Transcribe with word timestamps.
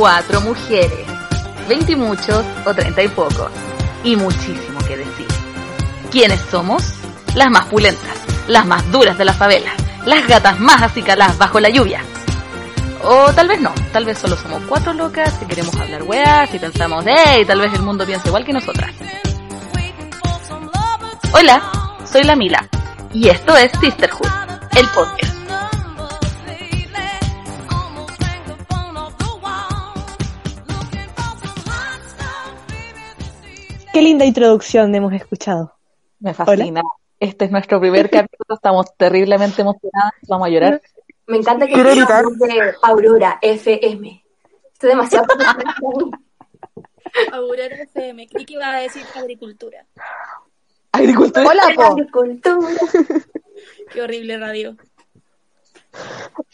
Cuatro 0.00 0.40
mujeres, 0.40 1.06
veinte 1.68 1.92
y 1.92 1.94
muchos 1.94 2.42
o 2.64 2.72
treinta 2.72 3.02
y 3.02 3.08
pocos, 3.08 3.50
y 4.02 4.16
muchísimo 4.16 4.78
que 4.88 4.96
decir. 4.96 5.26
¿Quiénes 6.10 6.40
somos? 6.50 6.94
Las 7.34 7.50
más 7.50 7.66
pulentas, 7.66 8.16
las 8.48 8.64
más 8.64 8.90
duras 8.90 9.18
de 9.18 9.26
la 9.26 9.34
favela, 9.34 9.70
las 10.06 10.26
gatas 10.26 10.58
más 10.58 10.80
acicaladas 10.80 11.36
bajo 11.36 11.60
la 11.60 11.68
lluvia. 11.68 12.02
O 13.04 13.30
tal 13.34 13.48
vez 13.48 13.60
no, 13.60 13.74
tal 13.92 14.06
vez 14.06 14.16
solo 14.16 14.38
somos 14.38 14.62
cuatro 14.66 14.94
locas 14.94 15.34
que 15.34 15.44
queremos 15.44 15.76
hablar 15.76 16.02
weas 16.04 16.54
y 16.54 16.58
pensamos, 16.58 17.04
hey, 17.06 17.44
tal 17.44 17.60
vez 17.60 17.74
el 17.74 17.82
mundo 17.82 18.06
piensa 18.06 18.28
igual 18.28 18.46
que 18.46 18.54
nosotras. 18.54 18.94
Hola, 21.34 21.62
soy 22.10 22.24
la 22.24 22.36
Mila, 22.36 22.66
y 23.12 23.28
esto 23.28 23.54
es 23.54 23.70
Sisterhood, 23.78 24.30
el 24.76 24.86
podcast. 24.94 25.19
Qué 33.92 34.02
linda 34.02 34.24
introducción 34.24 34.94
hemos 34.94 35.12
escuchado. 35.12 35.74
Me 36.20 36.32
fascina. 36.34 36.82
Este 37.18 37.46
es 37.46 37.50
nuestro 37.50 37.80
primer 37.80 38.08
capítulo, 38.08 38.54
estamos 38.54 38.86
terriblemente 38.96 39.60
emocionadas, 39.62 40.12
vamos 40.28 40.46
a 40.46 40.50
llorar. 40.50 40.80
Me 41.26 41.36
encanta 41.38 41.66
que 41.66 41.74
Quiero 41.74 41.90
gritar. 41.90 42.24
de 42.24 42.74
Aurora 42.82 43.38
FM. 43.42 44.24
Estoy 44.72 44.90
demasiado 44.90 45.26
Aurora 47.32 47.66
FM. 47.66 48.28
Creí 48.28 48.46
que 48.46 48.54
iba 48.54 48.68
a 48.68 48.80
decir 48.80 49.02
agricultura. 49.14 49.84
Agricultura. 50.92 51.46
Hola, 51.46 51.62
po. 51.74 51.82
agricultura. 51.82 52.78
Qué 53.92 54.02
horrible 54.02 54.38
radio. 54.38 54.76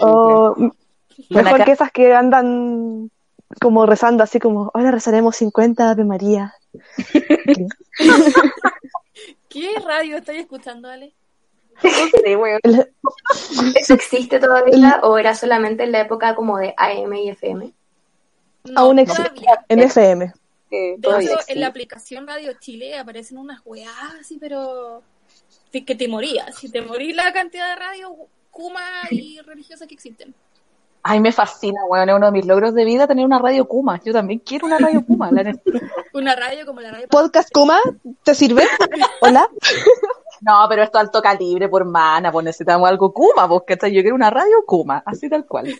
O, 0.01 0.55
m- 0.59 0.73
Bueno, 1.31 1.51
mejor 1.51 1.65
que 1.65 1.73
esas 1.73 1.93
que 1.93 2.13
andan 2.15 3.11
como 3.61 3.87
rezando 3.87 4.25
así 4.25 4.41
como, 4.41 4.71
ahora 4.75 4.91
rezaremos 4.91 5.37
50 5.37 5.91
Ave 5.91 6.05
María. 6.05 6.55
¿Qué 9.49 9.71
radio 9.85 10.19
estoy 10.19 10.37
escuchando, 10.39 10.89
Ale? 10.89 11.15
Sí. 11.83 11.89
El- 12.63 12.89
¿Eso 13.75 13.95
existe 13.95 14.39
todavía 14.39 15.01
o 15.03 15.19
era 15.19 15.35
solamente 15.35 15.85
en 15.85 15.93
la 15.93 16.01
época 16.01 16.35
como 16.35 16.59
de 16.59 16.75
AM 16.77 17.13
y 17.15 17.31
FM? 17.31 17.73
No, 18.65 18.81
aún 18.81 18.99
existe 18.99 19.23
todavía. 19.31 19.65
en 19.69 19.79
FM. 19.81 20.33
Que 20.71 20.97
De 20.99 21.09
hecho, 21.21 21.39
en 21.49 21.61
la 21.61 21.69
aplicación 21.69 22.27
Radio 22.27 22.53
Chile 22.59 22.99
aparecen 22.99 23.39
unas 23.39 23.61
weas 23.65 23.93
así, 24.21 24.39
pero 24.39 25.03
que 25.71 25.95
te 25.95 26.09
morías. 26.09 26.57
Si 26.57 26.71
te 26.71 26.81
morís 26.81 27.15
la 27.15 27.33
cantidad 27.33 27.69
de 27.69 27.77
radio 27.77 28.17
Kuma 28.51 28.81
y 29.11 29.39
religiosas 29.41 29.87
que 29.87 29.95
existen. 29.95 30.35
Ay, 31.09 31.21
me 31.21 31.31
fascina, 31.31 31.81
weón. 31.89 32.09
Es 32.09 32.17
uno 32.17 32.27
de 32.27 32.33
mis 32.33 32.47
logros 32.47 32.75
de 32.75 32.85
vida 32.85 33.07
tener 33.07 33.25
una 33.25 33.39
radio 33.39 33.69
Kuma. 33.69 34.01
Yo 34.05 34.13
también 34.13 34.41
quiero 34.41 34.67
una 34.67 34.79
radio 34.79 35.05
Kuma. 35.07 35.31
La. 35.31 35.55
Una 36.15 36.35
radio 36.35 36.67
como 36.67 36.81
la 36.81 36.91
radio. 36.91 37.07
¿Podcast 37.09 37.49
Kuma? 37.53 37.79
¿Te 38.25 38.35
sirve? 38.35 38.67
Hola. 39.21 39.49
No, 40.41 40.67
pero 40.69 40.83
esto 40.83 40.99
alto 40.99 41.23
calibre 41.23 41.69
por 41.69 41.85
mana, 41.85 42.31
pues 42.33 42.45
necesitamos 42.45 42.89
algo 42.89 43.13
Kuma, 43.13 43.47
pues, 43.49 43.63
¿cachai? 43.67 43.93
Yo 43.95 44.03
quiero 44.03 44.17
una 44.17 44.31
radio 44.31 44.65
Kuma, 44.67 45.03
así 45.07 45.29
tal 45.31 45.47
cual. 45.47 45.75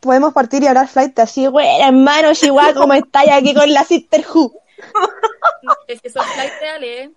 Podemos 0.00 0.32
partir 0.32 0.62
y 0.62 0.66
hablar 0.68 0.86
flight 0.88 1.18
así, 1.18 1.46
bueno, 1.48 1.86
hermano, 1.86 2.32
Chihuahua, 2.32 2.72
¿cómo 2.74 2.94
estáis 2.94 3.30
aquí 3.32 3.52
con 3.54 3.70
la 3.72 3.84
Sisterhood? 3.84 4.52
Es- 5.88 6.00
Eso 6.02 6.20
es 6.20 6.26
flight 6.26 6.52
de 6.60 6.68
Ale, 6.70 7.02
¿eh? 7.02 7.10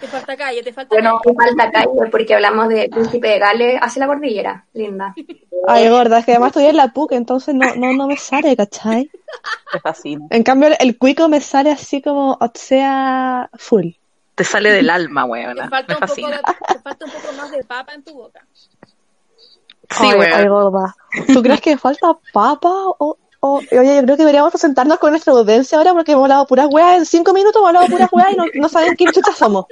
Te 0.00 0.06
falta 0.06 0.36
calle, 0.36 0.62
te 0.62 0.72
falta 0.72 0.94
Bueno, 0.94 1.18
calle. 1.22 1.36
me 1.36 1.44
falta 1.44 1.70
calle 1.72 2.10
porque 2.10 2.34
hablamos 2.34 2.68
de 2.68 2.88
Príncipe 2.88 3.28
de 3.28 3.38
Gales 3.38 3.78
hacia 3.82 4.00
la 4.00 4.06
cordillera. 4.06 4.64
Linda. 4.72 5.14
Ay, 5.66 5.88
gorda, 5.88 6.20
es 6.20 6.24
que 6.24 6.32
además 6.32 6.48
estoy 6.48 6.66
en 6.66 6.76
la 6.76 6.88
PUC, 6.88 7.12
entonces 7.12 7.54
no, 7.54 7.74
no, 7.74 7.92
no 7.92 8.06
me 8.06 8.16
sale, 8.16 8.56
¿cachai? 8.56 9.10
Me 9.74 9.80
fascina. 9.80 10.26
En 10.30 10.42
cambio, 10.42 10.70
el 10.78 10.96
cuico 10.98 11.28
me 11.28 11.40
sale 11.40 11.70
así 11.72 12.00
como, 12.00 12.32
o 12.40 12.50
sea, 12.54 13.50
full. 13.54 13.88
Te 14.34 14.44
sale 14.44 14.70
del 14.70 14.88
alma, 14.88 15.24
Te 15.24 15.28
weón. 15.30 15.56
falta, 15.68 15.74
Me 15.88 15.94
un 15.94 16.00
poco 16.00 16.06
fascina. 16.06 16.28
de- 16.36 16.74
te 16.74 16.80
falta 16.80 17.04
un 17.04 17.10
poco 17.10 17.32
más 17.34 17.50
de 17.50 17.64
papa 17.64 17.92
en 17.94 18.04
tu 18.04 18.14
boca. 18.14 18.46
Sí, 19.90 20.06
ay, 20.32 20.46
gorda. 20.46 20.94
¿Tú 21.32 21.42
crees 21.42 21.60
que 21.60 21.76
falta 21.78 22.16
papa? 22.32 22.70
O, 22.98 23.16
o, 23.40 23.56
oye, 23.58 23.96
yo 23.96 24.02
creo 24.02 24.16
que 24.16 24.22
deberíamos 24.22 24.50
presentarnos 24.50 24.98
con 24.98 25.10
nuestra 25.10 25.32
audiencia 25.32 25.78
ahora 25.78 25.92
porque 25.92 26.12
hemos 26.12 26.24
hablado 26.24 26.46
puras 26.46 26.68
weas 26.70 26.98
en 26.98 27.06
cinco 27.06 27.32
minutos, 27.32 27.56
hemos 27.56 27.68
hablado 27.68 27.86
puras 27.86 28.08
weas 28.12 28.32
y 28.32 28.36
no, 28.36 28.44
no 28.54 28.68
saben 28.68 28.94
quién 28.96 29.12
chucha 29.12 29.32
somos. 29.32 29.66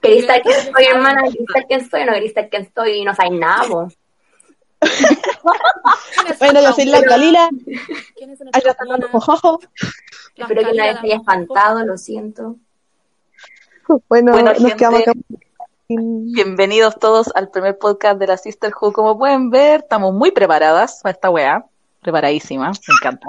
¿Querés 0.00 0.26
saber 0.26 0.42
quién 0.42 0.74
soy, 0.74 0.84
hermana? 0.86 1.22
¿Querés 1.22 1.46
saber 1.52 1.66
quién 1.68 1.90
soy 1.90 2.04
no 2.04 2.12
querés 2.12 2.32
saber 2.34 2.50
quién 2.50 2.72
soy 2.74 2.90
y 2.92 3.04
no 3.04 3.14
sabes 3.14 3.32
nada, 3.32 3.66
vos? 3.68 3.94
¿Quiénes 6.14 6.38
son 6.38 6.38
Bueno, 6.38 6.60
yo 6.62 6.72
soy 6.72 6.86
la? 6.86 7.02
Calila, 7.02 7.48
¿Quiénes 8.16 8.38
son 8.38 8.48
ahí 8.48 8.52
estas 8.54 8.72
está 8.72 8.82
hablando 8.84 9.08
monas? 9.08 9.28
mojojo. 9.28 9.60
Las 10.36 10.50
Espero 10.50 10.70
que 10.70 10.76
nadie 10.76 10.94
te 10.94 11.06
haya 11.06 11.16
espantado, 11.16 11.84
lo 11.84 11.98
siento. 11.98 12.56
Bueno, 14.08 14.32
Bueno, 14.32 14.50
nos 14.52 14.58
gente, 14.58 14.76
quedamos 14.76 15.00
acá. 15.02 15.12
Bienvenidos 15.88 16.98
todos 16.98 17.30
al 17.34 17.50
primer 17.50 17.76
podcast 17.78 18.18
de 18.18 18.26
la 18.28 18.36
Sisterhood. 18.36 18.92
Como 18.92 19.18
pueden 19.18 19.50
ver, 19.50 19.80
estamos 19.80 20.14
muy 20.14 20.30
preparadas 20.30 21.00
para 21.02 21.12
esta 21.12 21.30
weá. 21.30 21.66
Preparadísimas, 22.00 22.80
me 22.88 22.94
encanta. 22.94 23.28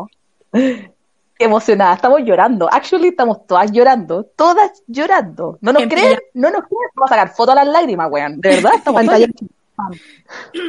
Emocionadas, 1.39 1.95
estamos 1.95 2.21
llorando. 2.23 2.69
Actually, 2.71 3.09
estamos 3.09 3.47
todas 3.47 3.71
llorando. 3.71 4.23
Todas 4.35 4.83
llorando. 4.87 5.57
¿No 5.61 5.73
nos 5.73 5.83
En 5.83 5.89
creen? 5.89 6.19
No 6.33 6.51
nos 6.51 6.61
creen. 6.63 6.89
Vamos 6.95 7.11
a 7.11 7.15
sacar 7.15 7.35
fotos 7.35 7.53
a 7.53 7.63
las 7.63 7.67
lágrimas, 7.67 8.09
weón. 8.11 8.39
De 8.39 8.49
verdad, 8.49 8.73
estamos. 8.75 9.03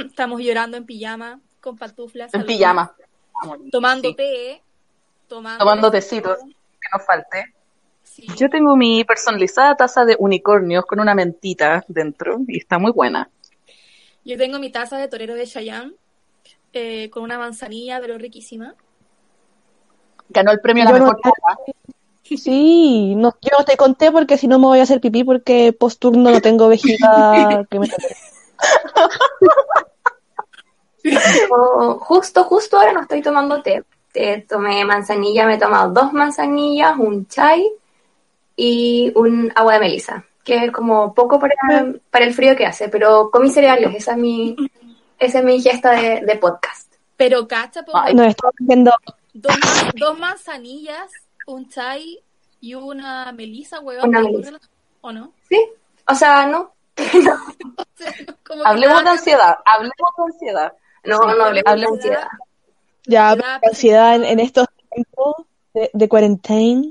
Estamos 0.06 0.40
llorando 0.40 0.78
en 0.78 0.86
pijama, 0.86 1.40
con 1.60 1.76
pantuflas. 1.76 2.32
en 2.32 2.46
pijama. 2.46 2.94
Tomando 3.70 4.08
Sí, 4.08 4.14
té. 4.14 4.62
Tomando, 5.28 5.58
Tomando 5.58 5.90
tecitos. 5.90 6.38
Que 6.38 6.88
nos 6.96 7.06
falte. 7.06 7.54
Sí. 8.02 8.26
Yo 8.36 8.48
tengo 8.48 8.76
mi 8.76 9.04
personalizada 9.04 9.76
taza 9.76 10.04
de 10.04 10.16
unicornios 10.18 10.84
con 10.86 11.00
una 11.00 11.14
mentita 11.14 11.84
dentro 11.88 12.40
y 12.48 12.58
está 12.58 12.78
muy 12.78 12.92
buena. 12.92 13.30
Yo 14.24 14.36
tengo 14.36 14.58
mi 14.58 14.70
taza 14.70 14.98
de 14.98 15.08
torero 15.08 15.34
de 15.34 15.46
Cheyenne 15.46 15.94
eh, 16.72 17.10
con 17.10 17.22
una 17.22 17.38
manzanilla, 17.38 18.00
pero 18.00 18.18
riquísima. 18.18 18.74
Ganó 20.28 20.52
el 20.52 20.60
premio 20.60 20.82
a 20.82 20.86
la 20.86 20.92
no- 20.92 21.04
mejor 21.04 21.20
copa. 21.20 21.58
Sí, 22.22 23.14
no, 23.14 23.34
yo 23.42 23.50
no 23.58 23.64
te 23.64 23.76
conté 23.76 24.10
porque 24.10 24.38
si 24.38 24.46
no 24.46 24.58
me 24.58 24.66
voy 24.66 24.78
a 24.78 24.84
hacer 24.84 25.00
pipí 25.00 25.24
porque 25.24 25.72
post 25.72 26.00
turno 26.00 26.30
no 26.30 26.40
tengo 26.40 26.68
vejiga 26.68 27.64
que 27.70 27.78
me 27.78 27.88
justo, 31.98 32.44
justo 32.44 32.78
ahora 32.78 32.92
no 32.92 33.02
estoy 33.02 33.22
tomando 33.22 33.62
té. 33.62 33.84
Te 34.12 34.44
tomé 34.48 34.84
manzanilla, 34.84 35.46
me 35.46 35.54
he 35.54 35.58
tomado 35.58 35.92
dos 35.92 36.12
manzanillas, 36.12 36.96
un 36.98 37.26
chai 37.26 37.70
y 38.56 39.10
un 39.14 39.50
agua 39.54 39.74
de 39.74 39.80
melisa, 39.80 40.24
que 40.44 40.66
es 40.66 40.70
como 40.72 41.14
poco 41.14 41.38
para, 41.40 41.54
para 42.10 42.24
el 42.26 42.34
frío 42.34 42.54
que 42.54 42.66
hace, 42.66 42.88
pero 42.88 43.30
comí 43.30 43.48
cereales, 43.50 43.94
esa 43.94 44.12
es 44.12 44.18
mi, 44.18 44.54
esa 45.24 45.38
es 45.38 45.44
mi 45.44 45.60
gesta 45.60 45.90
de, 45.92 46.20
de 46.20 46.36
podcast. 46.36 46.92
Pero 47.16 47.46
cacha, 47.46 47.84
Ay. 47.94 48.14
Estamos 48.16 48.54
haciendo 48.60 48.92
dos, 49.34 49.56
ma- 49.58 49.92
dos 49.98 50.18
manzanillas, 50.18 51.10
un 51.46 51.68
chai 51.68 52.20
y 52.60 52.74
una 52.74 53.32
melisa, 53.32 53.80
weón. 53.80 54.08
Una 54.08 54.18
¿te 54.22 54.24
melisa. 54.30 54.60
¿O 55.00 55.12
no? 55.12 55.32
¿Sí? 55.48 55.58
O 56.08 56.14
sea, 56.14 56.46
no, 56.46 56.72
Como 58.44 58.62
que 58.62 58.68
Hablemos 58.68 59.04
de 59.04 59.10
ansiedad, 59.10 59.54
hablemos 59.64 59.96
de 60.16 60.24
ansiedad. 60.32 60.72
no, 61.04 61.18
no 61.34 61.44
hablemos 61.44 61.74
de 61.80 61.86
ansiedad. 61.86 62.28
ya 63.06 63.34
la 63.36 63.60
ansiedad 63.62 64.16
en, 64.16 64.24
en 64.24 64.40
estos 64.40 64.66
tiempos 64.92 65.36
de, 65.74 65.90
de 65.92 66.08
cuarentena. 66.08 66.82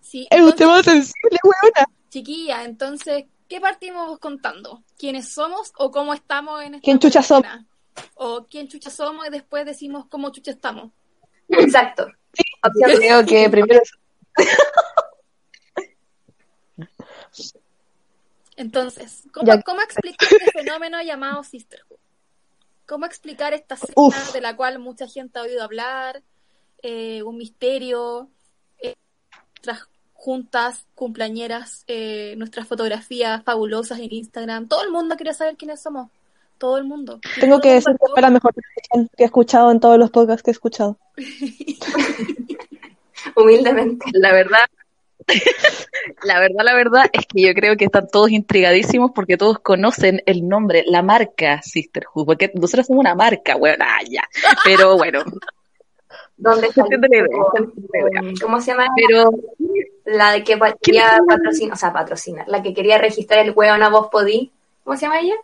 Sí, 0.00 0.26
Es 0.30 0.40
un 0.40 0.52
tema 0.54 0.82
sensible, 0.82 1.38
weona. 1.42 1.86
chiquilla, 2.08 2.64
entonces, 2.64 3.24
¿qué 3.48 3.60
partimos 3.60 4.18
contando? 4.18 4.82
¿Quiénes 4.98 5.32
somos 5.32 5.72
o 5.76 5.90
cómo 5.90 6.14
estamos 6.14 6.62
en 6.62 6.74
esta 6.74 6.84
¿Quién 6.84 6.98
chucha 6.98 7.22
somos? 7.22 7.46
O 8.14 8.46
quién 8.46 8.68
chucha 8.68 8.90
somos 8.90 9.26
y 9.26 9.30
después 9.30 9.64
decimos 9.64 10.06
cómo 10.08 10.30
chucha 10.30 10.50
estamos. 10.50 10.92
Exacto. 11.48 12.06
Yo 12.86 12.96
creo 12.96 13.24
que 13.24 13.48
primero 13.48 13.80
Entonces, 18.56 19.22
¿cómo. 19.32 19.52
¿cómo 19.64 19.80
explicar 19.82 20.28
este 20.32 20.50
fenómeno 20.52 21.02
llamado 21.02 21.44
Sisterhood? 21.44 21.98
¿Cómo 22.86 23.04
explicar 23.04 23.52
esta 23.52 23.76
cena 23.76 23.92
Uf. 23.96 24.32
de 24.32 24.40
la 24.40 24.56
cual 24.56 24.78
mucha 24.78 25.06
gente 25.06 25.38
ha 25.38 25.42
oído 25.42 25.62
hablar? 25.62 26.22
Eh, 26.82 27.22
un 27.22 27.36
misterio, 27.36 28.30
eh, 28.78 28.94
nuestras 29.56 29.88
juntas, 30.26 30.84
cumpleañeras, 30.96 31.84
eh, 31.86 32.34
nuestras 32.36 32.66
fotografías 32.66 33.44
fabulosas 33.44 34.00
en 34.00 34.12
Instagram. 34.12 34.66
Todo 34.66 34.82
el 34.82 34.90
mundo 34.90 35.14
quiere 35.14 35.32
saber 35.32 35.56
quiénes 35.56 35.80
somos. 35.80 36.10
Todo 36.58 36.78
el 36.78 36.84
mundo. 36.84 37.20
tengo 37.38 37.60
que 37.60 37.74
decir 37.74 37.92
que 37.92 38.10
fue 38.10 38.20
la 38.20 38.30
mejor 38.30 38.52
que 38.52 39.22
he 39.22 39.24
escuchado 39.24 39.70
en 39.70 39.78
todos 39.78 39.98
los 39.98 40.10
podcasts 40.10 40.42
que 40.42 40.50
he 40.50 40.52
escuchado. 40.52 40.98
Humildemente. 43.36 44.04
La 44.14 44.32
verdad, 44.32 44.66
la 46.24 46.40
verdad, 46.40 46.64
la 46.64 46.74
verdad 46.74 47.04
es 47.12 47.24
que 47.26 47.42
yo 47.42 47.54
creo 47.54 47.76
que 47.76 47.84
están 47.84 48.08
todos 48.08 48.32
intrigadísimos 48.32 49.12
porque 49.14 49.36
todos 49.36 49.60
conocen 49.60 50.24
el 50.26 50.48
nombre, 50.48 50.82
la 50.88 51.02
marca 51.02 51.62
Sisterhood, 51.62 52.26
porque 52.26 52.50
nosotros 52.52 52.88
somos 52.88 52.98
una 52.98 53.14
marca, 53.14 53.54
bueno, 53.54 53.84
ah, 53.86 54.00
ya. 54.10 54.24
Pero 54.64 54.96
bueno, 54.96 55.22
¿Dónde 56.36 56.70
se 56.70 56.82
está? 56.82 56.96
¿Cómo 58.42 58.60
se 58.60 58.72
llama? 58.72 58.88
Pero 58.94 59.30
La 60.06 60.32
de 60.32 60.44
que 60.44 60.58
quería 60.80 61.18
patrocinar, 61.26 61.74
o 61.74 61.76
sea, 61.76 61.92
patrocinar. 61.92 62.46
La 62.48 62.62
que 62.62 62.72
quería 62.72 62.96
registrar 62.96 63.40
el 63.40 63.52
hueón 63.54 63.82
a 63.82 63.88
vos 63.88 64.08
podí. 64.10 64.52
¿Cómo 64.84 64.96
se 64.96 65.02
llama 65.02 65.20
ella? 65.20 65.34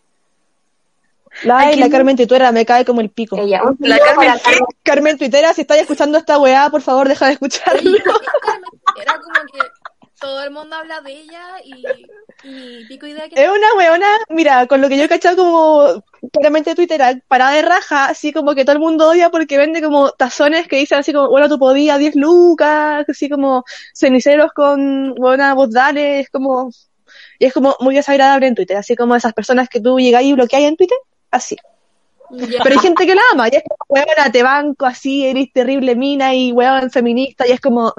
La, 1.42 1.72
y 1.72 1.76
la? 1.76 1.90
Carmen 1.90 2.16
Tuitera 2.16 2.52
me 2.52 2.64
cae 2.64 2.84
como 2.84 3.00
el 3.00 3.10
pico. 3.10 3.36
Ella. 3.38 3.62
Un 3.64 3.76
La 3.80 3.96
saludo 3.96 4.14
Carmen. 4.16 4.38
Carmen. 4.38 4.64
Carmen 4.82 5.18
Tuitera, 5.18 5.52
si 5.52 5.62
estás 5.62 5.78
escuchando 5.78 6.18
esta 6.18 6.38
weá, 6.38 6.70
por 6.70 6.82
favor, 6.82 7.08
deja 7.08 7.26
de 7.26 7.32
escucharlo. 7.32 7.96
Era 9.00 9.14
como 9.14 9.46
que 9.52 9.58
todo 10.22 10.44
el 10.44 10.52
mundo 10.52 10.76
habla 10.76 11.00
de 11.00 11.12
ella 11.12 11.42
y, 11.64 11.84
y 12.44 12.84
pico 12.86 13.06
idea 13.06 13.28
que 13.28 13.42
Es 13.42 13.48
una 13.48 13.74
weona, 13.76 14.06
mira, 14.28 14.66
con 14.68 14.80
lo 14.80 14.88
que 14.88 14.96
yo 14.96 15.04
he 15.04 15.08
cachado 15.08 15.36
como 15.36 16.04
claramente 16.32 16.76
Twitter, 16.76 17.22
parada 17.26 17.50
de 17.50 17.62
raja, 17.62 18.06
así 18.06 18.32
como 18.32 18.54
que 18.54 18.64
todo 18.64 18.74
el 18.74 18.78
mundo 18.78 19.08
odia 19.08 19.30
porque 19.30 19.58
vende 19.58 19.82
como 19.82 20.12
tazones 20.12 20.68
que 20.68 20.76
dicen 20.76 20.98
así 20.98 21.12
como, 21.12 21.28
bueno, 21.28 21.48
tú 21.48 21.58
podías 21.58 21.98
10 21.98 22.14
lucas, 22.14 23.04
así 23.08 23.28
como 23.28 23.64
ceniceros 23.92 24.52
con 24.52 25.14
buena 25.16 25.54
voz 25.54 25.72
dale, 25.72 26.20
es 26.20 26.30
como, 26.30 26.70
y 27.40 27.46
es 27.46 27.52
como 27.52 27.76
muy 27.80 27.96
desagradable 27.96 28.46
en 28.46 28.54
Twitter, 28.54 28.76
así 28.76 28.94
como 28.94 29.16
esas 29.16 29.32
personas 29.32 29.68
que 29.68 29.80
tú 29.80 29.98
llegas 29.98 30.22
y 30.22 30.34
bloqueas 30.34 30.62
en 30.62 30.76
Twitter, 30.76 30.98
así. 31.32 31.56
Pero 32.30 32.70
hay 32.70 32.78
gente 32.78 33.06
que 33.06 33.14
la 33.16 33.22
ama, 33.32 33.48
y 33.48 33.56
es 33.56 33.64
como, 33.68 33.84
weona, 33.88 34.30
te 34.30 34.42
banco 34.44 34.86
así, 34.86 35.26
eres 35.26 35.52
terrible 35.52 35.96
mina 35.96 36.32
y 36.32 36.52
weón 36.52 36.90
feminista, 36.92 37.46
y 37.46 37.50
es 37.50 37.60
como, 37.60 37.92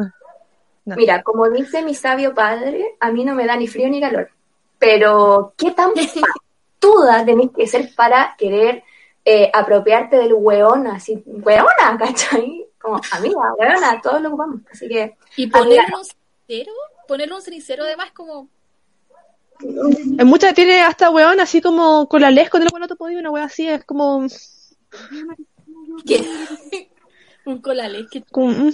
No. 0.85 0.95
Mira, 0.95 1.23
como 1.23 1.49
dice 1.49 1.81
mi 1.81 1.95
sabio 1.95 2.33
padre, 2.33 2.95
a 2.99 3.11
mí 3.11 3.23
no 3.23 3.35
me 3.35 3.45
da 3.45 3.55
ni 3.55 3.67
frío 3.67 3.89
ni 3.89 4.01
calor. 4.01 4.29
Pero, 4.77 5.53
¿qué 5.57 5.71
tan 5.71 5.91
patuda 6.79 7.25
tenés 7.25 7.51
que 7.55 7.67
ser 7.67 7.89
para 7.95 8.35
querer 8.37 8.83
eh, 9.23 9.49
apropiarte 9.53 10.17
del 10.17 10.33
weón 10.33 10.87
así? 10.87 11.23
Weona, 11.25 11.97
¿cachai? 11.97 12.65
Como, 12.81 12.99
amiga, 13.11 13.53
weona, 13.57 14.01
todos 14.01 14.21
lo 14.21 14.29
ocupamos. 14.29 14.61
Así 14.71 14.89
que, 14.89 15.15
Y 15.37 15.47
ponerle 15.47 15.79
Amiga. 15.79 15.97
un 15.97 16.05
cenicero, 16.05 16.73
ponerle 17.07 17.35
un 17.35 17.41
cenicero 17.41 17.83
además 17.83 18.11
como 18.11 18.49
en 19.59 20.27
muchas 20.27 20.53
tiene 20.53 20.81
hasta 20.81 21.09
weón 21.09 21.39
así 21.39 21.61
como 21.61 22.07
con 22.07 22.21
la 22.21 22.31
les 22.31 22.49
con 22.49 22.61
el 22.61 22.69
weón 22.71 22.87
no 22.89 22.95
podía 22.95 23.19
una 23.19 23.31
weá 23.31 23.45
así, 23.45 23.67
es 23.67 23.83
como, 23.85 24.25
que 26.05 26.89
un 27.45 27.61
colale 27.61 28.07
que 28.11 28.23
como, 28.23 28.49
mm, 28.49 28.73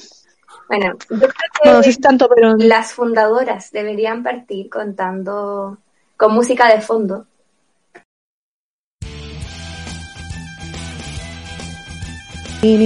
bueno, 0.69 0.95
yo 1.09 1.17
creo 1.17 1.81
que 1.81 1.89
no, 1.89 1.95
tanto, 1.99 2.29
pero 2.29 2.55
las 2.57 2.93
fundadoras 2.93 3.71
deberían 3.71 4.21
partir 4.21 4.69
contando 4.69 5.79
con 6.15 6.33
música 6.33 6.71
de 6.71 6.79
fondo. 6.79 7.25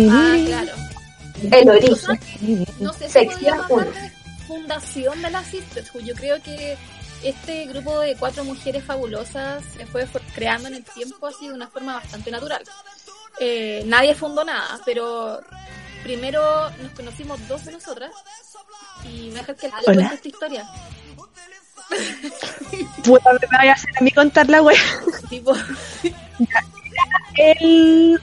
ah, 0.10 0.36
claro. 0.46 0.72
El 1.52 1.70
origen. 1.70 2.66
No 2.80 2.94
sé 2.94 3.06
si 3.06 3.12
Sección 3.12 3.58
podríamos 3.68 3.72
hablar 3.72 3.88
uno. 3.88 4.02
de 4.02 4.10
fundación 4.48 5.22
de 5.22 5.30
las 5.30 5.46
Sisterhood. 5.48 6.04
Yo 6.04 6.16
creo 6.16 6.42
que 6.42 6.78
este 7.22 7.66
grupo 7.66 8.00
de 8.00 8.16
cuatro 8.16 8.46
mujeres 8.46 8.86
fabulosas 8.86 9.62
se 9.78 9.86
fue 9.86 10.08
creando 10.34 10.70
en 10.70 10.76
el 10.76 10.86
tiempo 10.86 11.28
así 11.28 11.50
de 11.50 11.54
una 11.54 11.68
forma 11.68 11.96
bastante 11.96 12.32
natural. 12.32 12.64
Eh, 13.42 13.84
nadie 13.88 14.16
fundó 14.16 14.46
nada, 14.46 14.80
pero 14.86 15.42
primero 16.04 16.70
nos 16.82 16.92
conocimos 16.92 17.48
dos 17.48 17.66
de 17.66 17.72
nosotras 17.72 18.12
y 19.06 19.30
me 19.30 19.40
dejas 19.40 19.58
que 19.58 19.68
le 19.68 19.74
cuente 19.84 20.16
esta 20.16 20.28
historia. 20.28 20.66
puta, 23.04 23.32
me 23.34 23.58
vaya 23.58 23.72
a 23.72 23.74
hacer 23.74 23.90
a 23.98 24.02
mí 24.04 24.12
contar 24.12 24.50
la 24.50 24.62
weá. 24.62 24.80
Tipo, 25.30 25.54
El... 27.36 28.20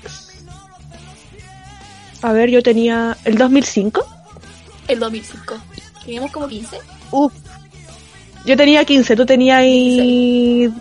A 2.22 2.32
ver, 2.32 2.50
yo 2.50 2.62
tenía 2.62 3.16
el 3.24 3.38
2005. 3.38 4.06
el 4.88 4.98
2005. 4.98 5.58
Teníamos 6.04 6.32
como 6.32 6.48
15. 6.48 6.78
Uf. 7.10 7.32
Yo 8.44 8.56
tenía 8.56 8.84
15, 8.84 9.16
tú 9.16 9.26
tenías 9.26 9.58
ahí... 9.58 10.72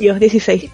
Yo, 0.00 0.14
16. 0.14 0.70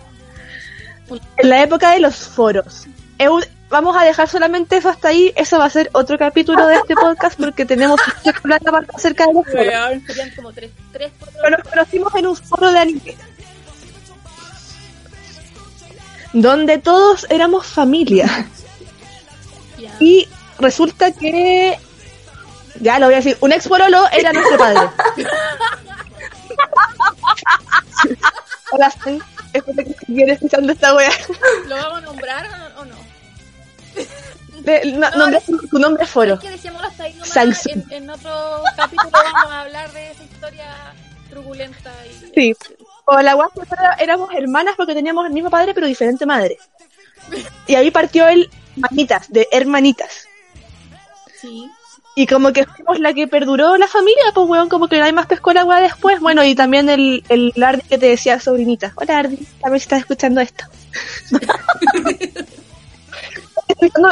En 1.36 1.48
la 1.48 1.62
época 1.62 1.92
de 1.92 2.00
los 2.00 2.16
foros. 2.16 2.86
Es 3.18 3.28
Vamos 3.68 3.96
a 3.96 4.04
dejar 4.04 4.28
solamente 4.28 4.76
eso 4.76 4.88
hasta 4.88 5.08
ahí. 5.08 5.32
Eso 5.34 5.58
va 5.58 5.64
a 5.64 5.70
ser 5.70 5.90
otro 5.92 6.16
capítulo 6.18 6.66
de 6.66 6.76
este 6.76 6.94
podcast 6.94 7.38
porque 7.38 7.66
tenemos 7.66 8.00
que 8.22 8.30
hablar 8.30 8.60
acerca 8.94 9.26
de 9.26 9.34
los 9.34 9.44
foros. 9.44 9.64
Serían 10.06 10.30
como 10.36 10.52
tres, 10.52 10.70
tres 10.92 11.10
Pero 11.42 11.58
nos 11.58 11.68
conocimos 11.68 12.14
en 12.14 12.26
un 12.28 12.36
foro 12.36 12.70
de 12.70 12.78
anime. 12.78 13.16
Donde 16.32 16.78
todos 16.78 17.26
éramos 17.28 17.66
familia. 17.66 18.48
Y 19.98 20.28
resulta 20.58 21.10
que. 21.12 21.78
Ya 22.80 22.98
lo 22.98 23.06
voy 23.06 23.14
a 23.14 23.18
decir. 23.18 23.36
Un 23.40 23.52
ex 23.52 23.68
era 24.12 24.32
nuestro 24.32 24.58
padre. 24.58 24.80
Hola. 28.72 28.92
Espero 29.52 29.84
que 30.06 30.22
escuchando 30.32 30.72
esta 30.72 30.94
wea. 30.94 31.10
¿Lo 31.66 31.76
vamos 31.76 31.98
a 31.98 32.00
nombrar 32.02 32.74
o 34.66 34.70
no? 34.70 34.82
Le- 34.84 34.92
no- 34.92 35.10
nombre- 35.10 35.40
su 35.70 35.78
nombre 35.78 36.04
es 36.04 36.10
foro. 36.10 36.34
Es 36.34 36.40
que 36.40 36.50
dejémoslo 36.50 36.88
hasta 36.88 37.04
ahí 37.04 37.12
nomás. 37.14 37.66
En, 37.66 37.84
en 37.90 38.10
otro 38.10 38.62
capítulo 38.76 39.10
vamos 39.12 39.52
a 39.52 39.60
hablar 39.62 39.92
de 39.92 40.10
esa 40.10 40.22
historia 40.24 40.74
truculenta 41.30 41.92
y... 42.06 42.32
Sí. 42.34 42.54
O 43.04 43.20
la 43.20 43.34
nosotros 43.34 43.78
éramos 44.00 44.30
hermanas 44.34 44.74
porque 44.76 44.94
teníamos 44.94 45.26
el 45.26 45.32
mismo 45.32 45.48
padre 45.50 45.72
pero 45.74 45.86
diferente 45.86 46.26
madre. 46.26 46.58
Y 47.66 47.74
ahí 47.74 47.90
partió 47.90 48.26
el 48.28 48.50
manitas, 48.76 49.30
de 49.30 49.46
hermanitas. 49.52 50.26
Sí. 51.40 51.70
Y 52.18 52.26
como 52.26 52.52
que 52.52 52.64
fuimos 52.64 52.98
la 52.98 53.12
que 53.12 53.28
perduró 53.28 53.76
la 53.76 53.86
familia, 53.86 54.24
pues 54.34 54.48
weón, 54.48 54.68
como 54.70 54.88
que 54.88 54.98
nadie 54.98 55.12
más 55.12 55.26
pescó 55.26 55.52
la 55.52 55.64
weá 55.66 55.80
después. 55.80 56.18
Bueno, 56.18 56.42
y 56.42 56.54
también 56.54 56.88
el, 56.88 57.22
el 57.28 57.52
Ardi 57.62 57.82
que 57.82 57.98
te 57.98 58.06
decía 58.06 58.40
sobrinita. 58.40 58.92
Hola 58.96 59.18
Ardi, 59.18 59.46
a 59.62 59.68
ver 59.70 59.78
si 59.80 59.84
estás 59.84 60.00
escuchando 60.00 60.40
esto. 60.40 60.64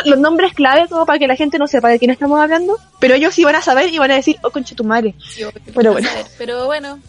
Los 0.04 0.18
nombres 0.18 0.52
clave 0.52 0.88
como 0.88 1.06
para 1.06 1.18
que 1.18 1.26
la 1.26 1.36
gente 1.36 1.58
no 1.58 1.66
sepa 1.66 1.88
de 1.88 1.98
quién 1.98 2.10
estamos 2.10 2.40
hablando, 2.40 2.78
pero 3.00 3.14
ellos 3.14 3.34
sí 3.34 3.44
van 3.44 3.56
a 3.56 3.62
saber 3.62 3.92
y 3.92 3.98
van 3.98 4.10
a 4.10 4.16
decir, 4.16 4.36
oh 4.42 4.50
conche 4.50 4.74
tu 4.74 4.84
madre. 4.84 5.14
sí, 5.18 5.42
Pero 5.74 5.92
bueno. 5.92 6.08
a 6.08 6.14
ver. 6.14 6.26
Pero 6.38 6.66
bueno. 6.66 7.00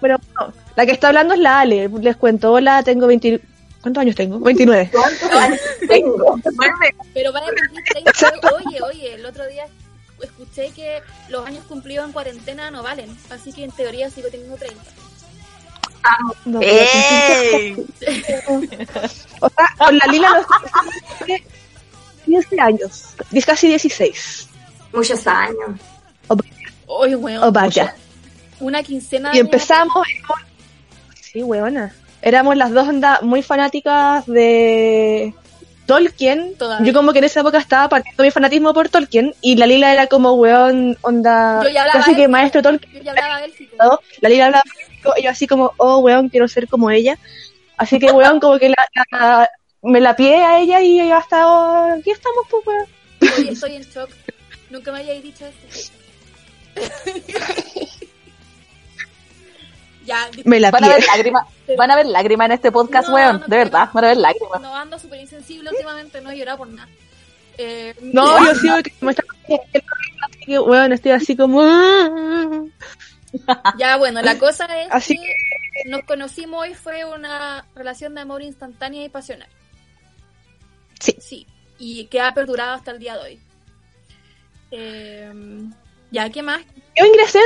Pero 0.00 0.18
no, 0.18 0.52
la 0.74 0.86
que 0.86 0.92
está 0.92 1.08
hablando 1.08 1.34
es 1.34 1.40
la 1.40 1.60
Ale. 1.60 1.88
Les 1.88 2.16
cuento, 2.16 2.52
hola, 2.52 2.82
tengo 2.82 3.06
20... 3.06 3.40
¿Cuántos 3.80 4.00
años 4.00 4.16
tengo? 4.16 4.40
29. 4.40 4.90
¿Cuántos 4.92 5.30
años 5.30 5.60
tengo? 5.88 6.40
Pero 7.14 7.32
30. 7.32 8.12
Oye, 8.66 8.82
oye, 8.82 9.14
el 9.14 9.24
otro 9.24 9.46
día 9.46 9.66
escuché 10.20 10.70
que 10.70 11.00
los 11.28 11.46
años 11.46 11.64
cumplidos 11.66 12.06
en 12.06 12.12
cuarentena 12.12 12.70
no 12.70 12.82
valen. 12.82 13.16
Así 13.30 13.52
que 13.52 13.64
en 13.64 13.70
teoría 13.70 14.10
sigo 14.10 14.28
teniendo 14.28 14.56
30. 14.56 14.82
Con 16.44 16.60
15 16.60 17.76
O 19.40 19.48
sea, 19.48 19.66
con 19.78 19.98
la 19.98 20.06
Lila 20.06 20.30
los 20.30 20.46
15 22.24 22.60
años, 22.60 23.04
casi 23.44 23.68
16. 23.68 24.48
Muchos 24.92 25.26
años. 25.26 25.80
Oye, 26.86 27.16
weón. 27.16 27.42
O 27.44 27.52
vaya. 27.52 27.94
Una 28.60 28.82
quincena 28.82 29.30
Y 29.32 29.34
de 29.34 29.40
empezamos. 29.40 30.06
éramos- 30.08 30.40
Sí, 31.20 31.42
weona. 31.42 31.94
Éramos 32.22 32.56
las 32.56 32.72
dos 32.72 32.88
ondas 32.88 33.22
muy 33.22 33.42
fanáticas 33.42 34.24
de 34.26 35.34
Tolkien. 35.84 36.56
Todavía. 36.56 36.86
Yo 36.86 36.92
como 36.94 37.12
que 37.12 37.18
en 37.18 37.24
esa 37.26 37.40
época 37.40 37.58
estaba 37.58 37.88
partiendo 37.88 38.22
mi 38.22 38.30
fanatismo 38.30 38.72
por 38.72 38.88
Tolkien. 38.88 39.34
Y 39.42 39.56
la 39.56 39.66
Lila 39.66 39.92
era 39.92 40.06
como 40.06 40.32
weón, 40.32 40.96
onda. 41.02 41.62
Yo 41.62 41.68
ya 41.68 41.82
hablaba 41.82 42.00
Casi 42.00 42.16
que 42.16 42.26
maestro 42.28 42.62
Tolkien. 42.62 42.92
Yo 42.94 43.02
ya 43.02 43.10
hablaba. 43.12 43.40
¿no? 43.80 44.00
La 44.20 44.28
Lila 44.28 44.46
hablaba 44.46 44.64
élfico, 45.06 45.20
y 45.20 45.22
yo 45.24 45.30
así 45.30 45.46
como, 45.46 45.72
oh 45.78 45.98
weón, 45.98 46.28
quiero 46.28 46.48
ser 46.48 46.68
como 46.68 46.90
ella. 46.90 47.18
Así 47.76 47.98
que, 47.98 48.10
weón, 48.10 48.40
como 48.40 48.58
que 48.58 48.68
la, 48.70 48.88
la- 49.10 49.50
me 49.82 50.00
la 50.00 50.16
pie 50.16 50.42
a 50.42 50.58
ella 50.60 50.80
y 50.80 50.96
ya 50.96 51.18
estado, 51.18 51.94
aquí 51.98 52.10
estamos, 52.10 52.44
pues, 52.50 52.66
weón. 52.66 52.86
Oye, 53.38 53.52
estoy 53.52 53.76
en 53.76 53.82
shock. 53.82 54.10
Nunca 54.70 54.90
me 54.92 54.98
hayáis 54.98 55.22
dicho 55.22 55.46
esto. 55.46 55.92
ya, 60.04 60.28
Me 60.44 60.60
la 60.60 60.70
Van 60.70 60.84
a 60.84 60.98
lágrimas, 60.98 61.46
van 61.76 61.90
a 61.90 61.94
haber 61.94 62.06
lágrimas 62.06 62.46
en 62.46 62.52
este 62.52 62.70
podcast, 62.72 63.08
No, 63.08 63.14
weón. 63.14 63.40
no 63.40 63.46
de 63.46 63.56
verdad, 63.56 63.88
van 63.92 64.04
a 64.04 64.06
haber 64.08 64.18
lágrimas. 64.18 64.60
no 64.60 64.74
ando 64.76 64.98
súper 64.98 65.20
insensible 65.20 65.70
últimamente, 65.70 66.20
no 66.20 66.30
he 66.30 66.36
llorado 66.38 66.58
por 66.58 66.68
nada. 66.68 66.88
Eh, 67.58 67.94
No, 68.00 68.44
yo 68.44 68.54
sigo 68.56 68.76
que 68.82 68.92
me 69.00 69.10
está 69.12 69.22
así 69.42 70.38
que, 70.46 70.58
weón, 70.58 70.92
estoy 70.92 71.12
así 71.12 71.36
como... 71.36 71.62
Ya, 73.78 73.96
bueno, 73.96 74.22
la 74.22 74.38
cosa 74.38 74.64
es 74.80 74.88
Así 74.90 75.16
que 75.16 75.88
nos 75.90 76.02
conocimos 76.04 76.66
y 76.68 76.74
fue 76.74 77.04
una 77.04 77.64
relación 77.74 78.14
de 78.14 78.20
amor 78.22 78.42
instantánea 78.42 79.04
y 79.04 79.08
pasional. 79.08 79.48
Sí. 81.00 81.16
Sí, 81.20 81.46
y 81.78 82.06
que 82.06 82.20
ha 82.20 82.32
perdurado 82.32 82.74
hasta 82.74 82.92
el 82.92 82.98
día 82.98 83.16
de 83.16 83.22
hoy. 83.22 83.40
Eh, 84.70 85.32
ya, 86.10 86.30
¿qué 86.30 86.42
más? 86.42 86.62
Yo 86.96 87.04
ingresé, 87.06 87.40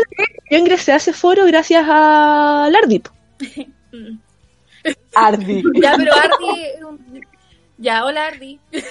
yo 0.50 0.58
ingresé 0.58 0.92
a 0.92 0.96
ese 0.96 1.12
foro 1.12 1.44
gracias 1.46 1.84
a 1.88 2.68
Lardip. 2.70 3.08
Mm. 3.92 4.20
Ardi. 5.16 5.64
Ya, 5.82 5.94
pero 5.96 6.14
Ardi... 6.14 6.62
es 6.62 6.82
un- 6.84 7.26
Ya, 7.76 8.04
hola 8.04 8.26
Ardi. 8.28 8.60
Esto 8.70 8.87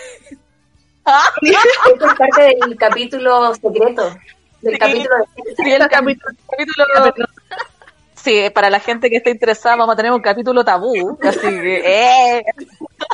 es 2.05 2.13
parte 2.17 2.41
del 2.59 2.75
capítulo 2.77 3.55
secreto. 3.55 4.13
Del 4.61 4.77
capítulo 4.77 5.15
de 5.17 5.55
Sí, 5.55 5.71
el 5.71 5.87
capítulo, 5.87 6.35
capítulo- 6.47 7.27
Sí, 8.15 8.49
para 8.53 8.69
la 8.69 8.79
gente 8.81 9.09
que 9.09 9.17
esté 9.17 9.29
interesada, 9.31 9.77
vamos 9.77 9.93
a 9.93 9.95
tener 9.95 10.11
un 10.11 10.21
capítulo 10.21 10.63
tabú. 10.65 11.17
Así 11.23 11.39
que, 11.39 11.81
eh. 12.37 12.43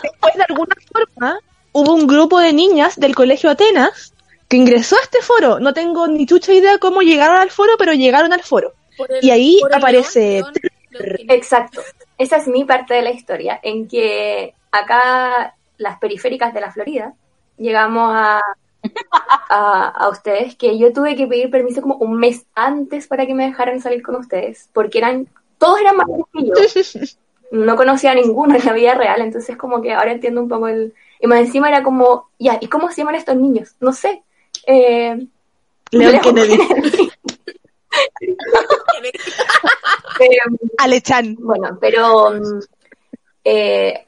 Después, 0.01 0.33
de 0.35 0.43
alguna 0.49 0.75
forma, 0.91 1.39
hubo 1.73 1.93
un 1.93 2.07
grupo 2.07 2.39
de 2.39 2.53
niñas 2.53 2.95
del 2.99 3.13
colegio 3.15 3.51
Atenas 3.51 4.13
que 4.47 4.57
ingresó 4.57 4.95
a 4.97 5.01
este 5.03 5.21
foro. 5.21 5.59
No 5.59 5.73
tengo 5.73 6.07
ni 6.07 6.25
chucha 6.25 6.53
idea 6.53 6.79
cómo 6.79 7.01
llegaron 7.01 7.37
al 7.37 7.51
foro, 7.51 7.73
pero 7.77 7.93
llegaron 7.93 8.33
al 8.33 8.41
foro. 8.41 8.73
El- 8.97 9.23
Y 9.23 9.29
ahí 9.29 9.61
aparece 9.71 10.19
león, 10.41 10.53
león, 10.91 11.05
león. 11.17 11.29
Exacto. 11.29 11.81
Esa 12.17 12.37
es 12.37 12.47
mi 12.47 12.63
parte 12.65 12.95
de 12.95 13.01
la 13.03 13.11
historia, 13.11 13.59
en 13.61 13.87
que 13.87 14.55
acá, 14.71 15.53
las 15.77 15.99
periféricas 15.99 16.51
de 16.53 16.61
la 16.61 16.71
Florida, 16.71 17.13
llegamos 17.57 18.11
a, 18.15 18.41
a, 19.49 19.87
a 19.89 20.09
ustedes, 20.09 20.55
que 20.55 20.77
yo 20.77 20.93
tuve 20.93 21.15
que 21.15 21.27
pedir 21.27 21.49
permiso 21.49 21.81
como 21.81 21.95
un 21.95 22.17
mes 22.17 22.45
antes 22.55 23.07
para 23.07 23.25
que 23.25 23.33
me 23.33 23.45
dejaran 23.45 23.81
salir 23.81 24.01
con 24.01 24.15
ustedes, 24.15 24.69
porque 24.73 24.97
eran, 24.97 25.27
todos 25.57 25.79
eran 25.79 25.97
mayores 25.97 26.25
que 26.33 26.45
yo. 26.45 26.53
No 27.51 27.75
conocía 27.75 28.11
a 28.11 28.15
ninguno 28.15 28.55
en 28.55 28.65
la 28.65 28.73
vida 28.73 28.95
real, 28.95 29.21
entonces 29.21 29.55
como 29.55 29.81
que 29.81 29.93
ahora 29.93 30.11
entiendo 30.11 30.41
un 30.41 30.49
poco 30.49 30.67
el... 30.67 30.93
Y 31.19 31.27
más 31.27 31.39
encima 31.39 31.69
era 31.69 31.83
como, 31.83 32.29
ya, 32.39 32.57
¿y 32.59 32.67
cómo 32.67 32.89
se 32.89 32.97
llaman 32.97 33.15
estos 33.15 33.35
niños? 33.35 33.75
No 33.79 33.93
sé. 33.93 34.23
Eh, 34.67 35.27
Leon 35.91 36.19
Kennedy. 36.19 36.59
Eh, 40.19 40.37
Alechan. 40.77 41.35
Bueno, 41.39 41.77
pero 41.79 42.31
mm, 42.31 42.59
eh, 43.43 44.05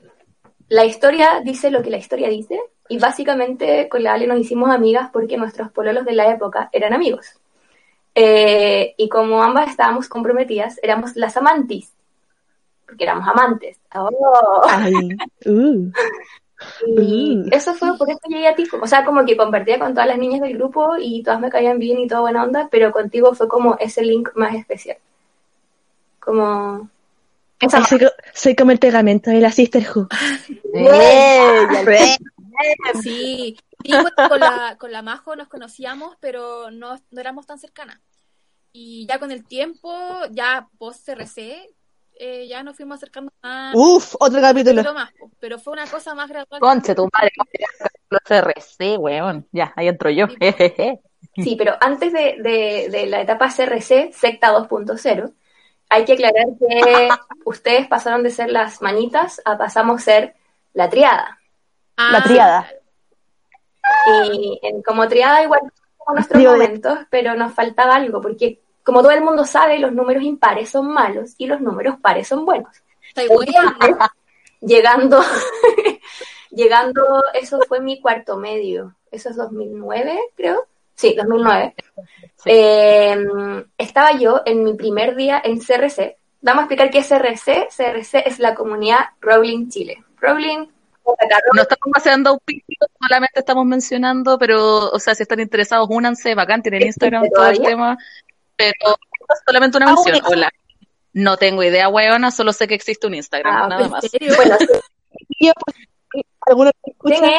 la 0.69 0.85
historia 0.85 1.41
dice 1.43 1.69
lo 1.69 1.81
que 1.81 1.89
la 1.89 1.97
historia 1.97 2.29
dice 2.29 2.59
y 2.89 2.97
básicamente 2.99 3.87
con 3.89 4.03
la 4.03 4.13
Ale 4.13 4.27
nos 4.27 4.39
hicimos 4.39 4.69
amigas 4.71 5.09
porque 5.11 5.37
nuestros 5.37 5.71
pololos 5.71 6.05
de 6.05 6.13
la 6.13 6.29
época 6.31 6.69
eran 6.71 6.93
amigos. 6.93 7.25
Eh, 8.15 8.93
y 8.97 9.09
como 9.09 9.43
ambas 9.43 9.69
estábamos 9.69 10.09
comprometidas, 10.09 10.79
éramos 10.81 11.15
las 11.15 11.37
amantis, 11.37 11.91
porque 12.85 13.03
éramos 13.03 13.27
amantes. 13.27 13.77
Oh. 13.95 14.61
Ay. 14.69 14.93
Uh. 15.45 15.91
Y 16.87 17.35
Mm. 17.35 17.53
eso 17.53 17.75
fue 17.75 17.95
por 17.99 18.09
eso 18.09 18.19
llegué 18.27 18.47
a 18.47 18.55
ti. 18.55 18.63
O 18.81 18.87
sea, 18.87 19.05
como 19.05 19.23
que 19.25 19.37
compartía 19.37 19.77
con 19.77 19.93
todas 19.93 20.07
las 20.07 20.17
niñas 20.17 20.41
del 20.41 20.57
grupo 20.57 20.95
y 20.99 21.21
todas 21.21 21.39
me 21.39 21.51
caían 21.51 21.77
bien 21.77 21.99
y 21.99 22.07
toda 22.07 22.21
buena 22.21 22.43
onda, 22.43 22.67
pero 22.71 22.91
contigo 22.91 23.35
fue 23.35 23.47
como 23.47 23.77
ese 23.79 24.01
link 24.01 24.29
más 24.33 24.55
especial. 24.55 24.97
Como... 26.19 26.89
Esa 27.59 27.83
Soy, 27.85 27.99
co- 27.99 28.11
soy 28.33 28.55
como 28.55 28.71
el 28.71 28.79
pegamento 28.79 29.29
de 29.29 29.39
la 29.39 29.51
Sisterhood. 29.51 30.07
Eh, 30.73 31.67
y 31.71 31.75
al- 31.75 31.85
Sí, 33.01 33.55
con, 34.29 34.39
la, 34.39 34.75
con 34.79 34.91
la 34.91 35.01
Majo 35.01 35.35
nos 35.35 35.47
conocíamos, 35.47 36.17
pero 36.19 36.71
no, 36.71 36.95
no 37.11 37.21
éramos 37.21 37.45
tan 37.45 37.59
cercanas. 37.59 37.99
Y 38.73 39.05
ya 39.07 39.19
con 39.19 39.31
el 39.31 39.45
tiempo, 39.45 39.91
ya 40.31 40.67
post 40.77 41.05
CRC, 41.05 41.69
eh, 42.19 42.47
ya 42.47 42.63
nos 42.63 42.75
fuimos 42.75 42.97
acercando 42.97 43.31
más, 43.41 43.73
Uf, 43.75 44.15
otro 44.19 44.41
capítulo. 44.41 44.81
pero 44.81 44.93
más, 44.93 45.11
pero 45.39 45.59
fue 45.59 45.73
una 45.73 45.87
cosa 45.87 46.13
más 46.15 46.29
gradual. 46.29 46.59
Conche, 46.59 46.95
tu 46.95 47.07
madre, 47.13 47.31
los 48.09 48.21
CRC, 48.23 48.97
weón. 48.97 49.47
Ya, 49.51 49.73
ahí 49.75 49.87
entro 49.87 50.09
yo. 50.09 50.27
Sí, 51.35 51.55
pero 51.55 51.75
antes 51.81 52.11
de, 52.13 52.37
de- 52.41 52.87
de 52.89 53.05
la 53.07 53.21
etapa 53.21 53.49
CRC, 53.49 54.11
secta 54.13 54.51
2.0, 54.51 55.33
hay 55.89 56.05
que 56.05 56.13
aclarar 56.13 56.45
que 56.59 57.09
ustedes 57.45 57.87
pasaron 57.87 58.23
de 58.23 58.29
ser 58.31 58.51
las 58.51 58.81
manitas 58.81 59.41
a 59.45 59.57
pasamos 59.57 60.01
a 60.01 60.05
ser 60.05 60.35
la 60.73 60.89
triada. 60.89 61.39
Ah, 61.97 62.09
La 62.13 62.23
triada. 62.23 62.67
Y 64.31 64.59
en- 64.61 64.81
como 64.81 65.07
triada 65.07 65.43
igual 65.43 65.61
como 65.97 66.15
nuestros 66.15 66.41
de- 66.41 66.47
momentos, 66.49 66.99
pero 67.09 67.35
nos 67.35 67.53
faltaba 67.53 67.95
algo, 67.95 68.21
porque 68.21 68.59
como 68.83 69.01
todo 69.01 69.11
el 69.11 69.21
mundo 69.23 69.43
sabe, 69.45 69.79
los 69.79 69.91
números 69.91 70.23
impares 70.23 70.69
son 70.69 70.87
malos 70.91 71.33
y 71.37 71.47
los 71.47 71.59
números 71.59 71.95
pares 72.01 72.27
son 72.27 72.45
buenos. 72.45 72.71
Estoy. 73.15 73.27
Llegando, 74.61 75.21
llegando, 76.51 77.23
eso 77.33 77.59
fue 77.67 77.79
mi 77.81 77.99
cuarto 78.01 78.37
medio, 78.37 78.95
eso 79.11 79.29
es 79.29 79.35
2009, 79.35 80.17
creo. 80.35 80.65
Sí, 80.95 81.13
2009. 81.15 81.75
Eh, 82.45 83.17
estaba 83.77 84.13
yo 84.13 84.41
en 84.45 84.63
mi 84.63 84.73
primer 84.73 85.15
día 85.15 85.39
en 85.43 85.59
CRC. 85.59 86.17
Vamos 86.41 86.61
a 86.61 86.63
explicar 86.63 86.89
qué 86.89 86.99
es 86.99 87.07
CRC. 87.07 87.67
CRC 87.69 88.23
es 88.27 88.39
la 88.39 88.55
comunidad 88.55 88.99
Rowling 89.21 89.69
Chile. 89.69 90.03
Rowling, 90.19 90.65
No 91.53 91.61
estamos 91.61 91.93
haciendo 91.95 92.33
un 92.33 92.39
pico, 92.39 92.85
solamente 92.99 93.39
estamos 93.39 93.65
mencionando, 93.65 94.37
pero, 94.37 94.89
o 94.89 94.99
sea, 94.99 95.15
si 95.15 95.23
están 95.23 95.39
interesados, 95.39 95.87
únanse, 95.89 96.35
bacán, 96.35 96.61
tienen 96.61 96.85
Instagram, 96.85 97.29
todo 97.33 97.47
el 97.47 97.61
tema. 97.61 97.97
Pero 98.55 98.97
solamente 99.45 99.77
una 99.77 99.91
Ah, 99.91 99.93
mención. 99.93 100.21
Hola. 100.25 100.49
No 101.13 101.37
tengo 101.37 101.63
idea, 101.63 101.89
weona, 101.89 102.29
solo 102.31 102.53
sé 102.53 102.67
que 102.67 102.75
existe 102.75 103.07
un 103.07 103.15
Instagram, 103.15 103.55
Ah, 103.55 103.67
nada 103.67 103.85
¿En 103.85 103.91
más. 103.91 104.05
bueno, 106.55 106.71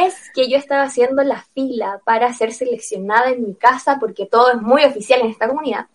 es 0.07 0.31
que 0.35 0.49
yo 0.49 0.57
estaba 0.57 0.83
haciendo 0.83 1.23
la 1.23 1.45
fila 1.55 2.01
para 2.05 2.33
ser 2.33 2.53
seleccionada 2.53 3.31
en 3.31 3.45
mi 3.45 3.55
casa 3.55 3.99
porque 4.01 4.27
todo 4.27 4.51
es 4.53 4.61
muy 4.61 4.85
oficial 4.85 5.21
en 5.21 5.29
esta 5.29 5.49
comunidad. 5.49 5.87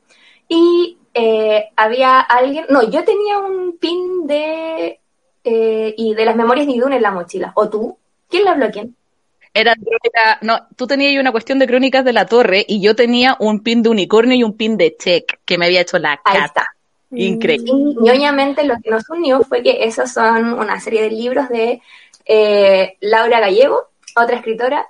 Y 0.47 0.97
eh, 1.13 1.69
había 1.75 2.19
alguien, 2.21 2.65
no, 2.69 2.83
yo 2.89 3.03
tenía 3.03 3.37
un 3.39 3.77
pin 3.77 4.27
de 4.27 4.99
eh, 5.43 5.93
y 5.97 6.13
de 6.15 6.25
las 6.25 6.35
memorias 6.35 6.67
de 6.67 6.73
Idun 6.73 6.93
en 6.93 7.01
la 7.01 7.11
mochila. 7.11 7.51
¿O 7.55 7.69
tú? 7.69 7.97
¿Quién 8.29 8.43
le 8.43 8.49
habló 8.49 8.65
a 8.65 8.69
quién? 8.69 8.95
Era, 9.53 9.75
era- 10.01 10.39
no, 10.41 10.67
tú 10.75 10.87
tenías 10.87 11.19
una 11.19 11.31
cuestión 11.31 11.59
de 11.59 11.67
crónicas 11.67 12.03
de 12.03 12.13
la 12.13 12.25
torre 12.25 12.65
y 12.67 12.81
yo 12.81 12.95
tenía 12.95 13.35
un 13.39 13.59
pin 13.61 13.83
de 13.83 13.89
unicornio 13.89 14.35
y 14.35 14.43
un 14.43 14.57
pin 14.57 14.77
de 14.77 14.95
check 14.97 15.39
que 15.45 15.57
me 15.59 15.65
había 15.65 15.81
hecho 15.81 15.99
la 15.99 16.13
Ahí 16.23 16.37
cata. 16.37 16.45
está. 16.45 16.67
Increíble. 17.15 17.71
Y 17.71 17.95
ñoñamente 18.01 18.63
lo 18.63 18.75
que 18.83 18.89
nos 18.89 19.07
unió 19.09 19.41
fue 19.41 19.61
que 19.61 19.83
esos 19.83 20.11
son 20.11 20.53
una 20.53 20.79
serie 20.79 21.03
de 21.03 21.11
libros 21.11 21.47
de 21.49 21.79
eh, 22.25 22.97
Laura 23.01 23.39
Gallego, 23.39 23.89
otra 24.15 24.37
escritora, 24.37 24.87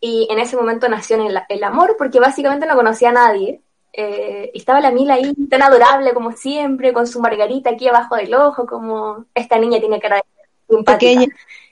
y 0.00 0.28
en 0.30 0.38
ese 0.38 0.54
momento 0.54 0.88
nació 0.88 1.16
el, 1.26 1.36
el 1.48 1.64
amor 1.64 1.96
porque 1.98 2.20
básicamente 2.20 2.66
no 2.66 2.76
conocía 2.76 3.08
a 3.08 3.12
nadie. 3.12 3.60
Eh, 3.96 4.50
estaba 4.54 4.80
la 4.80 4.90
Mila 4.90 5.14
ahí 5.14 5.32
tan 5.48 5.62
adorable 5.62 6.12
como 6.14 6.32
siempre, 6.32 6.92
con 6.92 7.06
su 7.06 7.20
margarita 7.20 7.70
aquí 7.70 7.86
abajo 7.86 8.16
del 8.16 8.34
ojo, 8.34 8.66
como 8.66 9.26
esta 9.34 9.56
niña 9.56 9.78
tiene 9.78 10.00
cara 10.00 10.16
de 10.16 10.22
simpática. 10.68 10.98
Pequeña. 10.98 11.26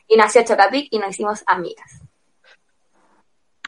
Y 0.07 0.17
nació 0.17 0.45
Chocapic 0.45 0.87
y 0.91 0.99
nos 0.99 1.11
hicimos 1.11 1.43
amigas. 1.47 2.01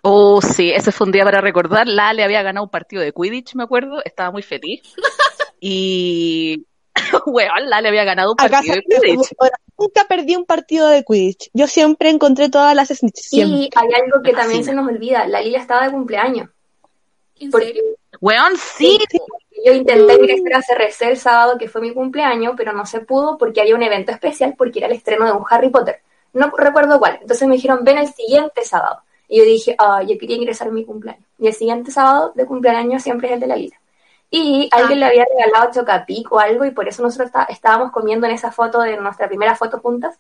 Oh, 0.02 0.40
sí, 0.40 0.70
ese 0.70 0.92
fue 0.92 1.06
un 1.06 1.12
día 1.12 1.24
para 1.24 1.40
recordar. 1.40 1.88
La 1.88 2.12
le 2.12 2.22
había 2.22 2.42
ganado 2.42 2.64
un 2.64 2.70
partido 2.70 3.02
de 3.02 3.12
Quidditch, 3.12 3.54
me 3.56 3.64
acuerdo, 3.64 4.04
estaba 4.04 4.30
muy 4.30 4.42
feliz. 4.42 4.82
Y, 5.58 6.66
weón, 7.26 7.70
la 7.70 7.80
le 7.80 7.88
había 7.88 8.04
ganado 8.04 8.32
un 8.32 8.36
partido 8.36 8.74
de 8.74 8.82
Quidditch. 8.82 9.32
ahora, 9.38 9.56
nunca 9.78 10.04
perdí 10.06 10.36
un 10.36 10.44
partido 10.44 10.88
de 10.88 11.02
Quidditch. 11.02 11.50
Yo 11.54 11.66
siempre 11.66 12.10
encontré 12.10 12.50
todas 12.50 12.76
las 12.76 12.90
snitch. 12.90 13.16
Siempre. 13.16 13.58
Y 13.58 13.70
hay 13.74 14.00
algo 14.00 14.22
que 14.22 14.32
también 14.32 14.60
fascina. 14.60 14.64
se 14.64 14.74
nos 14.74 14.86
olvida, 14.86 15.26
la 15.26 15.40
Lila 15.40 15.58
estaba 15.58 15.86
de 15.86 15.92
cumpleaños. 15.92 16.50
¿En 17.40 17.50
Porque 17.50 17.66
serio? 17.68 17.82
Weón, 18.20 18.56
sí. 18.56 18.98
Yo 19.64 19.72
intenté 19.72 20.14
ingresar 20.14 20.54
a 20.54 20.62
CRC 20.62 21.02
el 21.10 21.16
sábado, 21.16 21.56
que 21.58 21.68
fue 21.68 21.80
mi 21.80 21.92
cumpleaños, 21.92 22.54
pero 22.56 22.72
no 22.72 22.84
se 22.86 23.00
pudo 23.00 23.38
porque 23.38 23.60
había 23.60 23.74
un 23.74 23.82
evento 23.82 24.12
especial, 24.12 24.54
porque 24.58 24.78
era 24.80 24.88
el 24.88 24.94
estreno 24.94 25.24
de 25.24 25.32
un 25.32 25.44
Harry 25.48 25.70
Potter. 25.70 26.00
No 26.32 26.50
recuerdo 26.56 26.98
cuál. 26.98 27.18
Entonces 27.22 27.46
me 27.48 27.54
dijeron, 27.54 27.80
ven 27.82 27.98
el 27.98 28.12
siguiente 28.12 28.64
sábado. 28.64 29.00
Y 29.28 29.38
yo 29.38 29.44
dije, 29.44 29.74
ah, 29.78 30.02
yo 30.02 30.18
quería 30.18 30.36
ingresar 30.36 30.68
a 30.68 30.70
mi 30.70 30.84
cumpleaños. 30.84 31.24
Y 31.38 31.46
el 31.46 31.54
siguiente 31.54 31.90
sábado 31.90 32.32
de 32.34 32.44
cumpleaños 32.44 33.02
siempre 33.02 33.28
es 33.28 33.34
el 33.34 33.40
de 33.40 33.46
la 33.46 33.56
Lila. 33.56 33.76
Y 34.30 34.68
alguien 34.72 35.00
le 35.00 35.06
había 35.06 35.24
regalado 35.24 35.70
chocapic 35.72 36.30
o 36.32 36.40
algo 36.40 36.64
y 36.64 36.72
por 36.72 36.88
eso 36.88 37.02
nosotros 37.02 37.26
está- 37.28 37.44
estábamos 37.44 37.92
comiendo 37.92 38.26
en 38.26 38.32
esa 38.32 38.50
foto 38.50 38.80
de 38.80 38.96
nuestra 38.96 39.28
primera 39.28 39.54
foto 39.54 39.78
juntas. 39.78 40.18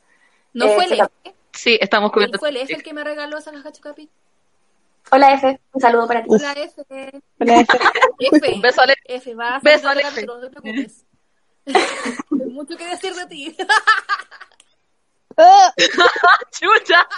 ¿No 0.52 0.66
Eh, 0.66 0.74
fue 0.74 0.84
el 0.84 0.92
F? 0.92 1.08
Sí, 1.52 1.78
estamos 1.80 2.12
comiendo. 2.12 2.38
¿Fue 2.38 2.50
el 2.50 2.56
F 2.58 2.72
el 2.74 2.82
que 2.82 2.94
me 2.94 3.02
regaló 3.02 3.38
esa 3.38 3.50
caja 3.52 3.72
Chocapic? 3.72 4.08
Hola 5.14 5.32
F, 5.34 5.60
un 5.72 5.80
saludo 5.80 6.08
para 6.08 6.24
ti. 6.24 6.28
Hola 6.28 6.52
F. 6.56 6.82
Hola, 7.38 7.60
F. 7.60 7.78
F. 8.18 8.52
Un 8.52 8.60
beso, 8.60 8.80
Ale. 8.80 8.94
F, 9.04 9.34
va 9.36 9.56
a 9.56 9.60
Beso, 9.60 9.94
no 9.94 10.40
te 10.40 10.50
preocupes. 10.50 11.06
Hay 11.66 12.50
mucho 12.50 12.76
que 12.76 12.84
decir 12.88 13.14
de 13.14 13.26
ti. 13.26 13.56
Ah, 15.36 15.74
¡Chucha! 16.52 17.08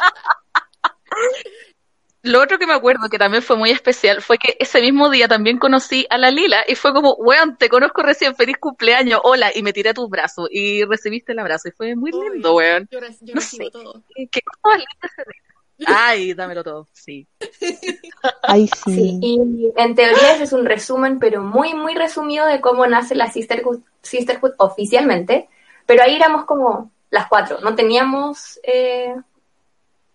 Lo 2.23 2.41
otro 2.43 2.59
que 2.59 2.67
me 2.67 2.73
acuerdo 2.73 3.11
que 3.11 3.19
también 3.19 3.43
fue 3.43 3.57
muy 3.57 3.71
especial 3.71 4.23
fue 4.23 4.39
que 4.39 4.57
ese 4.59 4.81
mismo 4.81 5.11
día 5.11 5.29
también 5.29 5.59
conocí 5.59 6.07
a 6.09 6.17
la 6.17 6.31
Lila 6.31 6.65
y 6.67 6.77
fue 6.77 6.95
como, 6.95 7.13
weón, 7.17 7.59
te 7.59 7.69
conozco 7.69 8.01
recién, 8.03 8.35
feliz 8.35 8.57
cumpleaños, 8.59 9.21
hola, 9.23 9.53
y 9.55 9.63
me 9.63 9.75
tiré 9.75 9.91
a 9.91 9.95
tus 9.95 10.09
brazos 10.09 10.49
y 10.51 10.83
recibiste 10.85 11.33
el 11.33 11.41
abrazo 11.41 11.69
y 11.69 11.73
fue 11.73 11.95
muy 11.95 12.11
lindo, 12.11 12.55
weón. 12.55 12.89
Yo, 12.91 13.01
yo 13.01 13.35
No 13.35 13.41
recibo 13.41 13.65
sé. 13.65 13.71
todo. 13.71 14.03
¿Qué 14.15 14.41
cosa 14.41 14.61
más 14.65 14.79
linda 14.79 14.97
ese 15.03 15.23
día? 15.31 15.56
Ay, 15.87 16.33
dámelo 16.35 16.65
todo, 16.65 16.89
sí. 16.93 17.27
Ay, 18.43 18.67
Sí, 18.85 18.95
sí. 18.95 19.19
y 19.21 19.73
en 19.77 19.95
teoría 19.95 20.35
ese 20.35 20.45
es 20.45 20.53
un 20.53 20.65
resumen, 20.65 21.19
pero 21.19 21.43
muy, 21.43 21.75
muy 21.75 21.95
resumido 21.95 22.47
de 22.47 22.61
cómo 22.61 22.87
nace 22.87 23.15
la 23.15 23.31
Sisterhood, 23.31 23.81
Sisterhood 24.03 24.53
oficialmente. 24.59 25.49
Pero 25.85 26.03
ahí 26.03 26.17
éramos 26.17 26.45
como 26.47 26.91
las 27.11 27.29
cuatro, 27.29 27.59
no 27.61 27.75
teníamos 27.75 28.59
eh, 28.65 29.15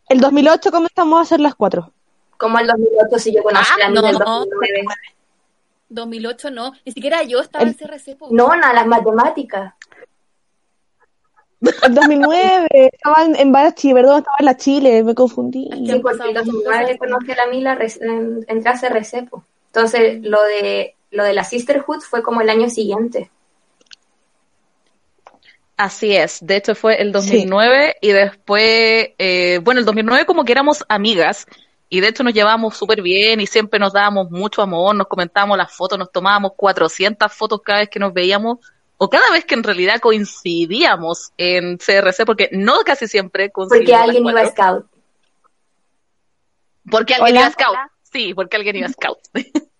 El 0.10 0.20
2008 0.20 0.72
comenzamos 0.72 1.20
a 1.20 1.22
hacer 1.22 1.39
las 1.39 1.56
cuatro. 1.56 1.91
como 2.38 2.58
el 2.60 2.68
2008 2.68 3.20
si 3.20 3.34
yo 3.34 3.44
conocí 3.44 3.72
Ah, 3.82 3.86
del 3.86 3.94
no. 3.94 4.01
2009. 4.01 4.86
2008 5.89 6.51
no, 6.51 6.72
ni 6.86 6.91
siquiera 6.94 7.24
yo 7.24 7.39
estaba 7.39 7.63
El- 7.63 7.70
en 7.70 7.75
CRC. 7.75 8.18
No, 8.32 8.56
nada, 8.56 8.74
las 8.74 8.88
matemáticas. 8.88 9.74
El 11.84 11.94
2009 11.94 12.68
estaba 12.91 13.24
en, 13.24 13.36
en 13.36 13.51
perdón, 13.51 14.20
estaba 14.20 14.38
en 14.39 14.46
la 14.46 14.58
Chile, 14.58 15.03
me 15.03 15.13
confundí. 15.13 15.70
Sí, 15.72 16.00
porque 16.00 16.27
el 16.27 16.34
2009 16.34 16.98
conocí 16.98 17.32
a 17.32 17.36
la 17.36 17.48
Mila, 17.48 17.77
en- 18.01 18.44
entré 18.48 18.72
a 18.72 18.80
CRC. 18.80 19.30
po. 19.30 19.44
Entonces, 19.68 20.22
lo 20.24 20.41
de, 20.44 20.96
lo 21.12 21.24
de 21.24 21.34
la 21.34 21.44
Sisterhood 21.44 22.01
fue 22.01 22.24
como 22.24 22.41
el 22.41 22.50
año 22.50 22.70
siguiente. 22.70 23.30
Así 25.77 26.15
es, 26.15 26.39
de 26.46 26.58
hecho 26.58 26.75
fue 26.75 27.01
el 27.01 27.12
2009 27.12 27.96
y 28.01 28.12
después, 28.12 29.10
eh, 29.18 29.60
bueno, 29.63 29.80
el 29.80 29.86
2009 29.86 30.25
como 30.25 30.44
que 30.46 30.51
éramos 30.51 30.84
amigas 30.88 31.48
y 31.89 32.01
de 32.01 32.10
hecho 32.10 32.24
nos 32.24 32.34
llevábamos 32.36 32.77
súper 32.77 33.01
bien 33.01 33.41
y 33.41 33.48
siempre 33.48 33.80
nos 33.80 33.91
dábamos 33.91 34.30
mucho 34.30 34.62
amor, 34.62 34.96
nos 34.96 35.08
comentábamos 35.08 35.58
las 35.58 35.75
fotos, 35.75 35.98
nos 35.98 36.12
tomábamos 36.12 36.51
400 36.56 37.34
fotos 37.34 37.62
cada 37.63 37.80
vez 37.80 37.89
que 37.89 37.98
nos 38.00 38.13
veíamos 38.13 38.60
o 39.03 39.10
cada 39.10 39.31
vez 39.31 39.46
que 39.46 39.55
en 39.55 39.63
realidad 39.63 40.00
coincidíamos 40.00 41.34
en 41.36 41.79
CRC, 41.79 42.24
porque 42.24 42.50
no 42.51 42.81
casi 42.86 43.08
siempre 43.08 43.50
Porque 43.50 43.96
alguien 43.96 44.27
iba 44.27 44.41
a. 44.41 44.46
Scout. 44.46 44.86
Porque 46.88 47.15
alguien 47.15 47.31
Hola. 47.36 47.39
iba 47.39 47.48
a 47.48 47.51
Scout. 47.51 47.77
Sí, 48.03 48.36
porque 48.36 48.58
alguien 48.58 48.75
iba 48.75 48.86
a 48.86 48.91
Scout. 48.91 49.17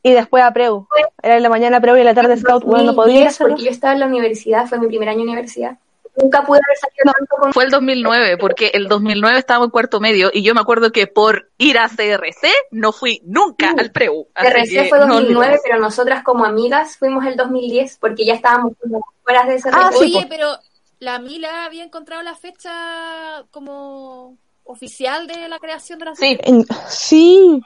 Y 0.02 0.14
después 0.14 0.44
a 0.44 0.52
Preu. 0.52 0.88
Era 1.22 1.38
en 1.38 1.44
la 1.44 1.50
mañana 1.50 1.80
Preu 1.80 1.96
y 1.98 2.00
en 2.00 2.06
la 2.06 2.16
tarde 2.16 2.36
Scout. 2.36 2.64
Bueno, 2.64 2.86
no 2.86 2.96
podía 2.96 3.22
ir 3.22 3.28
a 3.28 3.30
2010, 3.30 3.36
hacerlo. 3.36 3.54
porque 3.54 3.66
yo 3.66 3.70
estaba 3.70 3.94
en 3.94 4.00
la 4.00 4.08
universidad, 4.08 4.66
fue 4.66 4.80
mi 4.80 4.88
primer 4.88 5.10
año 5.10 5.20
de 5.20 5.26
universidad. 5.26 5.78
Nunca 6.16 6.44
pude 6.44 6.60
haber 6.66 6.78
salido 6.78 7.14
tanto 7.18 7.36
con 7.38 7.54
Fue 7.54 7.64
el 7.64 7.72
2009, 7.72 8.38
porque 8.38 8.72
el 8.74 8.88
2009 8.88 9.40
estábamos 9.40 9.68
en 9.68 9.72
cuarto 9.72 10.00
medio 10.02 10.30
y 10.34 10.44
yo 10.44 10.54
me 10.54 10.60
acuerdo 10.62 10.92
que 10.92 11.08
por 11.08 11.50
ir 11.58 11.78
a 11.78 11.88
CRC 11.88 12.50
no 12.72 12.92
fui 12.92 13.22
nunca 13.26 13.74
al 13.78 13.92
preu. 13.92 14.28
CRC 14.36 14.90
fue 14.90 15.00
no 15.00 15.08
2009, 15.08 15.36
olvidemos. 15.38 15.60
pero 15.64 15.80
nosotras 15.80 16.24
como 16.24 16.44
amigas 16.46 16.98
fuimos 16.98 17.26
el 17.26 17.36
2010 17.38 17.98
porque 18.00 18.26
ya 18.26 18.34
estábamos 18.34 18.74
como 18.82 19.06
fuera 19.24 19.44
de 19.46 19.62
CRC. 19.62 19.70
Ah, 19.74 19.90
sí, 19.94 20.16
Oye, 20.18 20.28
pero 20.30 20.58
la 21.00 21.20
Mila 21.20 21.66
había 21.66 21.84
encontrado 21.84 22.22
la 22.24 22.36
fecha 22.36 23.44
como 23.52 24.38
oficial 24.64 25.28
de 25.28 25.48
la 25.48 25.60
creación 25.60 25.98
de 26.00 26.06
la 26.06 26.16
Sí, 26.16 26.38
En- 26.44 26.66
sí, 26.88 27.62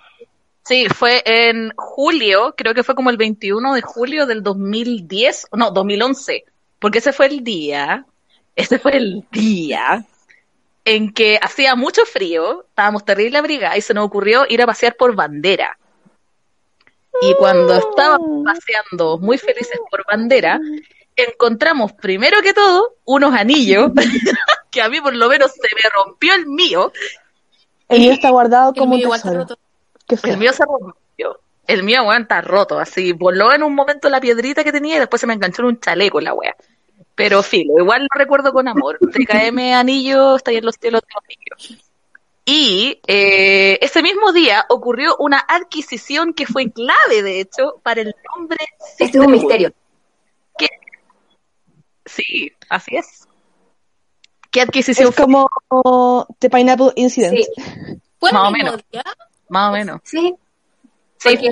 sí, 0.63 0.87
fue 0.89 1.21
en 1.25 1.71
julio, 1.75 2.53
creo 2.55 2.73
que 2.73 2.83
fue 2.83 2.95
como 2.95 3.09
el 3.09 3.17
21 3.17 3.73
de 3.73 3.81
julio 3.81 4.25
del 4.25 4.43
2010, 4.43 5.47
no, 5.53 5.71
2011, 5.71 6.45
porque 6.79 6.99
ese 6.99 7.11
fue 7.11 7.25
el 7.27 7.43
día, 7.43 8.05
ese 8.55 8.79
fue 8.79 8.97
el 8.97 9.25
día 9.31 10.05
en 10.85 11.13
que 11.13 11.39
hacía 11.41 11.75
mucho 11.75 12.05
frío, 12.05 12.65
estábamos 12.69 13.03
terrible 13.03 13.39
abrigados 13.39 13.77
y 13.77 13.81
se 13.81 13.93
nos 13.93 14.05
ocurrió 14.05 14.45
ir 14.47 14.61
a 14.61 14.67
pasear 14.67 14.95
por 14.95 15.15
bandera. 15.15 15.77
Y 17.21 17.33
cuando 17.35 17.73
estábamos 17.73 18.45
paseando 18.45 19.17
muy 19.17 19.37
felices 19.37 19.79
por 19.89 20.05
bandera, 20.05 20.59
encontramos 21.15 21.93
primero 21.93 22.41
que 22.41 22.53
todo 22.53 22.95
unos 23.05 23.33
anillos, 23.33 23.91
que 24.71 24.81
a 24.81 24.89
mí 24.89 25.01
por 25.01 25.15
lo 25.15 25.27
menos 25.27 25.51
se 25.51 25.75
me 25.75 25.89
rompió 25.89 26.35
el 26.35 26.45
mío, 26.45 26.91
el 27.87 27.99
mío 27.99 28.11
está 28.11 28.29
guardado 28.29 28.73
como 28.73 28.95
un 28.95 29.01
tesoro. 29.01 29.45
el 30.23 30.37
mío 30.37 30.53
se 30.53 30.63
rompió. 30.65 31.39
El 31.67 31.83
mío, 31.83 32.03
weón, 32.03 32.23
está 32.23 32.41
roto, 32.41 32.79
así, 32.79 33.11
voló 33.11 33.51
en 33.51 33.63
un 33.63 33.73
momento 33.73 34.07
la 34.09 34.21
piedrita 34.21 34.63
que 34.63 34.71
tenía 34.71 34.97
y 34.97 34.99
después 34.99 35.19
se 35.19 35.25
me 35.25 35.33
enganchó 35.33 35.63
en 35.63 35.69
un 35.69 35.79
chaleco 35.79 36.21
la 36.21 36.33
wea. 36.33 36.55
Pero 37.15 37.41
filo, 37.43 37.77
igual 37.79 38.01
lo 38.03 38.19
recuerdo 38.19 38.51
con 38.51 38.67
amor. 38.67 38.97
TKM 38.99 39.57
Anillo 39.73 40.35
está 40.35 40.51
ahí 40.51 40.57
en 40.57 40.65
los 40.65 40.75
cielos 40.75 41.01
de 41.01 41.07
los 41.13 41.23
niños. 41.69 41.83
Y 42.47 42.99
eh, 43.07 43.79
ese 43.81 44.03
mismo 44.03 44.31
día 44.33 44.65
ocurrió 44.69 45.15
una 45.17 45.39
adquisición 45.39 46.33
que 46.33 46.45
fue 46.45 46.69
clave, 46.71 47.23
de 47.23 47.39
hecho, 47.39 47.79
para 47.83 48.01
el 48.01 48.13
nombre 48.35 48.57
Este 48.99 49.17
es 49.17 49.23
un 49.25 49.31
misterio. 49.31 49.71
Sí, 52.05 52.51
así 52.69 52.95
es. 52.97 53.27
¿Qué 54.51 54.61
adquisición 54.61 55.09
Es 55.09 55.15
fue? 55.15 55.25
como 55.25 56.27
The 56.39 56.49
Pineapple 56.49 56.91
Incident. 56.95 57.35
Sí, 57.37 57.45
¿Fue 58.19 58.29
el 58.29 58.35
Más 58.35 58.47
o 58.47 58.51
mismo 58.51 58.71
menos. 58.71 58.85
día? 58.91 59.03
Más 59.49 59.69
o 59.69 59.73
menos. 59.73 60.01
sí. 60.03 60.35
Sí, 61.17 61.29
Porque, 61.37 61.49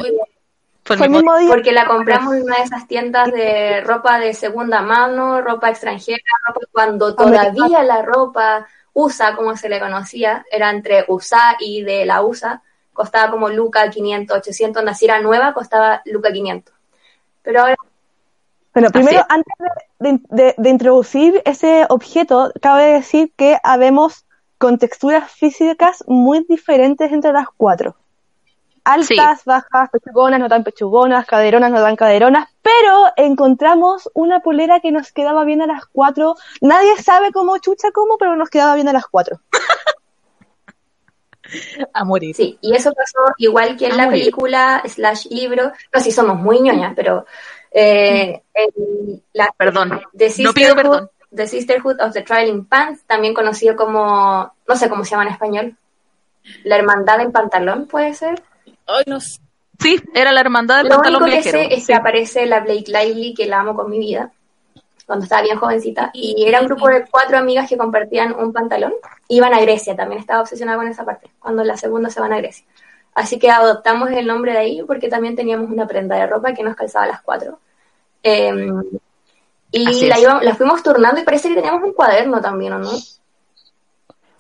fue 0.83 0.95
el 0.95 0.97
Fue 0.99 1.05
el 1.07 1.11
mismo 1.11 1.33
mismo 1.33 1.37
día. 1.39 1.49
porque 1.55 1.71
la 1.71 1.85
compramos 1.87 2.35
en 2.35 2.43
una 2.43 2.57
de 2.57 2.63
esas 2.63 2.87
tiendas 2.87 3.31
de 3.31 3.81
ropa 3.81 4.19
de 4.19 4.33
segunda 4.33 4.81
mano, 4.81 5.41
ropa 5.41 5.69
extranjera, 5.69 6.17
ropa 6.47 6.59
cuando 6.71 7.15
todavía 7.15 7.83
la 7.83 8.01
ropa 8.01 8.67
USA, 8.93 9.35
como 9.35 9.55
se 9.57 9.69
le 9.69 9.79
conocía, 9.79 10.45
era 10.51 10.69
entre 10.69 11.05
USA 11.07 11.55
y 11.59 11.81
de 11.83 12.05
la 12.05 12.21
USA, 12.21 12.61
costaba 12.93 13.31
como 13.31 13.49
Luca 13.49 13.89
500, 13.89 14.37
800, 14.37 14.83
naciera 14.83 15.19
nueva, 15.21 15.53
costaba 15.53 16.01
Luca 16.05 16.31
500. 16.31 16.73
Pero 17.41 17.61
ahora 17.61 17.75
Bueno, 18.73 18.89
primero, 18.91 19.19
es. 19.19 19.25
antes 19.29 19.53
de- 19.99 20.55
de 20.57 20.69
introducir 20.69 21.41
ese 21.45 21.85
objeto, 21.89 22.51
cabe 22.61 22.85
decir 22.93 23.31
que 23.35 23.57
habemos 23.63 24.25
con 24.57 24.77
texturas 24.77 25.31
físicas 25.31 26.03
muy 26.07 26.45
diferentes 26.47 27.11
entre 27.11 27.33
las 27.33 27.47
cuatro. 27.55 27.95
Altas, 28.85 29.45
bajas, 29.45 29.89
pechugonas, 29.91 30.39
no 30.39 30.49
tan 30.49 30.63
pechugonas, 30.63 31.25
caderonas, 31.25 31.71
no 31.71 31.81
tan 31.81 31.95
caderonas, 31.95 32.49
pero 32.61 33.05
encontramos 33.15 34.09
una 34.13 34.41
polera 34.41 34.79
que 34.81 34.91
nos 34.91 35.11
quedaba 35.13 35.45
bien 35.45 35.61
a 35.61 35.67
las 35.67 35.85
cuatro. 35.85 36.35
Nadie 36.61 36.95
sabe 37.01 37.31
cómo 37.31 37.57
chucha 37.59 37.91
cómo, 37.91 38.17
pero 38.17 38.35
nos 38.35 38.49
quedaba 38.49 38.75
bien 38.75 38.89
a 38.89 38.93
las 38.93 39.07
cuatro. 39.07 39.39
a 41.93 42.03
morir. 42.03 42.35
Sí, 42.35 42.57
y 42.61 42.75
eso 42.75 42.91
pasó 42.93 43.19
igual 43.37 43.77
que 43.77 43.87
en 43.87 43.97
la 43.97 44.09
película 44.09 44.81
slash 44.85 45.27
libro. 45.29 45.71
No, 45.93 45.99
si 45.99 46.11
somos 46.11 46.37
muy 46.37 46.59
ñoñas, 46.61 46.93
pero 46.95 47.25
eh, 47.71 48.41
el- 48.53 49.23
la, 49.33 49.49
Perdón. 49.57 50.01
The 50.17 50.29
No 50.43 50.53
pido 50.53 50.73
Sisterhood- 50.73 50.75
perdón. 50.75 51.09
The 51.35 51.47
Sisterhood 51.47 51.99
of 51.99 52.13
the 52.13 52.21
Trailing 52.21 52.65
Pants, 52.65 53.03
también 53.05 53.33
conocido 53.33 53.75
como, 53.75 54.53
no 54.67 54.75
sé 54.75 54.87
cómo 54.87 55.03
se 55.03 55.11
llama 55.11 55.23
en 55.23 55.29
español, 55.31 55.77
la 56.63 56.75
hermandad 56.75 57.17
del 57.17 57.31
pantalón, 57.31 57.87
puede 57.87 58.13
ser. 58.13 58.43
Ay, 58.88 59.04
no 59.08 59.19
sé. 59.19 59.39
Sí, 59.80 60.02
era 60.13 60.32
la 60.32 60.41
hermandad 60.41 60.78
del 60.78 60.88
Lo 60.89 60.95
pantalón 60.95 61.23
único 61.23 61.36
que 61.41 61.41
viajero. 61.49 61.69
sé 61.69 61.73
es 61.76 61.88
que 61.88 61.93
aparece 61.93 62.45
la 62.45 62.60
Blake 62.62 62.86
Lively, 62.88 63.34
que 63.34 63.45
la 63.47 63.60
amo 63.60 63.76
con 63.76 63.89
mi 63.89 63.99
vida, 63.99 64.32
cuando 65.06 65.23
estaba 65.23 65.41
bien 65.41 65.58
jovencita, 65.58 66.12
y 66.13 66.45
era 66.47 66.62
un 66.62 66.67
grupo 66.67 66.88
de 66.88 67.06
cuatro 67.10 67.38
amigas 67.38 67.67
que 67.67 67.78
compartían 67.78 68.34
un 68.34 68.54
pantalón. 68.54 68.93
Iban 69.28 69.54
a 69.54 69.60
Grecia, 69.60 69.95
también 69.95 70.21
estaba 70.21 70.41
obsesionada 70.41 70.78
con 70.78 70.88
esa 70.88 71.04
parte, 71.04 71.30
cuando 71.39 71.63
la 71.63 71.76
segunda 71.76 72.10
se 72.10 72.19
van 72.21 72.32
a 72.34 72.38
Grecia. 72.38 72.65
Así 73.15 73.38
que 73.39 73.49
adoptamos 73.52 74.10
el 74.12 74.26
nombre 74.26 74.54
de 74.54 74.60
ahí 74.60 74.82
porque 74.88 75.10
también 75.10 75.36
teníamos 75.36 75.69
una 75.69 75.88
prenda 75.88 76.15
de 76.15 76.28
ropa 76.28 76.54
que 76.54 76.63
nos 76.63 76.76
calzaba 76.76 77.06
a 77.06 77.10
las 77.10 77.21
cuatro. 77.21 77.60
Eh, 78.23 78.69
y 79.71 80.06
la, 80.08 80.19
íbamos- 80.19 80.43
la 80.43 80.56
fuimos 80.56 80.82
turnando 80.84 81.19
y 81.19 81.23
parece 81.23 81.49
que 81.49 81.56
teníamos 81.56 81.84
un 81.84 81.93
cuaderno 81.93 82.39
también, 82.41 82.73
¿o 82.73 82.80
no? 82.80 82.91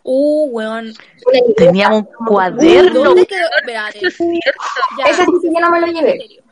Uh, 0.03 0.49
weón. 0.51 0.93
Teníamos 1.55 2.03
un 2.19 2.25
cuaderno. 2.25 3.03
¿Dónde 3.03 3.25
quedó? 3.25 3.47
Espérate. 3.57 4.05
Es 4.07 4.17
cierto. 4.17 4.61
Ya. 4.97 5.05
Ese 5.05 5.25
sí 5.25 5.31
que 5.41 5.47
yo 5.53 5.59
no 5.59 5.69
me 5.71 5.79
lo 5.81 5.87
llevé. 5.87 6.11
En. 6.13 6.43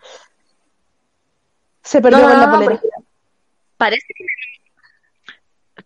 Se 1.83 2.01
perdió 2.01 2.19
no, 2.19 2.29
con 2.29 2.39
la 2.39 2.51
polera. 2.51 2.81
Parece 3.77 4.05
que, 4.15 4.25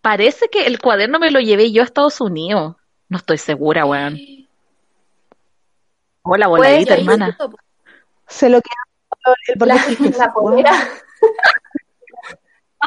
parece 0.01 0.49
que 0.49 0.67
el 0.67 0.79
cuaderno 0.79 1.17
me 1.17 1.31
lo 1.31 1.39
llevé 1.39 1.71
yo 1.71 1.81
a 1.81 1.85
Estados 1.85 2.21
Unidos. 2.21 2.75
No 3.09 3.17
estoy 3.17 3.37
segura, 3.37 3.85
weón. 3.85 4.19
Hola, 6.21 6.47
Pues, 6.47 6.59
voladita, 6.59 6.95
hermana. 6.95 7.37
Se 8.27 8.49
lo 8.49 8.59
quedó 8.61 9.33
el 9.47 9.67
La, 9.67 9.75
la 10.17 10.33
polera. 10.33 10.71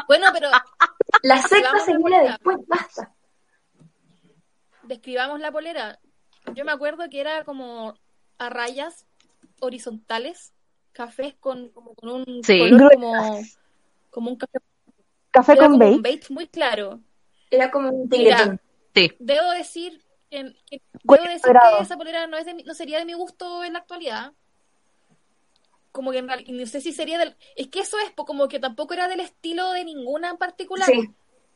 Bueno, 0.07 0.27
pero 0.33 0.49
La 1.23 1.41
secta 1.41 1.69
Vamos 1.71 1.85
se 1.85 1.95
polera. 1.95 2.23
después, 2.31 2.57
basta. 2.67 3.11
Describamos 4.89 5.39
la 5.39 5.51
polera. 5.51 5.99
Yo 6.55 6.65
me 6.65 6.71
acuerdo 6.71 7.09
que 7.09 7.21
era 7.21 7.43
como 7.45 7.93
a 8.37 8.49
rayas 8.49 9.05
horizontales, 9.61 10.51
cafés 10.91 11.35
con, 11.39 11.69
como 11.69 11.93
con 11.95 12.09
un 12.09 12.43
Sí. 12.43 12.59
color 12.59 12.93
como, 12.93 13.13
como 14.09 14.29
un 14.31 14.37
café, 14.37 14.57
Café 15.31 15.51
era 15.53 15.61
con 15.67 15.71
como 15.79 15.85
un 15.85 16.01
bait. 16.01 16.19
beige 16.19 16.33
muy 16.33 16.47
claro. 16.47 16.99
Era 17.51 17.69
como 17.71 17.89
un 17.89 18.09
tigretón. 18.09 18.59
Sí. 18.95 19.11
Debo 19.19 19.49
decir 19.51 20.03
que, 20.31 20.43
debo 21.03 21.23
decir 21.23 21.51
que 21.77 21.83
esa 21.83 21.97
polera 21.97 22.25
no, 22.27 22.37
es 22.37 22.45
de 22.45 22.53
mi- 22.55 22.63
no 22.63 22.73
sería 22.73 22.97
de 22.99 23.05
mi 23.05 23.13
gusto 23.13 23.63
en 23.63 23.73
la 23.73 23.79
actualidad. 23.79 24.33
Como 25.91 26.11
que 26.11 26.19
en 26.19 26.27
real- 26.27 26.45
no 26.47 26.65
sé 26.65 26.81
si 26.81 26.91
sería 26.93 27.17
del... 27.19 27.35
Es 27.55 27.67
que 27.67 27.79
eso 27.81 27.97
es 27.99 28.11
como 28.15 28.47
que 28.47 28.59
tampoco 28.59 28.93
era 28.93 29.07
del 29.07 29.19
estilo 29.19 29.71
de 29.71 29.85
ninguna 29.85 30.29
en 30.31 30.37
particular. 30.37 30.87
Sí. 30.87 31.09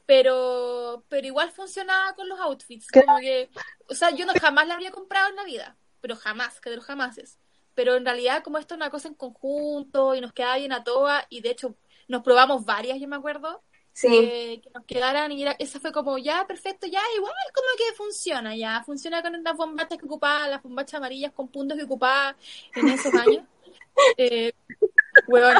Pero 0.05 1.05
pero 1.07 1.27
igual 1.27 1.51
funcionaba 1.51 2.13
con 2.13 2.27
los 2.27 2.39
outfits 2.39 2.87
como 2.91 3.19
que 3.19 3.49
o 3.89 3.95
sea 3.95 4.11
yo 4.11 4.25
no 4.25 4.33
jamás 4.39 4.67
la 4.67 4.73
habría 4.73 4.91
comprado 4.91 5.29
en 5.29 5.35
la 5.35 5.43
vida 5.43 5.77
pero 6.01 6.15
jamás 6.15 6.59
que 6.59 6.69
de 6.69 6.77
los 6.77 6.85
jamases 6.85 7.39
pero 7.73 7.95
en 7.95 8.05
realidad 8.05 8.43
como 8.43 8.57
esto 8.57 8.75
es 8.75 8.77
una 8.77 8.89
cosa 8.89 9.07
en 9.07 9.15
conjunto 9.15 10.15
y 10.15 10.21
nos 10.21 10.33
quedaba 10.33 10.57
bien 10.57 10.73
a 10.73 10.83
todas 10.83 11.25
y 11.29 11.41
de 11.41 11.51
hecho 11.51 11.75
nos 12.07 12.23
probamos 12.23 12.65
varias 12.65 12.99
yo 12.99 13.07
me 13.07 13.15
acuerdo 13.15 13.63
Sí. 13.95 14.07
que, 14.07 14.61
que 14.63 14.69
nos 14.71 14.85
quedaran 14.85 15.31
y 15.31 15.43
era, 15.43 15.51
esa 15.59 15.79
fue 15.79 15.91
como 15.91 16.17
ya 16.17 16.47
perfecto 16.47 16.87
ya 16.87 16.99
igual 17.15 17.31
como 17.53 17.67
que 17.77 17.95
funciona 17.95 18.55
ya 18.55 18.83
funciona 18.83 19.21
con 19.21 19.43
las 19.43 19.55
bombachas 19.55 19.99
que 19.99 20.05
ocupaba 20.05 20.47
las 20.47 20.63
bombachas 20.63 20.95
amarillas 20.95 21.31
con 21.31 21.47
puntos 21.47 21.77
que 21.77 21.83
ocupaba 21.83 22.35
en 22.75 22.87
esos 22.87 23.13
años 23.13 23.43
eh, 24.17 24.51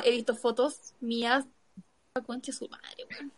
he 0.04 0.12
visto 0.12 0.36
fotos 0.36 0.96
mías 1.00 1.46
concha 2.26 2.52
su 2.52 2.68
madre 2.68 3.06
weón. 3.10 3.32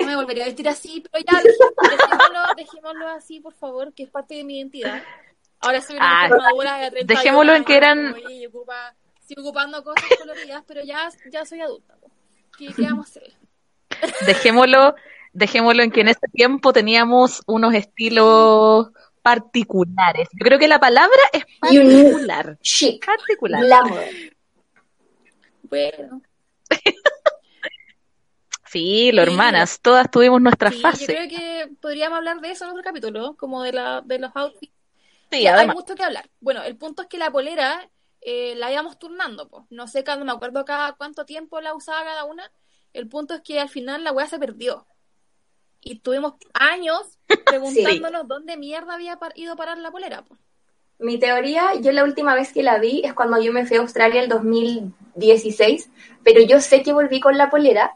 No 0.00 0.06
me 0.06 0.16
volvería 0.16 0.44
a 0.44 0.46
vestir 0.46 0.68
así, 0.68 1.02
pero 1.10 1.24
ya, 1.24 1.38
dej- 1.40 1.90
dejémoslo, 1.90 2.54
dejémoslo 2.56 3.08
así, 3.08 3.40
por 3.40 3.54
favor, 3.54 3.92
que 3.94 4.02
es 4.04 4.10
parte 4.10 4.34
de 4.36 4.44
mi 4.44 4.58
identidad. 4.58 5.02
Ahora 5.60 5.80
soy 5.80 5.96
una 5.96 6.24
Ah, 6.24 6.28
madura 6.28 6.78
de 6.78 6.90
31 6.90 7.06
dejémoslo 7.14 7.54
en 7.54 7.64
que 7.64 7.72
años, 7.74 7.82
eran- 7.86 8.14
oye, 8.14 8.34
y 8.34 8.46
ocupa, 8.46 8.94
sigo 9.26 9.42
ocupando 9.42 9.82
cosas 9.82 10.04
coloridas, 10.18 10.62
pero 10.66 10.82
ya, 10.84 11.08
ya 11.32 11.44
soy 11.44 11.60
adulta. 11.60 11.96
¿Qué, 12.56 12.68
qué 12.74 12.82
vamos 12.82 13.06
a 13.06 13.10
hacer? 13.10 13.32
Dejémoslo, 14.26 14.94
dejémoslo 15.32 15.82
en 15.82 15.90
que 15.90 16.00
en 16.02 16.08
ese 16.08 16.26
tiempo 16.32 16.72
teníamos 16.72 17.42
unos 17.46 17.74
estilos 17.74 18.88
particulares. 19.22 20.28
Yo 20.32 20.44
creo 20.44 20.58
que 20.58 20.68
la 20.68 20.78
palabra 20.80 21.18
es 21.32 21.44
particular. 21.60 22.58
Chic. 22.62 23.04
Particular. 23.04 23.62
Glamour. 23.64 24.02
Bueno, 25.62 26.22
Sí, 28.70 29.12
lo 29.12 29.22
Sí. 29.24 29.30
hermanas, 29.30 29.80
todas 29.80 30.10
tuvimos 30.10 30.40
nuestra 30.40 30.70
sí, 30.70 30.76
yo 30.76 30.82
fase. 30.82 31.06
creo 31.06 31.28
que 31.28 31.70
podríamos 31.80 32.18
hablar 32.18 32.40
de 32.40 32.50
eso 32.50 32.64
en 32.64 32.70
otro 32.72 32.82
capítulo, 32.82 33.36
como 33.36 33.62
de, 33.62 33.72
la, 33.72 34.02
de 34.02 34.18
los 34.18 34.30
outfits. 34.34 34.72
Sí, 35.30 35.42
Ya, 35.42 35.54
hay 35.56 35.56
además. 35.58 35.76
mucho 35.76 35.94
que 35.94 36.04
hablar. 36.04 36.28
Bueno, 36.40 36.62
el 36.62 36.76
punto 36.76 37.02
es 37.02 37.08
que 37.08 37.18
la 37.18 37.30
polera 37.30 37.90
eh, 38.20 38.54
la 38.56 38.72
íbamos 38.72 38.98
turnando, 38.98 39.48
pues. 39.48 39.64
No 39.70 39.86
sé, 39.86 40.04
cada, 40.04 40.18
no 40.18 40.24
me 40.24 40.32
acuerdo 40.32 40.64
cada 40.64 40.92
cuánto 40.94 41.24
tiempo 41.24 41.60
la 41.60 41.74
usaba 41.74 42.04
cada 42.04 42.24
una. 42.24 42.50
El 42.92 43.08
punto 43.08 43.34
es 43.34 43.42
que 43.42 43.60
al 43.60 43.68
final 43.68 44.04
la 44.04 44.12
weá 44.12 44.26
se 44.26 44.38
perdió. 44.38 44.86
Y 45.80 46.00
tuvimos 46.00 46.34
años 46.54 47.18
preguntándonos 47.46 48.26
dónde 48.28 48.56
mierda 48.56 48.94
había 48.94 49.18
par- 49.18 49.32
ido 49.36 49.52
a 49.54 49.56
parar 49.56 49.78
la 49.78 49.90
polera, 49.90 50.22
pues. 50.24 50.40
Mi 50.98 51.18
teoría, 51.18 51.74
yo 51.80 51.92
la 51.92 52.02
última 52.04 52.34
vez 52.34 52.52
que 52.52 52.62
la 52.64 52.78
vi 52.78 53.02
es 53.04 53.14
cuando 53.14 53.40
yo 53.40 53.52
me 53.52 53.64
fui 53.66 53.76
a 53.76 53.80
Australia 53.80 54.20
el 54.20 54.28
2016, 54.28 55.90
pero 56.24 56.40
yo 56.42 56.60
sé 56.60 56.82
que 56.82 56.92
volví 56.92 57.20
con 57.20 57.38
la 57.38 57.50
polera 57.50 57.94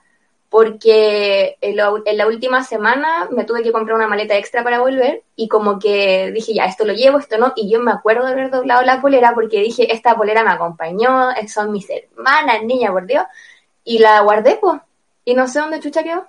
porque 0.53 1.57
en 1.63 1.77
la, 1.77 2.27
última 2.27 2.63
semana 2.63 3.27
me 3.31 3.45
tuve 3.45 3.63
que 3.63 3.73
comprar 3.73 3.97
una 3.97 4.07
maleta 4.07 4.37
extra 4.37 4.63
para 4.63 4.81
volver 4.81 5.23
y 5.35 5.49
como 5.49 5.79
que 5.79 6.31
dije, 6.31 6.53
ya, 6.53 6.67
esto 6.67 6.85
lo 6.85 6.93
llevo, 6.93 7.19
esto 7.19 7.39
no, 7.39 7.55
y 7.57 7.71
yo 7.71 7.81
me 7.81 7.91
acuerdo 7.91 8.27
de 8.27 8.33
haber 8.33 8.51
doblado 8.51 8.83
la 8.83 9.01
polera 9.01 9.33
porque 9.35 9.61
dije, 9.63 9.91
esta 9.91 10.15
polera 10.15 10.45
me 10.45 10.51
acompañó, 10.51 11.31
son 11.49 11.73
mis 11.73 11.89
hermanas, 11.89 12.63
niña, 12.65 12.93
por 12.93 13.07
Dios, 13.07 13.25
y 13.83 13.99
la 13.99 14.21
guardé, 14.21 14.59
pues, 14.61 14.79
y 15.25 15.33
no 15.33 15.49
sé 15.49 15.59
dónde 15.59 15.81
chucha 15.81 16.03
quedó. 16.03 16.27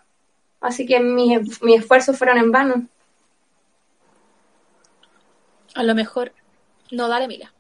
Así 0.62 0.86
que 0.86 1.02
mis, 1.02 1.62
mis 1.62 1.82
esfuerzos 1.82 2.18
fueron 2.18 2.38
en 2.38 2.50
vano. 2.50 2.88
A 5.76 5.84
lo 5.84 5.96
mejor 5.96 6.32
no 6.92 7.10
dale 7.10 7.28
mila. 7.28 7.53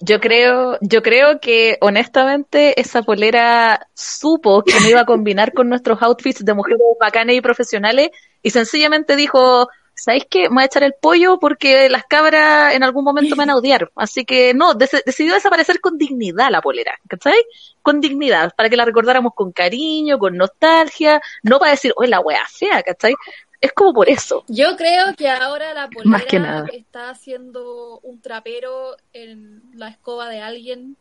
Yo 0.00 0.20
creo, 0.20 0.78
yo 0.80 1.02
creo 1.02 1.40
que 1.40 1.78
honestamente 1.80 2.80
esa 2.80 3.02
polera 3.02 3.88
supo 3.94 4.62
que 4.62 4.78
no 4.80 4.88
iba 4.88 5.00
a 5.00 5.06
combinar 5.06 5.52
con 5.52 5.68
nuestros 5.68 6.02
outfits 6.02 6.44
de 6.44 6.54
mujeres 6.54 6.80
bacanes 7.00 7.36
y 7.36 7.40
profesionales 7.40 8.10
y 8.42 8.50
sencillamente 8.50 9.16
dijo, 9.16 9.68
¿sabéis 9.96 10.26
qué? 10.30 10.48
Me 10.48 10.56
voy 10.56 10.62
a 10.62 10.66
echar 10.66 10.82
el 10.82 10.94
pollo 11.00 11.38
porque 11.38 11.88
las 11.88 12.04
cabras 12.04 12.74
en 12.74 12.82
algún 12.82 13.02
momento 13.02 13.34
me 13.34 13.40
van 13.40 13.50
a 13.50 13.56
odiar. 13.56 13.90
Así 13.96 14.24
que 14.24 14.54
no, 14.54 14.74
decidió 14.74 15.34
desaparecer 15.34 15.80
con 15.80 15.98
dignidad 15.98 16.50
la 16.50 16.60
polera, 16.60 16.98
¿cachai? 17.08 17.42
Con 17.82 18.00
dignidad, 18.00 18.52
para 18.54 18.68
que 18.68 18.76
la 18.76 18.84
recordáramos 18.84 19.32
con 19.34 19.52
cariño, 19.52 20.18
con 20.18 20.36
nostalgia, 20.36 21.20
no 21.42 21.58
para 21.58 21.72
decir, 21.72 21.92
oye, 21.96 22.10
la 22.10 22.20
wea 22.20 22.44
fea, 22.46 22.82
¿cachai? 22.82 23.14
Es 23.60 23.72
como 23.72 23.92
por 23.94 24.08
eso. 24.08 24.44
Yo 24.48 24.76
creo 24.76 25.14
que 25.16 25.28
ahora 25.28 25.72
la 25.74 25.88
polera 25.88 26.10
Más 26.10 26.24
que 26.26 26.38
nada. 26.38 26.66
está 26.72 27.10
haciendo 27.10 28.00
un 28.00 28.20
trapero 28.20 28.96
en 29.12 29.62
la 29.74 29.88
escoba 29.88 30.28
de 30.28 30.40
alguien 30.40 30.96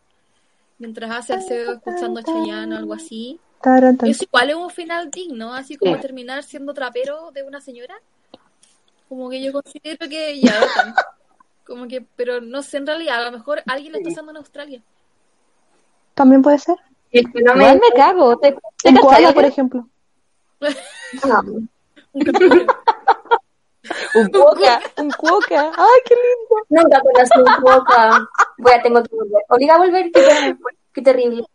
mientras 0.77 1.11
hace 1.11 1.33
aseo 1.33 1.73
escuchando 1.73 2.21
Chayanne 2.21 2.75
o 2.75 2.77
algo 2.77 2.93
así. 2.93 3.39
Eso 4.03 4.25
igual 4.25 4.49
es 4.51 4.55
un 4.55 4.69
final 4.69 5.09
digno, 5.09 5.53
así 5.53 5.75
como 5.75 5.95
Sí. 5.95 6.01
terminar 6.01 6.43
siendo 6.43 6.73
trapero 6.73 7.31
de 7.31 7.43
una 7.43 7.59
señora. 7.61 7.95
Como 9.09 9.29
que 9.29 9.41
yo 9.41 9.51
considero 9.51 10.07
que 10.07 10.39
ya, 10.39 10.53
como 11.65 11.87
que, 11.87 12.05
pero 12.15 12.41
no 12.41 12.61
sé, 12.61 12.77
en 12.77 12.87
realidad, 12.87 13.21
a 13.21 13.25
lo 13.25 13.37
mejor 13.37 13.63
alguien 13.65 13.91
lo 13.93 13.97
está 13.97 14.09
haciendo 14.11 14.31
en 14.31 14.37
Australia. 14.37 14.81
También 16.13 16.41
puede 16.41 16.59
ser. 16.59 16.75
El 17.11 17.31
que 17.31 17.41
no 17.41 17.55
me... 17.55 17.63
Igual 17.63 17.79
me 17.79 17.97
cago. 17.97 18.37
¿Te, 18.37 18.51
te 18.83 18.89
En 18.89 18.97
por 19.33 19.45
ejemplo. 19.45 19.87
No. 21.27 21.43
Un 24.15 24.29
cuoca, 24.29 24.81
un 24.97 25.11
cuoca. 25.11 25.71
Ay, 25.77 26.01
qué 26.05 26.15
lindo. 26.15 26.65
Nunca 26.69 27.01
conocí 27.01 27.39
un 27.39 27.61
boca. 27.63 28.27
Voy 28.57 28.73
a 28.73 28.81
tengo 28.81 29.03
que 29.03 29.15
volver. 29.15 29.43
Obliga 29.49 29.75
a 29.75 29.77
volver, 29.77 30.11
qué, 30.11 30.21
ter- 30.21 30.57
qué 30.93 31.01
terrible. 31.01 31.45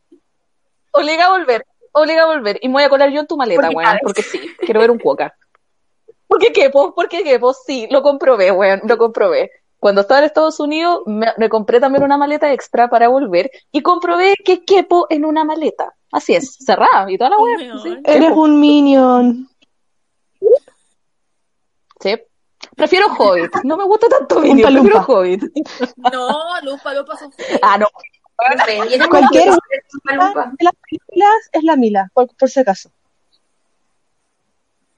Obliga 0.92 1.26
a 1.26 1.30
volver, 1.30 1.66
obliga 1.92 2.22
a 2.22 2.26
volver. 2.26 2.58
Y 2.62 2.68
me 2.68 2.74
voy 2.74 2.82
a 2.84 2.88
colar 2.88 3.10
yo 3.10 3.20
en 3.20 3.26
tu 3.26 3.36
maleta, 3.36 3.62
Porque 3.62 3.76
weón, 3.76 3.98
porque 4.02 4.22
sí, 4.22 4.40
quiero 4.60 4.80
ver 4.80 4.90
un 4.90 4.98
cuoca. 4.98 5.34
¿Por 6.28 6.38
qué 6.38 6.52
quepo? 6.52 6.94
¿Por 6.94 7.08
qué 7.08 7.24
quepo? 7.24 7.52
Sí, 7.52 7.88
lo 7.90 8.02
comprobé, 8.02 8.52
weón, 8.52 8.80
lo 8.84 8.96
comprobé. 8.98 9.50
Cuando 9.80 10.02
estaba 10.02 10.20
en 10.20 10.26
Estados 10.26 10.60
Unidos, 10.60 11.02
me, 11.06 11.32
me 11.38 11.48
compré 11.48 11.80
también 11.80 12.04
una 12.04 12.16
maleta 12.18 12.52
extra 12.52 12.88
para 12.88 13.08
volver 13.08 13.50
y 13.72 13.82
comprobé 13.82 14.34
que 14.44 14.64
quepo 14.64 15.06
en 15.10 15.24
una 15.24 15.42
maleta. 15.44 15.94
Así 16.12 16.34
es, 16.34 16.54
cerrada 16.56 17.10
y 17.10 17.16
toda 17.18 17.30
la. 17.30 17.36
Sí, 17.82 17.96
Eres 18.04 18.30
un 18.30 18.60
minion. 18.60 19.48
Sí. 22.00 22.18
Prefiero 22.76 23.06
Hobbit. 23.08 23.50
No 23.64 23.76
me 23.76 23.84
gusta 23.84 24.08
tanto 24.08 24.40
Minion, 24.40 24.74
Lumpa 24.74 24.90
prefiero 24.90 24.98
Lumpa. 24.98 25.12
Hobbit. 25.12 25.42
No, 26.12 26.60
lupa, 26.62 26.94
lupa 26.94 27.16
son 27.16 27.32
Ah, 27.62 27.78
no. 27.78 27.86
Cualquier 29.08 29.50
una 29.50 30.52
de 30.58 30.64
las 30.64 30.74
películas 30.88 31.34
es 31.52 31.62
la 31.62 31.76
Mila, 31.76 32.10
por, 32.14 32.34
por 32.34 32.48
si 32.48 32.60
acaso. 32.60 32.90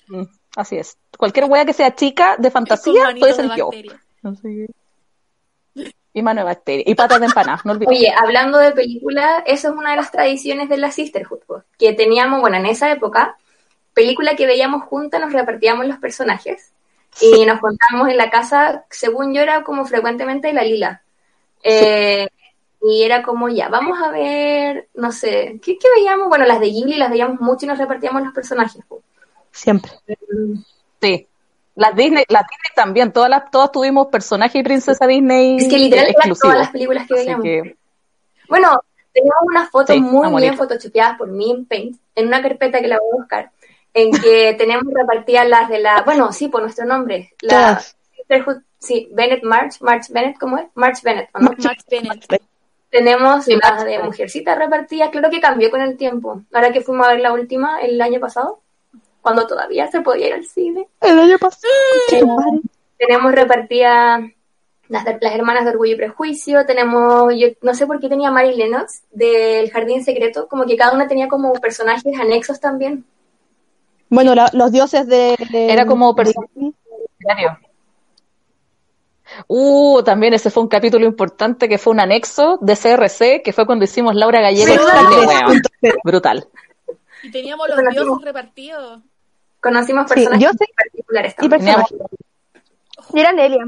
Mm, 0.08 0.24
Así 0.56 0.76
es. 0.76 0.96
Cualquier 1.16 1.46
wea 1.46 1.64
que 1.64 1.72
sea 1.72 1.94
chica 1.94 2.36
de 2.38 2.50
fantasía 2.50 3.14
puede 3.18 3.32
de 3.32 3.34
ser 3.34 3.56
yo. 3.56 3.70
Así 4.22 4.66
Y 6.12 6.22
mano 6.22 6.42
de 6.42 6.44
bacteria. 6.44 6.84
Y 6.86 6.94
patas 6.94 7.20
de 7.20 7.26
empanada, 7.26 7.60
no 7.64 7.72
olvides. 7.72 7.88
Oye, 7.88 8.12
hablando 8.16 8.58
de 8.58 8.72
películas, 8.72 9.42
eso 9.46 9.70
es 9.70 9.74
una 9.74 9.90
de 9.90 9.96
las 9.96 10.12
tradiciones 10.12 10.68
de 10.68 10.76
la 10.76 10.90
Sisterhood, 10.90 11.40
pues, 11.46 11.64
que 11.78 11.94
teníamos, 11.94 12.40
bueno, 12.40 12.58
en 12.58 12.66
esa 12.66 12.92
época, 12.92 13.36
película 13.94 14.36
que 14.36 14.46
veíamos 14.46 14.84
juntas, 14.84 15.20
nos 15.20 15.32
repartíamos 15.32 15.86
los 15.86 15.98
personajes 15.98 16.72
y 17.20 17.44
nos 17.46 17.61
contábamos 17.61 18.09
en 18.09 18.16
la 18.16 18.31
casa, 18.31 18.85
según 18.90 19.35
yo 19.35 19.42
era 19.42 19.62
como 19.62 19.85
frecuentemente 19.85 20.53
la 20.53 20.62
Lila. 20.64 21.03
Eh, 21.62 22.29
y 22.83 23.05
era 23.05 23.22
como, 23.22 23.48
ya, 23.48 23.68
vamos 23.68 23.98
a 24.03 24.11
ver, 24.11 24.88
no 24.94 25.12
sé, 25.12 25.61
¿qué, 25.62 25.79
qué 25.79 25.88
veíamos? 25.94 26.29
Bueno, 26.29 26.44
las 26.46 26.59
de 26.59 26.70
Ghibli 26.70 26.96
las 26.96 27.11
veíamos 27.11 27.40
mucho 27.40 27.64
y 27.66 27.68
nos 27.68 27.79
repartíamos 27.79 28.22
los 28.25 28.35
personajes. 28.35 28.83
Siempre. 29.53 29.92
Sí. 31.01 31.27
Las 31.75 31.94
Disney, 31.94 32.25
las 32.29 32.42
Disney 32.42 32.75
también, 32.75 33.12
todas 33.12 33.31
las, 33.31 33.51
todas 33.51 33.70
tuvimos 33.72 34.09
personaje 34.09 34.59
y 34.59 34.62
princesa 34.62 35.07
Disney 35.07 35.57
Es 35.57 35.68
que 35.68 35.79
literal 35.79 36.05
eran 36.05 36.14
exclusivos. 36.16 36.40
todas 36.40 36.59
las 36.59 36.70
películas 36.70 37.07
que 37.07 37.14
Así 37.14 37.22
veíamos. 37.25 37.44
que, 37.44 37.77
Bueno, 38.48 38.81
tenemos 39.12 39.37
unas 39.42 39.70
fotos 39.70 39.94
Sí, 39.94 40.01
muy 40.03 40.42
bien 40.42 40.57
photoshopeadas 40.57 41.16
por 41.16 41.29
mí 41.29 41.51
en 41.51 41.64
Paint, 41.64 41.96
en 42.14 42.27
una 42.27 42.42
carpeta 42.42 42.81
que 42.81 42.88
la 42.88 42.98
voy 42.98 43.09
a 43.12 43.16
buscar, 43.16 43.51
en 43.94 44.11
que 44.12 44.55
tenemos 44.59 44.92
repartidas 44.92 45.48
las 45.48 45.68
de 45.68 45.78
la, 45.81 46.02
bueno, 46.02 46.33
sí, 46.33 46.48
por 46.48 46.62
nuestro 46.62 46.85
nombre, 46.85 47.35
la. 47.40 47.81
Sisterhood, 48.16 48.62
sí, 48.78 49.09
Bennett 49.12 49.42
March, 49.42 49.81
March 49.81 50.09
Bennett, 50.11 50.38
¿cómo 50.38 50.59
es? 50.59 50.66
March 50.74 51.02
Bennett, 51.02 51.28
¿o 51.35 51.40
no? 51.40 51.50
Max 51.50 51.85
Bennett. 51.90 52.42
Tenemos 52.90 53.44
Sí, 53.44 53.57
la 53.61 53.70
Max. 53.72 53.85
de 53.85 53.98
Mujercita 54.00 54.55
repartida, 54.55 55.11
claro 55.11 55.31
que 55.31 55.40
cambió 55.40 55.70
con 55.70 55.81
el 55.81 55.96
tiempo. 55.96 56.42
Ahora 56.52 56.72
que 56.72 56.83
fuimos 56.83 57.07
a 57.07 57.12
ver 57.12 57.20
la 57.20 57.33
última 57.33 57.81
el 57.81 58.00
año 58.00 58.20
pasado, 58.20 58.61
cuando 59.22 59.46
todavía 59.46 59.90
se 59.90 60.02
podía 60.02 60.28
ir 60.28 60.35
al 60.35 60.44
cine. 60.44 60.88
El 61.00 61.18
año 61.18 61.38
pasado. 61.38 61.72
Madre. 62.26 62.61
Tenemos 62.98 63.33
repartida 63.33 64.20
las, 64.88 65.05
las 65.05 65.35
hermanas 65.35 65.64
de 65.64 65.70
Orgullo 65.70 65.94
y 65.94 65.96
Prejuicio. 65.96 66.66
Tenemos, 66.66 67.33
yo 67.35 67.48
no 67.62 67.74
sé 67.74 67.87
por 67.87 67.98
qué 67.98 68.09
tenía 68.09 68.31
Mary 68.31 68.55
Lennox 68.55 69.02
del 69.11 69.70
Jardín 69.70 70.05
Secreto, 70.05 70.46
como 70.46 70.66
que 70.66 70.76
cada 70.76 70.92
una 70.94 71.09
tenía 71.09 71.28
como 71.28 71.52
personajes 71.55 72.18
anexos 72.20 72.61
también. 72.61 73.05
Bueno, 74.14 74.35
la- 74.35 74.51
los 74.53 74.70
dioses 74.70 75.07
de. 75.07 75.35
Era 75.53 75.87
como 75.87 76.12
de- 76.12 76.22
person- 76.22 76.75
Serio. 77.18 77.59
Uh, 79.46 80.03
también 80.03 80.35
ese 80.35 80.51
fue 80.51 80.62
un 80.62 80.68
capítulo 80.68 81.07
importante 81.07 81.66
que 81.68 81.79
fue 81.79 81.92
un 81.94 82.01
anexo 82.01 82.59
de 82.61 82.77
CRC, 82.77 83.40
que 83.42 83.53
fue 83.55 83.64
cuando 83.64 83.87
hicimos 83.87 84.14
Laura 84.14 84.42
Gallego. 84.42 84.85
Brutal. 86.05 86.46
Y 87.22 87.31
teníamos 87.31 87.66
los 87.68 87.79
dioses 87.79 88.22
repartidos. 88.25 89.01
Conocimos 89.61 90.05
Sí, 90.09 90.14
personajes 90.14 90.44
yo 90.44 90.51
sé- 90.51 90.72
particulares 90.77 91.35
Y 91.40 91.48
personajes. 91.48 91.98
Y 93.14 93.20
era 93.20 93.33
Nelia. 93.33 93.64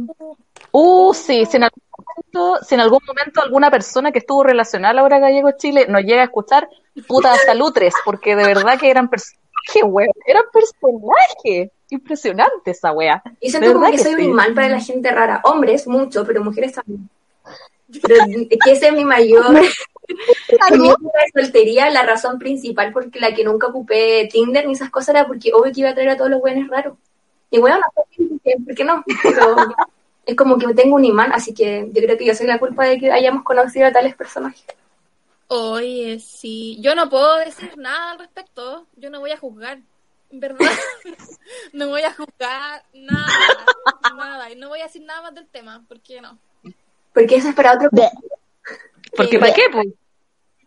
Uh, 0.72 1.14
sí, 1.14 1.46
si 1.46 1.56
en 1.56 1.62
algún 1.64 1.82
momento, 1.96 2.64
si 2.64 2.74
en 2.74 2.80
algún 2.82 3.00
momento 3.06 3.40
alguna 3.40 3.70
persona 3.70 4.10
que 4.12 4.18
estuvo 4.18 4.42
relacionada 4.42 4.90
a 4.90 4.94
Laura 4.94 5.20
Gallego 5.20 5.52
Chile 5.56 5.86
nos 5.88 6.02
llega 6.02 6.20
a 6.22 6.24
escuchar, 6.24 6.68
puta 7.06 7.34
salutres, 7.46 7.94
porque 8.04 8.36
de 8.36 8.44
verdad 8.44 8.78
que 8.78 8.90
eran 8.90 9.08
personajes, 9.08 9.40
weón, 9.84 10.10
eran 10.26 10.44
personajes. 10.52 11.70
Impresionante 11.90 12.70
esa 12.70 12.92
wea. 12.92 13.22
Y 13.40 13.50
siento 13.50 13.72
como 13.72 13.86
que 13.86 13.92
que 13.92 13.98
soy 13.98 14.14
un 14.14 14.22
imán 14.22 14.54
para 14.54 14.68
la 14.68 14.80
gente 14.80 15.10
rara. 15.10 15.40
Hombres, 15.44 15.86
mucho, 15.86 16.24
pero 16.26 16.42
mujeres 16.42 16.72
también. 16.72 17.08
Pero 18.02 18.16
es 18.50 18.58
que 18.64 18.72
ese 18.72 18.88
es 18.88 18.92
mi 18.92 19.04
mayor... 19.04 19.60
Mi 20.78 20.90
soltería, 21.32 21.88
la 21.88 22.02
razón 22.02 22.38
principal 22.38 22.92
por 22.92 23.08
la 23.18 23.34
que 23.34 23.42
nunca 23.42 23.68
ocupé 23.68 24.28
Tinder 24.30 24.66
ni 24.66 24.74
esas 24.74 24.90
cosas 24.90 25.14
era 25.14 25.26
porque 25.26 25.50
obvio 25.54 25.72
que 25.72 25.80
iba 25.80 25.88
a 25.88 25.94
traer 25.94 26.10
a 26.10 26.16
todos 26.18 26.30
los 26.30 26.40
buenos 26.40 26.68
raros. 26.68 26.98
Y 27.50 27.58
bueno, 27.58 27.78
no 28.18 28.38
sé 28.44 28.56
por 28.64 28.74
qué 28.74 28.84
no, 28.84 29.02
pero 29.22 29.56
es 30.26 30.36
como 30.36 30.58
que 30.58 30.74
tengo 30.74 30.96
un 30.96 31.04
imán, 31.04 31.32
así 31.32 31.54
que 31.54 31.88
yo 31.92 32.02
creo 32.02 32.18
que 32.18 32.26
yo 32.26 32.34
soy 32.34 32.46
la 32.46 32.58
culpa 32.58 32.84
de 32.84 32.98
que 32.98 33.10
hayamos 33.10 33.44
conocido 33.44 33.86
a 33.86 33.92
tales 33.92 34.14
personajes. 34.14 34.64
Oye, 35.48 36.18
sí. 36.18 36.78
Yo 36.80 36.94
no 36.94 37.08
puedo 37.08 37.36
decir 37.38 37.76
nada 37.76 38.12
al 38.12 38.18
respecto. 38.18 38.86
Yo 38.96 39.10
no 39.10 39.20
voy 39.20 39.30
a 39.30 39.38
juzgar. 39.38 39.78
Verdad. 40.30 40.66
no 41.72 41.88
voy 41.88 42.02
a 42.02 42.12
juzgar 42.12 42.84
nada. 42.92 43.26
Nada. 44.16 44.50
Y 44.50 44.56
no 44.56 44.68
voy 44.68 44.80
a 44.80 44.84
decir 44.84 45.02
nada 45.02 45.22
más 45.22 45.34
del 45.34 45.46
tema. 45.48 45.84
¿Por 45.86 46.00
qué 46.00 46.20
no? 46.20 46.38
Porque 47.12 47.36
eso 47.36 47.50
es 47.50 47.54
para 47.54 47.74
otro... 47.74 47.88
Porque 49.16 49.36
Eh, 49.36 49.38
¿para 49.38 49.54
qué? 49.54 49.62
Pues? 49.70 49.86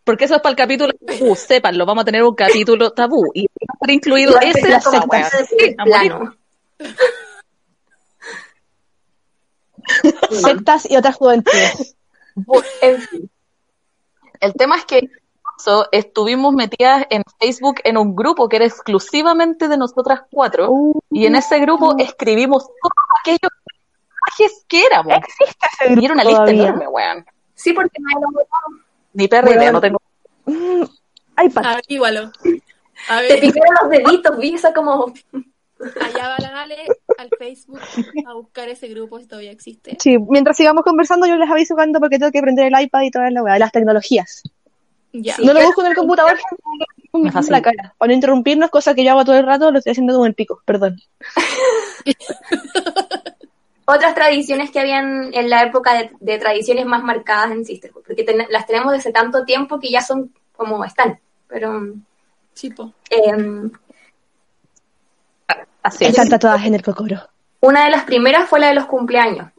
Porque 0.07 0.23
eso 0.23 0.35
es 0.35 0.41
para 0.41 0.51
el 0.51 0.55
capítulo 0.55 0.93
tabú, 0.93 1.35
sépanlo, 1.47 1.85
vamos 1.85 2.03
a 2.03 2.05
tener 2.05 2.23
un 2.23 2.33
capítulo 2.33 2.91
tabú 2.91 3.25
y 3.33 3.45
va 3.45 3.51
a 3.67 3.73
estar 3.73 3.91
incluido 3.91 4.39
ese 4.39 4.69
la 4.69 4.79
Sí, 4.79 5.75
plano. 5.83 6.33
Sectas 10.31 10.89
y 10.89 10.95
otras 10.95 11.15
juventudes. 11.15 11.95
En 12.81 13.01
fin. 13.01 13.29
El 14.39 14.53
tema 14.53 14.77
es 14.77 14.85
que 14.85 15.09
estuvimos 15.91 16.53
metidas 16.53 17.05
en 17.09 17.23
Facebook 17.39 17.77
en 17.83 17.97
un 17.97 18.15
grupo 18.15 18.47
que 18.47 18.57
era 18.57 18.65
exclusivamente 18.65 19.67
de 19.67 19.77
nosotras 19.77 20.21
cuatro 20.29 20.93
y 21.09 21.25
en 21.25 21.35
ese 21.35 21.59
grupo 21.59 21.95
escribimos 21.97 22.65
todos 22.65 23.05
aquellos 23.21 23.51
personajes 24.29 24.65
que 24.67 24.85
éramos. 24.85 25.17
Existe 25.17 25.67
ese 25.81 25.99
Y 25.99 26.05
era 26.05 26.13
una 26.13 26.23
lista 26.23 26.39
todavía. 26.41 26.67
enorme, 26.67 26.87
weón. 26.87 27.25
Sí, 27.55 27.73
porque 27.73 27.97
no 27.99 28.19
lo. 28.19 28.27
Ni 29.13 29.27
perra 29.27 29.51
idea, 29.51 29.71
no 29.71 29.81
tengo. 29.81 30.01
Mm, 30.49 30.83
iPad. 31.43 31.65
Averígualo. 31.65 32.31
A 33.09 33.19
Te 33.19 33.37
picaron 33.37 33.75
los 33.81 33.89
deditos, 33.89 34.37
vi 34.37 34.55
esa 34.55 34.73
como... 34.73 35.13
allá 35.99 36.29
va 36.29 36.37
la 36.39 36.61
Ale 36.61 36.87
al 37.17 37.29
Facebook 37.37 37.79
a 38.27 38.33
buscar 38.33 38.69
ese 38.69 38.87
grupo 38.87 39.19
si 39.19 39.25
todavía 39.27 39.51
existe. 39.51 39.97
Sí, 39.99 40.17
mientras 40.29 40.55
sigamos 40.57 40.83
conversando, 40.83 41.25
yo 41.27 41.35
les 41.35 41.49
aviso 41.49 41.75
cuando 41.75 41.99
porque 41.99 42.19
tengo 42.19 42.31
que 42.31 42.41
prender 42.41 42.71
el 42.73 42.81
iPad 42.81 43.01
y 43.03 43.11
toda 43.11 43.29
la 43.31 43.43
weá, 43.43 43.57
las 43.59 43.71
tecnologías. 43.71 44.43
Ya. 45.13 45.35
Sí. 45.35 45.45
no 45.45 45.53
lo 45.53 45.61
busco 45.63 45.81
en 45.81 45.87
el 45.87 45.95
computador, 45.95 46.37
Me 47.13 47.27
en 47.29 47.31
fascina. 47.33 47.57
la 47.57 47.61
cara. 47.63 47.93
Para 47.97 48.07
no 48.09 48.13
interrumpirnos, 48.13 48.69
cosa 48.69 48.93
que 48.93 49.03
yo 49.03 49.11
hago 49.11 49.25
todo 49.25 49.37
el 49.37 49.45
rato, 49.45 49.71
lo 49.71 49.79
estoy 49.79 49.91
haciendo 49.91 50.13
como 50.13 50.25
el 50.25 50.35
pico, 50.35 50.61
perdón. 50.65 50.97
Otras 53.89 54.15
tradiciones 54.15 54.69
que 54.69 54.79
habían 54.81 55.33
en 55.33 55.49
la 55.49 55.63
época 55.63 55.93
de, 55.93 56.11
de 56.19 56.37
tradiciones 56.37 56.85
más 56.85 57.03
marcadas 57.03 57.51
en 57.51 57.63
Sisterhood, 57.63 58.03
porque 58.05 58.23
ten- 58.25 58.45
las 58.49 58.65
tenemos 58.67 58.91
desde 58.91 59.13
tanto 59.13 59.45
tiempo 59.45 59.79
que 59.79 59.89
ya 59.89 60.01
son 60.01 60.33
como 60.55 60.83
están. 60.83 61.17
Pero 61.47 61.93
Sí, 62.53 62.69
po. 62.71 62.91
Así 65.87 66.03
es. 66.03 66.09
Están 66.09 66.27
tatuadas 66.27 66.65
en 66.65 66.75
el 66.75 66.83
cocoro. 66.83 67.17
una 67.61 67.85
de 67.85 67.91
las 67.91 68.03
primeras 68.03 68.49
fue 68.49 68.59
la 68.59 68.67
de 68.67 68.73
los 68.73 68.87
cumpleaños. 68.87 69.51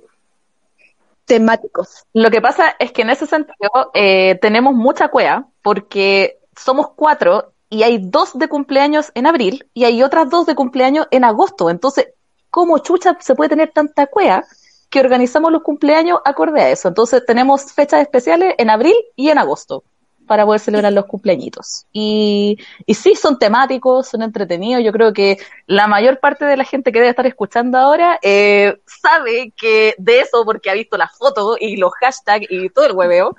Temáticos. 1.25 2.05
Lo 2.13 2.31
que 2.31 2.43
pasa 2.43 2.75
es 2.79 2.93
que 2.93 3.03
en 3.03 3.11
ese 3.11 3.27
sentido 3.27 3.91
eh, 3.95 4.39
tenemos 4.43 4.75
mucha 4.75 5.09
cuea 5.09 5.47
porque 5.63 6.39
somos 6.55 6.91
cuatro 6.95 7.53
y 7.71 7.83
hay 7.83 7.99
dos 7.99 8.39
de 8.39 8.47
cumpleaños 8.49 9.11
en 9.15 9.27
abril 9.27 9.67
y 9.73 9.85
hay 9.85 10.03
otras 10.03 10.29
dos 10.29 10.45
de 10.45 10.55
cumpleaños 10.55 11.07
en 11.11 11.25
agosto. 11.25 11.71
Entonces, 11.71 12.09
¿cómo 12.51 12.79
chucha 12.79 13.17
se 13.21 13.35
puede 13.35 13.49
tener 13.49 13.73
tanta 13.73 14.07
cuea 14.07 14.45
que 14.91 15.01
organizamos 15.01 15.51
los 15.51 15.63
cumpleaños 15.63 16.21
acorde 16.27 16.61
a 16.61 16.71
eso? 16.71 16.89
Entonces, 16.89 17.25
tenemos 17.27 17.73
fechas 17.73 18.03
especiales 18.03 18.55
en 18.59 18.69
abril 18.69 18.97
y 19.17 19.31
en 19.31 19.39
agosto 19.39 19.83
para 20.29 20.45
poder 20.45 20.61
celebrar 20.61 20.93
los 20.93 21.07
cumpleañitos. 21.07 21.87
Y, 21.93 22.59
y 22.87 22.95
sí, 22.95 23.17
son 23.17 23.39
temáticos, 23.39 24.07
son 24.07 24.23
entretenidos. 24.23 24.85
Yo 24.85 24.93
creo 24.93 25.13
que 25.13 25.39
la 25.67 25.89
mayor 25.89 26.21
parte 26.21 26.45
de 26.45 26.57
la 26.57 26.65
gente 26.65 26.93
que 26.93 27.01
debe 27.01 27.11
estar 27.11 27.27
escuchando 27.27 27.79
ahora 27.79 28.21
eh, 28.23 28.79
sabe 28.87 29.53
que 29.57 29.95
de 29.99 30.21
eso 30.21 30.45
porque 30.45 30.71
ha 30.71 30.75
visto 30.75 30.97
las 30.97 31.17
fotos 31.19 31.57
y 31.61 31.77
los 31.77 31.93
hashtags 32.01 32.47
y 32.49 32.69
todo 32.69 32.87
el 32.87 32.93
hueveo. 32.93 33.35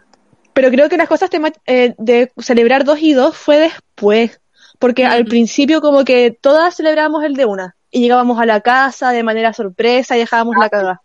Pero 0.53 0.69
creo 0.71 0.89
que 0.89 0.97
las 0.97 1.07
cosas 1.07 1.29
eh, 1.67 1.95
de 1.97 2.31
celebrar 2.37 2.83
dos 2.83 2.99
y 3.01 3.13
dos 3.13 3.37
fue 3.37 3.59
después. 3.59 4.41
Porque 4.77 5.05
al 5.05 5.25
principio 5.25 5.81
como 5.81 6.03
que 6.03 6.31
todas 6.31 6.75
celebrábamos 6.75 7.23
el 7.23 7.35
de 7.35 7.45
una. 7.45 7.75
Y 7.91 8.01
llegábamos 8.01 8.39
a 8.39 8.45
la 8.45 8.61
casa 8.61 9.11
de 9.11 9.23
manera 9.23 9.53
sorpresa 9.53 10.15
y 10.15 10.19
dejábamos 10.19 10.55
la 10.59 10.69
caga. 10.69 11.01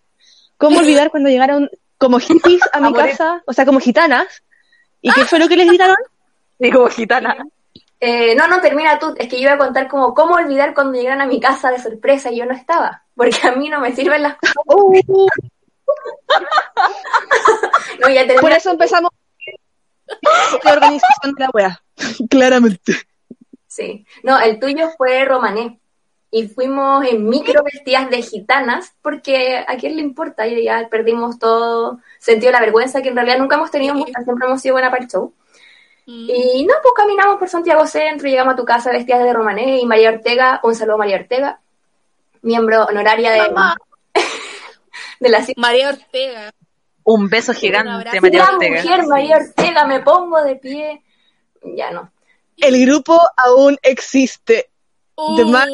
¿Cómo 0.57 0.79
olvidar 0.79 1.11
cuando 1.13 1.29
llegaron 1.29 1.71
como 1.99 2.19
hippies 2.19 2.63
a 2.73 2.81
mi 2.81 2.93
casa? 2.93 3.43
O 3.47 3.53
sea, 3.53 3.65
como 3.67 3.81
gitanas. 3.81 4.27
¿Y 5.05 5.13
qué 5.13 5.25
fue 5.27 5.39
lo 5.39 5.49
que 5.49 5.57
les 5.57 5.69
gritaron? 5.69 5.97
Digo, 6.59 6.89
gitana. 6.89 7.37
Eh, 8.01 8.35
no, 8.35 8.49
no, 8.49 8.63
termina 8.63 8.99
tú. 8.99 9.15
Es 9.19 9.29
que 9.29 9.37
yo 9.37 9.43
iba 9.43 9.53
a 9.53 9.59
contar 9.59 9.87
como 9.87 10.15
cómo 10.15 10.35
olvidar 10.35 10.73
cuando 10.73 10.99
llegaron 10.99 11.21
a 11.21 11.27
mi 11.27 11.41
casa 11.41 11.71
de 11.71 11.79
sorpresa 11.79 12.31
y 12.31 12.39
yo 12.39 12.47
no 12.47 12.55
estaba. 12.55 13.03
Porque 13.15 13.47
a 13.47 13.53
mí 13.53 13.69
no 13.69 13.81
me 13.81 13.95
sirven 13.95 14.23
las 14.23 14.37
cosas. 14.37 14.55
Uh, 14.65 14.99
No, 18.01 18.09
ya 18.09 18.23
termina. 18.23 18.41
por 18.41 18.53
eso 18.53 18.71
empezamos 18.71 19.11
la 20.65 20.73
organización 20.73 21.35
de 21.37 21.45
la 21.45 21.51
wea. 21.53 21.83
Claramente. 22.31 22.95
Sí. 23.67 24.07
No, 24.23 24.41
el 24.41 24.59
tuyo 24.59 24.89
fue 24.97 25.23
romané. 25.27 25.79
Y 26.37 26.49
fuimos 26.49 27.07
en 27.07 27.29
micro 27.29 27.63
vestidas 27.63 28.11
de 28.11 28.21
gitanas, 28.21 28.93
porque 29.03 29.59
a 29.59 29.77
quién 29.77 29.95
le 29.95 30.03
importa, 30.03 30.49
y 30.49 30.65
ya 30.65 30.89
perdimos 30.91 31.39
todo 31.39 32.01
sentido 32.19 32.49
de 32.49 32.55
la 32.55 32.61
vergüenza, 32.61 33.03
que 33.03 33.11
en 33.11 33.15
realidad 33.15 33.39
nunca 33.39 33.55
hemos 33.55 33.71
tenido 33.71 33.95
Sí. 33.95 34.01
mucha, 34.01 34.21
siempre 34.25 34.47
hemos 34.49 34.61
sido 34.61 34.75
buena 34.75 34.91
para 34.91 35.05
el 35.05 35.09
show. 35.09 35.33
Mm. 36.07 36.27
Y 36.29 36.65
no, 36.67 36.75
pues 36.83 36.93
caminamos 36.97 37.37
por 37.39 37.49
Santiago 37.49 37.87
Centro, 37.87 38.29
llegamos 38.29 38.55
a 38.55 38.57
tu 38.57 38.65
casa 38.65 38.91
vestidas 38.91 39.23
de 39.23 39.33
romané, 39.33 39.79
y 39.79 39.87
María 39.87 40.11
Ortega, 40.11 40.59
un 40.65 40.75
saludo 40.75 40.97
a 40.97 40.99
María 40.99 41.19
Ortega, 41.19 41.61
miembro 42.43 42.83
honoraria 42.87 43.31
de, 43.31 43.39
Mamá. 43.53 43.77
de 45.21 45.29
la 45.29 45.47
María 45.57 45.91
Ortega. 45.91 46.51
Un 47.05 47.29
beso 47.29 47.53
gigante. 47.55 48.21
María 48.21 48.41
La 48.41 48.51
Ortega. 48.55 48.83
mujer 48.83 49.07
María 49.07 49.37
Ortega, 49.37 49.85
me 49.85 50.01
pongo 50.01 50.43
de 50.43 50.57
pie. 50.57 51.01
Ya 51.77 51.93
no. 51.93 52.11
El 52.57 52.85
grupo 52.85 53.21
aún 53.37 53.79
existe. 53.83 54.71
Max. 55.17 55.71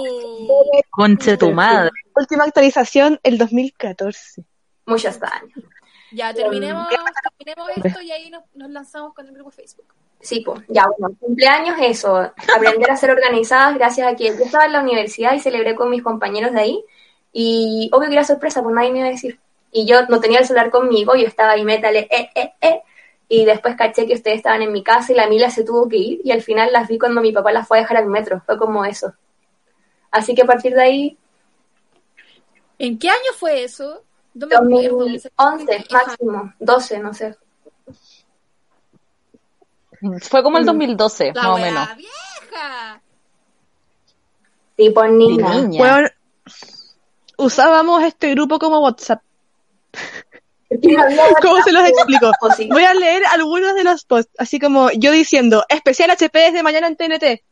Conche 0.91 1.37
tu 1.37 1.53
madre. 1.53 1.91
Última 2.15 2.45
actualización, 2.45 3.19
el 3.23 3.39
2014. 3.39 4.45
Muchos 4.87 5.19
años. 5.23 5.65
ya, 6.13 6.35
terminemos, 6.35 6.89
terminemos 7.39 7.71
esto 7.77 8.01
y 8.01 8.11
ahí 8.11 8.31
nos, 8.31 8.43
nos 8.55 8.71
lanzamos 8.71 9.15
con 9.15 9.27
el 9.27 9.33
grupo 9.33 9.51
Facebook. 9.51 9.87
Sí, 10.21 10.43
pues, 10.45 10.61
ya, 10.69 10.87
bueno, 10.99 11.17
cumpleaños, 11.19 11.77
eso, 11.81 12.17
aprender 12.55 12.91
a 12.91 12.97
ser 12.97 13.11
organizadas 13.11 13.75
gracias 13.75 14.07
a 14.07 14.17
que 14.17 14.27
yo 14.27 14.45
estaba 14.45 14.67
en 14.67 14.73
la 14.73 14.83
universidad 14.83 15.33
y 15.33 15.41
celebré 15.41 15.75
con 15.75 15.89
mis 15.89 16.03
compañeros 16.03 16.53
de 16.53 16.61
ahí 16.61 16.85
y 17.33 17.89
obvio 17.93 18.09
que 18.09 18.15
era 18.15 18.25
sorpresa, 18.25 18.63
pues 18.63 18.75
nadie 18.75 18.93
me 18.93 18.99
iba 18.99 19.09
a 19.09 19.13
decir. 19.13 19.41
Y 19.73 19.87
yo 19.87 20.07
no 20.09 20.21
tenía 20.21 20.41
el 20.41 20.45
celular 20.45 20.71
conmigo, 20.71 21.15
yo 21.15 21.27
estaba 21.27 21.53
ahí, 21.53 21.65
métale, 21.65 22.09
eh, 22.11 22.31
eh, 22.35 22.53
eh, 22.61 22.83
y 23.29 23.45
después 23.45 23.77
caché 23.77 24.07
que 24.07 24.15
ustedes 24.15 24.39
estaban 24.39 24.61
en 24.63 24.73
mi 24.73 24.83
casa 24.83 25.13
y 25.13 25.15
la 25.15 25.29
Mila 25.29 25.49
se 25.49 25.65
tuvo 25.65 25.89
que 25.89 25.97
ir 25.97 26.21
y 26.25 26.33
al 26.33 26.43
final 26.43 26.73
las 26.73 26.89
vi 26.89 26.99
cuando 26.99 27.23
mi 27.23 27.33
papá 27.33 27.53
las 27.53 27.67
fue 27.67 27.79
a 27.79 27.81
dejar 27.83 27.99
al 27.99 28.07
metro, 28.07 28.43
fue 28.45 28.59
como 28.59 28.85
eso. 28.85 29.15
Así 30.11 30.35
que 30.35 30.43
a 30.43 30.47
partir 30.47 30.75
de 30.75 30.83
ahí, 30.83 31.17
¿En 32.79 32.99
qué 32.99 33.11
año 33.11 33.33
fue 33.39 33.63
eso? 33.63 34.03
No 34.33 34.47
me 34.47 34.55
acuerdo. 34.57 34.99
2011 35.01 35.31
máximo, 35.91 36.55
12, 36.59 36.99
no 37.01 37.13
sé. 37.13 37.37
Fue 40.23 40.43
como 40.43 40.57
el 40.59 40.65
Mm. 40.65 40.67
2012, 40.67 41.33
La 41.35 41.43
más 41.43 41.51
o 41.53 41.59
menos. 41.59 41.89
vieja. 41.97 43.03
Tipo 44.77 45.05
niña. 45.07 45.55
Niña. 45.61 45.83
Weón, 45.83 46.11
usábamos 47.37 48.03
este 48.03 48.31
grupo 48.31 48.59
como 48.59 48.81
WhatsApp. 48.81 49.23
¿Cómo 51.43 51.63
se 51.63 51.73
los 51.73 51.89
explico? 51.89 52.31
Voy 52.71 52.85
a 52.85 52.95
leer 52.95 53.25
algunos 53.27 53.75
de 53.75 53.83
los 53.85 54.05
posts, 54.05 54.33
así 54.39 54.61
como 54.61 54.91
yo 54.93 55.11
diciendo, 55.13 55.65
especial 55.69 56.11
HP 56.11 56.39
desde 56.39 56.63
mañana 56.63 56.87
en 56.87 56.97
TNT. 56.97 57.43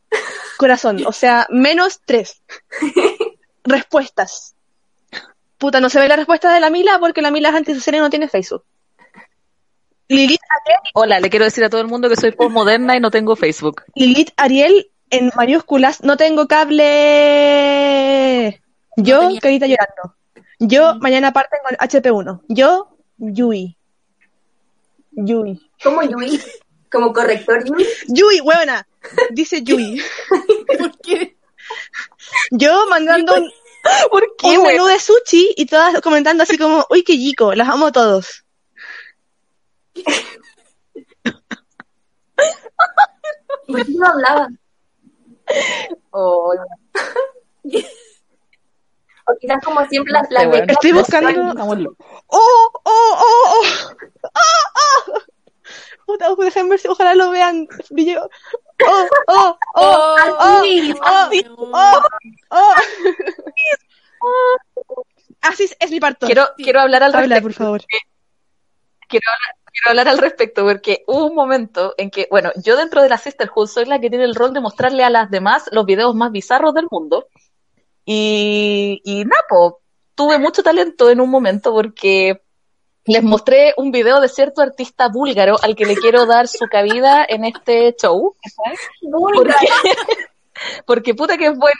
Corazón, 0.57 1.03
o 1.05 1.11
sea, 1.11 1.45
menos 1.49 1.99
tres. 2.05 2.41
Respuestas. 3.63 4.55
Puta, 5.57 5.81
no 5.81 5.89
se 5.89 5.99
ve 5.99 6.07
la 6.07 6.15
respuesta 6.15 6.53
de 6.53 6.61
la 6.61 6.69
Mila 6.69 6.99
porque 6.99 7.21
la 7.21 7.31
Mila 7.31 7.49
es 7.49 7.55
antisocial 7.55 7.95
y 7.95 7.99
no 7.99 8.09
tiene 8.09 8.29
Facebook. 8.29 8.63
Lilith, 10.07 10.39
Hola, 10.95 11.19
le 11.19 11.29
quiero 11.29 11.45
decir 11.45 11.63
a 11.63 11.69
todo 11.69 11.81
el 11.81 11.87
mundo 11.87 12.09
que 12.09 12.15
soy 12.15 12.31
postmoderna 12.31 12.95
y 12.95 12.99
no 12.99 13.11
tengo 13.11 13.35
Facebook. 13.35 13.83
Lilith 13.93 14.31
Ariel 14.37 14.89
en 15.11 15.31
mayúsculas, 15.35 16.01
no 16.03 16.17
tengo 16.17 16.47
cable. 16.47 16.89
Yo, 18.95 19.19
tenía- 19.19 19.39
carita 19.39 19.67
llorando. 19.67 20.15
Yo, 20.59 20.95
mañana 20.95 21.31
parten 21.31 21.59
con 21.63 21.75
HP1. 21.77 22.41
Yo, 22.47 22.97
Yui. 23.19 23.75
Yui. 25.11 25.69
Como 25.83 26.01
Yui. 26.01 26.41
Como 26.91 27.13
corrector 27.13 27.63
Yui. 27.65 27.85
Yui, 28.07 28.41
huevona. 28.41 28.87
Dice 29.31 29.61
Yui. 29.61 30.01
¿Por 30.67 30.97
qué? 30.99 31.37
Yo 32.51 32.87
mandando 32.89 33.35
un, 33.35 33.51
¿Por 34.11 34.27
un 34.43 34.63
menú 34.63 34.85
de 34.85 34.99
sushi 34.99 35.53
y 35.55 35.65
todas 35.65 36.01
comentando 36.01 36.43
así 36.43 36.57
como, 36.57 36.85
uy, 36.89 37.03
qué 37.03 37.13
chico, 37.13 37.53
las 37.53 37.69
amo 37.69 37.87
a 37.87 37.91
todos. 37.91 38.43
¿Por 43.67 43.85
qué 43.85 43.93
no 43.93 44.07
hablaba? 44.07 44.49
Oh, 46.11 46.53
O 49.29 49.37
quizás 49.39 49.63
como 49.63 49.85
siempre 49.87 50.13
las, 50.13 50.29
las 50.31 50.45
bueno. 50.47 50.63
becas- 50.65 50.73
Estoy 50.73 50.91
buscando-. 50.91 51.95
¡Oh, 52.27 52.71
oh, 52.71 52.71
oh, 52.83 53.53
oh! 53.55 53.63
¡Ah, 54.23 54.39
ah! 54.75 55.19
Puta, 56.05 56.33
déjenme 56.39 56.71
ver 56.71 56.79
si 56.79 56.87
ojalá 56.87 57.13
lo 57.13 57.29
vean. 57.29 57.67
Brillo. 57.91 58.27
¡Oh, 58.87 59.07
oh, 59.27 59.57
oh! 59.75 60.61
Sí, 60.63 60.93
¡Oh, 61.03 61.29
oh, 61.71 62.01
oh! 62.49 62.73
Así 65.41 65.63
es, 65.65 65.75
es 65.79 65.91
mi 65.91 65.99
parto. 65.99 66.25
Quiero, 66.25 66.47
quiero 66.57 66.79
hablar 66.81 67.03
al 67.03 67.13
Habla, 67.15 67.35
respecto. 67.35 67.43
por 67.43 67.53
favor. 67.53 67.81
quiero 69.07 69.25
hablar, 69.31 69.55
quiero 69.71 69.89
hablar 69.89 70.07
al 70.09 70.17
respecto 70.17 70.65
porque 70.65 71.03
hubo 71.07 71.25
un 71.27 71.35
momento 71.35 71.93
en 71.97 72.09
que, 72.11 72.27
bueno, 72.29 72.51
yo 72.63 72.75
dentro 72.75 73.01
de 73.01 73.09
la 73.09 73.17
Sisterhood 73.17 73.67
soy 73.67 73.85
la 73.85 73.99
que 73.99 74.09
tiene 74.09 74.25
el 74.25 74.35
rol 74.35 74.53
de 74.53 74.59
mostrarle 74.61 75.03
a 75.03 75.09
las 75.09 75.29
demás 75.31 75.69
los 75.71 75.85
videos 75.85 76.13
más 76.15 76.31
bizarros 76.31 76.73
del 76.73 76.87
mundo. 76.91 77.27
Y, 78.11 79.03
y 79.05 79.23
Napo, 79.23 79.81
tuve 80.15 80.39
mucho 80.39 80.63
talento 80.63 81.11
en 81.11 81.21
un 81.21 81.29
momento 81.29 81.71
porque 81.71 82.41
les 83.05 83.21
mostré 83.21 83.75
un 83.77 83.91
video 83.91 84.19
de 84.19 84.27
cierto 84.27 84.63
artista 84.63 85.09
búlgaro 85.09 85.57
al 85.61 85.75
que 85.75 85.85
le 85.85 85.95
quiero 85.95 86.25
dar 86.25 86.47
su 86.47 86.65
cabida 86.65 87.23
en 87.29 87.45
este 87.45 87.95
show. 87.95 88.35
Porque, 89.11 89.53
porque 90.87 91.13
puta 91.13 91.37
que 91.37 91.45
es 91.45 91.55
bueno. 91.55 91.75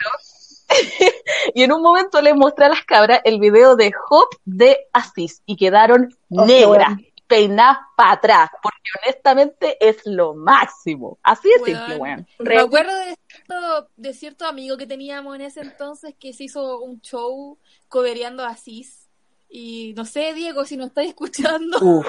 y 1.56 1.64
en 1.64 1.72
un 1.72 1.82
momento 1.82 2.22
les 2.22 2.36
mostré 2.36 2.66
a 2.66 2.70
las 2.70 2.84
cabras 2.84 3.22
el 3.24 3.40
video 3.40 3.76
de 3.76 3.92
Hop 4.12 4.28
de 4.46 4.88
Asís 4.94 5.42
y 5.48 5.56
quedaron 5.56 6.16
Oh, 6.32 6.46
negras, 6.46 6.94
bueno. 6.94 7.09
Peinadas 7.30 7.78
para 7.96 8.14
atrás, 8.14 8.50
porque 8.62 8.90
honestamente 9.04 9.78
es 9.80 10.02
lo 10.06 10.34
máximo. 10.34 11.20
Así 11.22 11.48
de 11.48 11.64
simple, 11.64 11.96
Weón. 11.98 12.28
Me 12.40 12.58
acuerdo 12.58 12.92
de 12.98 13.16
cierto, 13.28 13.90
de 13.96 14.14
cierto 14.16 14.46
amigo 14.48 14.78
que 14.78 14.88
teníamos 14.88 15.36
en 15.36 15.42
ese 15.42 15.62
entonces 15.62 16.16
que 16.20 16.34
se 16.34 16.46
hizo 16.46 16.80
un 16.80 17.00
show 17.02 17.60
cobereando 17.88 18.44
a 18.44 18.56
Cis. 18.56 19.08
Y 19.48 19.94
no 19.96 20.06
sé, 20.06 20.34
Diego, 20.34 20.66
si 20.66 20.76
nos 20.76 20.88
estáis 20.88 21.10
escuchando. 21.10 21.78
Uf. 21.80 22.08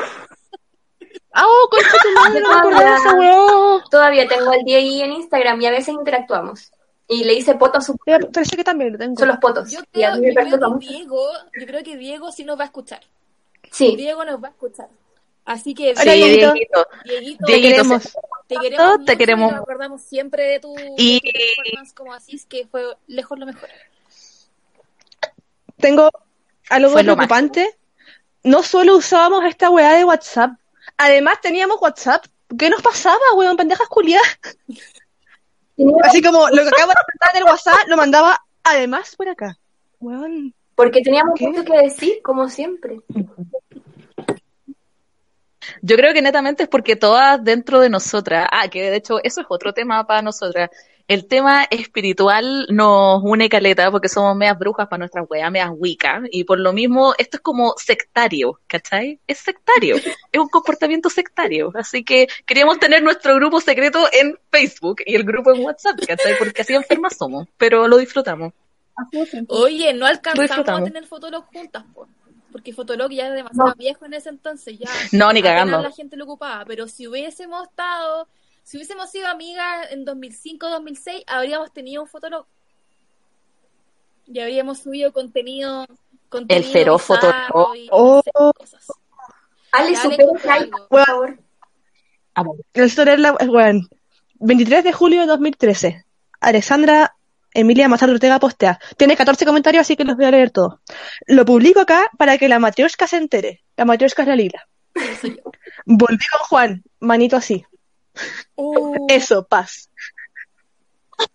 ¡Ah, 1.32 1.44
oh, 1.46 1.68
concha 1.70 1.96
tu 2.02 2.12
madre! 2.14 3.18
Weá. 3.18 3.84
Todavía 3.90 4.26
tengo 4.26 4.52
el 4.54 4.64
DI 4.64 5.02
en 5.02 5.12
Instagram 5.12 5.60
y 5.60 5.66
a 5.66 5.70
veces 5.70 5.94
interactuamos. 5.94 6.72
Y 7.06 7.24
le 7.24 7.34
hice 7.34 7.58
fotos 7.58 7.84
a 7.84 7.86
su... 7.86 7.96
Parece 8.32 8.56
que 8.56 8.64
también 8.64 8.92
lo 8.92 8.98
tengo. 8.98 9.16
Son 9.16 9.28
los 9.28 9.36
potos. 9.36 9.70
Yo 9.70 9.80
creo, 9.92 10.14
yo 10.14 10.20
que. 10.22 10.86
Diego, 10.86 11.22
yo 11.60 11.66
creo 11.66 11.84
que 11.84 11.96
Diego 11.96 12.32
sí 12.32 12.44
nos 12.44 12.58
va 12.58 12.62
a 12.62 12.66
escuchar. 12.66 13.00
Sí. 13.70 13.96
Diego 13.96 14.24
nos 14.24 14.42
va 14.42 14.48
a 14.48 14.50
escuchar. 14.52 14.88
Así 15.44 15.74
que, 15.74 15.90
Hola, 15.92 16.02
Sí, 16.02 16.10
Dieguito. 16.10 16.52
Dieguito. 16.52 16.86
Dieguito, 17.04 17.44
Te 17.46 17.60
queremos. 17.60 18.02
te 18.46 18.56
queremos, 18.56 19.04
te 19.04 19.16
queremos. 19.16 19.50
y 19.50 19.54
nos 19.54 19.62
acordamos 19.62 20.02
siempre 20.02 20.42
de 20.44 20.60
tu, 20.60 20.74
de 20.74 20.92
Y- 20.96 21.20
tu 21.20 21.30
performance 21.32 21.92
como 21.94 22.12
Asís, 22.14 22.46
que 22.46 22.66
fue 22.66 22.82
lejos 23.06 23.38
lo 23.38 23.46
mejor. 23.46 23.68
Tengo 25.78 26.10
algo 26.68 26.90
Fue 26.90 27.02
lo 27.02 27.14
preocupante. 27.14 27.76
No 28.42 28.62
solo 28.62 28.96
usábamos 28.96 29.44
esta 29.44 29.70
weá 29.70 29.92
de 29.94 30.04
WhatsApp, 30.04 30.52
además 30.96 31.40
teníamos 31.40 31.80
WhatsApp. 31.80 32.24
¿Qué 32.58 32.68
nos 32.70 32.82
pasaba, 32.82 33.18
weón? 33.34 33.56
Pendejas 33.56 33.88
culiadas. 33.88 34.38
Así 36.04 36.20
como 36.22 36.48
lo 36.48 36.62
que 36.62 36.68
acabo 36.68 36.90
de 36.90 36.96
preguntar 37.06 37.30
en 37.34 37.36
el 37.38 37.44
WhatsApp 37.44 37.86
lo 37.88 37.96
mandaba 37.96 38.38
además 38.64 39.14
por 39.16 39.28
acá. 39.28 39.56
Weón. 40.00 40.54
Porque 40.74 41.00
teníamos 41.02 41.38
mucho 41.40 41.64
que 41.64 41.78
decir, 41.82 42.20
como 42.22 42.48
siempre. 42.48 43.00
Yo 45.82 45.96
creo 45.96 46.12
que 46.12 46.22
netamente 46.22 46.64
es 46.64 46.68
porque 46.68 46.96
todas 46.96 47.42
dentro 47.42 47.80
de 47.80 47.90
nosotras, 47.90 48.46
ah, 48.50 48.68
que 48.68 48.90
de 48.90 48.96
hecho 48.96 49.18
eso 49.22 49.40
es 49.40 49.46
otro 49.48 49.72
tema 49.72 50.06
para 50.06 50.22
nosotras. 50.22 50.70
El 51.08 51.26
tema 51.26 51.64
espiritual 51.70 52.66
nos 52.70 53.20
une 53.24 53.48
caleta 53.48 53.90
porque 53.90 54.08
somos 54.08 54.36
medias 54.36 54.56
brujas 54.56 54.86
para 54.86 54.98
nuestras 54.98 55.26
weas, 55.28 55.50
medias 55.50 55.72
wicca, 55.76 56.22
y 56.30 56.44
por 56.44 56.60
lo 56.60 56.72
mismo 56.72 57.14
esto 57.18 57.38
es 57.38 57.40
como 57.40 57.74
sectario, 57.76 58.60
¿cachai? 58.68 59.18
Es 59.26 59.38
sectario, 59.38 59.96
es 59.96 60.40
un 60.40 60.48
comportamiento 60.48 61.10
sectario. 61.10 61.72
Así 61.74 62.04
que 62.04 62.28
queríamos 62.46 62.78
tener 62.78 63.02
nuestro 63.02 63.34
grupo 63.34 63.60
secreto 63.60 64.06
en 64.12 64.38
Facebook 64.52 65.02
y 65.04 65.16
el 65.16 65.24
grupo 65.24 65.52
en 65.52 65.64
WhatsApp, 65.64 65.98
¿cachai? 66.06 66.38
Porque 66.38 66.62
así 66.62 66.74
enfermas 66.74 67.16
somos, 67.16 67.48
pero 67.56 67.88
lo 67.88 67.98
disfrutamos. 67.98 68.52
Oye, 69.48 69.92
no 69.94 70.06
alcanzamos 70.06 70.68
a 70.68 70.84
tener 70.84 71.06
Fotolog 71.06 71.46
juntas, 71.52 71.84
po, 71.94 72.06
porque 72.52 72.72
Fotolog 72.72 73.10
ya 73.10 73.26
era 73.26 73.34
demasiado 73.34 73.74
viejo 73.76 74.04
en 74.06 74.14
ese 74.14 74.28
entonces, 74.28 74.78
ya 74.78 74.88
No, 75.12 75.32
ni 75.32 75.42
cagando. 75.42 75.80
la 75.80 75.90
gente 75.92 76.16
lo 76.16 76.24
ocupaba, 76.24 76.64
pero 76.64 76.88
si 76.88 77.06
hubiésemos 77.06 77.68
estado, 77.68 78.28
si 78.62 78.76
hubiésemos 78.76 79.10
sido 79.10 79.28
amigas 79.28 79.88
en 79.90 80.04
2005-2006, 80.04 81.24
habríamos 81.26 81.72
tenido 81.72 82.02
un 82.02 82.08
Fotolog. 82.08 82.46
Y 84.26 84.38
habríamos 84.40 84.78
subido 84.78 85.12
contenido, 85.12 85.86
contenido 86.28 86.68
cero 86.72 86.96
bizarro 86.98 86.98
Fotolog. 87.48 87.76
y 87.76 87.88
Oh. 87.90 88.22
cosas. 88.54 88.86
Ale, 89.72 89.92
ese 89.92 90.08
hype, 90.10 90.70
por 90.88 91.04
favor. 91.04 91.38
Es 92.74 92.96
la 92.96 93.32
weón. 93.34 93.88
23 94.40 94.84
de 94.84 94.92
julio 94.92 95.20
de 95.20 95.26
2013. 95.26 96.04
Alexandra 96.40 97.14
Emilia 97.54 97.88
Mazar 97.88 98.10
Ortega 98.10 98.38
postea. 98.38 98.78
Tiene 98.96 99.16
14 99.16 99.44
comentarios, 99.44 99.82
así 99.82 99.96
que 99.96 100.04
los 100.04 100.16
voy 100.16 100.26
a 100.26 100.30
leer 100.30 100.50
todos. 100.50 100.80
Lo 101.26 101.44
publico 101.44 101.80
acá 101.80 102.10
para 102.16 102.38
que 102.38 102.48
la 102.48 102.58
matrioshka 102.58 103.06
se 103.06 103.16
entere. 103.16 103.64
La 103.76 103.84
matrioshka 103.84 104.22
es 104.22 104.28
la 104.28 104.36
lila. 104.36 104.68
Volví 105.86 106.24
con 106.30 106.40
Juan. 106.48 106.82
Manito 107.00 107.36
así. 107.36 107.64
Uh, 108.56 109.06
Eso, 109.08 109.46
paz. 109.46 109.90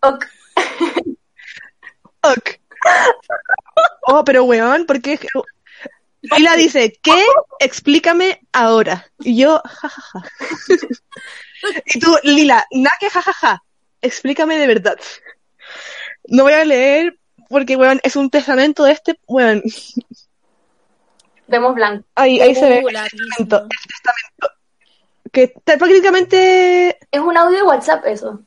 Ok. 0.01 0.25
Ok. 2.21 2.49
Oh, 4.07 4.23
pero 4.23 4.43
weón, 4.43 4.85
¿por 4.85 5.01
qué? 5.01 5.19
Lila 6.21 6.55
dice, 6.55 6.97
¿qué? 7.01 7.25
Explícame 7.59 8.41
ahora. 8.51 9.05
Y 9.19 9.37
yo, 9.37 9.61
jajaja. 9.63 10.23
Y 11.85 11.99
tú, 11.99 12.15
Lila, 12.21 12.63
na 12.71 12.91
que 12.99 13.09
jajaja. 13.09 13.63
Explícame 13.99 14.57
de 14.59 14.67
verdad. 14.67 14.99
No 16.27 16.43
voy 16.43 16.53
a 16.53 16.65
leer 16.65 17.17
porque, 17.49 17.75
weón, 17.75 17.99
es 18.03 18.15
un 18.15 18.29
testamento 18.29 18.83
de 18.83 18.91
este, 18.93 19.19
weón. 19.27 19.63
Vemos 21.47 21.75
blanco. 21.75 22.05
Ahí, 22.15 22.39
ahí 22.41 22.55
se 22.55 22.67
ve 22.67 22.79
el 22.79 22.85
testamento. 22.85 23.61
El 23.63 23.69
testamento. 23.69 24.49
Que 25.31 25.43
está 25.43 25.77
prácticamente, 25.77 26.97
Es 27.11 27.19
un 27.19 27.37
audio 27.37 27.57
de 27.57 27.63
WhatsApp 27.63 28.05
eso. 28.05 28.41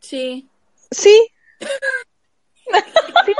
Sí. 0.00 0.48
sí. 0.90 1.28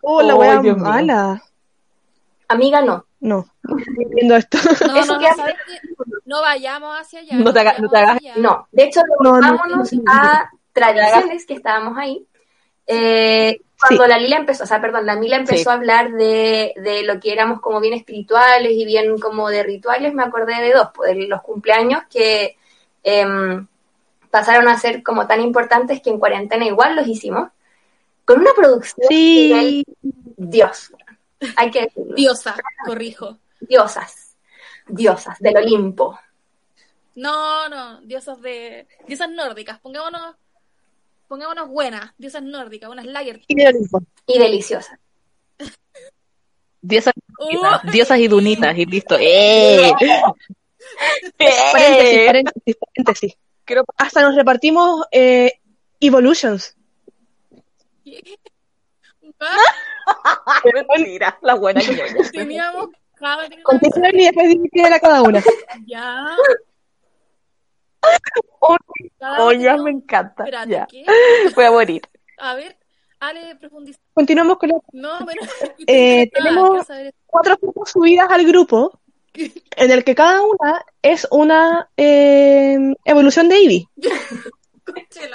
Oh, 0.00 0.22
la 0.22 0.60
mío. 0.62 0.76
mala. 0.76 1.42
Amiga, 2.48 2.82
no. 2.82 3.06
No, 3.22 3.46
no 3.62 3.78
estoy 3.78 4.04
viendo 4.14 4.36
esto. 4.36 4.58
No, 4.86 4.96
Eso 4.96 5.14
no, 5.14 5.20
no, 5.20 5.34
¿sabes 5.36 5.54
qué? 5.66 5.78
No 6.26 6.40
vayamos 6.40 6.98
hacia 7.00 7.20
allá. 7.20 7.36
No 7.36 7.52
te 7.52 7.60
hagas- 7.60 7.78
no 7.80 7.88
te 7.88 7.96
hagas-. 7.98 8.18
De 8.72 8.82
hecho, 8.84 9.00
No, 9.20 9.34
no, 9.34 9.40
vámonos 9.40 9.92
no, 9.92 10.02
no. 10.02 10.12
a 10.12 10.50
tradiciones 10.72 11.46
que 11.46 11.54
estábamos 11.54 11.96
ahí. 11.96 12.26
Eh, 12.86 13.60
cuando 13.80 14.06
la 14.08 14.18
Lila 14.18 14.36
empezó, 14.38 14.64
o 14.64 14.66
sea, 14.66 14.80
perdón, 14.80 15.06
la 15.06 15.16
Mila 15.16 15.36
empezó 15.36 15.62
Sí. 15.62 15.68
a 15.68 15.72
hablar 15.74 16.10
de, 16.12 16.72
de 16.76 17.02
lo 17.04 17.20
que 17.20 17.32
éramos 17.32 17.60
como 17.60 17.80
bien 17.80 17.94
espirituales 17.94 18.72
y 18.72 18.84
bien 18.84 19.18
como 19.18 19.48
de 19.50 19.62
rituales, 19.62 20.14
me 20.14 20.22
acordé 20.24 20.60
de 20.60 20.72
dos, 20.72 20.88
pues, 20.94 21.16
de 21.16 21.26
los 21.28 21.42
cumpleaños 21.42 22.02
que 22.10 22.56
em, 23.04 23.66
pasaron 24.30 24.68
a 24.68 24.78
ser 24.78 25.02
como 25.02 25.26
tan 25.26 25.40
importantes 25.40 26.00
que 26.00 26.10
en 26.10 26.18
cuarentena 26.18 26.64
igual 26.64 26.94
los 26.96 27.06
hicimos, 27.06 27.48
con 28.24 28.40
una 28.40 28.50
producción 28.56 29.06
Sí. 29.08 29.52
nivel 29.52 29.84
Dios, 30.36 30.92
hay 31.56 31.70
que 31.70 31.82
decirlo, 31.82 32.14
Diosa, 32.14 32.56
corrijo. 32.84 33.38
diosas, 33.60 34.36
diosas 34.86 35.38
del 35.38 35.56
Olimpo. 35.56 36.18
No, 37.14 37.68
no, 37.68 38.00
diosas 38.02 38.40
de. 38.40 38.86
Diosas 39.06 39.30
nórdicas. 39.30 39.78
Pongámonos. 39.80 40.34
Pongámonos 41.28 41.68
buenas. 41.68 42.12
Diosas 42.18 42.42
nórdicas, 42.42 42.90
unas 42.90 43.06
lager. 43.06 43.42
Y 43.46 43.54
de 43.54 43.68
Olimpo. 43.68 44.02
Y 44.26 44.38
deliciosas. 44.38 44.98
Diosas, 46.84 47.14
Uh, 47.38 47.90
diosas 47.90 48.18
y 48.18 48.28
dunitas 48.28 48.76
y 48.78 48.86
listo. 48.86 49.16
¡Eh! 49.20 49.90
Paréntesis, 51.38 52.14
¡Eh! 52.18 52.24
paréntesis, 52.26 52.76
paréntesis. 52.76 53.34
Hasta 53.96 54.22
nos 54.22 54.34
repartimos 54.36 55.06
eh, 55.10 55.52
Evolutions. 56.00 56.76
Mentira, 60.96 61.38
la 61.42 61.54
buena 61.54 61.80
ñoña. 61.82 62.30
Teníamos. 62.32 62.88
cada- 63.14 63.48
Continúen 63.62 64.20
y 64.20 64.24
después 64.24 64.48
dividir 64.48 64.92
a 64.92 64.98
cada 65.00 65.22
una. 65.22 65.42
Ya. 65.86 66.26
Oh, 68.60 68.76
Oh, 69.38 69.52
ya 69.52 69.76
me 69.76 69.90
encanta. 69.90 70.42
Espérate, 70.44 70.70
Ya. 70.70 70.86
¿qué? 70.86 71.04
Voy 71.54 71.64
a 71.64 71.70
morir. 71.70 72.02
A 72.38 72.54
ver, 72.54 72.76
Ale, 73.20 73.54
profundiza. 73.56 73.98
Continuamos 74.12 74.58
con 74.58 74.70
las 74.70 74.80
No, 74.92 75.18
pero. 75.26 75.40
Eh, 75.86 76.28
tenemos- 76.32 76.86
cuatro 77.26 77.56
fotos 77.58 77.90
subidas 77.90 78.28
al 78.30 78.44
grupo, 78.46 79.00
en 79.34 79.90
el 79.90 80.04
que 80.04 80.14
cada 80.14 80.42
una 80.42 80.84
es 81.00 81.26
una 81.30 81.88
eh, 81.96 82.76
evolución 83.04 83.48
de 83.48 83.56
Eevee. 83.56 83.86
Conche 84.84 85.28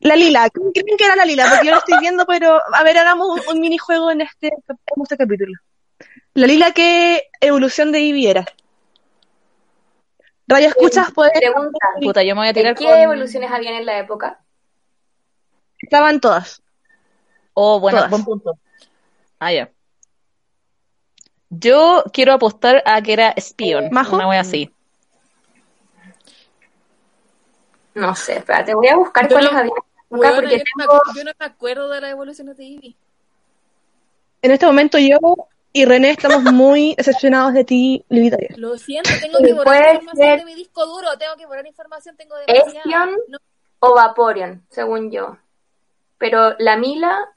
la 0.00 0.16
lila, 0.16 0.48
¿quién 0.50 0.72
creen 0.72 0.96
que 0.96 1.04
era 1.04 1.16
la 1.16 1.24
lila? 1.24 1.46
Porque 1.48 1.66
yo 1.66 1.72
lo 1.72 1.78
estoy 1.78 1.98
viendo, 2.00 2.26
pero 2.26 2.60
a 2.74 2.82
ver, 2.82 2.98
hagamos 2.98 3.28
un, 3.28 3.40
un 3.54 3.60
minijuego 3.60 4.10
en 4.10 4.22
este, 4.22 4.48
en 4.48 5.02
este 5.02 5.16
capítulo. 5.16 5.52
La 6.34 6.46
lila, 6.46 6.72
¿qué 6.72 7.24
evolución 7.40 7.92
de 7.92 7.98
Eevee 7.98 8.30
era? 8.30 8.46
Radio 10.46 10.68
escuchas, 10.68 11.12
pues 11.14 11.30
Pregunta, 11.32 11.78
Puta, 12.00 12.22
yo 12.22 12.34
me 12.34 12.40
voy 12.40 12.48
a 12.48 12.52
tirar 12.52 12.74
¿qué 12.74 12.84
con... 12.84 12.98
evoluciones 12.98 13.50
habían 13.52 13.74
en 13.74 13.86
la 13.86 13.98
época? 13.98 14.40
estaban 15.78 16.20
todas. 16.20 16.62
Oh, 17.54 17.80
bueno, 17.80 17.98
Todas. 17.98 18.10
buen 18.10 18.24
punto. 18.24 18.58
Ah, 19.38 19.52
ya. 19.52 19.70
Yo 21.50 22.04
quiero 22.12 22.32
apostar 22.32 22.82
a 22.86 23.02
que 23.02 23.12
era 23.12 23.34
Spion. 23.36 23.88
¿Majo? 23.90 24.16
Una 24.16 24.28
wea 24.28 24.40
así. 24.40 24.72
No 27.94 28.14
sé, 28.14 28.36
espérate, 28.36 28.74
voy 28.74 28.88
a 28.88 28.96
buscar 28.96 29.28
cuáles 29.28 29.52
habían 29.52 29.74
porque 30.10 30.26
yo, 30.26 30.32
no 30.32 30.48
tengo... 30.48 31.02
me, 31.06 31.14
yo 31.18 31.24
no 31.24 31.30
me 31.38 31.46
acuerdo 31.46 31.88
de 31.88 32.00
las 32.00 32.10
evoluciones 32.10 32.56
de 32.56 32.64
Eevee. 32.64 32.96
En 34.42 34.50
este 34.50 34.66
momento 34.66 34.98
yo 34.98 35.18
y 35.72 35.84
René 35.84 36.10
estamos 36.10 36.42
muy 36.52 36.94
decepcionados 36.98 37.54
de 37.54 37.64
ti, 37.64 38.04
Lilita. 38.08 38.36
Lo 38.56 38.76
siento, 38.76 39.10
tengo 39.20 39.38
que 39.38 39.52
borrar 39.52 39.64
puede 39.64 39.94
información 39.94 40.16
ser. 40.28 40.38
de 40.40 40.44
mi 40.44 40.54
disco 40.54 40.86
duro. 40.86 41.08
Tengo 41.18 41.36
que 41.36 41.46
borrar 41.46 41.66
información, 41.66 42.16
tengo. 42.16 42.34
Estion 42.46 43.10
No, 43.28 43.38
o 43.78 43.94
Vaporeon, 43.94 44.64
según 44.68 45.10
yo. 45.10 45.36
Pero 46.18 46.56
la 46.58 46.76
Mila 46.76 47.28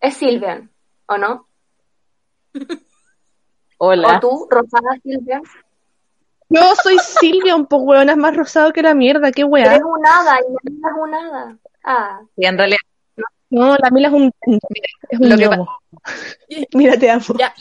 es 0.00 0.16
Sylveon, 0.16 0.70
¿o 1.06 1.18
no? 1.18 1.46
Hola. 3.78 4.16
¿O 4.16 4.20
tú, 4.20 4.46
Rosada 4.50 4.90
Sylveon? 5.02 5.42
Yo 6.52 6.74
soy 6.82 6.98
Silvia, 6.98 7.54
un 7.54 7.66
poco 7.66 7.84
weón, 7.84 8.10
es 8.10 8.16
más 8.16 8.36
rosado 8.36 8.72
que 8.72 8.82
la 8.82 8.92
mierda, 8.92 9.30
qué 9.30 9.42
Pero 9.42 9.48
weá. 9.48 9.76
es 9.76 9.82
un 9.82 10.04
hada 10.04 10.38
y 10.40 10.52
la 10.52 10.58
Mila 10.64 10.88
es 10.88 10.94
un 11.00 11.14
hada. 11.14 11.56
Ah, 11.84 12.20
Sí, 12.36 12.44
en 12.44 12.58
realidad, 12.58 12.78
No, 13.50 13.76
la 13.76 13.90
mila 13.90 14.08
es 14.08 14.14
un, 14.14 14.32
es 15.10 15.18
un 15.20 15.28
Lo 15.28 15.36
que 15.36 15.46
gnomo. 15.48 15.78
Mira, 16.74 16.98
te 16.98 17.10
amo. 17.10 17.24
Ya, 17.38 17.52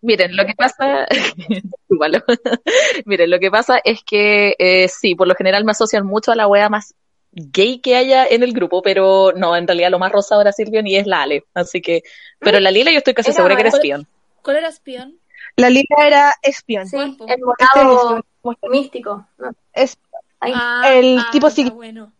miren, 0.00 0.36
lo 0.36 0.44
que 0.44 0.54
pasa, 0.54 1.06
Igual. 1.88 2.24
miren, 3.06 3.30
lo 3.30 3.38
que 3.38 3.50
pasa 3.50 3.80
es 3.84 4.02
que 4.04 4.54
eh, 4.58 4.88
sí, 4.88 5.14
por 5.14 5.28
lo 5.28 5.34
general 5.34 5.64
me 5.64 5.72
asocian 5.72 6.04
mucho 6.06 6.32
a 6.32 6.36
la 6.36 6.48
wea 6.48 6.68
más 6.68 6.94
gay 7.32 7.78
que 7.80 7.96
haya 7.96 8.26
en 8.26 8.42
el 8.42 8.52
grupo, 8.52 8.82
pero 8.82 9.32
no, 9.36 9.56
en 9.56 9.66
realidad 9.66 9.90
lo 9.90 9.98
más 9.98 10.12
rosado 10.12 10.40
era 10.42 10.52
Silvion 10.52 10.86
y 10.86 10.96
es 10.96 11.06
la 11.06 11.22
Ale, 11.22 11.44
así 11.54 11.80
que, 11.80 12.02
pero 12.40 12.60
la 12.60 12.70
Lila 12.70 12.90
yo 12.90 12.98
estoy 12.98 13.14
casi 13.14 13.30
Era 13.30 13.36
segura 13.36 13.54
que 13.54 13.60
era 13.62 13.70
buena. 13.70 13.82
Spion. 13.82 14.08
¿cuál 14.42 14.56
era 14.56 14.68
espión? 14.68 15.18
La 15.56 15.70
lila 15.70 16.06
era 16.06 16.34
espion. 16.42 16.86
sí, 16.86 16.96
el 16.96 17.10
Este 17.10 17.24
es 17.34 17.40
morado 17.40 18.24
místico. 18.70 19.26
¿no? 19.38 19.50
Es- 19.72 19.96
Ay, 20.40 20.52
Ah, 20.56 20.82
el 20.94 21.18
ah, 21.20 21.28
tipo 21.30 21.46
está 21.46 21.62
psiqui- 21.62 21.72
bueno. 21.74 22.12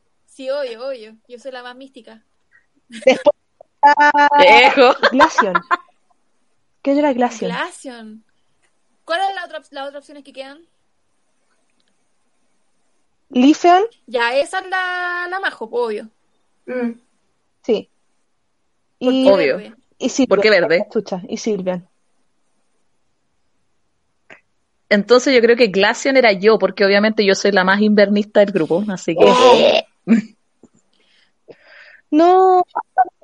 Sí, 0.42 0.50
obvio, 0.50 0.88
obvio. 0.88 1.16
Yo 1.28 1.38
soy 1.38 1.52
la 1.52 1.62
más 1.62 1.76
mística. 1.76 2.20
Después 2.88 3.36
está 3.80 4.28
Ejo. 4.44 4.92
Glaceon. 5.12 5.54
¿Qué 6.82 6.98
era 6.98 7.12
Glaceon? 7.12 7.52
Glaceon. 7.52 8.24
¿Cuál 9.04 9.20
es 9.28 9.34
la 9.36 9.44
otra, 9.44 9.60
las 9.70 9.86
otras 9.86 10.00
opciones 10.00 10.24
que 10.24 10.32
quedan? 10.32 10.66
Lifeon, 13.30 13.84
Ya, 14.08 14.34
esa 14.36 14.58
es 14.58 14.66
la, 14.68 15.28
la 15.30 15.38
majo, 15.38 15.70
pues, 15.70 15.80
obvio. 15.84 16.08
mm. 16.66 16.90
sí. 17.62 17.88
Y, 18.98 19.28
Obvio. 19.30 19.60
y 19.96 20.08
Silvian. 20.08 20.28
¿Por 20.28 20.40
qué 20.40 20.50
verde? 20.50 20.86
Chucha, 20.92 21.22
y 21.28 21.36
Silvian. 21.36 21.88
Entonces 24.88 25.32
yo 25.32 25.40
creo 25.40 25.56
que 25.56 25.68
Glaceon 25.68 26.16
era 26.16 26.32
yo, 26.32 26.58
porque 26.58 26.84
obviamente 26.84 27.24
yo 27.24 27.36
soy 27.36 27.52
la 27.52 27.62
más 27.62 27.80
invernista 27.80 28.40
del 28.40 28.50
grupo, 28.50 28.82
así 28.88 29.14
que... 29.14 29.24
Oh. 29.24 29.91
No, 32.12 32.62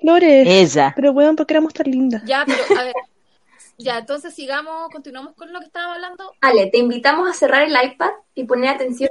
Flores. 0.00 0.46
Ella. 0.48 0.94
Pero 0.96 1.12
weón, 1.12 1.36
¿por 1.36 1.46
qué 1.46 1.52
éramos 1.52 1.74
tan 1.74 1.90
lindas? 1.90 2.22
Ya, 2.24 2.44
pero 2.46 2.80
a 2.80 2.84
ver. 2.84 2.94
Ya, 3.76 3.98
entonces 3.98 4.34
sigamos, 4.34 4.88
continuamos 4.90 5.34
con 5.34 5.52
lo 5.52 5.60
que 5.60 5.66
estábamos 5.66 5.96
hablando. 5.96 6.32
Ale, 6.40 6.68
te 6.68 6.78
invitamos 6.78 7.28
a 7.28 7.34
cerrar 7.34 7.62
el 7.62 7.76
iPad 7.80 8.10
y 8.34 8.44
poner 8.44 8.70
atención. 8.70 9.10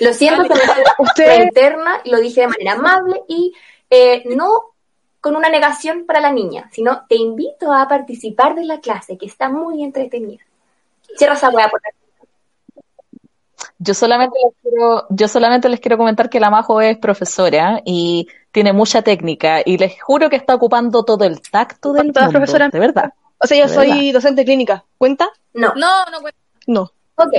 Lo 0.00 0.12
siento, 0.12 0.42
pero 0.48 0.82
la 0.82 0.94
Usted, 0.98 1.44
interna 1.44 2.00
y 2.04 2.10
lo 2.10 2.18
dije 2.18 2.42
de 2.42 2.48
manera 2.48 2.72
amable 2.72 3.22
y 3.28 3.54
eh, 3.88 4.24
no 4.36 4.74
con 5.20 5.36
una 5.36 5.48
negación 5.48 6.04
para 6.04 6.20
la 6.20 6.32
niña, 6.32 6.68
sino 6.72 7.06
te 7.08 7.14
invito 7.14 7.72
a 7.72 7.88
participar 7.88 8.54
de 8.54 8.64
la 8.64 8.80
clase, 8.80 9.16
que 9.16 9.26
está 9.26 9.48
muy 9.48 9.82
entretenida. 9.82 10.44
Cierra 11.16 11.34
esa 11.34 11.48
wea 11.50 11.70
por 11.70 11.80
Yo 13.78 13.94
solamente 13.94 14.36
les 14.44 14.54
quiero, 14.62 15.06
yo 15.10 15.28
solamente 15.28 15.68
les 15.68 15.80
quiero 15.80 15.96
comentar 15.98 16.28
que 16.30 16.40
la 16.40 16.50
Majo 16.50 16.80
es 16.80 16.98
profesora 16.98 17.80
y 17.84 18.26
tiene 18.52 18.72
mucha 18.72 19.02
técnica 19.02 19.60
y 19.64 19.78
les 19.78 20.00
juro 20.02 20.28
que 20.30 20.36
está 20.36 20.54
ocupando 20.54 21.04
todo 21.04 21.24
el 21.24 21.40
tacto 21.40 21.92
del 21.92 22.12
Todas 22.12 22.26
mundo, 22.32 22.38
profesoras- 22.40 22.70
de 22.72 22.78
verdad. 22.78 23.12
o 23.38 23.46
sea, 23.46 23.56
yo 23.58 23.66
de 23.68 23.74
soy 23.74 23.88
verdad. 23.90 24.12
docente 24.14 24.44
clínica. 24.44 24.84
¿Cuenta? 24.98 25.28
No, 25.54 25.72
No, 25.74 26.04
no 26.10 26.20
cuenta. 26.20 26.38
No. 26.66 26.90
ok. 27.16 27.32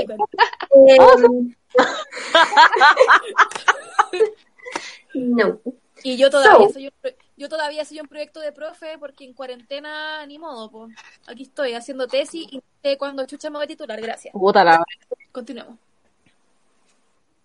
No. 5.14 5.60
Y 6.04 6.16
yo 6.16 6.30
todavía 6.30 6.68
So. 6.68 6.74
soy 6.74 6.86
un, 6.88 6.94
yo 7.38 7.50
todavía 7.50 7.84
soy 7.84 8.00
un 8.00 8.08
proyecto 8.08 8.40
de 8.40 8.52
profe 8.52 9.00
porque 9.00 9.26
en 9.26 9.34
cuarentena 9.34 10.24
ni 10.28 10.38
modo, 10.38 10.70
pues. 10.70 10.96
Aquí 11.28 11.42
estoy 11.44 11.74
haciendo 11.74 12.06
tesis 12.08 12.46
y 12.52 12.62
sé 12.84 13.00
cuándo 13.00 13.26
chucha 13.26 13.50
me 13.50 13.58
voy 13.58 13.64
a 13.66 13.68
titular, 13.68 14.00
gracias. 14.00 14.32
Puta 14.32 14.64
la- 14.64 14.84
Continuemos. 15.32 15.76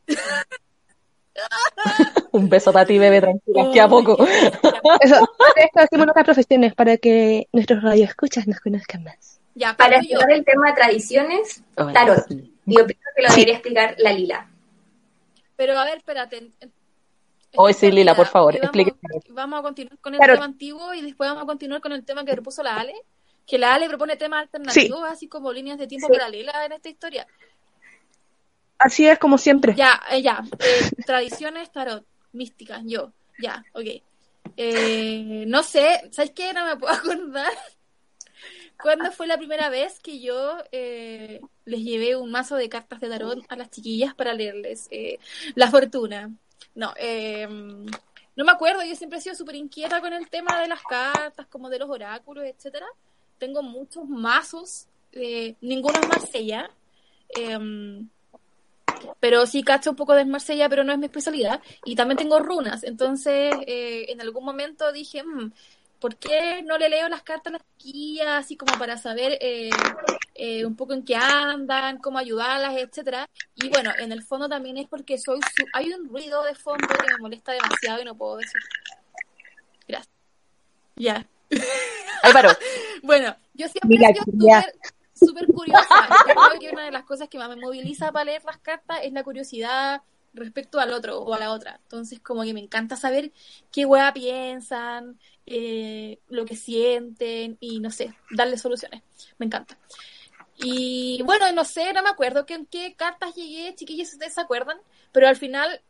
Un 2.32 2.48
beso 2.48 2.72
para 2.72 2.86
ti, 2.86 2.98
bebé, 2.98 3.20
tranquila, 3.20 3.70
que 3.72 3.80
a 3.80 3.88
poco. 3.88 4.16
Eso, 5.00 5.16
esto 5.56 5.80
hacemos 5.80 6.06
nuestras 6.06 6.24
profesiones 6.24 6.74
para 6.74 6.96
que 6.96 7.48
nuestros 7.52 7.82
radioescuchas 7.82 8.46
nos 8.46 8.60
conozcan 8.60 9.04
más. 9.04 9.40
Ya, 9.54 9.76
Para 9.76 10.00
yo. 10.00 10.18
cerrar 10.18 10.32
el 10.32 10.44
tema 10.44 10.68
de 10.68 10.72
tradiciones, 10.74 11.62
Hola, 11.76 11.92
tarot. 11.92 12.26
sí. 12.28 12.54
Yo 12.64 12.86
pienso 12.86 13.02
que 13.16 13.22
lo 13.22 13.28
debería 13.30 13.54
explicar 13.54 13.94
la 13.98 14.12
Lila. 14.12 14.48
Pero 15.56 15.78
a 15.78 15.84
ver, 15.84 15.98
espérate. 15.98 16.50
Hoy 17.56 17.72
estoy 17.72 17.90
sí, 17.90 17.96
Lila, 17.96 18.14
por 18.14 18.26
favor, 18.26 18.54
Y 18.54 18.58
vamos, 18.58 18.64
explique. 18.76 18.94
Vamos 19.30 19.58
a 19.58 19.62
continuar 19.62 19.98
con 20.00 20.14
el 20.14 20.20
tema 20.20 20.44
antiguo 20.44 20.94
y 20.94 21.02
después 21.02 21.28
vamos 21.28 21.42
a 21.42 21.46
continuar 21.46 21.80
con 21.82 21.92
el 21.92 22.04
tema 22.04 22.24
que 22.24 22.32
propuso 22.32 22.62
la 22.62 22.76
Ale. 22.76 22.94
Que 23.46 23.58
la 23.58 23.74
Ale 23.74 23.88
propone 23.88 24.16
temas 24.16 24.42
alternativos, 24.42 25.02
así 25.10 25.28
como 25.28 25.52
líneas 25.52 25.76
de 25.78 25.86
tiempo 25.86 26.06
Sí. 26.06 26.12
paralelas 26.14 26.54
en 26.64 26.72
esta 26.72 26.88
historia. 26.88 27.26
Así 28.82 29.06
es 29.06 29.18
como 29.18 29.38
siempre. 29.38 29.74
Ya, 29.76 30.00
eh, 30.10 30.22
ya. 30.22 30.42
eh, 30.58 30.90
tradiciones 31.06 31.70
tarot, 31.70 32.04
místicas, 32.32 32.82
yo. 32.84 33.12
Ya, 33.38 33.64
ok. 33.74 34.02
Eh, 34.56 35.44
no 35.46 35.62
sé, 35.62 36.08
¿sabes 36.10 36.32
qué? 36.32 36.52
No 36.52 36.66
me 36.66 36.76
puedo 36.76 36.92
acordar. 36.94 37.52
¿Cuándo 38.82 39.12
fue 39.12 39.28
la 39.28 39.38
primera 39.38 39.68
vez 39.68 40.00
que 40.00 40.20
yo 40.20 40.58
eh, 40.72 41.40
les 41.64 41.80
llevé 41.80 42.16
un 42.16 42.32
mazo 42.32 42.56
de 42.56 42.68
cartas 42.68 43.00
de 43.00 43.08
tarot 43.08 43.38
a 43.48 43.54
las 43.54 43.70
chiquillas 43.70 44.14
para 44.14 44.34
leerles 44.34 44.88
eh, 44.90 45.20
la 45.54 45.70
fortuna? 45.70 46.32
No, 46.74 46.92
no 48.34 48.44
me 48.44 48.50
acuerdo, 48.50 48.82
yo 48.82 48.96
siempre 48.96 49.20
he 49.20 49.22
sido 49.22 49.36
súper 49.36 49.54
inquieta 49.54 50.00
con 50.00 50.12
el 50.12 50.28
tema 50.28 50.60
de 50.60 50.66
las 50.66 50.82
cartas, 50.82 51.46
como 51.46 51.70
de 51.70 51.78
los 51.78 51.88
oráculos, 51.88 52.44
etcétera. 52.44 52.86
Tengo 53.38 53.62
muchos 53.62 54.08
mazos, 54.08 54.86
ninguno 55.60 56.00
es 56.00 56.08
Marsella. 56.08 56.68
Pero 59.20 59.46
sí 59.46 59.62
cacho 59.62 59.90
un 59.90 59.96
poco 59.96 60.14
de 60.14 60.24
Marsella, 60.24 60.68
pero 60.68 60.84
no 60.84 60.92
es 60.92 60.98
mi 60.98 61.06
especialidad. 61.06 61.60
Y 61.84 61.94
también 61.96 62.18
tengo 62.18 62.38
runas. 62.40 62.84
Entonces, 62.84 63.54
eh, 63.66 64.06
en 64.08 64.20
algún 64.20 64.44
momento 64.44 64.92
dije, 64.92 65.22
"Mm, 65.22 65.52
¿por 66.00 66.16
qué 66.16 66.62
no 66.64 66.78
le 66.78 66.88
leo 66.88 67.08
las 67.08 67.22
cartas 67.22 67.52
a 67.54 67.58
las 67.58 67.62
chiquillas, 67.78 68.26
así 68.28 68.56
como 68.56 68.76
para 68.78 68.96
saber 68.98 69.38
eh, 69.40 69.70
eh, 70.34 70.64
un 70.64 70.74
poco 70.76 70.94
en 70.94 71.04
qué 71.04 71.14
andan, 71.14 71.98
cómo 71.98 72.18
ayudarlas, 72.18 72.76
etcétera? 72.76 73.28
Y 73.54 73.68
bueno, 73.68 73.90
en 73.98 74.10
el 74.12 74.22
fondo 74.24 74.48
también 74.48 74.76
es 74.78 74.88
porque 74.88 75.18
soy 75.18 75.38
su- 75.54 75.66
hay 75.72 75.92
un 75.92 76.08
ruido 76.08 76.42
de 76.42 76.54
fondo 76.54 76.86
que 76.88 77.06
me 77.12 77.18
molesta 77.20 77.52
demasiado 77.52 78.02
y 78.02 78.04
no 78.04 78.16
puedo 78.16 78.36
decir. 78.38 78.60
Gracias. 79.86 80.14
Ya. 80.96 81.26
Ahí 82.22 82.32
paró. 82.32 82.50
Bueno, 83.02 83.36
yo 83.54 83.66
siempre 83.68 83.88
Mira, 83.88 84.08
he 84.10 84.14
sido 84.14 84.48
ya. 84.48 84.62
súper 84.62 84.74
súper 85.22 85.48
curiosa. 85.50 86.16
Creo 86.22 86.60
que 86.60 86.70
una 86.70 86.84
de 86.84 86.90
las 86.90 87.04
cosas 87.04 87.28
que 87.28 87.38
más 87.38 87.48
me 87.48 87.56
moviliza 87.56 88.12
para 88.12 88.26
leer 88.26 88.44
las 88.44 88.58
cartas 88.58 89.00
es 89.02 89.12
la 89.12 89.24
curiosidad 89.24 90.02
respecto 90.34 90.80
al 90.80 90.92
otro 90.92 91.20
o 91.20 91.34
a 91.34 91.38
la 91.38 91.52
otra. 91.52 91.78
Entonces, 91.82 92.20
como 92.20 92.42
que 92.42 92.54
me 92.54 92.60
encanta 92.60 92.96
saber 92.96 93.32
qué 93.70 93.84
hueá 93.84 94.12
piensan, 94.12 95.18
eh, 95.46 96.18
lo 96.28 96.44
que 96.44 96.56
sienten 96.56 97.56
y 97.60 97.80
no 97.80 97.90
sé, 97.90 98.14
darle 98.30 98.56
soluciones. 98.56 99.02
Me 99.38 99.46
encanta. 99.46 99.78
Y 100.56 101.22
bueno, 101.24 101.50
no 101.52 101.64
sé, 101.64 101.92
no 101.92 102.02
me 102.02 102.10
acuerdo 102.10 102.46
que 102.46 102.54
en 102.54 102.66
qué 102.66 102.94
cartas 102.94 103.34
llegué, 103.34 103.74
chiquillos, 103.74 104.08
si 104.08 104.14
ustedes 104.16 104.34
se 104.34 104.40
acuerdan, 104.40 104.78
pero 105.10 105.28
al 105.28 105.36
final 105.36 105.82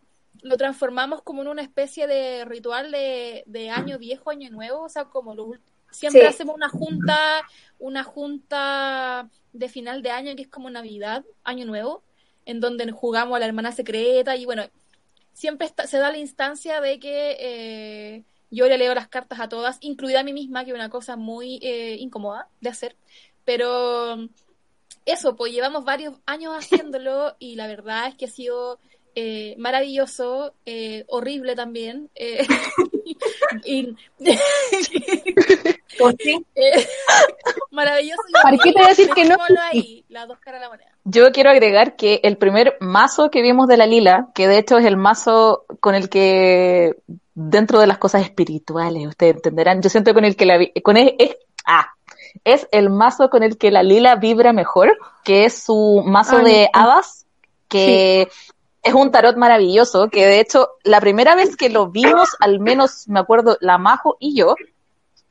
lo 0.42 0.56
transformamos 0.56 1.22
como 1.22 1.42
en 1.42 1.48
una 1.48 1.62
especie 1.62 2.06
de 2.06 2.44
ritual 2.44 2.90
de, 2.90 3.44
de 3.46 3.70
año 3.70 3.98
viejo, 3.98 4.30
año 4.30 4.50
nuevo, 4.50 4.82
o 4.82 4.88
sea, 4.88 5.04
como 5.04 5.34
lo 5.34 5.46
ul- 5.46 5.60
siempre 5.92 6.22
Sí. 6.22 6.26
hacemos 6.26 6.54
una 6.56 6.68
junta, 6.68 7.42
una 7.78 8.02
junta 8.04 9.28
de 9.52 9.68
final 9.68 10.02
de 10.02 10.10
año 10.10 10.34
que 10.34 10.42
es 10.42 10.48
como 10.48 10.68
Navidad, 10.70 11.24
año 11.44 11.64
nuevo, 11.66 12.02
en 12.46 12.60
donde 12.60 12.90
jugamos 12.90 13.36
a 13.36 13.40
la 13.40 13.46
hermana 13.46 13.70
secreta 13.72 14.34
y 14.36 14.44
bueno, 14.44 14.64
siempre 15.32 15.66
está- 15.66 15.86
se 15.86 15.98
da 15.98 16.10
la 16.10 16.18
instancia 16.18 16.80
de 16.80 16.98
que 16.98 17.36
eh, 17.38 18.24
yo 18.50 18.66
le 18.68 18.78
leo 18.78 18.94
las 18.94 19.08
cartas 19.08 19.40
a 19.40 19.48
todas, 19.48 19.78
incluida 19.80 20.20
a 20.20 20.24
mí 20.24 20.32
misma, 20.32 20.64
que 20.64 20.70
es 20.72 20.74
una 20.74 20.90
cosa 20.90 21.16
muy 21.16 21.58
eh, 21.62 21.96
incómoda 22.00 22.48
de 22.60 22.68
hacer, 22.70 22.96
pero 23.44 24.28
eso, 25.06 25.34
pues 25.36 25.52
llevamos 25.52 25.84
varios 25.84 26.14
años 26.26 26.54
haciéndolo 26.56 27.34
y 27.38 27.56
la 27.56 27.66
verdad 27.66 28.08
es 28.08 28.14
que 28.16 28.26
ha 28.26 28.28
sido 28.28 28.78
eh, 29.14 29.54
maravilloso, 29.58 30.54
eh, 30.64 31.04
horrible 31.08 31.54
también. 31.54 32.08
y, 33.64 33.94
Pues 36.02 36.16
sí. 36.20 36.46
eh, 36.54 36.86
maravilloso. 37.70 38.22
y 38.28 38.32
¿Para 38.32 38.58
qué 38.58 38.72
te 38.72 38.78
voy 38.78 38.86
a 38.86 38.88
decir 38.88 39.10
que 39.10 39.24
no? 39.24 39.36
ahí, 39.70 40.04
las 40.08 40.28
dos 40.28 40.38
caras 40.40 40.60
de 40.60 40.64
la 40.66 40.70
moneda. 40.70 40.90
Yo 41.04 41.32
quiero 41.32 41.50
agregar 41.50 41.96
que 41.96 42.20
el 42.22 42.36
primer 42.36 42.76
mazo 42.80 43.30
que 43.30 43.42
vimos 43.42 43.66
de 43.68 43.76
la 43.76 43.86
Lila, 43.86 44.28
que 44.34 44.46
de 44.48 44.58
hecho 44.58 44.78
es 44.78 44.86
el 44.86 44.96
mazo 44.96 45.64
con 45.80 45.94
el 45.94 46.08
que, 46.08 46.96
dentro 47.34 47.80
de 47.80 47.86
las 47.86 47.98
cosas 47.98 48.22
espirituales, 48.22 49.06
ustedes 49.08 49.36
entenderán, 49.36 49.82
yo 49.82 49.88
siento 49.90 50.14
con 50.14 50.24
el 50.24 50.36
que 50.36 50.46
la, 50.46 50.58
vi- 50.58 50.72
con 50.82 50.96
el, 50.96 51.14
es, 51.18 51.36
ah, 51.66 51.86
es 52.44 52.68
el 52.72 52.88
mazo 52.90 53.30
con 53.30 53.42
el 53.42 53.58
que 53.58 53.70
la 53.70 53.82
Lila 53.82 54.14
vibra 54.16 54.52
mejor, 54.52 54.96
que 55.24 55.44
es 55.44 55.62
su 55.64 56.02
mazo 56.06 56.36
Ah, 56.38 56.42
de 56.42 56.68
ya. 56.72 56.80
hadas, 56.80 57.26
que 57.68 58.28
es 58.82 58.94
un 58.94 59.10
tarot 59.10 59.36
maravilloso, 59.36 60.08
que 60.08 60.26
de 60.26 60.40
hecho 60.40 60.70
la 60.84 61.00
primera 61.00 61.34
vez 61.34 61.56
que 61.56 61.68
lo 61.68 61.88
vimos, 61.88 62.30
al 62.40 62.58
menos 62.60 63.08
me 63.08 63.20
acuerdo, 63.20 63.56
la 63.60 63.78
Majo 63.78 64.16
y 64.20 64.36
yo, 64.36 64.54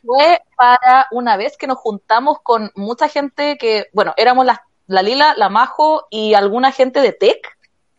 fue 0.05 0.41
para 0.55 1.07
una 1.11 1.37
vez 1.37 1.57
que 1.57 1.67
nos 1.67 1.77
juntamos 1.77 2.39
con 2.41 2.71
mucha 2.75 3.07
gente 3.07 3.57
que, 3.57 3.87
bueno, 3.93 4.13
éramos 4.17 4.45
la, 4.45 4.63
la 4.87 5.01
Lila, 5.01 5.33
la 5.37 5.49
Majo 5.49 6.07
y 6.09 6.33
alguna 6.33 6.71
gente 6.71 7.01
de 7.01 7.13
Tech, 7.13 7.57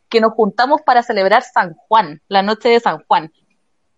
que 0.09 0.21
nos 0.21 0.35
juntamos 0.35 0.83
para 0.83 1.03
celebrar 1.03 1.43
San 1.43 1.75
Juan, 1.75 2.21
la 2.29 2.43
noche 2.43 2.69
de 2.69 2.81
San 2.81 3.03
Juan. 3.07 3.33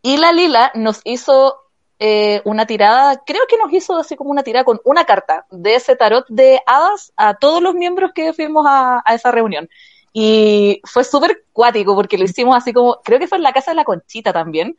Y 0.02 0.16
la 0.18 0.32
Lila 0.32 0.70
nos 0.74 1.00
hizo 1.04 1.58
eh, 1.98 2.42
una 2.44 2.66
tirada, 2.66 3.22
creo 3.24 3.42
que 3.48 3.56
nos 3.56 3.72
hizo 3.72 3.96
así 3.96 4.16
como 4.16 4.30
una 4.30 4.42
tirada 4.42 4.64
con 4.64 4.80
una 4.84 5.04
carta 5.04 5.46
de 5.50 5.74
ese 5.74 5.96
tarot 5.96 6.26
de 6.28 6.60
hadas 6.66 7.12
a 7.16 7.34
todos 7.34 7.62
los 7.62 7.74
miembros 7.74 8.12
que 8.14 8.32
fuimos 8.32 8.66
a, 8.68 9.02
a 9.04 9.14
esa 9.14 9.32
reunión. 9.32 9.68
Y 10.12 10.80
fue 10.84 11.02
súper 11.02 11.44
cuático 11.52 11.96
porque 11.96 12.16
lo 12.16 12.24
hicimos 12.24 12.56
así 12.56 12.72
como, 12.72 13.00
creo 13.02 13.18
que 13.18 13.26
fue 13.26 13.38
en 13.38 13.42
la 13.42 13.52
casa 13.52 13.72
de 13.72 13.76
la 13.76 13.84
Conchita 13.84 14.32
también. 14.32 14.76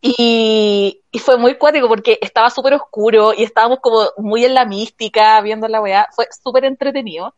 Y, 0.00 1.02
y 1.10 1.18
fue 1.18 1.36
muy 1.36 1.56
cuático 1.56 1.88
porque 1.88 2.18
estaba 2.20 2.50
súper 2.50 2.74
oscuro 2.74 3.32
y 3.34 3.42
estábamos 3.42 3.80
como 3.80 4.10
muy 4.18 4.44
en 4.44 4.54
la 4.54 4.64
mística 4.64 5.40
viendo 5.40 5.66
la 5.68 5.80
weá. 5.80 6.08
Fue 6.14 6.28
súper 6.42 6.64
entretenido. 6.64 7.34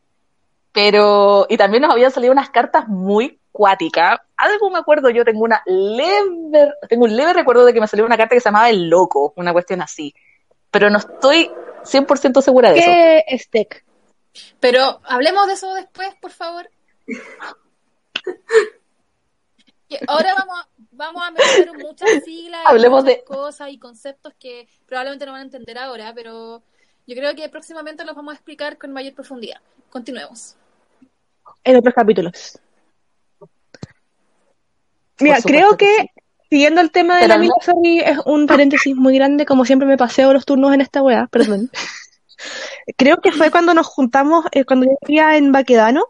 Pero, 0.73 1.47
y 1.49 1.57
también 1.57 1.83
nos 1.83 1.93
habían 1.93 2.13
salido 2.13 2.33
unas 2.33 2.51
cartas 2.51 2.87
muy 2.87 3.41
cuáticas. 3.51 4.21
Algo 4.37 4.71
me 4.71 4.79
acuerdo, 4.79 5.11
yo 5.11 5.25
tengo 5.25 5.43
una 5.43 5.63
leve, 5.67 6.73
tengo 6.89 7.05
un 7.05 7.17
leve 7.17 7.33
recuerdo 7.33 7.65
de 7.65 7.73
que 7.73 7.81
me 7.81 7.89
salió 7.89 8.07
una 8.07 8.17
carta 8.17 8.37
que 8.37 8.41
se 8.41 8.49
llamaba 8.49 8.71
El 8.71 8.89
Loco, 8.89 9.33
una 9.37 9.53
cuestión 9.53 9.83
así. 9.83 10.15
Pero 10.71 10.91
no 10.91 10.99
estoy 10.99 11.51
100% 11.83 12.43
segura 12.43 12.71
de 12.71 12.79
eso. 12.79 12.89
¿Qué 12.89 13.25
tech? 13.51 13.85
Pero 14.61 15.01
hablemos 15.05 15.49
de 15.49 15.55
eso 15.55 15.75
después, 15.75 16.15
por 16.21 16.31
favor. 16.31 16.71
Ahora 20.07 20.35
vamos 20.39 20.69
vamos 21.01 21.23
a 21.23 21.31
meter 21.31 21.73
muchas 21.79 22.09
siglas, 22.25 22.61
y 22.71 22.89
muchas 22.89 23.05
de- 23.05 23.25
cosas 23.25 23.71
y 23.71 23.79
conceptos 23.79 24.35
que 24.39 24.69
probablemente 24.87 25.25
no 25.27 25.33
van 25.33 25.41
a 25.41 25.45
entender 25.45 25.79
ahora, 25.79 26.13
pero 26.15 26.63
yo 27.07 27.17
creo 27.17 27.35
que 27.35 27.49
próximamente 27.49 28.05
los 28.05 28.15
vamos 28.15 28.33
a 28.33 28.37
explicar 28.37 28.77
con 28.77 28.93
mayor 28.93 29.15
profundidad. 29.15 29.61
Continuemos. 29.89 30.57
En 31.65 31.77
otros 31.77 31.95
capítulos. 31.95 32.59
Mira, 35.19 35.39
creo 35.43 35.77
que 35.77 35.87
que, 35.87 36.03
sí. 36.03 36.09
siguiendo 36.51 36.81
el 36.81 36.91
tema 36.91 37.17
de 37.17 37.29
Pero 37.29 37.39
la 37.43 37.49
Sorry, 37.63 38.01
es 38.01 38.19
un 38.25 38.47
paréntesis 38.47 38.95
muy 38.95 39.15
grande, 39.17 39.45
como 39.45 39.65
siempre 39.65 39.89
me 39.89 39.97
paseo 39.97 40.33
los 40.33 40.45
turnos 40.47 40.73
en 40.73 40.81
esta 40.83 41.03
weá, 41.03 41.27
perdón. 41.27 41.71
Creo 42.97 43.21
que 43.21 43.33
fue 43.33 43.51
cuando 43.51 43.75
nos 43.75 43.87
juntamos, 43.87 44.47
eh, 44.53 44.65
cuando 44.65 44.87
yo 44.87 44.93
vivía 45.07 45.37
en 45.37 45.53
Baquedano, 45.53 46.07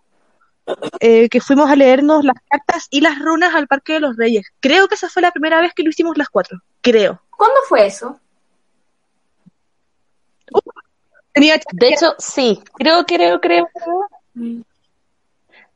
eh, 1.01 1.29
que 1.29 1.41
fuimos 1.41 1.71
a 1.71 1.77
leernos 1.77 2.25
las 2.25 2.37
cartas 2.49 2.87
y 2.91 3.01
las 3.01 3.18
runas 3.18 3.55
al 3.55 3.66
Parque 3.66 3.95
de 3.95 4.01
los 4.01 4.16
Reyes. 4.16 4.47
Creo 4.61 4.89
que 4.89 4.95
esa 4.95 5.09
fue 5.09 5.23
la 5.23 5.31
primera 5.31 5.61
vez 5.61 5.73
que 5.75 5.83
lo 5.83 5.91
hicimos 5.91 6.16
las 6.18 6.29
cuatro. 6.29 6.59
Creo. 6.81 7.21
¿Cuándo 7.37 7.57
fue 7.68 7.87
eso? 7.87 8.18
Tenía 11.33 11.61
De 11.73 11.89
hecho, 11.89 12.14
sí, 12.18 12.61
creo, 12.75 13.05
creo, 13.07 13.41
creo. 13.41 13.68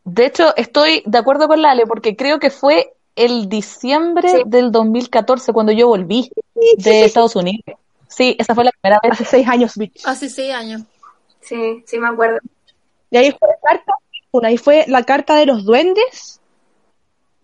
De 0.05 0.27
hecho, 0.27 0.55
estoy 0.57 1.03
de 1.07 1.19
acuerdo 1.19 1.49
con 1.49 1.63
Lale 1.63 1.87
porque 1.87 2.17
creo 2.17 2.39
que 2.39 2.51
fue 2.51 2.93
el 3.17 3.49
diciembre 3.49 4.29
Sí. 4.29 4.43
del 4.47 4.73
2014 4.73 5.53
cuando 5.53 5.73
yo 5.73 5.87
volví 5.87 6.31
de 6.79 7.05
Estados 7.05 7.37
Unidos. 7.37 7.65
Sí, 8.09 8.37
esa 8.39 8.55
fue 8.55 8.65
la 8.65 8.73
primera 8.73 9.01
vez. 9.03 9.13
hace 9.13 9.25
seis 9.25 9.49
años, 9.49 9.77
bitch. 9.77 10.03
Hace 10.05 10.29
seis 10.29 10.53
años. 10.53 10.83
Sí, 11.41 11.83
sí 11.87 11.99
me 11.99 12.09
acuerdo. 12.09 12.39
Y 13.11 13.17
ahí 13.17 13.31
fue 13.39 13.49
la 13.49 13.55
una, 14.35 14.49
ahí 14.49 14.59
fue 14.59 14.85
la 14.89 15.05
carta 15.05 15.37
de 15.37 15.47
los 15.47 15.65
duendes, 15.65 16.41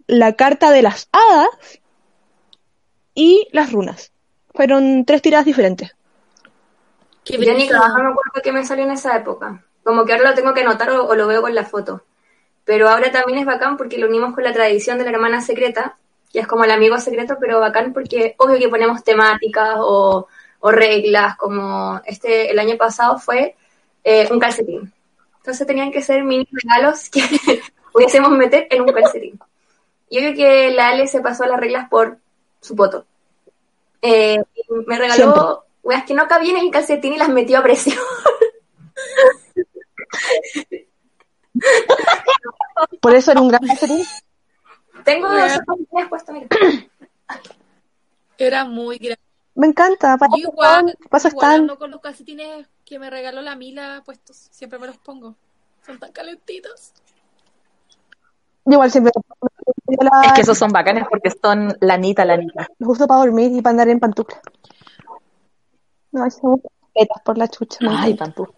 la 0.07 0.35
carta 0.35 0.73
de 0.73 0.83
las 0.83 1.09
hadas 1.13 1.81
y 3.15 3.47
las 3.53 3.73
runas. 3.73 4.13
Fueron 4.53 5.05
tres 5.05 5.23
tiradas 5.23 5.47
diferentes. 5.47 5.95
Qué 7.25 7.39
Yo 7.39 7.55
ni 7.55 7.69
trabajo 7.69 7.99
me 7.99 8.11
acuerdo 8.11 8.43
que 8.43 8.53
me 8.53 8.65
salió 8.65 8.85
en 8.85 8.91
esa 8.91 9.17
época. 9.17 9.65
Como 9.85 10.05
que 10.05 10.13
ahora 10.13 10.31
lo 10.31 10.35
tengo 10.35 10.53
que 10.53 10.63
anotar 10.63 10.91
o, 10.91 11.07
o 11.07 11.15
lo 11.15 11.29
veo 11.29 11.43
con 11.43 11.55
la 11.55 11.65
foto. 11.65 12.03
Pero 12.65 12.89
ahora 12.89 13.13
también 13.13 13.39
es 13.39 13.47
bacán 13.47 13.77
porque 13.77 13.99
lo 13.99 14.09
unimos 14.09 14.35
con 14.35 14.43
la 14.43 14.53
tradición 14.53 14.99
de 14.99 15.05
la 15.05 15.11
hermana 15.11 15.41
secreta, 15.41 15.97
que 16.33 16.41
es 16.41 16.47
como 16.49 16.65
el 16.65 16.73
amigo 16.73 16.99
secreto, 16.99 17.37
pero 17.39 17.61
bacán 17.61 17.93
porque 17.93 18.35
obvio 18.39 18.59
que 18.59 18.69
ponemos 18.69 19.05
temáticas 19.05 19.77
o, 19.79 20.27
o 20.59 20.71
reglas, 20.73 21.37
como 21.37 22.01
este 22.05 22.51
el 22.51 22.59
año 22.59 22.77
pasado 22.77 23.19
fue 23.19 23.55
eh, 24.03 24.29
un 24.31 24.41
calcetín. 24.41 24.93
Entonces 25.41 25.67
tenían 25.67 25.91
que 25.91 26.03
ser 26.03 26.23
mini 26.23 26.47
regalos 26.53 27.09
que 27.09 27.23
pudiésemos 27.93 28.31
meter 28.31 28.67
en 28.71 28.83
un 28.83 28.93
calcetín. 28.93 29.39
Y 30.09 30.19
obvio 30.19 30.35
que 30.35 30.71
la 30.71 30.89
Ale 30.89 31.07
se 31.07 31.21
pasó 31.21 31.45
las 31.47 31.59
reglas 31.59 31.89
por 31.89 32.19
su 32.61 32.77
poto. 32.77 33.07
Eh, 34.03 34.39
me 34.87 34.99
regaló 34.99 35.15
Siempre. 35.15 35.43
weas 35.83 36.05
que 36.05 36.15
no 36.15 36.29
cabían 36.29 36.57
en 36.57 36.67
el 36.67 36.71
calcetín 36.71 37.15
y 37.15 37.19
las 37.19 37.29
metió 37.29 37.59
a 37.59 37.63
presión. 37.63 37.97
Por 43.01 43.15
eso 43.15 43.33
era 43.33 43.41
un 43.41 43.49
gran 43.49 43.67
calcetín. 43.67 44.05
Tengo 45.05 45.31
esos 45.33 45.61
calcetines 45.67 46.09
puestos, 46.09 46.35
mira. 46.35 46.49
Era 48.37 48.65
muy 48.65 48.99
grande. 48.99 49.21
Me 49.55 49.67
encanta. 49.67 50.17
Para 50.17 50.33
Yo 50.37 50.49
igual 50.49 50.97
están. 51.13 51.69
con 51.77 51.91
los 51.91 52.01
calcetines 52.01 52.67
que 52.91 52.99
me 52.99 53.09
regaló 53.09 53.41
la 53.41 53.55
Mila 53.55 54.03
puestos. 54.05 54.49
Siempre 54.51 54.77
me 54.81 54.89
los 54.89 54.99
pongo. 54.99 55.37
Son 55.87 55.97
tan 56.01 56.11
calentitos. 56.11 56.93
Igual 58.67 58.91
siempre 58.91 59.13
la- 59.87 60.27
Es 60.27 60.33
que 60.33 60.41
esos 60.41 60.59
son 60.59 60.73
bacanes 60.73 61.05
porque 61.09 61.31
son 61.31 61.73
lanita, 61.81 62.25
lanita. 62.25 62.67
justo 62.81 63.07
para 63.07 63.21
dormir 63.21 63.53
y 63.53 63.63
para 63.63 63.71
andar 63.71 63.89
en 63.91 64.01
pantufla. 64.01 64.41
No, 66.11 66.25
hay 66.25 66.33
son 66.33 66.61
petas 66.93 67.23
por 67.25 67.39
la 67.39 67.47
chucha. 67.47 67.79
Ay, 67.89 68.15
pantú. 68.15 68.49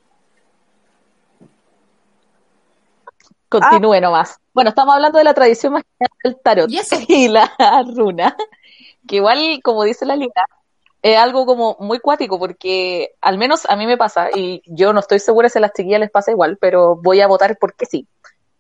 Continúe 3.50 4.00
nomás. 4.00 4.40
Bueno, 4.54 4.70
estamos 4.70 4.94
hablando 4.94 5.18
de 5.18 5.24
la 5.24 5.34
tradición 5.34 5.74
más 5.74 5.82
general 5.98 6.18
del 6.24 6.40
tarot 6.40 6.70
y 7.08 7.28
la 7.28 7.52
runa, 7.94 8.34
que 9.06 9.16
igual, 9.16 9.60
como 9.62 9.84
dice 9.84 10.06
la 10.06 10.16
Lina, 10.16 10.46
es 11.02 11.18
algo 11.18 11.44
como 11.46 11.76
muy 11.80 11.98
cuático 11.98 12.38
porque 12.38 13.14
al 13.20 13.36
menos 13.36 13.66
a 13.68 13.76
mí 13.76 13.86
me 13.86 13.96
pasa, 13.96 14.28
y 14.34 14.62
yo 14.66 14.92
no 14.92 15.00
estoy 15.00 15.18
segura 15.18 15.48
si 15.48 15.58
a 15.58 15.60
las 15.60 15.72
chiquillas 15.72 16.00
les 16.00 16.10
pasa 16.10 16.30
igual, 16.30 16.58
pero 16.60 16.96
voy 16.96 17.20
a 17.20 17.26
votar 17.26 17.58
porque 17.60 17.86
sí. 17.86 18.06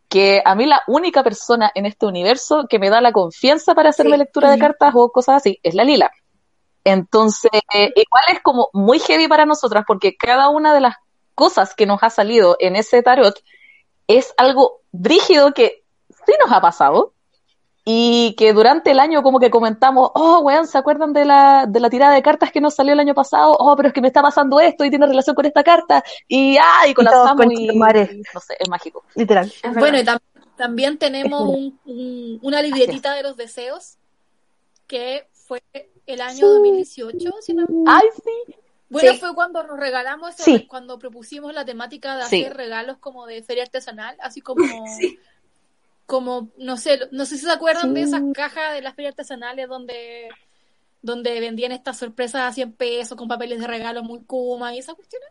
Que 0.08 0.42
a 0.44 0.54
mí 0.54 0.66
la 0.66 0.82
única 0.88 1.22
persona 1.22 1.70
en 1.74 1.86
este 1.86 2.04
universo 2.04 2.66
que 2.68 2.78
me 2.78 2.90
da 2.90 3.00
la 3.00 3.12
confianza 3.12 3.74
para 3.74 3.90
hacerme 3.90 4.12
Sí. 4.12 4.18
lectura 4.18 4.50
de 4.50 4.58
cartas 4.58 4.92
o 4.94 5.10
cosas 5.10 5.36
así 5.36 5.58
es 5.62 5.74
la 5.74 5.84
Lila. 5.84 6.10
Entonces, 6.84 7.50
igual 7.72 8.24
es 8.32 8.40
como 8.42 8.68
muy 8.72 8.98
heavy 8.98 9.28
para 9.28 9.46
nosotras 9.46 9.84
porque 9.86 10.16
cada 10.16 10.48
una 10.48 10.74
de 10.74 10.80
las 10.80 10.96
cosas 11.34 11.74
que 11.74 11.86
nos 11.86 12.02
ha 12.02 12.10
salido 12.10 12.56
en 12.58 12.76
ese 12.76 13.02
tarot 13.02 13.38
es 14.08 14.34
algo 14.36 14.80
brígido 14.90 15.54
que 15.54 15.84
sí 16.26 16.32
nos 16.40 16.52
ha 16.52 16.60
pasado 16.60 17.14
y 17.84 18.34
que 18.36 18.52
durante 18.52 18.92
el 18.92 19.00
año 19.00 19.22
como 19.22 19.40
que 19.40 19.50
comentamos, 19.50 20.10
oh, 20.14 20.38
weón, 20.40 20.66
¿se 20.66 20.78
acuerdan 20.78 21.12
de 21.12 21.24
la, 21.24 21.66
de 21.68 21.80
la 21.80 21.90
tirada 21.90 22.14
de 22.14 22.22
cartas 22.22 22.52
que 22.52 22.60
nos 22.60 22.74
salió 22.74 22.92
el 22.92 23.00
año 23.00 23.14
pasado? 23.14 23.56
Oh, 23.58 23.74
pero 23.76 23.88
es 23.88 23.94
que 23.94 24.00
me 24.00 24.08
está 24.08 24.22
pasando 24.22 24.60
esto 24.60 24.84
y 24.84 24.90
tiene 24.90 25.06
relación 25.06 25.34
con 25.34 25.46
esta 25.46 25.64
carta 25.64 26.04
y, 26.28 26.56
ah, 26.58 26.86
y 26.88 26.94
colapsamos 26.94 27.46
y, 27.50 27.70
y 27.72 27.76
no 27.76 28.40
sé, 28.40 28.56
es 28.58 28.68
mágico. 28.68 29.04
Literal. 29.16 29.52
Es. 29.62 29.74
Bueno, 29.74 29.98
y 29.98 30.04
tam- 30.04 30.20
también 30.56 30.96
tenemos 30.98 31.42
un- 31.42 31.78
un- 31.86 32.38
una 32.42 32.62
libretita 32.62 33.14
de 33.14 33.22
los 33.24 33.36
deseos 33.36 33.96
que 34.86 35.26
fue 35.32 35.62
el 36.06 36.20
año 36.20 36.46
2018, 36.48 37.30
si 37.40 37.54
no- 37.54 37.66
Ay, 37.86 38.06
sí. 38.24 38.54
Bueno, 38.90 39.12
Sí. 39.12 39.18
fue 39.18 39.34
cuando 39.34 39.62
nos 39.62 39.78
regalamos 39.80 40.34
eso, 40.34 40.44
Sí. 40.44 40.66
cuando 40.66 40.98
propusimos 40.98 41.54
la 41.54 41.64
temática 41.64 42.16
de 42.16 42.24
Sí. 42.26 42.42
hacer 42.44 42.56
regalos 42.56 42.98
como 42.98 43.26
de 43.26 43.42
feria 43.42 43.62
artesanal, 43.64 44.16
así 44.20 44.40
como, 44.42 44.56
como 46.12 46.50
no 46.58 46.76
sé, 46.76 47.08
no 47.10 47.24
sé 47.24 47.38
si 47.38 47.46
se 47.46 47.50
acuerdan 47.50 47.94
de 47.94 48.02
esas 48.02 48.20
cajas 48.34 48.74
de 48.74 48.82
las 48.82 48.94
ferias 48.94 49.12
artesanales 49.12 49.66
donde, 49.66 50.28
donde 51.00 51.40
vendían 51.40 51.72
estas 51.72 51.96
sorpresas 51.96 52.42
a 52.42 52.52
100 52.52 52.72
pesos 52.74 53.16
con 53.16 53.28
papeles 53.28 53.58
de 53.60 53.66
regalo 53.66 54.02
muy 54.02 54.20
kuma 54.24 54.74
y 54.74 54.78
esas 54.78 54.94
cuestiones. 54.94 55.30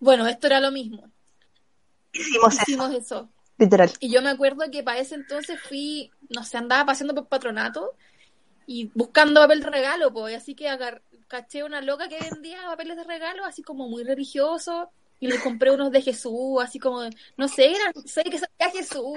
Bueno, 0.00 0.26
esto 0.26 0.48
era 0.48 0.58
lo 0.58 0.72
mismo. 0.72 1.08
Hicimos 2.12 2.52
eso, 2.54 2.62
Hicimos 2.62 2.94
eso. 2.94 3.28
literal. 3.58 3.92
Y 4.00 4.10
yo 4.10 4.20
me 4.20 4.30
acuerdo 4.30 4.68
que 4.72 4.82
para 4.82 4.98
ese 4.98 5.14
entonces 5.14 5.60
fui, 5.60 6.10
no 6.30 6.42
sé, 6.42 6.56
andaba 6.56 6.84
paseando 6.86 7.14
por 7.14 7.28
patronato 7.28 7.94
y 8.66 8.90
buscando 8.96 9.40
papel 9.40 9.60
de 9.60 9.70
regalo, 9.70 10.12
pues, 10.12 10.36
así 10.36 10.56
que 10.56 10.68
agar- 10.68 11.02
caché 11.28 11.62
una 11.62 11.80
loca 11.80 12.08
que 12.08 12.18
vendía 12.18 12.62
papeles 12.66 12.96
de 12.96 13.04
regalo, 13.04 13.44
así 13.44 13.62
como 13.62 13.86
muy 13.88 14.02
religioso, 14.02 14.90
y 15.20 15.28
le 15.28 15.38
compré 15.40 15.70
unos 15.70 15.92
de 15.92 16.02
Jesús, 16.02 16.60
así 16.60 16.80
como, 16.80 17.02
no 17.36 17.46
sé, 17.46 17.70
eran, 17.70 17.92
sé 18.04 18.24
que 18.24 18.38
salía 18.38 18.72
Jesús. 18.72 19.16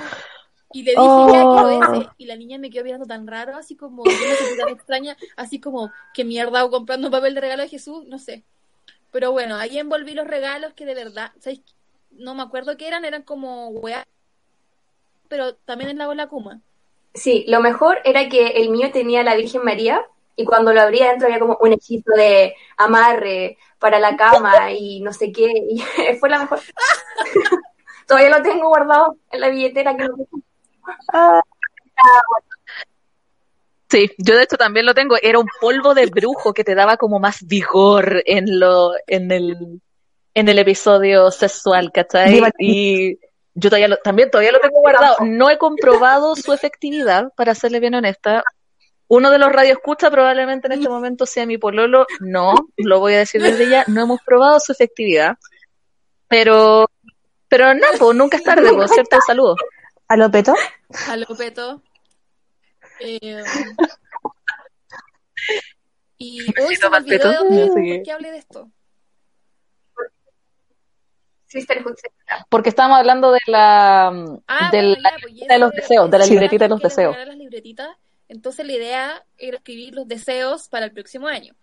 Y 0.74 0.84
le 0.84 0.92
dije, 0.92 1.04
ya 1.04 1.46
Oh. 1.46 1.68
quiero 1.68 1.94
ese. 1.94 2.10
Y 2.18 2.26
la 2.26 2.36
niña 2.36 2.58
me 2.58 2.70
quedó 2.70 2.84
mirando 2.84 3.06
tan 3.06 3.28
raro, 3.28 3.56
así 3.58 3.76
como, 3.76 4.04
yo 4.06 4.58
tan 4.58 4.70
extraña, 4.70 5.18
así 5.36 5.60
como, 5.60 5.92
que 6.14 6.24
mierda 6.24 6.60
hago 6.60 6.72
comprando 6.72 7.08
un 7.08 7.12
papel 7.12 7.36
de 7.36 7.42
regalo 7.42 7.64
de 7.64 7.70
Jesús, 7.70 8.06
no 8.08 8.20
sé. 8.20 8.44
Pero 9.12 9.32
bueno, 9.32 9.56
ahí 9.58 9.78
envolví 9.78 10.14
los 10.14 10.28
regalos 10.28 10.74
que 10.74 10.86
de 10.86 10.96
verdad, 10.96 11.32
¿sabéis? 11.40 11.62
No 12.12 12.34
me 12.36 12.44
acuerdo 12.44 12.78
qué 12.78 12.88
eran, 12.88 13.06
eran 13.06 13.24
como 13.24 13.70
weá, 13.70 14.08
pero 15.28 15.56
también 15.56 15.90
en 15.90 15.98
la 15.98 16.08
bola 16.08 16.28
Kuma. 16.28 16.62
Sí, 17.14 17.46
lo 17.48 17.60
mejor 17.60 18.00
era 18.06 18.30
que 18.30 18.48
el 18.48 18.70
mío 18.70 18.92
tenía 18.92 19.24
la 19.24 19.36
Virgen 19.36 19.64
María 19.64 20.02
y 20.36 20.46
cuando 20.46 20.74
lo 20.74 20.82
abría 20.82 21.10
dentro 21.10 21.28
había 21.28 21.40
como 21.40 21.58
un 21.62 21.74
hechizo 21.74 22.12
de 22.16 22.56
amarre 22.78 23.58
para 23.80 24.00
la 24.00 24.16
cama 24.16 24.72
y 24.72 25.02
no 25.02 25.12
sé 25.12 25.32
qué. 25.32 25.52
Y 25.70 25.82
fue 26.20 26.30
la 26.30 26.40
mejor. 26.40 26.60
Todavía 28.08 28.30
lo 28.30 28.42
tengo 28.42 28.68
guardado 28.68 29.18
en 29.32 29.42
la 29.42 29.50
billetera 29.50 29.96
que 29.96 30.08
Sí, 33.90 34.10
yo 34.18 34.38
de 34.38 34.44
hecho 34.44 34.56
también 34.56 34.86
lo 34.86 34.94
tengo. 34.94 35.18
Era 35.22 35.38
un 35.40 35.48
polvo 35.60 35.94
de 35.94 36.06
brujo 36.06 36.54
que 36.54 36.64
te 36.64 36.76
daba 36.76 36.96
como 36.96 37.20
más 37.20 37.46
vigor 37.46 38.24
en 38.26 38.60
lo, 38.60 38.94
en 39.06 39.32
el, 39.32 39.82
en 40.34 40.48
el 40.48 40.60
episodio 40.60 41.30
sexual, 41.30 41.92
¿cachai? 41.92 42.42
Y 42.58 43.20
yo 43.54 43.70
todavía 43.70 43.90
lo, 43.90 43.98
también 43.98 44.32
todavía 44.32 44.54
lo 44.54 44.62
tengo 44.62 44.80
guardado. 44.80 45.18
No 45.26 45.50
he 45.50 45.58
comprobado 45.58 46.38
su 46.38 46.54
efectividad, 46.54 47.34
para 47.36 47.54
serle 47.54 47.82
bien 47.82 47.96
honesta. 47.96 48.46
Uno 49.10 49.30
de 49.30 49.40
los 49.40 49.52
radioescuchas 49.52 50.10
probablemente 50.10 50.68
en 50.68 50.74
este 50.74 50.88
momento 50.88 51.26
sea 51.26 51.46
mi 51.46 51.58
pololo. 51.58 52.08
No, 52.22 52.54
lo 52.78 53.00
voy 53.02 53.16
a 53.16 53.20
decir 53.20 53.42
desde 53.42 53.70
ya. 53.70 53.84
No 53.88 54.04
hemos 54.04 54.22
probado 54.26 54.58
su 54.62 54.72
efectividad. 54.72 55.36
Pero, 56.30 56.90
pero 57.50 57.74
no, 57.74 57.88
pues 58.00 58.16
nunca 58.16 58.38
es 58.38 58.44
tarde, 58.44 58.72
por 58.72 58.88
cierto, 58.88 59.20
saludos. 59.28 59.60
¿A 60.12 60.18
lo 60.18 60.30
peto? 60.30 60.54
A 61.08 61.16
lo 61.16 61.26
peto. 61.38 61.82
Eh, 63.00 63.42
y 66.18 66.42
hoy 66.62 66.76
se 66.76 66.90
me 66.90 66.98
olvidó 66.98 67.30
de 67.30 67.36
dónde, 67.38 67.56
No 67.56 67.74
sé 67.74 67.80
por 67.96 68.04
qué. 68.04 68.12
hablé 68.12 68.32
de 68.32 68.38
esto. 68.40 68.70
Porque 72.50 72.70
estábamos 72.70 73.00
hablando 73.00 73.32
de 73.32 73.40
la, 73.48 74.08
Ah, 74.48 74.70
de 74.72 74.82
la 74.84 74.96
ya, 75.12 75.16
pues, 75.22 75.48
de 75.48 75.58
los 75.60 75.72
ese- 75.74 75.82
deseos, 75.82 76.12
de 76.12 76.18
la 76.20 76.26
libretita 76.26 76.66
de 76.66 76.70
los 76.70 76.82
deseos. 76.82 77.14
regalar 77.14 77.28
las 77.30 77.38
libretitas. 77.38 77.98
Entonces 78.30 78.66
la 78.66 78.74
idea 78.74 79.26
era 79.38 79.58
escribir 79.58 79.94
los 79.96 80.08
deseos 80.08 80.68
para 80.70 80.86
el 80.86 80.92
próximo 80.92 81.28
año. 81.28 81.54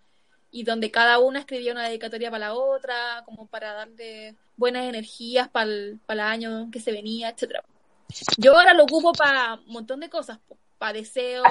Y 0.51 0.63
donde 0.63 0.89
cada 0.91 1.19
una 1.19 1.39
escribía 1.39 1.71
una 1.71 1.87
dedicatoria 1.87 2.29
para 2.31 2.47
la 2.47 2.53
otra, 2.55 3.21
como 3.25 3.45
para 3.47 3.73
darle 3.73 4.35
buenas 4.57 4.85
energías 4.85 5.47
para 5.49 5.65
el, 5.69 5.99
para 6.07 6.23
el 6.23 6.27
año 6.33 6.69
que 6.71 6.79
se 6.79 6.91
venía, 6.91 7.29
etcétera. 7.29 7.63
Yo 8.37 8.57
ahora 8.57 8.73
lo 8.73 8.83
ocupo 8.83 9.13
para 9.13 9.55
un 9.55 9.73
montón 9.73 9.99
de 9.99 10.09
cosas, 10.09 10.39
para 10.77 10.93
deseos, 10.93 11.47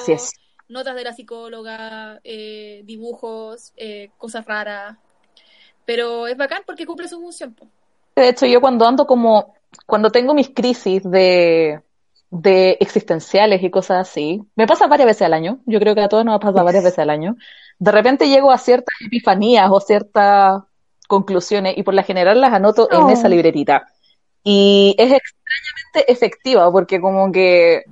notas 0.69 0.95
de 0.97 1.05
la 1.05 1.13
psicóloga, 1.13 2.21
eh, 2.25 2.83
dibujos, 2.85 3.73
eh, 3.77 4.11
cosas 4.19 4.45
raras. 4.45 4.97
Pero 5.85 6.27
es 6.27 6.37
bacán 6.37 6.63
porque 6.67 6.87
cumple 6.87 7.09
su 7.09 7.21
función. 7.21 7.57
De 8.15 8.29
hecho, 8.29 8.47
yo 8.47 8.61
cuando 8.61 8.87
ando 8.87 9.07
como, 9.07 9.55
cuando 9.87 10.11
tengo 10.11 10.35
mis 10.35 10.51
crisis 10.51 11.03
de, 11.05 11.81
de 12.31 12.77
existenciales 12.81 13.63
y 13.63 13.71
cosas 13.71 14.09
así, 14.09 14.43
me 14.55 14.67
pasa 14.67 14.87
varias 14.87 15.07
veces 15.07 15.23
al 15.23 15.35
año, 15.35 15.61
yo 15.65 15.79
creo 15.79 15.95
que 15.95 16.03
a 16.03 16.09
todos 16.09 16.25
nos 16.25 16.35
ha 16.35 16.41
pasado 16.41 16.65
varias 16.65 16.85
veces 16.85 16.99
al 16.99 17.11
año, 17.11 17.37
de 17.79 17.93
repente 17.93 18.29
llego 18.29 18.51
a 18.51 18.59
ciertas 18.59 18.95
epifanías 19.01 19.71
o 19.71 19.81
ciertas 19.81 20.63
conclusiones 21.07 21.79
y 21.79 21.83
por 21.85 21.95
la 21.95 22.03
general 22.03 22.41
las 22.41 22.53
anoto 22.53 22.89
en 22.91 23.09
esa 23.09 23.29
libretita. 23.29 23.87
Y 24.45 24.95
es 24.99 25.13
extrañamente 25.13 26.13
efectiva 26.13 26.71
porque 26.71 27.01
como 27.01 27.31
que 27.33 27.85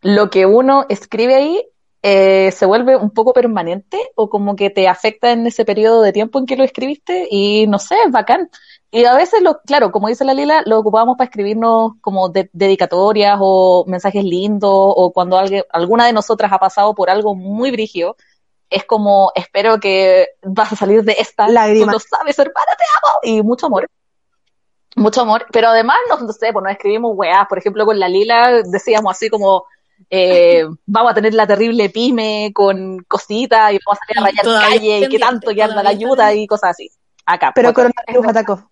lo 0.00 0.30
que 0.30 0.46
uno 0.46 0.86
escribe 0.88 1.34
ahí 1.34 1.66
eh, 2.02 2.50
se 2.52 2.64
vuelve 2.64 2.96
un 2.96 3.10
poco 3.10 3.34
permanente 3.34 3.98
o 4.14 4.30
como 4.30 4.56
que 4.56 4.70
te 4.70 4.88
afecta 4.88 5.32
en 5.32 5.46
ese 5.46 5.66
periodo 5.66 6.00
de 6.00 6.12
tiempo 6.12 6.38
en 6.38 6.46
que 6.46 6.56
lo 6.56 6.64
escribiste 6.64 7.28
y 7.30 7.66
no 7.66 7.78
sé, 7.78 7.96
es 8.06 8.10
bacán. 8.10 8.48
Y 8.90 9.04
a 9.04 9.14
veces, 9.14 9.42
lo, 9.42 9.60
claro, 9.60 9.92
como 9.92 10.08
dice 10.08 10.24
la 10.24 10.34
Lila, 10.34 10.62
lo 10.66 10.78
ocupamos 10.78 11.16
para 11.16 11.28
escribirnos 11.28 11.92
como 12.00 12.28
de- 12.28 12.50
dedicatorias 12.52 13.38
o 13.40 13.84
mensajes 13.86 14.24
lindos 14.24 14.72
o 14.72 15.12
cuando 15.12 15.38
alguien, 15.38 15.62
alguna 15.70 16.06
de 16.06 16.12
nosotras 16.12 16.50
ha 16.52 16.58
pasado 16.58 16.94
por 16.94 17.10
algo 17.10 17.34
muy 17.34 17.70
brígido. 17.70 18.16
Es 18.68 18.84
como, 18.84 19.30
espero 19.34 19.78
que 19.78 20.28
vas 20.42 20.72
a 20.72 20.76
salir 20.76 21.04
de 21.04 21.16
esta. 21.18 21.48
Lágrimas. 21.48 21.86
Tú 21.88 21.92
lo 21.92 21.98
sabes, 22.00 22.38
hermana, 22.38 22.72
te 22.78 22.84
amo. 22.96 23.36
Y 23.38 23.42
mucho 23.42 23.66
amor. 23.66 23.88
Mucho 24.96 25.22
amor. 25.22 25.46
Pero 25.52 25.68
además, 25.68 25.96
no, 26.08 26.18
no 26.20 26.32
sé, 26.32 26.52
pues 26.52 26.62
nos 26.62 26.72
escribimos 26.72 27.12
weás. 27.14 27.46
Por 27.48 27.58
ejemplo, 27.58 27.84
con 27.86 27.98
la 27.98 28.08
Lila 28.08 28.62
decíamos 28.64 29.12
así 29.12 29.28
como, 29.30 29.64
eh, 30.10 30.64
vamos 30.86 31.12
a 31.12 31.14
tener 31.14 31.34
la 31.34 31.46
terrible 31.46 31.90
pyme 31.90 32.50
con 32.54 32.98
cositas 33.04 33.72
y 33.72 33.78
vamos 33.86 33.98
a 34.00 34.06
salir 34.06 34.18
a 34.18 34.24
rayar 34.26 34.44
todavía 34.44 34.68
calle 34.70 34.98
y 35.06 35.08
qué 35.08 35.18
tanto 35.18 35.52
que 35.54 35.62
anda 35.62 35.82
la 35.82 35.90
ayuda 35.90 36.34
y 36.34 36.46
cosas 36.46 36.70
así. 36.70 36.90
Acá. 37.26 37.52
Pero 37.54 37.72
pues, 37.72 37.86
coronavirus 37.88 38.28
atacó. 38.28 38.70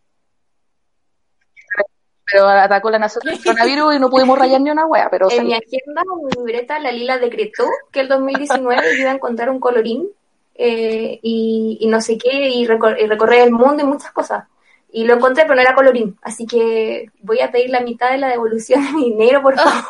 pero 2.30 2.46
atacó 2.48 2.90
la 2.90 2.98
nación 2.98 3.22
del 3.24 3.38
coronavirus 3.44 3.94
y 3.94 3.98
no 4.00 4.10
pudimos 4.10 4.38
rayar 4.38 4.60
ni 4.60 4.70
una 4.70 4.86
wea, 4.86 5.08
pero 5.10 5.30
En 5.30 5.46
mi 5.46 5.54
agenda, 5.54 6.02
en 6.02 6.24
mi 6.26 6.30
libreta, 6.36 6.78
la 6.78 6.92
Lila 6.92 7.18
decretó 7.18 7.64
que 7.90 8.00
el 8.00 8.08
2019 8.08 8.82
yo 8.96 8.98
iba 9.02 9.10
a 9.12 9.14
encontrar 9.14 9.48
un 9.50 9.60
colorín 9.60 10.08
eh, 10.54 11.18
y, 11.22 11.78
y 11.80 11.86
no 11.86 12.00
sé 12.00 12.18
qué, 12.18 12.48
y, 12.50 12.66
recor- 12.66 13.00
y 13.00 13.06
recorrer 13.06 13.42
el 13.42 13.52
mundo 13.52 13.82
y 13.82 13.86
muchas 13.86 14.10
cosas. 14.12 14.44
Y 14.91 15.05
lo 15.05 15.14
encontré, 15.14 15.45
pero 15.45 15.55
no 15.55 15.61
era 15.61 15.74
colorín. 15.74 16.18
Así 16.22 16.47
que 16.47 17.11
voy 17.20 17.41
a 17.41 17.51
pedir 17.51 17.70
la 17.70 17.80
mitad 17.80 18.11
de 18.11 18.18
la 18.18 18.28
devolución 18.28 18.84
de 18.84 18.93
mi 18.93 19.11
dinero, 19.11 19.43
por 19.43 19.55
favor. 19.55 19.84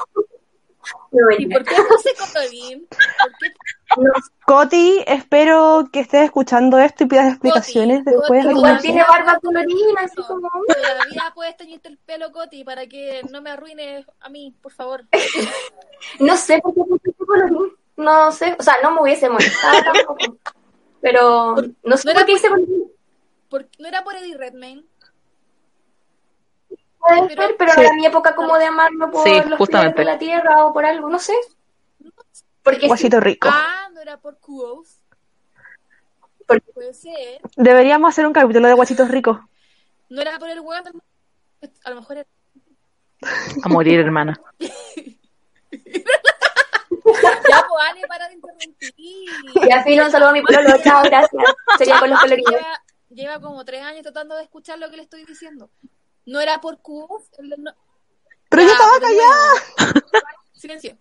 No, 1.13 1.31
¿Y 1.39 1.47
por 1.47 1.65
qué 1.65 1.77
puse 1.89 2.15
colorín? 2.15 2.87
¿Por 2.89 3.33
qué 3.39 3.53
Coti, 4.45 5.03
espero 5.07 5.89
que 5.93 6.01
estés 6.01 6.25
escuchando 6.25 6.79
esto 6.79 7.05
y 7.05 7.07
pidas 7.07 7.29
explicaciones 7.29 8.05
Coti, 8.05 8.17
después. 8.17 8.45
Coti, 8.45 8.57
Igual 8.57 8.81
tiene 8.81 9.05
barba 9.05 9.39
colorina, 9.41 10.03
así 10.03 10.23
como... 10.23 10.49
Todavía 10.67 11.33
puedes 11.35 11.57
teñirte 11.57 11.89
el 11.89 11.99
pelo, 11.99 12.33
Coti, 12.33 12.65
para 12.65 12.87
que 12.87 13.23
no 13.31 13.41
me 13.41 13.51
arruines 13.51 14.07
a 14.21 14.29
mí, 14.29 14.55
por 14.63 14.73
favor. 14.73 15.05
No 16.21 16.37
sé 16.37 16.61
por 16.61 16.75
qué 16.75 16.81
puse 16.85 17.13
colorín. 17.27 17.73
No 17.97 18.31
sé, 18.31 18.57
o 18.59 18.63
sea, 18.63 18.77
no 18.83 18.93
me 18.93 19.03
hubiese 19.03 19.29
molestado 19.29 19.83
tampoco. 19.83 20.37
Pero 21.01 21.57
no 21.83 21.97
sé 21.97 22.09
No 22.09 22.15
por 22.15 22.27
qué 22.27 22.33
hice 22.33 22.49
colorín. 22.49 22.98
Por- 23.49 23.69
¿No 23.79 23.89
era 23.89 24.03
por 24.05 24.15
Eddie 24.17 24.37
Redmayne? 24.37 24.85
Puede 26.99 27.29
Pero- 27.29 27.43
ser, 27.49 27.57
pero 27.59 27.73
Sí. 27.73 27.81
era 27.81 27.93
mi 27.95 28.07
época 28.07 28.35
como 28.35 28.59
de 28.59 28.67
amarlo 28.67 29.11
por 29.11 29.25
Sí, 29.27 29.41
los 29.47 29.59
justamente. 29.59 30.01
de 30.01 30.05
la 30.05 30.19
tierra 30.19 30.65
o 30.65 30.73
por 30.73 30.85
algo, 30.85 31.09
no 31.09 31.19
sé. 31.19 31.35
Porque 32.63 32.81
sí, 32.81 32.87
Guasito 32.89 33.21
rico. 33.21 33.49
Ah, 33.51 33.89
no 33.95 34.01
era 34.01 34.19
por 34.19 34.39
Quos. 34.41 35.01
Por- 36.47 36.61
Puede 36.63 36.93
ser. 36.95 37.41
Deberíamos 37.57 38.09
hacer 38.11 38.27
un 38.27 38.33
capítulo 38.33 38.69
de 38.69 38.75
guachitos 38.75 39.09
ricos. 39.11 39.39
No 40.09 40.21
era 40.21 40.39
por 40.39 40.49
el 40.49 40.57
del- 40.63 41.73
A 41.85 41.91
lo 41.91 41.97
mejor 41.97 42.19
era. 42.19 42.29
A 43.65 43.69
morir, 43.69 44.01
hermana. 44.01 44.41
Ya, 47.51 47.65
pues, 47.69 47.85
Ale, 47.91 48.03
para 48.07 48.29
de 48.29 48.35
interrumpir. 48.35 48.89
ya 49.69 49.83
filo, 49.83 50.05
un 50.05 50.11
saludo 50.11 50.29
a 50.29 50.33
mi 50.33 50.43
pololo, 50.43 50.77
chao, 50.83 51.03
gracias. 51.03 51.43
Sería 51.79 51.99
con 52.01 52.11
los 52.11 52.21
colorines. 52.21 52.61
Lleva, 53.19 53.41
como 53.41 53.65
tres 53.65 53.83
años 53.83 54.03
tratando 54.03 54.37
de 54.37 54.45
escuchar 54.45 54.79
lo 54.79 54.89
que 54.91 54.97
le 54.97 55.03
estoy 55.03 55.25
diciendo. 55.25 55.71
No 56.25 56.41
era 56.41 56.61
por 56.61 56.79
del 57.39 57.63
no- 57.65 57.75
Pero 58.49 58.63
yo 58.63 58.69
estaba 58.71 59.01
callada. 59.01 59.55
no. 59.95 60.21
Silencio. 60.53 60.97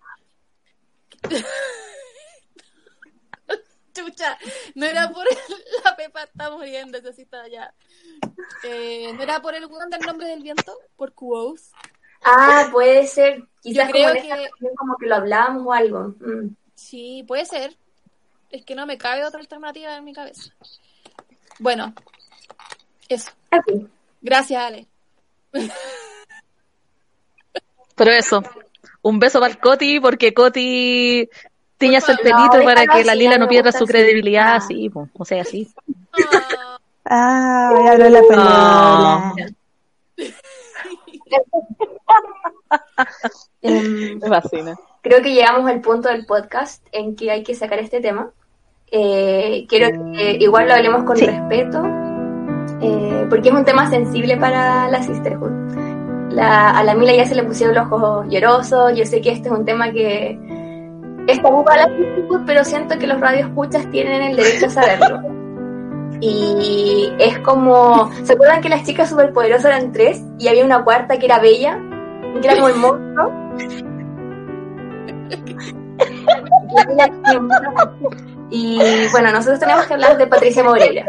Chucha, 3.93 4.37
no 4.75 4.85
era 4.85 5.09
por 5.11 5.25
el- 5.27 5.37
la 5.83 5.95
Pepa 5.95 6.23
está 6.23 6.49
muriendo, 6.51 6.97
esa 6.97 7.13
sí 7.13 7.21
está 7.23 7.47
ya. 7.47 7.73
Eh, 8.63 9.11
no 9.13 9.21
era 9.23 9.39
por 9.41 9.53
el 9.55 9.65
weón 9.67 9.89
del 9.91 10.01
nombre 10.01 10.27
del 10.27 10.41
viento, 10.41 10.75
por 10.95 11.13
Quos. 11.13 11.71
Ah, 12.23 12.69
puede 12.71 13.05
ser. 13.07 13.43
Quizás 13.61 13.87
Yo 13.87 13.93
como 13.93 14.05
creo 14.05 14.09
esta 14.23 14.35
que- 14.37 14.49
canción 14.49 14.75
como 14.75 14.97
que 14.97 15.05
lo 15.07 15.15
hablábamos 15.15 15.67
o 15.67 15.73
algo. 15.73 16.15
Mm. 16.19 16.55
Sí, 16.75 17.23
puede 17.27 17.45
ser. 17.45 17.77
Es 18.49 18.65
que 18.65 18.73
no 18.75 18.85
me 18.87 18.97
cabe 18.97 19.23
otra 19.25 19.39
alternativa 19.39 19.95
en 19.97 20.03
mi 20.03 20.13
cabeza. 20.13 20.51
Bueno, 21.59 21.93
eso. 23.09 23.31
Gracias, 24.21 24.61
Ale. 24.63 24.87
Pero 27.95 28.11
eso, 28.11 28.43
un 29.01 29.19
beso 29.19 29.39
para 29.39 29.51
el 29.51 29.59
Coti, 29.59 29.99
porque 29.99 30.33
Coti 30.33 31.27
tiñas 31.77 32.07
el 32.09 32.17
No, 32.17 32.21
pelito 32.23 32.63
para 32.63 32.85
que 32.85 33.03
la 33.03 33.15
Lila 33.15 33.37
no 33.37 33.47
pierda 33.47 33.71
su 33.71 33.85
credibilidad, 33.85 34.53
Ah. 34.53 34.55
así, 34.57 34.89
po, 34.89 35.09
o 35.13 35.25
sea, 35.25 35.41
así. 35.41 35.67
Ah, 37.05 37.69
Ah, 37.69 37.81
ya 37.85 37.91
habló 37.93 38.09
la 38.09 38.21
Ah. 38.33 39.33
pelea. 39.35 39.49
Em, 43.61 44.19
Me 44.19 44.27
fascina. 44.27 44.75
creo 45.01 45.21
que 45.21 45.33
llegamos 45.33 45.69
al 45.69 45.81
punto 45.81 46.09
del 46.09 46.25
podcast 46.25 46.85
en 46.91 47.15
que 47.15 47.31
hay 47.31 47.43
que 47.43 47.55
sacar 47.55 47.79
este 47.79 47.99
tema. 48.01 48.31
Eh, 48.91 49.65
quiero 49.67 49.89
que 50.13 50.37
igual 50.39 50.67
lo 50.67 50.73
hablemos 50.75 51.03
con 51.03 51.17
Sí. 51.17 51.25
respeto, 51.25 51.83
eh, 52.81 53.25
porque 53.29 53.49
es 53.49 53.55
un 53.55 53.65
tema 53.65 53.89
sensible 53.89 54.37
para 54.37 54.87
la 54.89 55.01
sisterhood. 55.03 55.51
La, 56.31 56.69
a 56.71 56.83
la 56.83 56.93
Mila 56.95 57.13
ya 57.13 57.25
se 57.25 57.35
le 57.35 57.43
pusieron 57.43 57.75
los 57.75 57.91
ojos 57.91 58.27
llorosos, 58.29 58.93
yo 58.95 59.05
sé 59.05 59.21
que 59.21 59.31
este 59.31 59.49
es 59.49 59.53
un 59.53 59.65
tema 59.65 59.91
que 59.91 60.39
es 61.27 61.41
tabú 61.41 61.65
para 61.65 61.87
la 61.87 61.97
sisterhood, 61.97 62.41
pero 62.45 62.63
siento 62.63 62.97
que 62.97 63.07
los 63.07 63.19
radioescuchas 63.19 63.89
tienen 63.91 64.21
el 64.21 64.37
derecho 64.37 64.67
a 64.67 64.69
saberlo. 64.69 65.21
Y 66.21 67.11
es 67.19 67.37
como, 67.39 68.09
¿se 68.23 68.33
acuerdan 68.33 68.61
que 68.61 68.69
las 68.69 68.83
chicas 68.83 69.09
superpoderosas 69.09 69.65
eran 69.65 69.91
tres 69.91 70.23
y 70.39 70.47
había 70.47 70.63
una 70.65 70.83
cuarta 70.83 71.19
que 71.19 71.25
era 71.25 71.39
bella? 71.39 71.77
Que 72.41 72.47
era 72.47 72.55
como 72.55 72.69
el 72.69 72.75
monstruo. 72.75 73.31
Y 78.49 79.07
bueno, 79.11 79.31
nosotros 79.31 79.59
tenemos 79.59 79.85
que 79.85 79.93
hablar 79.93 80.17
de 80.17 80.27
Patricia 80.27 80.63
Moreira. 80.63 81.05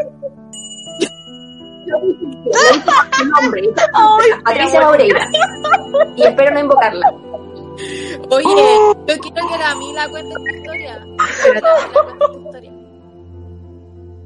Patricia 4.43 4.81
Moreira. 4.81 5.27
Y 6.15 6.23
espero 6.23 6.51
no 6.53 6.59
invocarla. 6.59 7.11
Oye, 8.31 8.45
Oh. 8.47 8.93
yo 9.07 9.17
quiero 9.19 9.47
que 9.47 9.57
la 9.57 9.75
Mila 9.75 10.09
cuente 10.09 10.33
esta 10.37 10.51
historia. 10.57 11.05
Esta 11.55 11.69
historia. 12.45 12.71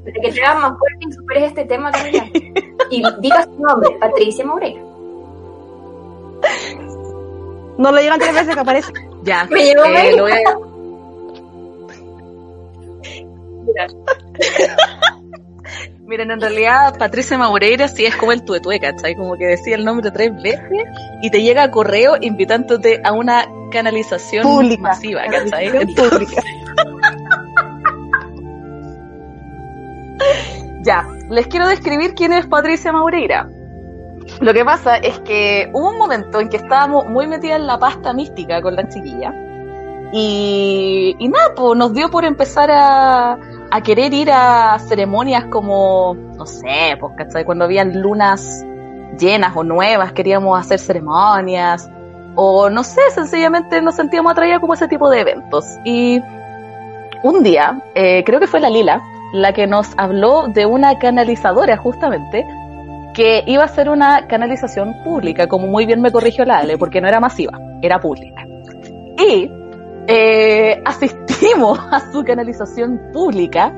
Para 0.04 0.20
que 0.22 0.32
te 0.32 0.44
hagas 0.44 0.60
más 0.62 0.78
fuerte 0.78 0.98
y 1.08 1.12
superes 1.12 1.44
este 1.44 1.64
tema, 1.64 1.90
Camila. 1.92 2.26
Y 2.90 3.02
digas 3.20 3.44
su 3.46 3.62
nombre, 3.62 3.90
Patricia 4.00 4.44
Moreira. 4.44 4.82
No 7.78 7.90
lo 7.92 7.98
digan 8.00 8.18
tres 8.18 8.34
veces 8.34 8.54
que 8.54 8.60
aparece. 8.60 8.92
Ya, 9.22 9.46
Me 9.50 9.64
llegó 9.64 9.84
eh, 9.84 10.12
lo 10.16 10.24
voy 10.24 10.32
a... 10.32 10.42
Miren, 16.06 16.30
en 16.30 16.40
realidad 16.40 16.98
Patricia 16.98 17.38
Maureira 17.38 17.88
sí 17.88 18.04
es 18.04 18.14
como 18.16 18.32
el 18.32 18.44
tuetue, 18.44 18.78
¿cachai? 18.78 19.14
Como 19.14 19.36
que 19.36 19.46
decía 19.46 19.74
el 19.74 19.84
nombre 19.84 20.10
tres 20.10 20.30
veces 20.42 20.84
y 21.22 21.30
te 21.30 21.42
llega 21.42 21.70
correo 21.70 22.16
invitándote 22.20 23.00
a 23.02 23.12
una 23.12 23.46
canalización 23.70 24.42
Pública. 24.42 24.82
masiva, 24.82 25.22
¿cachai? 25.24 25.70
Pública. 25.94 26.42
Ya, 30.84 31.08
les 31.30 31.46
quiero 31.46 31.66
describir 31.66 32.14
quién 32.14 32.34
es 32.34 32.46
Patricia 32.46 32.92
Maureira. 32.92 33.48
Lo 34.40 34.52
que 34.52 34.64
pasa 34.66 34.96
es 34.96 35.18
que 35.20 35.70
hubo 35.72 35.90
un 35.90 35.98
momento 35.98 36.40
en 36.40 36.50
que 36.50 36.58
estábamos 36.58 37.06
muy 37.06 37.26
metidas 37.26 37.58
en 37.58 37.66
la 37.66 37.78
pasta 37.78 38.12
mística 38.12 38.60
con 38.60 38.76
la 38.76 38.86
chiquilla. 38.88 39.32
Y, 40.12 41.16
y 41.18 41.28
nada, 41.28 41.54
pues 41.56 41.78
nos 41.78 41.94
dio 41.94 42.10
por 42.10 42.26
empezar 42.26 42.70
a, 42.70 43.38
a 43.74 43.80
querer 43.80 44.14
ir 44.14 44.30
a 44.30 44.78
ceremonias 44.78 45.46
como, 45.46 46.14
no 46.14 46.46
sé, 46.46 46.96
pues, 47.00 47.12
¿cachai? 47.16 47.44
Cuando 47.44 47.64
habían 47.64 48.00
lunas 48.00 48.64
llenas 49.18 49.50
o 49.56 49.64
nuevas, 49.64 50.12
queríamos 50.12 50.56
hacer 50.56 50.78
ceremonias. 50.78 51.90
O 52.36 52.70
no 52.70 52.84
sé, 52.84 53.00
sencillamente 53.12 53.82
nos 53.82 53.96
sentíamos 53.96 54.30
atraídas 54.30 54.60
como 54.60 54.74
ese 54.74 54.86
tipo 54.86 55.10
de 55.10 55.22
eventos. 55.22 55.64
Y 55.84 56.22
un 57.24 57.42
día, 57.42 57.82
eh, 57.96 58.22
creo 58.24 58.38
que 58.38 58.46
fue 58.46 58.60
la 58.60 58.70
Lila, 58.70 59.02
la 59.32 59.52
que 59.52 59.66
nos 59.66 59.88
habló 59.96 60.46
de 60.46 60.66
una 60.66 60.96
canalizadora 61.00 61.76
justamente, 61.76 62.46
que 63.12 63.42
iba 63.44 63.64
a 63.64 63.68
ser 63.68 63.88
una 63.88 64.28
canalización 64.28 65.02
pública, 65.02 65.48
como 65.48 65.66
muy 65.66 65.84
bien 65.84 66.00
me 66.00 66.12
corrigió 66.12 66.44
la 66.44 66.58
Ale, 66.58 66.78
porque 66.78 67.00
no 67.00 67.08
era 67.08 67.18
masiva, 67.18 67.58
era 67.82 68.00
pública. 68.00 68.46
Y 69.18 69.50
eh, 70.06 70.82
asistimos 70.84 71.78
a 71.90 72.10
su 72.12 72.24
canalización 72.24 73.00
pública 73.12 73.72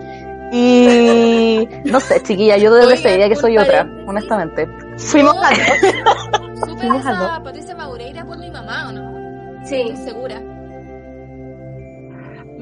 y 0.52 1.68
no 1.84 1.98
sé, 2.00 2.22
chiquilla, 2.22 2.56
yo 2.56 2.72
desde 2.72 2.94
ese 2.94 3.16
día 3.16 3.28
que 3.28 3.36
soy 3.36 3.58
otra, 3.58 3.88
honestamente. 4.06 4.66
Fuimos 4.96 5.34
a 5.42 5.50
dos. 5.50 6.76
Fuimos 6.78 7.06
a 7.06 7.10
esa 7.10 7.20
dos. 7.22 7.38
Patricia 7.40 7.74
Maureira 7.74 8.24
por 8.24 8.38
mi 8.38 8.50
mamá, 8.50 8.88
¿o 8.88 8.92
no? 8.92 9.66
Sí. 9.66 9.80
Estoy 9.80 9.96
segura. 9.96 10.40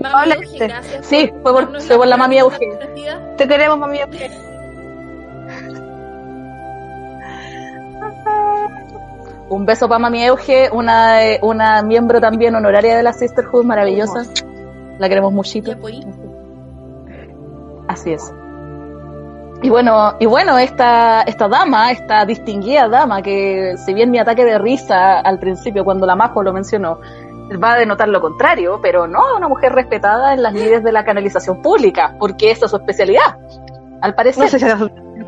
Mami 0.00 0.32
gracias. 0.58 1.06
Sí, 1.06 1.30
fue 1.42 1.52
por- 1.52 1.80
fue 1.80 1.96
por 1.96 2.06
la 2.06 2.16
mami. 2.16 2.38
Te 3.36 3.46
queremos, 3.48 3.78
mami. 3.78 3.98
Un 9.48 9.66
beso 9.66 9.88
para 9.88 9.98
Mami 9.98 10.24
Euge, 10.24 10.70
una, 10.72 11.24
eh, 11.24 11.38
una 11.42 11.82
miembro 11.82 12.20
también 12.20 12.54
honoraria 12.54 12.96
de 12.96 13.02
la 13.02 13.12
Sisterhood, 13.12 13.64
maravillosa. 13.64 14.22
La 14.98 15.08
queremos 15.08 15.32
muchito. 15.32 15.70
Así 17.88 18.12
es. 18.12 18.32
Y 19.62 19.70
bueno, 19.70 20.14
y 20.18 20.26
bueno, 20.26 20.58
esta, 20.58 21.22
esta 21.22 21.48
dama, 21.48 21.90
esta 21.90 22.24
distinguida 22.26 22.88
dama, 22.88 23.22
que 23.22 23.76
si 23.78 23.94
bien 23.94 24.10
mi 24.10 24.18
ataque 24.18 24.44
de 24.44 24.58
risa 24.58 25.20
al 25.20 25.38
principio 25.38 25.84
cuando 25.84 26.06
la 26.06 26.16
Majo 26.16 26.42
lo 26.42 26.52
mencionó, 26.52 26.98
va 27.62 27.72
a 27.72 27.78
denotar 27.78 28.08
lo 28.08 28.20
contrario, 28.20 28.80
pero 28.82 29.06
no, 29.06 29.20
una 29.36 29.48
mujer 29.48 29.72
respetada 29.72 30.34
en 30.34 30.42
las 30.42 30.52
líderes 30.52 30.82
de 30.84 30.92
la 30.92 31.04
canalización 31.04 31.62
pública, 31.62 32.14
porque 32.18 32.50
esa 32.50 32.66
es 32.66 32.70
su 32.70 32.76
especialidad, 32.76 33.36
al 34.00 34.14
parecer. 34.14 34.44
No 34.44 34.50
sé 34.50 34.58
si 34.58 34.64
era- 34.66 34.78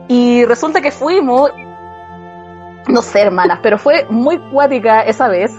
Y 0.09 0.45
resulta 0.45 0.81
que 0.83 0.91
fuimos, 0.91 1.51
no 2.89 3.03
sé, 3.03 3.23
hermanas, 3.23 3.61
pero 3.63 3.79
fue 3.79 4.07
muy 4.09 4.39
cuática 4.39 5.03
esa 5.03 5.29
vez. 5.29 5.53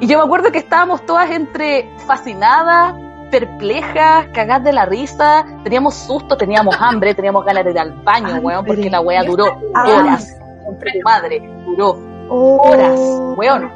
Y 0.00 0.06
yo 0.06 0.18
me 0.18 0.24
acuerdo 0.24 0.50
que 0.50 0.58
estábamos 0.58 1.04
todas 1.06 1.30
entre 1.30 1.90
fascinadas, 2.06 2.94
perplejas, 3.30 4.26
cagadas 4.34 4.64
de 4.64 4.72
la 4.72 4.84
risa, 4.84 5.44
teníamos 5.62 5.94
susto, 5.94 6.36
teníamos 6.36 6.76
hambre, 6.80 7.14
teníamos 7.16 7.44
ganas 7.44 7.64
de 7.64 7.70
ir 7.70 7.78
al 7.78 7.92
baño, 8.02 8.36
weón, 8.36 8.64
porque 8.64 8.90
la 8.90 9.00
wea 9.00 9.22
duró 9.22 9.44
horas. 9.74 10.36
Entre 10.68 10.92
tu 10.92 10.98
madre, 11.04 11.40
duró 11.64 11.98
horas, 12.28 12.98
Oh. 12.98 13.34
weón. 13.36 13.70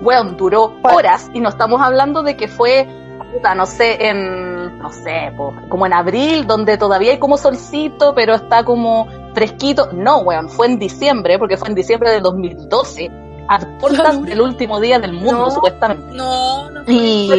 Weón, 0.00 0.36
duró 0.36 0.74
horas 0.82 1.28
y 1.32 1.40
no 1.40 1.48
estamos 1.48 1.80
hablando 1.80 2.22
de 2.22 2.36
que 2.36 2.46
fue 2.48 2.86
puta, 3.32 3.54
no 3.54 3.66
sé, 3.66 4.08
en, 4.08 4.78
no 4.78 4.90
sé, 4.90 5.32
po, 5.36 5.54
como 5.68 5.86
en 5.86 5.92
abril, 5.92 6.46
donde 6.46 6.78
todavía 6.78 7.12
hay 7.12 7.18
como 7.18 7.36
solcito, 7.36 8.14
pero 8.14 8.34
está 8.34 8.64
como 8.64 9.06
fresquito. 9.38 9.88
No, 9.92 10.18
weón, 10.18 10.48
fue 10.48 10.66
en 10.66 10.78
diciembre, 10.78 11.38
porque 11.38 11.56
fue 11.56 11.68
en 11.68 11.74
diciembre 11.74 12.10
del 12.10 12.22
2012, 12.22 13.10
a 13.48 13.58
puertas 13.80 14.22
del 14.24 14.40
último 14.40 14.78
día 14.80 14.98
del 14.98 15.12
mundo, 15.14 15.46
No. 15.46 15.50
supuestamente. 15.50 16.04
No, 16.14 16.70
no 16.70 16.84
fue. 16.84 16.92
Y 16.94 17.30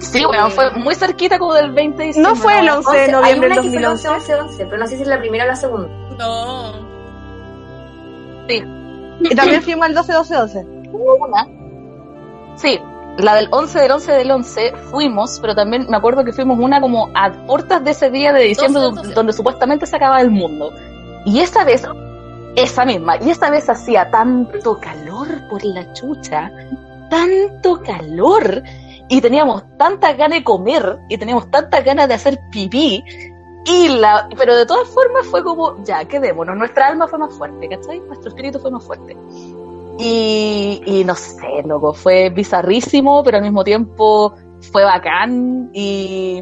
sí, 0.00 0.26
weón, 0.26 0.50
fue 0.50 0.70
muy 0.72 0.94
cerquita 0.94 1.38
como 1.38 1.54
del 1.54 1.70
20 1.72 1.98
de 2.02 2.06
diciembre. 2.08 2.32
No 2.34 2.38
fue 2.38 2.58
el 2.58 2.68
11 2.68 2.90
de 2.90 2.98
Once- 2.98 3.12
noviembre 3.12 3.26
hay 3.26 3.34
del 3.34 3.52
una 3.52 3.62
que 3.62 3.68
fue 3.68 3.78
el 3.78 3.84
11, 3.86 4.08
2011. 4.08 4.34
11, 4.34 4.34
11, 4.50 4.64
pero 4.66 4.76
no 4.78 4.86
sé 4.86 4.96
si 4.96 5.02
es 5.02 5.08
la 5.08 5.18
primera 5.18 5.44
o 5.44 5.46
la 5.48 5.56
segunda. 5.56 5.88
No. 6.18 6.72
Sí, 8.48 8.62
Y 9.30 9.34
también 9.34 9.62
fuimos 9.62 9.86
al 9.86 9.94
12, 9.94 10.12
12, 10.12 10.34
12. 10.36 10.66
hubo 10.92 11.16
una. 11.26 11.46
Sí, 12.56 12.78
la 13.18 13.34
del 13.34 13.48
11 13.50 13.80
del 13.80 13.90
11 13.92 14.12
del 14.12 14.30
11 14.30 14.72
fuimos, 14.90 15.38
pero 15.40 15.54
también 15.54 15.86
me 15.88 15.96
acuerdo 15.96 16.22
que 16.24 16.32
fuimos 16.32 16.58
una 16.58 16.80
como 16.80 17.08
a 17.14 17.32
puertas 17.46 17.82
de 17.82 17.90
ese 17.92 18.10
día 18.10 18.32
de 18.32 18.42
diciembre 18.44 18.82
12, 18.82 18.94
do- 18.96 19.02
12. 19.02 19.14
donde 19.14 19.32
supuestamente 19.32 19.86
se 19.86 19.96
acababa 19.96 20.20
el 20.20 20.30
mundo. 20.30 20.72
Y 21.26 21.40
esa 21.40 21.64
vez, 21.64 21.82
esa 22.54 22.84
misma, 22.84 23.16
y 23.16 23.30
esta 23.30 23.50
vez 23.50 23.68
hacía 23.68 24.08
tanto 24.10 24.78
calor 24.78 25.26
por 25.50 25.64
la 25.64 25.92
chucha, 25.92 26.52
tanto 27.10 27.82
calor, 27.82 28.62
y 29.08 29.20
teníamos 29.20 29.64
tantas 29.76 30.16
ganas 30.16 30.38
de 30.38 30.44
comer, 30.44 31.00
y 31.08 31.18
teníamos 31.18 31.50
tantas 31.50 31.84
ganas 31.84 32.06
de 32.06 32.14
hacer 32.14 32.38
pipí, 32.52 33.02
y 33.64 33.88
la, 33.88 34.28
pero 34.38 34.54
de 34.54 34.64
todas 34.66 34.88
formas 34.88 35.26
fue 35.26 35.42
como, 35.42 35.84
ya, 35.84 36.04
quedémonos, 36.04 36.56
nuestra 36.56 36.86
alma 36.86 37.08
fue 37.08 37.18
más 37.18 37.34
fuerte, 37.34 37.68
¿cachai? 37.68 37.98
Nuestro 37.98 38.28
espíritu 38.28 38.60
fue 38.60 38.70
más 38.70 38.84
fuerte. 38.84 39.16
Y, 39.98 40.80
y 40.86 41.04
no 41.04 41.16
sé, 41.16 41.64
loco, 41.64 41.92
fue 41.92 42.30
bizarrísimo, 42.30 43.24
pero 43.24 43.38
al 43.38 43.42
mismo 43.42 43.64
tiempo 43.64 44.32
fue 44.70 44.84
bacán 44.84 45.70
y, 45.72 46.40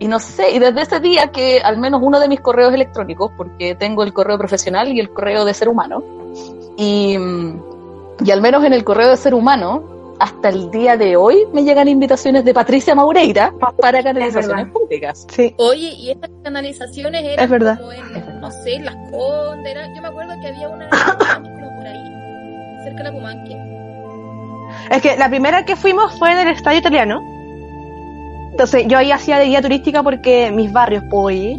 y 0.00 0.08
no 0.08 0.18
sé, 0.18 0.50
y 0.50 0.58
desde 0.58 0.80
ese 0.82 0.98
día 0.98 1.28
que 1.28 1.60
al 1.60 1.78
menos 1.78 2.00
uno 2.02 2.18
de 2.18 2.26
mis 2.28 2.40
correos 2.40 2.74
electrónicos, 2.74 3.30
porque 3.36 3.76
tengo 3.76 4.02
el 4.02 4.12
correo 4.12 4.36
profesional 4.38 4.88
y 4.88 4.98
el 4.98 5.10
correo 5.10 5.44
de 5.44 5.54
ser 5.54 5.68
humano, 5.68 6.02
y, 6.76 7.16
y 8.24 8.30
al 8.30 8.40
menos 8.40 8.64
en 8.64 8.72
el 8.72 8.82
correo 8.82 9.10
de 9.10 9.16
ser 9.16 9.34
humano, 9.34 9.84
hasta 10.18 10.50
el 10.50 10.70
día 10.70 10.96
de 10.98 11.16
hoy 11.16 11.46
me 11.52 11.62
llegan 11.64 11.88
invitaciones 11.88 12.44
de 12.44 12.52
Patricia 12.52 12.94
Maureira 12.94 13.54
para 13.80 14.02
canalizaciones 14.02 14.66
públicas. 14.68 15.26
Sí. 15.30 15.54
Oye, 15.58 15.94
y 15.94 16.10
estas 16.10 16.30
canalizaciones 16.44 17.22
eran 17.24 17.44
Es 17.44 17.50
verdad. 17.50 17.78
como 17.78 17.92
en, 17.92 18.40
no 18.40 18.50
sé, 18.50 18.74
en 18.74 18.84
Las 18.84 18.96
Condes, 19.10 19.72
era- 19.72 19.86
yo 19.94 20.02
me 20.02 20.08
acuerdo 20.08 20.32
que 20.42 20.48
había 20.48 20.68
una 20.68 20.88
como 21.36 21.76
por 21.76 21.86
ahí, 21.86 22.82
cerca 22.84 22.98
de 22.98 23.04
la 23.04 23.12
Pumanque. 23.12 23.56
Es 24.90 25.02
que 25.02 25.16
la 25.16 25.28
primera 25.28 25.64
que 25.64 25.74
fuimos 25.76 26.18
fue 26.18 26.32
en 26.32 26.38
el 26.38 26.48
estadio 26.48 26.78
italiano. 26.80 27.20
Entonces 28.50 28.84
yo 28.86 28.98
ahí 28.98 29.12
hacía 29.12 29.38
de 29.38 29.46
guía 29.46 29.62
turística 29.62 30.02
porque 30.02 30.50
mis 30.52 30.72
barrios, 30.72 31.04
pues. 31.10 31.58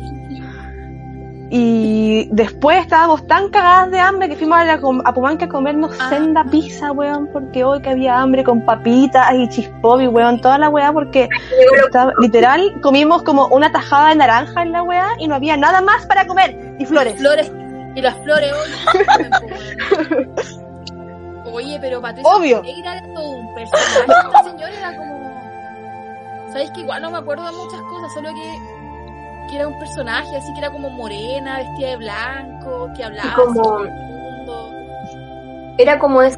Y 1.53 2.29
después 2.31 2.79
estábamos 2.79 3.27
tan 3.27 3.49
cagadas 3.49 3.91
de 3.91 3.99
hambre 3.99 4.29
que 4.29 4.37
fuimos 4.37 4.57
a, 4.57 4.63
la, 4.63 4.79
a 5.03 5.13
Pumanque 5.13 5.45
a 5.45 5.49
comernos 5.49 5.91
Ah. 5.99 6.07
senda 6.07 6.45
pizza, 6.45 6.93
weón, 6.93 7.27
porque 7.33 7.65
hoy 7.65 7.81
que 7.81 7.89
había 7.89 8.21
hambre 8.21 8.45
con 8.45 8.63
papitas 8.63 9.27
y 9.33 9.49
chispobi, 9.49 10.07
weón, 10.07 10.39
toda 10.39 10.57
la 10.57 10.69
weá, 10.69 10.93
porque 10.93 11.27
estaba- 11.85 12.13
literal 12.21 12.79
comimos 12.81 13.23
como 13.23 13.47
una 13.47 13.69
tajada 13.69 14.09
de 14.09 14.15
naranja 14.15 14.61
en 14.61 14.71
la 14.71 14.81
weá 14.83 15.09
y 15.19 15.27
no 15.27 15.35
había 15.35 15.57
nada 15.57 15.81
más 15.81 16.05
para 16.05 16.25
comer. 16.25 16.75
Y 16.79 16.85
flores. 16.85 17.15
Flores, 17.17 17.51
y 17.95 18.01
las 18.01 18.15
flores 18.19 18.53
hoy. 18.53 18.71
Oye, 21.53 21.77
pero 21.81 21.99
Patricia 21.99 22.31
Obvio. 22.33 22.61
Era 22.63 23.01
todo 23.13 23.29
un 23.29 23.53
personaje. 23.53 23.99
Esta 24.27 24.43
señora 24.43 24.71
era 24.77 24.95
como. 24.95 25.21
¿Sabes 26.51 26.71
que 26.71 26.81
igual 26.81 27.01
no 27.01 27.11
me 27.11 27.17
acuerdo 27.17 27.45
de 27.45 27.51
muchas 27.55 27.81
cosas? 27.83 28.13
Solo 28.13 28.29
que, 28.33 29.49
que 29.49 29.55
era 29.57 29.67
un 29.67 29.77
personaje, 29.79 30.35
así 30.35 30.51
que 30.53 30.59
era 30.59 30.71
como 30.71 30.89
morena, 30.89 31.57
vestida 31.59 31.89
de 31.89 31.97
blanco, 31.97 32.89
que 32.95 33.03
hablaba. 33.03 33.35
como- 33.35 33.77
así. 33.79 35.15
Era 35.77 35.97
como, 35.99 36.21
es- 36.21 36.37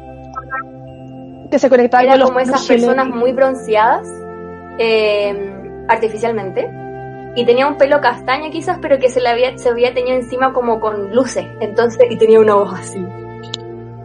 Que 1.50 1.58
se 1.58 1.68
conectaba 1.68 2.02
era 2.02 2.12
con 2.12 2.20
los 2.20 2.28
como 2.30 2.40
esas 2.40 2.66
personas 2.66 3.06
muy 3.08 3.32
bronceadas 3.32 4.08
eh, 4.78 5.84
artificialmente. 5.88 6.68
Y 7.36 7.44
tenía 7.44 7.66
un 7.66 7.76
pelo 7.76 8.00
castaño 8.00 8.50
quizás, 8.50 8.78
pero 8.80 8.98
que 8.98 9.08
se 9.08 9.20
le 9.20 9.28
había, 9.28 9.56
se 9.58 9.68
había 9.68 9.92
teñido 9.92 10.16
encima 10.16 10.52
como 10.52 10.80
con 10.80 11.12
luces. 11.14 11.44
Entonces, 11.60 12.06
y 12.10 12.16
tenía 12.16 12.38
una 12.40 12.54
voz 12.54 12.72
así. 12.74 13.04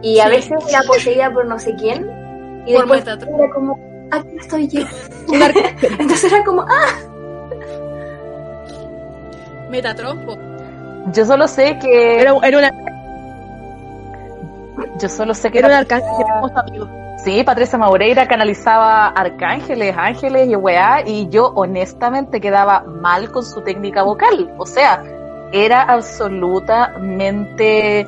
Y 0.02 0.18
a 0.18 0.24
Sí. 0.26 0.30
veces 0.30 0.68
era 0.68 0.82
poseída 0.86 1.32
por 1.32 1.46
no 1.46 1.58
sé 1.58 1.74
quién. 1.76 2.08
Y 2.66 2.72
Por 2.74 2.82
después 2.82 3.04
Metatron. 3.04 3.40
era 3.40 3.50
como, 3.54 3.78
aquí 4.10 4.36
estoy 4.38 4.68
yo. 4.68 4.82
Entonces 5.98 6.32
era 6.32 6.44
como, 6.44 6.62
ah, 6.62 7.10
Metatrompo. 9.70 10.36
Yo 11.12 11.24
solo 11.24 11.48
sé 11.48 11.78
que, 11.78 12.20
Era, 12.20 12.34
era, 12.42 12.58
una, 12.58 12.70
yo 15.00 15.08
solo 15.08 15.32
sé 15.34 15.50
que 15.50 15.58
era 15.58 15.68
un 15.68 15.72
era 15.72 15.80
arcángel 15.80 16.10
que 16.16 16.22
éramos 16.22 16.52
amigos. 16.56 16.88
Sí, 17.24 17.42
Patricia 17.44 17.78
Maureira 17.78 18.26
canalizaba 18.26 19.08
arcángeles, 19.08 19.94
ángeles 19.96 20.48
y 20.48 20.56
weá, 20.56 21.02
y 21.06 21.28
yo 21.28 21.52
honestamente 21.54 22.40
quedaba 22.40 22.80
mal 22.80 23.30
con 23.30 23.44
su 23.44 23.60
técnica 23.60 24.02
vocal. 24.02 24.50
O 24.56 24.64
sea, 24.64 25.04
era 25.52 25.82
absolutamente 25.82 28.06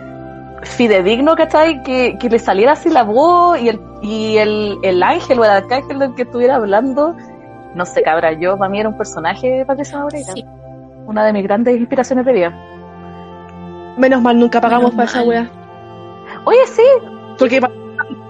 fidedigno, 0.63 1.35
¿cachai? 1.35 1.83
Que, 1.83 2.17
que 2.19 2.29
le 2.29 2.39
saliera 2.39 2.73
así 2.73 2.89
la 2.91 3.03
voz 3.03 3.59
y 3.61 3.69
el, 3.69 3.81
y 4.03 4.37
el, 4.39 4.79
el 4.83 5.03
ángel 5.03 5.39
o 5.39 5.45
el 5.45 5.51
arcángel 5.51 5.99
del 5.99 6.15
que 6.15 6.23
estuviera 6.23 6.57
hablando. 6.57 7.17
No 7.75 7.85
sé, 7.87 8.03
cabra, 8.03 8.33
yo 8.33 8.57
para 8.59 8.69
mí 8.71 8.81
era 8.81 8.89
un 8.89 8.97
personaje 8.97 9.65
Patricia 9.67 9.99
Maureira. 9.99 10.33
Sí. 10.33 10.45
Una 11.07 11.25
de 11.25 11.33
mis 11.33 11.43
grandes 11.43 11.77
inspiraciones 11.79 12.25
de 12.25 12.33
vida. 12.33 12.53
Menos 13.97 14.23
mal, 14.23 14.39
nunca 14.39 14.61
pagamos 14.61 14.95
Menos 14.95 15.11
para 15.13 15.21
esa 15.21 15.29
weá. 15.29 15.51
Oye, 16.45 16.59
sí, 16.67 16.83
Porque 17.39 17.61
pa- 17.61 17.71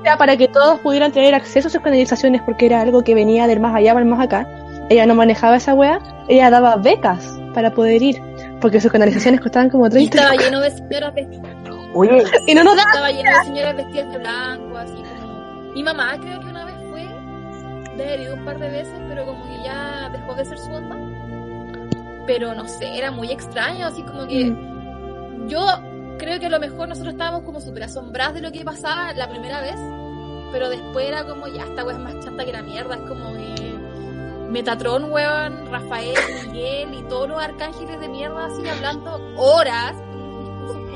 era 0.04 0.16
para 0.16 0.36
que 0.36 0.48
todos 0.48 0.80
pudieran 0.80 1.12
tener 1.12 1.34
acceso 1.34 1.68
a 1.68 1.70
sus 1.70 1.80
canalizaciones, 1.80 2.42
porque 2.42 2.66
era 2.66 2.80
algo 2.80 3.02
que 3.04 3.14
venía 3.14 3.46
del 3.46 3.60
más 3.60 3.74
allá 3.74 3.92
para 3.92 4.04
el 4.04 4.10
más 4.10 4.20
acá. 4.20 4.46
Ella 4.90 5.06
no 5.06 5.14
manejaba 5.14 5.56
esa 5.56 5.74
wea, 5.74 6.00
ella 6.28 6.50
daba 6.50 6.76
becas 6.76 7.38
para 7.54 7.70
poder 7.70 8.02
ir, 8.02 8.20
porque 8.60 8.80
sus 8.80 8.90
canalizaciones 8.90 9.40
costaban 9.40 9.70
como 9.70 9.86
Y 9.86 9.90
30 9.90 10.16
estaba 10.18 10.36
lleno 10.36 10.60
de 10.60 10.70
señoras 10.70 11.14
vestidas. 11.14 11.61
Oye, 11.94 12.24
y 12.46 12.54
no 12.54 12.64
nos 12.64 12.76
daban. 12.76 12.92
Estaba 12.92 13.10
lleno 13.10 13.30
de 13.30 13.44
señoras 13.44 13.76
vestidas 13.76 14.12
de 14.12 14.18
blanco, 14.18 14.76
así 14.76 14.94
como. 14.94 15.72
Mi 15.74 15.82
mamá 15.82 16.18
creo 16.20 16.40
que 16.40 16.46
una 16.46 16.64
vez 16.64 16.74
fue, 16.90 17.02
de 17.96 18.04
haber 18.04 18.20
ido 18.20 18.34
un 18.34 18.44
par 18.44 18.58
de 18.58 18.68
veces, 18.68 18.94
pero 19.08 19.24
como 19.24 19.44
que 19.46 19.64
ya 19.64 20.10
dejó 20.12 20.34
de 20.34 20.44
ser 20.44 20.58
su 20.58 20.70
onda. 20.70 20.96
Pero 22.26 22.54
no 22.54 22.68
sé, 22.68 22.96
era 22.96 23.10
muy 23.10 23.30
extraño, 23.30 23.86
así 23.86 24.02
como 24.02 24.26
que. 24.26 24.46
Mm. 24.46 25.48
Yo 25.48 25.66
creo 26.18 26.38
que 26.38 26.46
a 26.46 26.50
lo 26.50 26.60
mejor 26.60 26.88
nosotros 26.88 27.14
estábamos 27.14 27.42
como 27.42 27.60
súper 27.60 27.84
asombrados 27.84 28.34
de 28.34 28.42
lo 28.42 28.52
que 28.52 28.64
pasaba 28.64 29.12
la 29.12 29.28
primera 29.28 29.60
vez, 29.60 29.76
pero 30.52 30.68
después 30.68 31.08
era 31.08 31.24
como, 31.24 31.48
ya, 31.48 31.64
esta 31.64 31.84
wea 31.84 31.96
es 31.96 32.02
más 32.02 32.24
chanta 32.24 32.44
que 32.44 32.52
la 32.52 32.62
mierda, 32.62 32.94
es 32.94 33.00
como 33.02 33.32
que. 33.34 33.72
Metatron, 34.50 35.10
weón, 35.10 35.66
Rafael, 35.70 36.14
Miguel 36.44 36.92
y 36.92 37.02
todos 37.04 37.26
los 37.26 37.42
arcángeles 37.42 37.98
de 37.98 38.08
mierda 38.08 38.44
así 38.44 38.68
hablando 38.68 39.18
horas, 39.38 39.94
con 40.66 40.86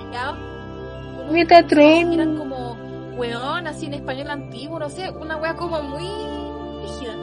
Metatron. 1.30 2.08
que 2.08 2.14
eran 2.14 2.36
como 2.36 2.76
weón, 3.16 3.66
así 3.66 3.86
en 3.86 3.94
español 3.94 4.30
antiguo, 4.30 4.78
no 4.78 4.88
sé, 4.88 5.10
una 5.10 5.36
wea 5.36 5.54
como 5.54 5.82
muy 5.82 6.06
rígida. 6.82 7.14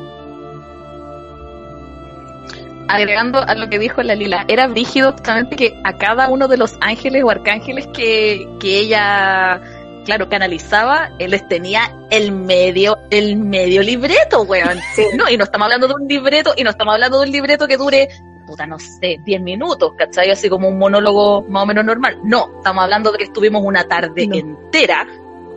agregando 2.87 3.39
a 3.39 3.55
lo 3.55 3.69
que 3.69 3.79
dijo 3.79 4.03
la 4.03 4.15
Lila, 4.15 4.45
era 4.47 4.67
brígido 4.67 5.13
justamente 5.13 5.55
que 5.55 5.79
a 5.83 5.93
cada 5.97 6.29
uno 6.29 6.47
de 6.47 6.57
los 6.57 6.75
ángeles 6.81 7.23
o 7.23 7.29
arcángeles 7.29 7.87
que, 7.87 8.47
que 8.59 8.79
ella, 8.79 9.61
claro, 10.05 10.29
canalizaba, 10.29 11.09
él 11.19 11.31
les 11.31 11.47
tenía 11.47 11.91
el 12.11 12.31
medio, 12.31 12.99
el 13.09 13.37
medio 13.37 13.81
libreto, 13.81 14.43
weón. 14.43 14.79
Sí. 14.95 15.05
No, 15.15 15.29
y 15.29 15.37
no 15.37 15.43
estamos 15.43 15.65
hablando 15.65 15.87
de 15.87 15.95
un 15.95 16.07
libreto, 16.07 16.53
y 16.55 16.63
no 16.63 16.69
estamos 16.69 16.93
hablando 16.93 17.19
de 17.19 17.25
un 17.25 17.31
libreto 17.31 17.67
que 17.67 17.77
dure, 17.77 18.09
puta, 18.53 18.67
no 18.67 18.77
sé, 18.77 19.19
10 19.23 19.41
minutos, 19.41 19.93
¿cachai? 19.97 20.29
Así 20.29 20.47
como 20.47 20.67
un 20.67 20.77
monólogo 20.77 21.41
más 21.49 21.63
o 21.63 21.65
menos 21.65 21.83
normal. 21.83 22.19
No, 22.23 22.51
estamos 22.57 22.83
hablando 22.83 23.11
de 23.11 23.17
que 23.17 23.23
estuvimos 23.23 23.63
una 23.65 23.83
tarde 23.85 24.27
No. 24.27 24.35
entera 24.35 25.07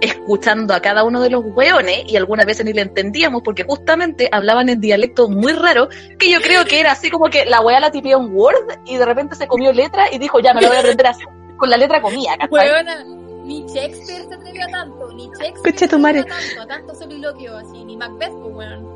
escuchando 0.01 0.75
a 0.75 0.81
cada 0.81 1.05
uno 1.05 1.21
de 1.21 1.31
los 1.31 1.43
weones 1.45 2.05
y 2.07 2.17
algunas 2.17 2.47
veces 2.47 2.65
ni 2.65 2.73
le 2.73 2.83
entendíamos 2.83 3.43
porque 3.43 3.65
justamente 3.65 4.29
hablaban 4.31 4.69
en 4.69 4.81
dialecto 4.81 5.29
muy 5.29 5.53
raro 5.53 5.89
que 6.19 6.31
yo 6.31 6.41
creo 6.41 6.65
que 6.67 6.81
era 6.81 6.93
así 6.93 7.11
como 7.11 7.31
que 7.31 7.47
la 7.47 7.63
wea 7.63 7.81
la 7.81 7.91
tipió 7.91 8.19
en 8.19 8.35
Word 8.35 8.81
y 8.85 8.97
de 8.99 9.05
repente 9.07 9.37
se 9.37 9.47
comió 9.47 9.73
letra 9.73 10.13
y 10.13 10.19
dijo 10.19 10.39
ya 10.41 10.53
me 10.53 10.61
lo 10.61 10.69
voy 10.69 10.77
a 10.77 10.81
aprender 10.81 11.07
así 11.07 11.25
con 11.57 11.71
la 11.71 11.79
letra 11.79 12.03
comía, 12.03 12.37
¿cachai? 12.37 12.69
Weona, 12.69 13.05
ni 13.45 13.63
Shakespeare 13.67 14.27
se 14.29 14.35
atrevió 14.35 14.65
a 14.65 14.69
tanto, 14.69 15.13
ni 15.15 15.31
Shakespeare 15.39 15.79
se 15.79 15.85
atrevió 15.87 16.23
a 16.23 16.25
tanto, 16.27 16.63
a 16.63 16.67
tanto 16.67 16.95
soliloquio 16.95 17.57
así, 17.57 17.85
ni 17.85 17.97
Macbeth, 17.97 18.33
pues 18.33 18.55
weón. 18.55 18.96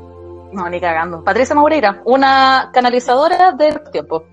No, 0.51 0.69
ni 0.69 0.79
cagando. 0.79 1.23
Patricia 1.23 1.55
Maureira, 1.55 2.01
una 2.05 2.69
canalizadora 2.73 3.51
del 3.53 3.81
tiempo. 3.91 4.25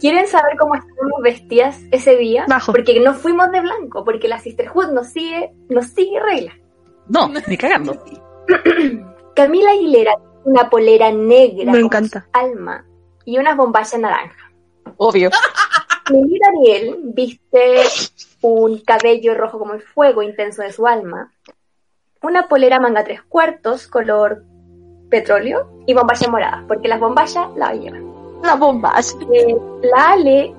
¿Quieren 0.00 0.26
saber 0.26 0.56
cómo 0.58 0.74
estuvimos 0.74 1.20
vestidas 1.22 1.80
ese 1.90 2.16
día? 2.16 2.46
Bajo. 2.48 2.72
Porque 2.72 2.98
no 3.00 3.14
fuimos 3.14 3.50
de 3.52 3.60
blanco, 3.60 4.04
porque 4.04 4.28
la 4.28 4.38
Sisterhood 4.38 4.92
nos 4.92 5.08
sigue, 5.08 5.52
nos 5.68 5.86
sigue 5.86 6.18
reglas. 6.20 6.54
No, 7.08 7.30
ni 7.46 7.56
cagando. 7.56 8.02
Camila 9.34 9.70
Aguilera 9.70 10.14
una 10.44 10.68
polera 10.68 11.10
negra 11.12 11.66
Me 11.72 11.72
como 11.72 11.86
encanta. 11.86 12.20
su 12.20 12.38
alma 12.38 12.84
y 13.24 13.38
unas 13.38 13.56
bombachas 13.56 14.00
naranja. 14.00 14.52
Obvio. 14.96 15.30
Lili 16.10 16.38
Daniel 16.38 17.00
viste 17.04 17.82
un 18.40 18.80
cabello 18.80 19.34
rojo 19.34 19.58
como 19.58 19.74
el 19.74 19.82
fuego 19.82 20.22
intenso 20.22 20.62
de 20.62 20.72
su 20.72 20.86
alma, 20.86 21.32
una 22.22 22.48
polera 22.48 22.80
manga 22.80 23.04
tres 23.04 23.22
cuartos 23.22 23.86
color 23.86 24.44
petróleo 25.12 25.68
y 25.86 25.92
bombachas 25.94 26.28
moradas, 26.30 26.64
porque 26.66 26.88
las 26.88 26.98
bombachas 26.98 27.46
la 27.54 27.74
llevan. 27.74 28.02
La 28.42 28.56
bomba. 28.56 28.94
Eh, 29.32 29.56
la 29.82 30.12
Ale, 30.12 30.52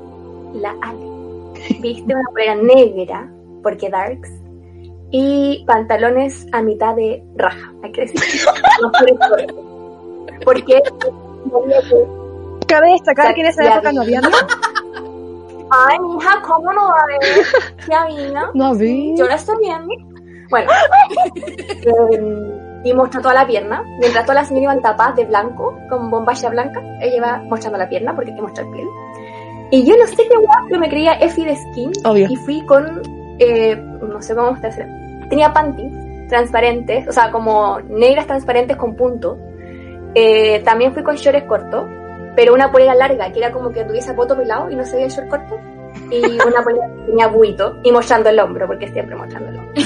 la 0.53 0.75
Ale, 0.81 1.79
viste 1.81 2.13
una 2.13 2.29
polera 2.31 2.55
negra, 2.55 3.29
porque 3.63 3.89
darks, 3.89 4.29
y 5.09 5.65
pantalones 5.65 6.45
a 6.53 6.61
mitad 6.61 6.95
de 6.95 7.23
raja, 7.35 7.73
hay 7.83 7.91
que 7.91 8.01
decir. 8.01 8.21
Porque 10.45 10.81
Cabe 12.67 12.91
destacar 12.91 13.33
que 13.33 13.41
en 13.41 13.47
esa 13.47 13.65
época 13.65 13.91
no 13.91 14.01
había 14.01 14.21
nada. 14.21 14.47
Ay, 15.69 15.99
mija, 15.99 16.41
¿cómo 16.43 16.71
no 16.71 16.89
va 16.89 16.99
a 16.99 17.03
haber? 17.03 17.19
Ya 17.89 18.05
vino. 18.05 18.51
No 18.53 18.65
había. 18.67 19.15
Yo 19.15 19.25
la 19.25 19.35
estoy 19.35 19.55
viendo. 19.61 19.93
Bueno, 20.49 20.71
eh, 21.35 22.59
y 22.83 22.93
mostró 22.93 23.21
toda 23.21 23.33
la 23.33 23.47
pierna. 23.47 23.83
Mientras 23.99 24.25
todas 24.25 24.35
las 24.35 24.47
señoras 24.47 24.63
iban 24.63 24.81
tapadas 24.81 25.15
de 25.15 25.25
blanco, 25.25 25.77
con 25.89 26.09
bombacha 26.09 26.49
blanca, 26.49 26.81
ella 27.01 27.15
iba 27.15 27.37
mostrando 27.49 27.77
la 27.77 27.89
pierna 27.89 28.15
porque 28.15 28.31
hay 28.31 28.35
que 28.35 28.41
mostrar 28.41 28.69
piel. 28.71 28.87
Y 29.71 29.83
yo 29.85 29.97
no 29.97 30.05
sé 30.05 30.17
qué 30.17 30.37
guapo, 30.37 30.65
pero 30.67 30.79
me 30.79 30.89
creía 30.89 31.13
Effie 31.13 31.45
de 31.45 31.55
Skin. 31.55 31.91
Obvio. 32.05 32.27
Y 32.29 32.35
fui 32.35 32.65
con, 32.65 33.01
eh, 33.39 33.75
no 33.75 34.21
sé 34.21 34.35
cómo 34.35 34.55
está. 34.55 34.69
Tenía 35.29 35.51
panties 35.51 35.93
transparentes, 36.27 37.07
o 37.07 37.11
sea, 37.11 37.31
como 37.31 37.79
negras 37.81 38.27
transparentes 38.27 38.77
con 38.77 38.95
punto. 38.95 39.37
Eh, 40.13 40.61
también 40.63 40.93
fui 40.93 41.01
con 41.01 41.15
shorts 41.15 41.43
cortos, 41.45 41.85
pero 42.35 42.53
una 42.53 42.71
polera 42.71 42.93
larga, 42.93 43.31
que 43.31 43.39
era 43.39 43.51
como 43.51 43.71
que 43.71 43.83
tuviese 43.83 44.13
poto 44.13 44.37
pelado 44.37 44.69
y 44.69 44.75
no 44.75 44.85
se 44.85 44.93
veía 44.93 45.07
el 45.07 45.11
short 45.11 45.29
corto. 45.29 45.59
Y 46.11 46.23
una 46.23 46.63
polera 46.63 46.87
que 46.87 47.05
tenía 47.07 47.27
buito 47.27 47.77
y 47.83 47.91
mostrando 47.91 48.29
el 48.29 48.39
hombro, 48.39 48.67
porque 48.67 48.87
siempre 48.89 49.15
mostrando 49.15 49.49
el 49.49 49.57
hombro. 49.57 49.81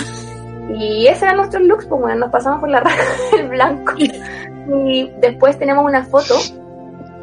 Y 0.70 1.08
ese 1.08 1.26
eran 1.26 1.38
nuestros 1.38 1.64
looks, 1.64 1.86
pues 1.86 2.02
bueno, 2.02 2.20
nos 2.20 2.32
pasamos 2.32 2.60
por 2.60 2.70
la 2.70 2.80
raja 2.82 3.04
del 3.36 3.50
blanco. 3.50 3.94
Y 3.98 5.12
después 5.22 5.58
tenemos 5.58 5.86
una 5.86 6.04
foto 6.06 6.36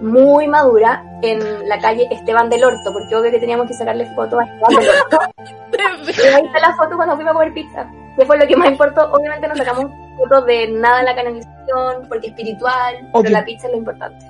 muy 0.00 0.48
madura 0.48 1.04
en 1.22 1.68
la 1.68 1.78
calle 1.78 2.06
Esteban 2.10 2.50
del 2.50 2.64
Orto, 2.64 2.92
porque 2.92 3.14
obvio 3.14 3.30
que 3.30 3.38
teníamos 3.38 3.66
que 3.66 3.74
sacarle 3.74 4.06
fotos 4.14 4.40
a 4.40 4.44
Esteban 4.44 4.84
del 4.84 4.88
Orto. 5.02 5.18
Y 6.06 6.26
ahí 6.26 6.46
está 6.46 6.60
la 6.60 6.74
foto 6.76 6.96
cuando 6.96 7.16
fuimos 7.16 7.30
a 7.30 7.34
comer 7.34 7.52
pizza. 7.52 7.90
Que 8.16 8.24
fue 8.24 8.38
lo 8.38 8.46
que 8.46 8.56
más 8.56 8.70
importó. 8.70 9.10
Obviamente 9.12 9.48
no 9.48 9.56
sacamos 9.56 9.86
fotos 10.16 10.46
de 10.46 10.68
nada 10.68 11.00
en 11.00 11.06
la 11.06 11.14
canalización, 11.14 12.08
porque 12.08 12.28
espiritual, 12.28 12.96
Obvio. 13.12 13.22
pero 13.22 13.30
la 13.30 13.44
pizza 13.44 13.66
es 13.66 13.72
lo 13.72 13.78
importante. 13.78 14.24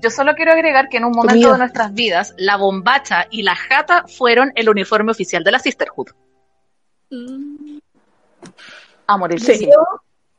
Yo 0.00 0.10
solo 0.10 0.34
quiero 0.34 0.52
agregar 0.52 0.88
que 0.88 0.98
en 0.98 1.04
un 1.04 1.12
momento 1.12 1.32
Comida. 1.34 1.52
de 1.52 1.58
nuestras 1.58 1.92
vidas, 1.94 2.34
la 2.36 2.56
bombacha 2.56 3.26
y 3.30 3.42
la 3.42 3.54
jata 3.54 4.04
fueron 4.06 4.52
el 4.54 4.68
uniforme 4.68 5.10
oficial 5.12 5.42
de 5.44 5.50
la 5.52 5.58
Sisterhood. 5.58 6.08
Mm, 7.14 7.78
A 9.06 9.16
morir. 9.16 9.40
Sí. 9.40 9.54
sí. 9.56 9.66
Yo 9.66 9.84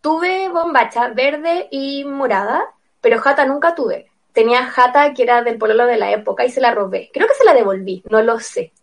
tuve 0.02 0.50
bombacha 0.50 1.10
verde 1.10 1.68
y 1.72 2.04
morada, 2.06 2.66
pero 3.02 3.20
jata 3.20 3.46
nunca 3.46 3.74
tuve. 3.76 4.12
Tenía 4.34 4.66
jata 4.66 5.14
que 5.14 5.24
era 5.24 5.42
del 5.44 5.58
pololo 5.58 5.86
de 5.86 5.98
la 5.98 6.12
época 6.12 6.44
y 6.46 6.52
se 6.52 6.60
la 6.62 6.74
robé. 6.74 7.10
Creo 7.14 7.28
que 7.28 7.34
se 7.36 7.46
la 7.46 7.54
devolví, 7.54 8.04
no 8.10 8.22
lo 8.22 8.40
sé. 8.40 8.74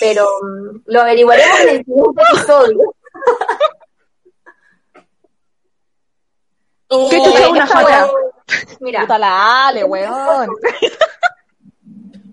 Pero 0.00 0.26
mm, 0.42 0.80
lo 0.86 1.00
averiguaremos 1.02 1.60
en 1.60 1.68
el 1.68 1.84
siguiente 1.84 2.22
episodio. 2.32 2.94
Oh, 6.90 7.08
¿Qué 7.10 7.18
chucha 7.18 7.44
Eh, 7.46 7.50
una 7.50 7.64
esta 7.64 7.76
jata? 7.76 8.10
Mira, 8.80 9.00
Puta 9.02 9.18
la 9.18 9.68
Ale, 9.68 9.84
weón. 9.84 10.48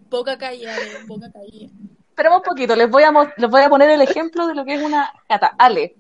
Poca 0.10 0.38
caída, 0.38 0.74
poca 1.08 1.30
caída. 1.32 1.70
Esperemos 2.16 2.38
un 2.38 2.44
poquito, 2.44 2.78
les 2.78 2.90
voy, 2.90 3.04
a, 3.04 3.12
les 3.36 3.50
voy 3.50 3.62
a 3.62 3.68
poner 3.68 3.90
el 3.90 4.02
ejemplo 4.02 4.48
de 4.48 4.56
lo 4.56 4.64
que 4.64 4.76
es 4.76 4.82
una 4.82 5.12
jata. 5.28 5.54
Ale, 5.58 5.98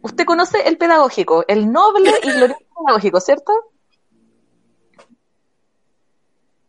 usted 0.00 0.24
conoce 0.24 0.68
el 0.68 0.78
pedagógico, 0.78 1.44
el 1.48 1.72
noble 1.72 2.14
y 2.22 2.30
glorioso 2.30 2.62
pedagógico, 2.86 3.20
¿cierto? 3.20 3.52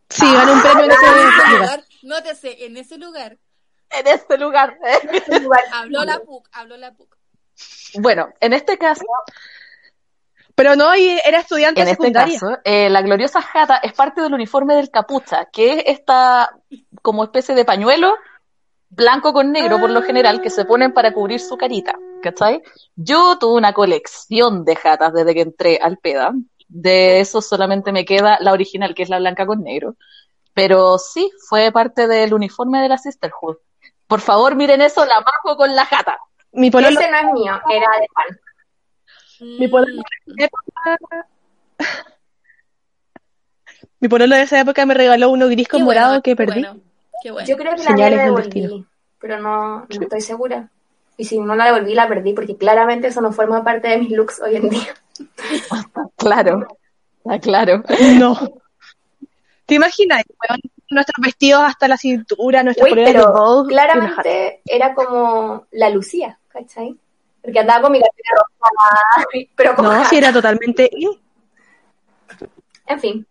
Sí, 0.08 0.26
ganó 0.34 0.52
un 0.54 0.62
premio 0.62 0.84
en 0.84 0.90
ese 0.90 1.06
En 1.06 1.28
ese 1.28 1.46
lugar. 1.52 1.60
lugar, 1.60 1.84
nótese, 2.02 2.64
en 2.66 2.76
ese 2.76 2.98
lugar, 2.98 3.38
En 3.90 4.06
este 4.08 4.36
lugar. 4.36 4.76
¿eh? 4.84 5.22
habló 5.72 6.04
la 6.04 6.18
PUC, 6.18 6.48
habló 6.52 6.76
la 6.76 6.92
PUC. 6.92 7.16
Bueno, 8.00 8.30
en 8.40 8.52
este 8.52 8.78
caso, 8.78 9.04
Pero 10.56 10.74
no, 10.74 10.92
y 10.96 11.20
era 11.24 11.38
estudiante 11.38 11.82
en 11.82 11.86
este 11.88 12.02
secundaria. 12.02 12.34
caso, 12.34 12.58
eh, 12.64 12.90
la 12.90 13.00
gloriosa 13.02 13.40
jata 13.42 13.76
es 13.76 13.92
parte 13.92 14.20
del 14.22 14.34
uniforme 14.34 14.74
del 14.74 14.90
capucha, 14.90 15.44
que 15.52 15.74
es 15.74 15.82
esta 15.86 16.50
como 17.00 17.22
especie 17.22 17.54
de 17.54 17.64
pañuelo 17.64 18.16
blanco 18.94 19.32
con 19.32 19.52
negro 19.52 19.80
por 19.80 19.90
lo 19.90 20.02
general 20.02 20.40
que 20.42 20.50
se 20.50 20.64
ponen 20.64 20.92
para 20.92 21.12
cubrir 21.12 21.40
su 21.40 21.56
carita, 21.56 21.98
¿cachai? 22.22 22.62
Yo 22.94 23.38
tuve 23.38 23.56
una 23.56 23.72
colección 23.72 24.64
de 24.64 24.76
jatas 24.76 25.12
desde 25.14 25.34
que 25.34 25.40
entré 25.40 25.78
al 25.82 25.96
PEDA. 25.98 26.32
De 26.68 27.20
eso 27.20 27.40
solamente 27.40 27.90
me 27.92 28.04
queda 28.04 28.38
la 28.40 28.52
original, 28.52 28.94
que 28.94 29.02
es 29.02 29.08
la 29.08 29.18
blanca 29.18 29.46
con 29.46 29.62
negro. 29.62 29.96
Pero 30.54 30.98
sí, 30.98 31.30
fue 31.48 31.72
parte 31.72 32.06
del 32.06 32.34
uniforme 32.34 32.80
de 32.82 32.88
la 32.90 32.98
Sisterhood. 32.98 33.56
Por 34.06 34.20
favor, 34.20 34.54
miren 34.56 34.82
eso, 34.82 35.04
la 35.06 35.20
majo 35.20 35.56
con 35.56 35.74
la 35.74 35.86
jata. 35.86 36.18
Mi 36.52 36.70
pololo, 36.70 37.00
ese 37.00 37.10
no 37.10 37.16
es 37.16 37.32
mío, 37.32 37.60
era 37.70 37.86
de 37.98 38.06
pan. 38.14 38.38
mi 39.58 39.68
pololo 39.68 40.02
de 40.26 40.44
esa 40.44 40.44
época- 40.44 41.26
mi 44.00 44.08
pololo 44.08 44.36
de 44.36 44.42
esa 44.42 44.60
época 44.60 44.84
me 44.84 44.94
regaló 44.94 45.30
uno 45.30 45.48
gris 45.48 45.66
con 45.68 45.80
Qué 45.80 45.84
morado 45.84 46.08
bueno, 46.10 46.22
que 46.22 46.36
perdí. 46.36 46.60
bueno, 46.62 46.80
qué 47.22 47.30
bueno. 47.30 47.46
Yo 47.46 47.56
creo 47.56 47.72
que 47.74 47.82
la 47.82 47.84
Señales 47.84 48.18
mía 48.18 48.32
la 48.32 48.40
del 48.40 48.50
devolví, 48.50 48.86
pero 49.18 49.40
no, 49.40 49.80
no 49.80 49.86
estoy 49.88 50.20
segura. 50.20 50.68
Y 51.16 51.24
si 51.24 51.38
no 51.38 51.54
la 51.54 51.66
devolví, 51.66 51.94
la 51.94 52.08
perdí, 52.08 52.32
porque 52.32 52.56
claramente 52.56 53.08
eso 53.08 53.20
no 53.20 53.32
forma 53.32 53.62
parte 53.62 53.88
de 53.88 53.98
mis 53.98 54.10
looks 54.10 54.40
hoy 54.40 54.56
en 54.56 54.68
día. 54.68 54.94
Claro, 56.16 56.68
claro. 57.40 57.82
No. 58.14 58.38
¿Te 59.66 59.74
imaginas? 59.74 60.22
Nuestros 60.88 61.24
vestidos 61.24 61.62
hasta 61.64 61.88
la 61.88 61.96
cintura, 61.96 62.62
nuestras 62.62 62.90
Uy, 62.90 62.96
de 62.96 63.04
pero 63.04 63.64
claramente 63.66 64.62
era 64.64 64.94
como 64.94 65.66
la 65.72 65.90
Lucía, 65.90 66.38
¿cachai? 66.48 66.96
Porque 67.42 67.58
andaba 67.58 67.82
con 67.82 67.92
mi 67.92 68.00
cartera 68.00 68.30
roja, 68.36 69.46
pero 69.56 69.74
como... 69.74 69.92
No, 69.92 70.04
sí, 70.04 70.16
era 70.16 70.32
totalmente... 70.32 70.88
En 72.86 73.00
fin, 73.00 73.26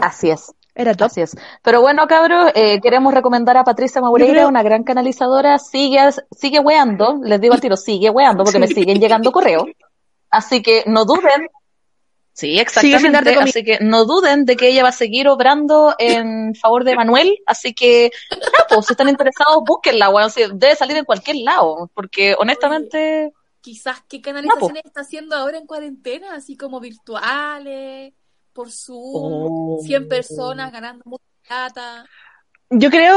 Así 0.00 0.30
es. 0.30 0.52
Era 0.74 0.94
top. 0.94 1.06
Así 1.06 1.20
es. 1.20 1.36
Pero 1.62 1.80
bueno, 1.80 2.06
cabros, 2.06 2.52
eh, 2.54 2.80
queremos 2.80 3.12
recomendar 3.12 3.56
a 3.56 3.64
Patricia 3.64 4.00
Maureira, 4.00 4.32
creo- 4.32 4.48
una 4.48 4.62
gran 4.62 4.84
canalizadora. 4.84 5.58
Sigue, 5.58 6.00
sigue 6.36 6.60
weando, 6.60 7.20
les 7.24 7.40
digo 7.40 7.54
al 7.54 7.60
tiro, 7.60 7.76
sigue 7.76 8.10
weando 8.10 8.44
porque 8.44 8.58
me 8.58 8.68
siguen 8.68 9.00
llegando 9.00 9.32
correos. 9.32 9.64
Así 10.30 10.62
que 10.62 10.84
no 10.86 11.04
duden. 11.04 11.48
Sí, 12.32 12.58
exactamente. 12.58 13.34
Así 13.34 13.64
que 13.64 13.78
no 13.80 14.04
duden 14.04 14.46
de 14.46 14.56
que 14.56 14.68
ella 14.68 14.82
va 14.84 14.90
a 14.90 14.92
seguir 14.92 15.28
obrando 15.28 15.94
en 15.98 16.54
favor 16.54 16.84
de 16.84 16.94
Manuel. 16.94 17.36
Así 17.44 17.74
que, 17.74 18.10
ya, 18.30 18.38
pues, 18.68 18.86
si 18.86 18.92
están 18.94 19.08
interesados, 19.08 19.62
búsquenla, 19.66 20.08
weón. 20.08 20.30
Debe 20.54 20.74
salir 20.76 20.96
en 20.96 21.04
cualquier 21.04 21.36
lado. 21.38 21.90
Porque 21.94 22.34
honestamente, 22.38 23.32
Quizás 23.62 24.02
qué 24.08 24.22
canalizaciones 24.22 24.84
No, 24.84 24.88
está 24.88 25.02
haciendo 25.02 25.36
ahora 25.36 25.58
en 25.58 25.66
cuarentena, 25.66 26.34
así 26.34 26.56
como 26.56 26.80
virtuales, 26.80 28.14
por 28.60 28.70
Zoom, 28.70 29.78
Oh. 29.78 29.78
100 29.82 30.06
personas 30.08 30.70
ganando 30.70 31.02
mucha 31.06 31.24
plata. 31.48 32.04
Yo 32.68 32.90
creo 32.90 33.16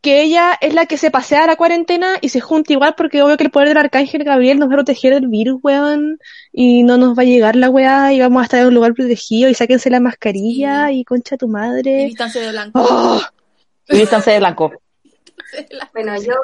que 0.00 0.22
ella 0.22 0.56
es 0.60 0.72
la 0.74 0.86
que 0.86 0.96
se 0.96 1.10
pasea 1.10 1.42
a 1.42 1.46
la 1.48 1.56
cuarentena 1.56 2.18
y 2.20 2.28
se 2.28 2.40
junta 2.40 2.72
igual 2.72 2.94
porque 2.96 3.20
obvio 3.22 3.36
que 3.36 3.42
el 3.42 3.50
poder 3.50 3.66
del 3.68 3.78
arcángel 3.78 4.22
Gabriel 4.22 4.60
nos 4.60 4.68
va 4.68 4.74
a 4.74 4.76
proteger 4.76 5.14
del 5.14 5.26
virus, 5.26 5.58
weón, 5.64 6.20
y 6.52 6.84
no 6.84 6.96
nos 6.96 7.18
va 7.18 7.22
a 7.22 7.26
llegar 7.26 7.56
la 7.56 7.68
weá 7.70 8.12
y 8.12 8.20
vamos 8.20 8.40
a 8.40 8.44
estar 8.44 8.60
en 8.60 8.68
un 8.68 8.74
lugar 8.76 8.94
protegido 8.94 9.50
y 9.50 9.54
sáquense 9.54 9.90
la 9.90 9.98
mascarilla 9.98 10.92
y 10.92 11.02
concha 11.04 11.36
tu 11.36 11.46
Y 11.46 11.50
madre. 11.50 12.04
distancia 12.06 12.40
de 12.40 12.50
blanco. 12.52 12.80
Oh, 12.88 13.20
y 13.88 13.96
vístanse 13.98 14.30
de 14.30 14.38
blanco. 14.38 14.70
bueno, 15.92 16.14
yo 16.22 16.34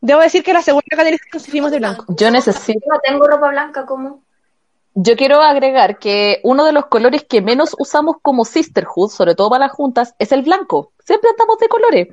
debo 0.00 0.20
decir 0.20 0.44
que 0.44 0.52
la 0.52 0.62
segunda 0.62 0.86
canalización 0.96 1.40
sí 1.42 1.50
fuimos 1.50 1.72
de 1.72 1.78
blanco. 1.78 2.04
Yo 2.16 2.30
necesito. 2.30 2.80
no 2.88 3.00
tengo 3.00 3.26
ropa 3.26 3.48
blanca 3.48 3.84
como... 3.84 4.22
Yo 4.94 5.16
quiero 5.16 5.40
agregar 5.42 5.98
que 5.98 6.40
uno 6.44 6.64
de 6.64 6.72
los 6.72 6.86
colores 6.86 7.24
que 7.24 7.42
menos 7.42 7.74
usamos 7.78 8.16
como 8.22 8.44
sisterhood, 8.44 9.10
sobre 9.10 9.34
todo 9.34 9.50
para 9.50 9.66
las 9.66 9.72
juntas, 9.72 10.14
es 10.18 10.30
el 10.30 10.42
blanco. 10.42 10.92
Siempre 11.04 11.30
andamos 11.30 11.58
de 11.58 11.68
colores. 11.68 12.08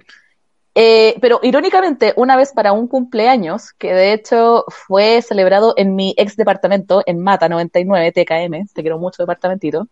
Eh, 0.74 1.16
pero 1.22 1.40
irónicamente, 1.44 2.14
una 2.16 2.38
vez 2.38 2.54
para 2.54 2.72
un 2.72 2.88
cumpleaños, 2.88 3.74
que 3.74 3.94
de 3.94 4.14
hecho 4.14 4.66
fue 4.70 5.22
celebrado 5.22 5.74
en 5.78 5.96
mi 5.96 6.14
ex 6.18 6.36
departamento, 6.38 7.04
en 7.06 7.20
Mata 7.20 7.50
99, 7.50 8.14
TKM, 8.14 8.68
te 8.74 8.82
quiero 8.82 8.98
mucho 8.98 9.22
departamentito, 9.22 9.88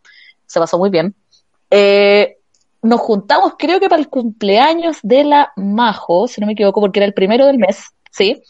se 0.46 0.60
pasó 0.60 0.78
muy 0.78 0.90
bien. 0.90 1.14
Eh, 1.70 2.38
nos 2.82 3.02
juntamos, 3.02 3.54
creo 3.58 3.80
que 3.80 3.90
para 3.90 4.02
el 4.02 4.10
cumpleaños 4.10 4.98
de 5.04 5.26
la 5.26 5.52
Majo, 5.58 6.28
si 6.28 6.40
no 6.40 6.48
me 6.48 6.54
equivoco, 6.54 6.80
porque 6.80 7.00
era 7.00 7.06
el 7.06 7.14
primero 7.14 7.46
del 7.46 7.58
mes, 7.58 7.90
¿sí? 8.10 8.42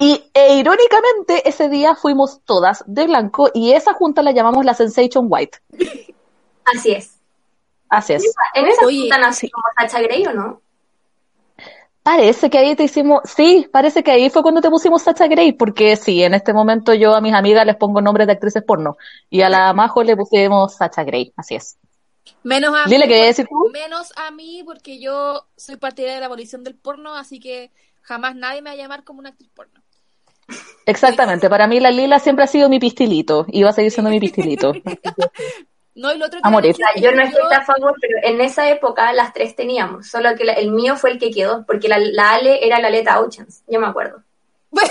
Y 0.00 0.24
e, 0.34 0.54
irónicamente, 0.54 1.48
ese 1.48 1.68
día 1.68 1.94
fuimos 1.94 2.40
todas 2.44 2.82
de 2.86 3.06
blanco 3.06 3.50
y 3.54 3.72
esa 3.72 3.92
junta 3.94 4.22
la 4.22 4.32
llamamos 4.32 4.64
la 4.64 4.74
Sensation 4.74 5.26
White. 5.28 5.58
Así 6.64 6.92
es. 6.92 7.20
Así 7.88 8.14
es. 8.14 8.24
¿En 8.54 8.66
esa 8.66 8.84
Oye, 8.84 9.02
junta 9.02 9.18
nació 9.18 9.48
como 9.52 9.64
Sacha 9.78 10.00
Grey 10.02 10.26
o 10.26 10.32
no? 10.32 10.60
Parece 12.02 12.50
que 12.50 12.58
ahí 12.58 12.76
te 12.76 12.84
hicimos, 12.84 13.20
sí, 13.24 13.68
parece 13.72 14.04
que 14.04 14.12
ahí 14.12 14.30
fue 14.30 14.42
cuando 14.42 14.60
te 14.60 14.70
pusimos 14.70 15.02
Sacha 15.02 15.26
Grey, 15.26 15.52
porque 15.52 15.96
sí, 15.96 16.22
en 16.22 16.34
este 16.34 16.52
momento 16.52 16.94
yo 16.94 17.14
a 17.16 17.20
mis 17.20 17.34
amigas 17.34 17.66
les 17.66 17.74
pongo 17.76 18.00
nombres 18.00 18.28
de 18.28 18.34
actrices 18.34 18.62
porno 18.62 18.96
y 19.28 19.42
a 19.42 19.48
la 19.48 19.72
Majo 19.72 20.04
le 20.04 20.16
pusimos 20.16 20.76
Sacha 20.76 21.02
Grey, 21.02 21.32
así 21.36 21.56
es. 21.56 21.78
Menos 22.44 22.72
a 22.76 22.88
Dile 22.88 23.06
mí, 23.06 23.12
que 23.12 23.24
decir 23.24 23.46
tú. 23.48 23.70
menos 23.72 24.12
a 24.16 24.30
mí 24.30 24.62
porque 24.64 25.00
yo 25.00 25.46
soy 25.56 25.76
partidaria 25.76 26.14
de 26.14 26.20
la 26.20 26.26
abolición 26.26 26.62
del 26.62 26.76
porno, 26.76 27.16
así 27.16 27.40
que 27.40 27.72
jamás 28.06 28.34
nadie 28.36 28.62
me 28.62 28.70
va 28.70 28.74
a 28.74 28.76
llamar 28.76 29.04
como 29.04 29.18
una 29.18 29.30
actriz 29.30 29.50
porno. 29.54 29.82
Exactamente, 30.86 31.50
para 31.50 31.66
mí 31.66 31.80
la 31.80 31.90
Lila 31.90 32.20
siempre 32.20 32.44
ha 32.44 32.48
sido 32.48 32.68
mi 32.68 32.78
pistilito 32.78 33.44
y 33.48 33.64
va 33.64 33.70
a 33.70 33.72
seguir 33.72 33.90
siendo 33.90 34.10
mi 34.10 34.20
pistilito. 34.20 34.72
No, 35.98 36.12
lo 36.12 36.26
otro 36.26 36.38
que 36.42 36.46
A 36.46 36.50
morir. 36.50 36.72
O 36.72 36.74
sea, 36.74 36.88
yo 36.96 37.10
no 37.10 37.22
estoy 37.22 37.54
a 37.54 37.62
favor, 37.64 37.94
pero 37.98 38.18
en 38.22 38.42
esa 38.42 38.68
época 38.68 39.14
las 39.14 39.32
tres 39.32 39.56
teníamos, 39.56 40.06
solo 40.06 40.34
que 40.34 40.44
la- 40.44 40.52
el 40.52 40.70
mío 40.70 40.94
fue 40.98 41.10
el 41.10 41.18
que 41.18 41.30
quedó, 41.30 41.64
porque 41.64 41.88
la, 41.88 41.96
la 41.98 42.34
Ale 42.34 42.66
era 42.66 42.78
la 42.80 42.88
Aleta 42.88 43.18
Oceans, 43.18 43.64
yo 43.66 43.80
me 43.80 43.86
acuerdo. 43.86 44.22
No, 44.72 44.82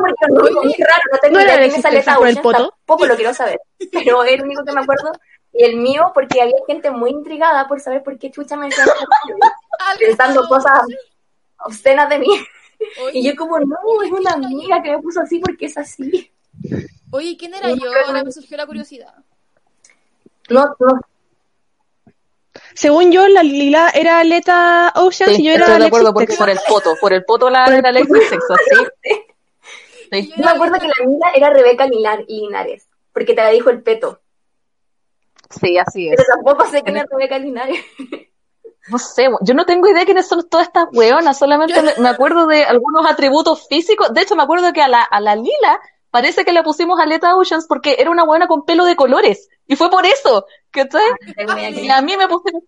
porque 0.00 0.26
no, 0.30 0.46
es 0.48 0.52
muy 0.52 0.74
raro, 0.84 1.02
no 1.12 1.18
tengo 1.18 1.34
¿No 1.34 1.40
era 1.40 1.54
idea 1.54 1.60
la 1.60 1.68
quién 1.68 1.78
es 1.78 1.84
Aleta 1.84 2.28
el 2.28 2.40
poto? 2.40 2.70
tampoco 2.88 3.06
lo 3.06 3.14
quiero 3.14 3.32
saber, 3.32 3.60
pero 3.92 4.24
es 4.24 4.32
el 4.32 4.42
único 4.42 4.64
que 4.64 4.72
me 4.72 4.80
acuerdo. 4.80 5.12
Y 5.52 5.62
el 5.62 5.76
mío, 5.76 6.10
porque 6.12 6.42
había 6.42 6.56
gente 6.66 6.90
muy 6.90 7.10
intrigada 7.10 7.68
por 7.68 7.78
saber 7.78 8.02
por 8.02 8.18
qué 8.18 8.32
chucha 8.32 8.56
me 8.56 8.68
pensando 9.98 10.48
cosas 10.48 10.80
obscenas 11.64 12.08
de 12.08 12.18
mí. 12.18 12.26
Oye, 13.02 13.18
Y 13.18 13.24
yo 13.24 13.36
como, 13.36 13.58
no, 13.60 13.76
es 14.04 14.10
una 14.10 14.32
amiga 14.32 14.82
que 14.82 14.90
me 14.90 14.98
puso 15.00 15.20
así 15.20 15.38
porque 15.38 15.66
es 15.66 15.76
así. 15.76 16.32
oye, 17.10 17.36
¿quién 17.38 17.52
era 17.54 17.68
yo? 17.70 17.90
Ahora 18.06 18.24
me 18.24 18.32
surgió 18.32 18.56
la 18.56 18.66
curiosidad. 18.66 19.14
No, 20.48 20.74
no, 20.78 21.00
Según 22.74 23.12
yo, 23.12 23.28
la 23.28 23.42
Lila 23.42 23.90
era 23.94 24.20
Aleta 24.20 24.92
Oceans 24.96 25.36
Sí, 25.36 25.42
y 25.42 25.44
yo 25.46 25.52
era 25.52 25.66
estoy 25.66 25.80
de 25.80 25.86
acuerdo 25.86 26.14
porque 26.14 26.34
por 26.34 26.48
el 26.50 26.58
poto, 26.66 26.96
por 27.00 27.12
el 27.12 27.24
poto 27.24 27.50
la 27.50 27.66
era 27.66 27.90
Alexis 27.90 28.28
Sexo, 28.28 28.54
sí. 28.56 29.10
Sí. 30.12 30.32
yo 30.36 30.44
me 30.44 30.50
acuerdo 30.50 30.74
que 30.80 30.88
la 30.88 31.04
amiga 31.04 31.30
era 31.36 31.50
Rebeca 31.50 31.86
Linar- 31.86 32.24
Linares, 32.26 32.88
porque 33.12 33.32
te 33.34 33.42
la 33.42 33.50
dijo 33.50 33.70
el 33.70 33.80
peto. 33.82 34.20
Sí, 35.50 35.78
así 35.78 36.08
es. 36.08 36.14
Pero 36.16 36.28
tampoco 36.34 36.68
sé 36.68 36.82
quién 36.82 36.96
es 36.96 37.04
Rebeca 37.08 37.38
Linares. 37.38 37.84
No 38.88 38.98
sé, 38.98 39.28
yo 39.42 39.54
no 39.54 39.66
tengo 39.66 39.88
idea 39.88 40.04
quiénes 40.04 40.26
son 40.26 40.48
todas 40.48 40.66
estas 40.66 40.86
weonas, 40.92 41.38
solamente 41.38 41.82
me, 41.82 41.92
me 41.98 42.08
acuerdo 42.08 42.46
de 42.46 42.64
algunos 42.64 43.04
atributos 43.06 43.68
físicos. 43.68 44.12
De 44.12 44.22
hecho, 44.22 44.36
me 44.36 44.42
acuerdo 44.42 44.72
que 44.72 44.82
a 44.82 44.88
la, 44.88 45.02
a 45.02 45.20
la 45.20 45.36
Lila 45.36 45.80
parece 46.10 46.44
que 46.44 46.52
le 46.52 46.62
pusimos 46.62 46.98
Aleta 46.98 47.36
Oceans 47.36 47.66
porque 47.66 47.96
era 47.98 48.10
una 48.10 48.24
buena 48.24 48.46
con 48.48 48.64
pelo 48.64 48.84
de 48.84 48.96
colores. 48.96 49.48
Y 49.66 49.76
fue 49.76 49.90
por 49.90 50.04
eso, 50.06 50.46
¿cachai? 50.70 51.02
Y 51.36 51.88
a 51.88 52.02
mí 52.02 52.16
me 52.16 52.26
pusieron, 52.26 52.62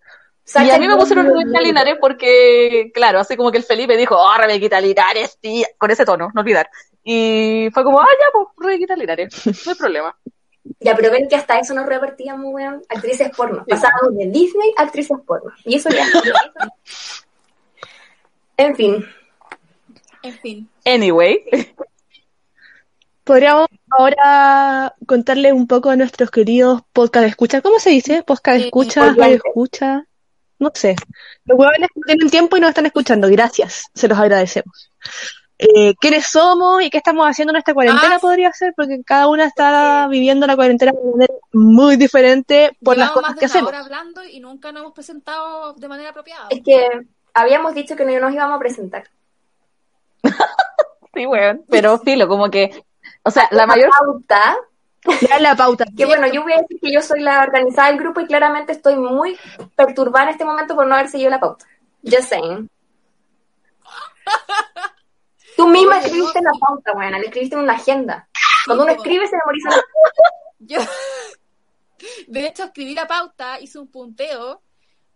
y 0.45 0.69
a 0.69 0.77
mí 0.77 0.87
me 0.87 0.95
pusieron 0.95 1.25
Rebeca 1.25 1.61
Linares 1.61 1.97
porque, 1.99 2.91
claro, 2.93 3.19
así 3.19 3.37
como 3.37 3.51
que 3.51 3.57
el 3.57 3.63
Felipe 3.63 3.97
dijo, 3.97 4.15
oh, 4.17 4.37
Rebequita 4.37 4.79
Linares, 4.81 5.37
tía, 5.39 5.67
con 5.77 5.91
ese 5.91 6.05
tono, 6.05 6.29
no 6.33 6.41
olvidar. 6.41 6.69
Y 7.03 7.69
fue 7.73 7.83
como, 7.83 8.01
ah, 8.01 8.07
ya, 8.19 8.25
pues, 8.31 8.47
Rebequita 8.57 8.95
Linares, 8.95 9.45
no 9.65 9.71
hay 9.71 9.77
problema. 9.77 10.17
Ya, 10.79 10.95
pero 10.95 11.11
ven 11.11 11.27
que 11.27 11.35
hasta 11.35 11.59
eso 11.59 11.73
nos 11.73 11.85
repartíamos, 11.85 12.53
weón, 12.53 12.81
actrices 12.89 13.29
porno. 13.35 13.65
Pasábamos 13.67 14.15
de 14.15 14.27
Disney 14.27 14.73
a 14.77 14.83
actrices 14.83 15.17
porno. 15.25 15.51
Y 15.65 15.75
eso 15.75 15.89
ya. 15.89 16.05
en 18.57 18.75
fin. 18.75 19.05
En 20.23 20.33
fin. 20.39 20.69
Anyway, 20.85 21.43
Podríamos 23.23 23.67
ahora 23.89 24.93
contarle 25.05 25.53
un 25.53 25.65
poco 25.65 25.89
a 25.89 25.95
nuestros 25.95 26.29
queridos 26.29 26.81
podcast 26.91 27.27
escucha. 27.27 27.61
¿Cómo 27.61 27.79
se 27.79 27.91
dice? 27.91 28.21
Podcast 28.21 28.59
escucha, 28.65 29.13
radio 29.13 29.35
escucha. 29.35 30.05
No 30.59 30.71
sé. 30.73 30.95
Los 31.45 31.57
huevones 31.57 31.89
que 31.93 32.01
tienen 32.05 32.29
tiempo 32.29 32.57
y 32.57 32.59
nos 32.59 32.69
están 32.69 32.85
escuchando. 32.85 33.29
Gracias. 33.29 33.85
Se 33.93 34.09
los 34.09 34.17
agradecemos. 34.19 34.91
Eh, 35.59 35.93
¿Quiénes 35.99 36.25
somos 36.27 36.81
y 36.81 36.89
qué 36.89 36.97
estamos 36.97 37.25
haciendo 37.27 37.53
en 37.53 37.57
esta 37.57 37.73
cuarentena? 37.73 38.15
Ah, 38.15 38.19
podría 38.19 38.51
ser, 38.51 38.73
porque 38.75 39.01
cada 39.05 39.27
una 39.27 39.45
está 39.45 40.07
viviendo 40.07 40.45
la 40.47 40.55
cuarentena 40.55 40.91
de 40.91 41.11
manera 41.11 41.33
muy 41.53 41.95
diferente 41.95 42.75
por 42.83 42.97
las 42.97 43.11
cosas 43.11 43.29
más 43.29 43.35
de 43.35 43.39
que 43.39 43.45
una 43.45 43.51
hacemos. 43.53 43.69
hora 43.69 43.79
hablando 43.79 44.23
y 44.25 44.39
nunca 44.39 44.71
nos 44.71 44.81
hemos 44.81 44.93
presentado 44.93 45.73
de 45.73 45.87
manera 45.87 46.09
apropiada. 46.09 46.47
Es 46.49 46.61
que 46.63 46.85
habíamos 47.33 47.73
dicho 47.75 47.95
que 47.95 48.03
no 48.03 48.19
nos 48.19 48.33
íbamos 48.33 48.57
a 48.57 48.59
presentar. 48.59 49.03
sí, 51.13 51.25
weón, 51.25 51.63
pero 51.69 51.97
filo, 52.03 52.27
como 52.27 52.49
que, 52.49 52.83
o 53.23 53.31
sea, 53.31 53.47
la 53.51 53.65
mayor 53.67 53.89
Pauta, 53.91 54.57
Ya 55.29 55.39
la 55.39 55.55
pauta. 55.55 55.85
que 55.95 56.05
bueno, 56.05 56.27
yo 56.27 56.43
voy 56.43 56.53
a 56.53 56.61
decir 56.61 56.79
que 56.81 56.91
yo 56.91 57.01
soy 57.01 57.21
la 57.21 57.41
organizada 57.43 57.89
del 57.89 57.99
grupo 57.99 58.19
y 58.21 58.25
claramente 58.25 58.71
estoy 58.71 58.95
muy 58.95 59.37
perturbada 59.75 60.25
en 60.25 60.31
este 60.31 60.45
momento 60.45 60.75
por 60.75 60.87
no 60.87 60.95
haber 60.95 61.09
seguido 61.09 61.29
la 61.29 61.39
pauta. 61.39 61.65
Just 62.03 62.29
saying. 62.29 62.69
Tú 65.55 65.67
misma 65.67 65.99
escribiste 65.99 66.41
la 66.41 66.51
pauta, 66.59 66.93
buena, 66.93 67.17
le 67.19 67.25
escribiste 67.25 67.55
en 67.55 67.61
una 67.61 67.73
agenda. 67.73 68.27
Cuando 68.65 68.83
uno 68.83 68.93
escribe 68.93 69.27
se 69.27 69.35
memoriza 69.37 69.69
la 69.69 69.83
Yo, 70.59 70.79
de 72.27 72.45
hecho, 72.47 72.63
escribí 72.65 72.95
la 72.95 73.07
pauta, 73.07 73.59
hice 73.59 73.79
un 73.79 73.87
punteo, 73.87 74.61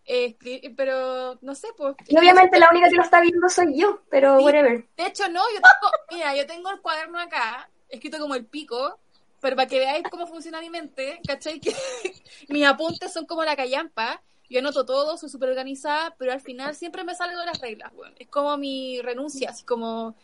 eh, 0.04 0.36
escri- 0.38 0.74
pero 0.76 1.38
no 1.42 1.54
sé, 1.54 1.68
pues. 1.76 1.94
Y 2.06 2.16
obviamente 2.18 2.58
la 2.58 2.68
única 2.70 2.88
que 2.88 2.96
lo 2.96 3.02
está 3.02 3.20
viendo 3.20 3.48
soy 3.48 3.78
yo, 3.78 4.02
pero 4.10 4.38
Sí. 4.38 4.44
whatever. 4.44 4.84
De 4.96 5.06
hecho, 5.06 5.28
no, 5.28 5.42
yo 5.50 5.56
tengo, 5.56 5.92
mira, 6.12 6.34
yo 6.36 6.46
tengo 6.46 6.70
el 6.70 6.80
cuaderno 6.80 7.18
acá, 7.18 7.68
escrito 7.88 8.18
como 8.18 8.34
el 8.34 8.46
pico, 8.46 8.98
pero 9.40 9.56
para 9.56 9.68
que 9.68 9.78
veáis 9.78 10.04
cómo 10.10 10.26
funciona 10.26 10.60
mi 10.60 10.70
mente, 10.70 11.20
¿cachai? 11.26 11.60
Que 12.46 12.52
mis 12.52 12.66
apuntes 12.66 13.12
son 13.12 13.26
como 13.26 13.44
la 13.44 13.56
callampa, 13.56 14.22
yo 14.48 14.60
anoto 14.60 14.84
todo, 14.86 15.16
soy 15.16 15.28
súper 15.28 15.50
organizada, 15.50 16.14
pero 16.18 16.32
al 16.32 16.40
final 16.40 16.74
siempre 16.74 17.04
me 17.04 17.14
salgo 17.14 17.38
de 17.38 17.46
las 17.46 17.60
reglas, 17.60 17.92
weón. 17.94 18.14
Es 18.18 18.28
como 18.28 18.56
mi 18.56 19.00
renuncia, 19.02 19.50
así 19.50 19.64
como... 19.64 20.14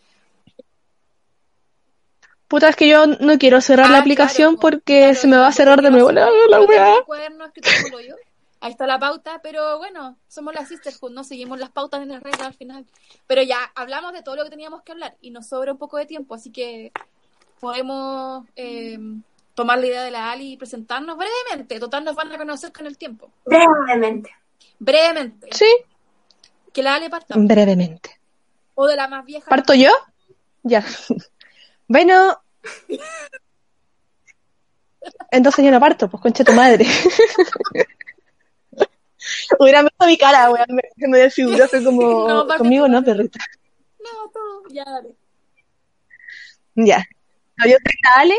Puta, 2.48 2.68
es 2.68 2.76
que 2.76 2.88
yo 2.88 3.06
no 3.06 3.38
quiero 3.38 3.60
cerrar 3.60 3.90
la 3.90 3.98
Ah, 3.98 4.00
aplicación 4.00 4.56
claro, 4.56 4.60
porque 4.60 4.98
claro, 5.00 5.14
se 5.14 5.26
me 5.26 5.36
va 5.36 5.48
a 5.48 5.52
cerrar 5.52 5.82
de 5.82 5.90
nuevo 5.90 6.12
la, 6.12 6.28
la 6.48 6.60
weá. 6.60 6.94
Ahí 8.60 8.70
está 8.70 8.86
la 8.86 8.98
pauta, 8.98 9.40
pero 9.42 9.76
bueno, 9.78 10.16
somos 10.28 10.54
las 10.54 10.68
Sisterhood, 10.68 11.10
no 11.12 11.24
seguimos 11.24 11.58
las 11.58 11.70
pautas 11.70 12.02
en 12.02 12.08
las 12.08 12.22
reglas 12.22 12.46
al 12.46 12.54
final. 12.54 12.86
Pero 13.26 13.42
ya 13.42 13.58
hablamos 13.74 14.12
de 14.12 14.22
todo 14.22 14.36
lo 14.36 14.44
que 14.44 14.50
teníamos 14.50 14.82
que 14.82 14.92
hablar 14.92 15.16
y 15.20 15.30
nos 15.30 15.48
sobra 15.48 15.72
un 15.72 15.78
poco 15.78 15.98
de 15.98 16.06
tiempo, 16.06 16.34
así 16.34 16.50
que 16.50 16.92
podemos 17.60 18.46
eh, 18.56 18.98
tomar 19.54 19.78
la 19.78 19.86
idea 19.86 20.02
de 20.02 20.10
la 20.10 20.30
Ali 20.32 20.52
y 20.52 20.56
presentarnos 20.56 21.16
brevemente. 21.16 21.78
Total, 21.80 22.04
nos 22.04 22.14
van 22.14 22.32
a 22.32 22.38
conocer 22.38 22.72
con 22.72 22.86
el 22.86 22.98
tiempo. 22.98 23.30
Brevemente. 23.44 24.30
Brevemente. 24.78 25.48
Sí, 25.52 25.66
Que 26.72 26.82
la 26.82 26.94
Ali 26.96 27.08
parta. 27.08 27.34
brevemente. 27.36 28.18
O 28.74 28.86
de 28.86 28.96
la 28.96 29.08
más 29.08 29.24
vieja. 29.24 29.48
¿Parto 29.48 29.74
yo? 29.74 29.90
Ya. 30.62 30.84
Bueno. 31.86 32.40
Entonces 35.30 35.62
yo 35.62 35.70
no 35.70 35.78
parto, 35.78 36.08
pues 36.08 36.22
concha 36.22 36.44
tu 36.44 36.54
madre. 36.54 36.86
Hubiera 39.58 39.82
visto 39.82 40.06
mi 40.06 40.16
cara, 40.16 40.50
weón. 40.50 40.64
Me, 40.68 40.82
me 41.08 41.18
desfiguró, 41.18 41.68
fue 41.68 41.84
como. 41.84 42.26
No, 42.28 42.46
conmigo 42.56 42.88
no, 42.88 43.04
perrita. 43.04 43.38
No, 44.02 44.30
todo. 44.32 44.62
Ya, 44.70 44.84
dale. 44.84 45.14
Ya. 46.74 47.04
No, 47.56 47.66
yo 47.66 47.72
soy 47.76 47.98
la 48.02 48.14
Ale. 48.22 48.36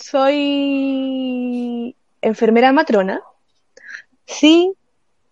Soy 0.00 1.94
enfermera 2.22 2.72
matrona. 2.72 3.20
Sí, 4.26 4.72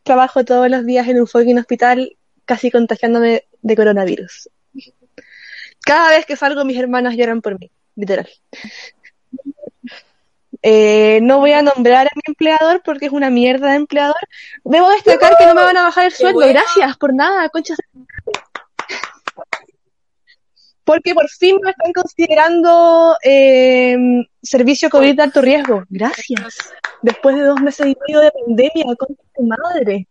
trabajo 0.03 0.45
todos 0.45 0.69
los 0.71 0.85
días 0.85 1.07
en 1.09 1.21
un 1.21 1.27
fucking 1.27 1.59
hospital, 1.59 2.17
casi 2.45 2.71
contagiándome 2.71 3.45
de 3.63 3.77
coronavirus. 3.77 4.51
Cada 5.83 6.11
vez 6.11 6.27
que 6.27 6.37
salgo, 6.37 6.65
mis 6.65 6.79
hermanas 6.79 7.17
lloran 7.17 7.43
por 7.43 7.59
mí, 7.61 7.71
literal. 7.95 8.29
Eh, 10.63 11.21
no 11.23 11.39
voy 11.39 11.53
a 11.53 11.63
nombrar 11.63 12.09
a 12.09 12.11
mi 12.17 12.23
empleador 12.27 12.83
porque 12.85 13.07
es 13.07 13.13
una 13.13 13.31
mierda 13.31 13.71
de 13.71 13.77
empleador. 13.77 14.17
Debo 14.65 14.91
destacar 14.91 15.37
que 15.37 15.47
no 15.47 15.55
me 15.55 15.63
van 15.63 15.77
a 15.77 15.85
bajar 15.85 16.07
el 16.07 16.13
sueldo. 16.13 16.41
Gracias 16.41 16.97
por 16.97 17.15
nada, 17.15 17.49
conchas. 17.51 17.79
Porque 20.87 21.15
por 21.15 21.29
fin 21.29 21.59
me 21.65 21.71
están 21.71 21.93
considerando 21.93 23.17
eh, 23.21 23.97
servicio 24.41 24.89
COVID 24.89 25.17
de 25.17 25.23
alto 25.25 25.43
riesgo. 25.43 25.83
Gracias. 25.89 26.73
Después 27.03 27.35
de 27.35 27.43
dos 27.43 27.61
meses 27.61 27.89
y 27.89 27.97
medio 28.07 28.21
de 28.21 28.31
pandemia, 28.31 28.95
con 28.97 29.17
tu 29.35 29.43
madre. 29.43 30.07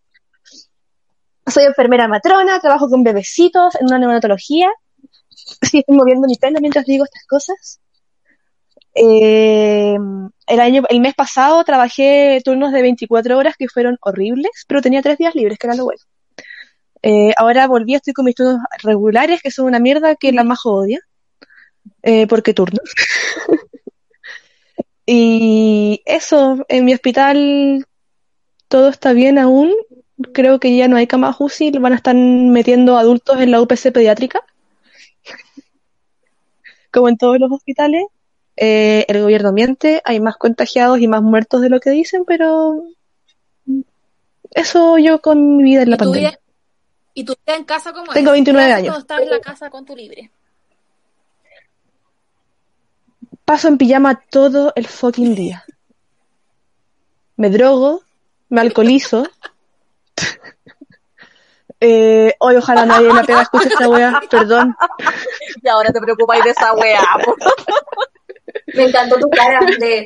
Soy 1.47 1.63
enfermera 1.63 2.09
matrona, 2.09 2.59
trabajo 2.59 2.89
con 2.89 3.03
bebecitos 3.03 3.75
en 3.75 3.85
una 3.85 3.99
neonatología. 3.99 4.69
Sí, 5.29 5.79
estoy 5.79 5.95
moviendo 5.95 6.27
mi 6.27 6.35
pelo 6.35 6.59
mientras 6.59 6.85
digo 6.85 7.05
estas 7.05 7.25
cosas. 7.25 7.79
Eh, 8.93 9.95
el 10.47 10.59
año, 10.59 10.83
el 10.89 10.99
mes 10.99 11.15
pasado 11.15 11.63
trabajé 11.63 12.41
turnos 12.43 12.73
de 12.73 12.81
24 12.81 13.37
horas 13.37 13.55
que 13.57 13.69
fueron 13.69 13.97
horribles, 14.01 14.51
pero 14.67 14.81
tenía 14.81 15.01
tres 15.01 15.17
días 15.17 15.35
libres, 15.35 15.57
que 15.57 15.67
era 15.67 15.75
lo 15.77 15.85
bueno. 15.85 16.01
Eh, 17.07 17.33
ahora 17.37 17.67
volví, 17.67 17.93
estoy 17.93 18.13
con 18.13 18.25
mis 18.25 18.33
turnos 18.33 18.61
regulares, 18.81 19.39
que 19.43 19.51
son 19.51 19.67
una 19.67 19.77
mierda 19.77 20.15
que 20.15 20.31
la 20.31 20.43
majo 20.43 20.73
odia. 20.73 21.01
Eh, 22.01 22.25
porque 22.25 22.55
turnos. 22.55 22.81
y 25.05 26.01
eso, 26.05 26.65
en 26.67 26.83
mi 26.83 26.95
hospital 26.95 27.85
todo 28.69 28.89
está 28.89 29.13
bien 29.13 29.37
aún. 29.37 29.71
Creo 30.33 30.59
que 30.59 30.75
ya 30.75 30.87
no 30.87 30.97
hay 30.97 31.05
camas 31.05 31.35
UCI, 31.39 31.77
van 31.77 31.93
a 31.93 31.97
estar 31.97 32.15
metiendo 32.15 32.97
adultos 32.97 33.39
en 33.39 33.51
la 33.51 33.61
UPC 33.61 33.91
pediátrica. 33.91 34.41
Como 36.91 37.07
en 37.07 37.17
todos 37.17 37.39
los 37.39 37.51
hospitales. 37.51 38.03
Eh, 38.57 39.05
el 39.09 39.21
gobierno 39.21 39.51
miente, 39.51 40.01
hay 40.05 40.19
más 40.19 40.37
contagiados 40.37 40.99
y 41.01 41.07
más 41.07 41.21
muertos 41.21 41.61
de 41.61 41.69
lo 41.69 41.79
que 41.79 41.91
dicen, 41.91 42.23
pero 42.25 42.83
eso 44.51 44.97
yo 44.97 45.21
con 45.21 45.57
mi 45.57 45.63
vida 45.63 45.83
en 45.83 45.89
la 45.89 45.97
¿Y 45.97 45.99
tu 45.99 46.05
pandemia. 46.05 46.29
vida, 46.29 46.39
¿Y 47.17 47.23
tu 47.23 47.33
vida 47.33 47.55
en 47.55 47.63
casa 47.63 47.93
cómo 47.93 48.11
Tengo 48.11 48.31
es? 48.31 48.33
29 48.33 48.67
¿Qué 48.67 48.73
haces 48.73 48.83
años. 48.89 48.99
estás 48.99 49.21
en 49.21 49.29
la 49.29 49.39
casa 49.39 49.69
con 49.69 49.85
tu 49.85 49.95
libre? 49.95 50.29
Paso 53.45 53.69
en 53.69 53.77
pijama 53.77 54.15
todo 54.29 54.73
el 54.75 54.85
fucking 54.85 55.33
día. 55.33 55.63
Me 57.37 57.49
drogo, 57.49 58.03
me 58.49 58.59
alcoholizo. 58.59 59.25
eh, 61.79 62.33
hoy 62.39 62.55
ojalá 62.57 62.85
nadie 62.85 63.13
la 63.13 63.23
pega 63.23 63.43
escuche 63.43 63.69
esta 63.69 63.87
wea, 63.87 64.21
perdón. 64.29 64.75
Y 65.63 65.69
ahora 65.69 65.93
te 65.93 66.01
preocupáis 66.01 66.43
de 66.43 66.49
esa 66.49 66.73
weá. 66.73 67.01
po. 67.23 67.37
Me 68.73 68.83
encantó 68.83 69.17
tu 69.19 69.29
cara 69.29 69.59
de... 69.79 70.05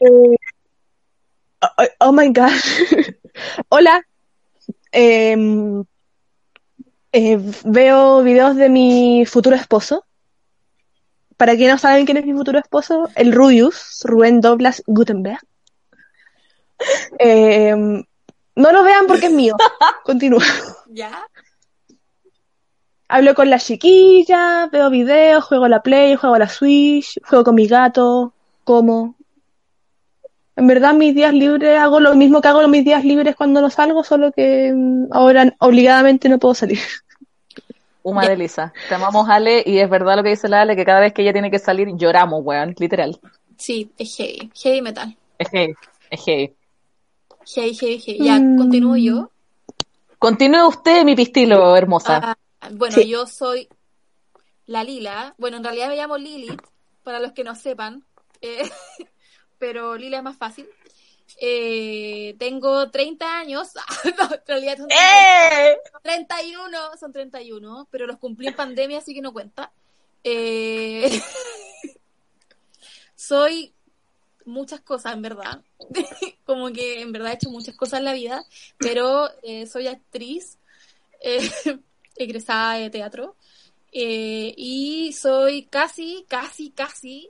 Oh, 0.00 0.34
oh 2.00 2.12
my 2.12 2.32
god. 2.32 2.50
Hola. 3.68 4.04
Em, 4.98 5.84
eh, 7.12 7.38
veo 7.64 8.22
videos 8.22 8.56
de 8.56 8.70
mi 8.70 9.26
futuro 9.26 9.54
esposo. 9.54 10.06
Para 11.36 11.54
quienes 11.54 11.74
no 11.74 11.78
saben 11.78 12.06
quién 12.06 12.16
es 12.16 12.24
mi 12.24 12.32
futuro 12.32 12.58
esposo, 12.58 13.10
el 13.14 13.32
Rubius, 13.32 14.00
Rubén 14.04 14.40
Doblas 14.40 14.82
Gutenberg. 14.86 15.40
Em, 17.18 18.02
no 18.54 18.72
lo 18.72 18.82
vean 18.84 19.06
porque 19.06 19.26
es 19.26 19.32
mío. 19.32 19.54
Continúa. 20.04 20.44
¿Ya? 20.88 21.26
Hablo 23.06 23.34
con 23.34 23.50
la 23.50 23.58
chiquilla, 23.58 24.68
veo 24.72 24.88
videos, 24.88 25.44
juego 25.44 25.66
a 25.66 25.68
la 25.68 25.82
Play, 25.82 26.16
juego 26.16 26.36
a 26.36 26.38
la 26.38 26.48
Switch, 26.48 27.20
juego 27.22 27.44
con 27.44 27.54
mis 27.54 27.68
gatos, 27.68 28.30
como. 28.64 29.14
En 30.56 30.66
verdad, 30.66 30.94
mis 30.94 31.14
días 31.14 31.34
libres 31.34 31.78
hago 31.78 32.00
lo 32.00 32.14
mismo 32.14 32.40
que 32.40 32.48
hago 32.48 32.62
en 32.62 32.70
mis 32.70 32.84
días 32.84 33.04
libres 33.04 33.36
cuando 33.36 33.60
no 33.60 33.68
salgo, 33.70 34.02
solo 34.02 34.32
que 34.32 34.72
mm, 34.74 35.08
ahora 35.12 35.54
obligadamente 35.58 36.28
no 36.28 36.38
puedo 36.38 36.54
salir. 36.54 36.78
Uma 38.02 38.26
de 38.26 38.36
Lisa. 38.36 38.72
Te 38.88 38.94
amamos, 38.94 39.28
Ale, 39.28 39.62
y 39.66 39.78
es 39.78 39.90
verdad 39.90 40.16
lo 40.16 40.22
que 40.22 40.30
dice 40.30 40.48
la 40.48 40.62
Ale, 40.62 40.76
que 40.76 40.84
cada 40.84 41.00
vez 41.00 41.12
que 41.12 41.22
ella 41.22 41.32
tiene 41.32 41.50
que 41.50 41.58
salir 41.58 41.88
lloramos, 41.96 42.40
weón, 42.44 42.74
literal. 42.78 43.18
Sí, 43.56 43.90
es 43.98 44.16
heavy. 44.16 44.50
Heavy 44.62 44.80
metal. 44.82 45.16
Es 45.38 45.48
heavy, 45.50 45.74
es 46.10 46.24
heavy. 46.24 46.54
Heavy, 47.54 47.74
heavy, 47.74 47.98
heavy. 47.98 48.24
Ya, 48.24 48.38
Mm. 48.38 48.58
continúo 48.58 48.96
yo. 48.96 49.30
Continúe 50.18 50.66
usted, 50.68 51.04
mi 51.04 51.14
pistilo 51.16 51.76
hermosa. 51.76 52.36
Ah, 52.60 52.68
bueno, 52.72 52.96
Sí. 52.96 53.08
yo 53.08 53.26
soy 53.26 53.68
la 54.66 54.84
Lila. 54.84 55.34
Bueno, 55.36 55.58
en 55.58 55.64
realidad 55.64 55.88
me 55.88 55.96
llamo 55.96 56.16
Lilith, 56.16 56.62
para 57.02 57.20
los 57.20 57.32
que 57.32 57.44
no 57.44 57.54
sepan. 57.54 58.04
Eh, 58.40 58.62
pero 59.58 59.96
Lila 59.96 60.18
es 60.18 60.22
más 60.22 60.36
fácil. 60.36 60.68
Eh, 61.40 62.34
tengo 62.38 62.90
30 62.90 63.38
años. 63.38 63.70
No, 64.18 64.24
en 64.34 64.40
realidad 64.46 64.78
son 64.78 64.88
30 64.88 65.70
¡Eh! 65.70 65.78
31, 66.02 66.96
son 66.98 67.12
31, 67.12 67.88
pero 67.90 68.06
los 68.06 68.18
cumplí 68.18 68.46
en 68.46 68.54
pandemia, 68.54 68.98
así 68.98 69.14
que 69.14 69.20
no 69.20 69.32
cuenta. 69.32 69.72
Eh, 70.22 71.20
soy 73.14 73.72
muchas 74.44 74.80
cosas, 74.80 75.14
en 75.14 75.22
verdad. 75.22 75.62
Como 76.46 76.70
que 76.72 77.00
en 77.00 77.12
verdad 77.12 77.32
he 77.32 77.34
hecho 77.34 77.50
muchas 77.50 77.76
cosas 77.76 77.98
en 77.98 78.04
la 78.04 78.12
vida, 78.12 78.44
pero 78.78 79.28
eh, 79.42 79.66
soy 79.66 79.88
actriz, 79.88 80.58
egresada 82.16 82.74
de 82.74 82.90
teatro, 82.90 83.36
y 83.90 85.12
soy 85.18 85.64
casi, 85.64 86.24
casi, 86.28 86.70
casi, 86.70 87.28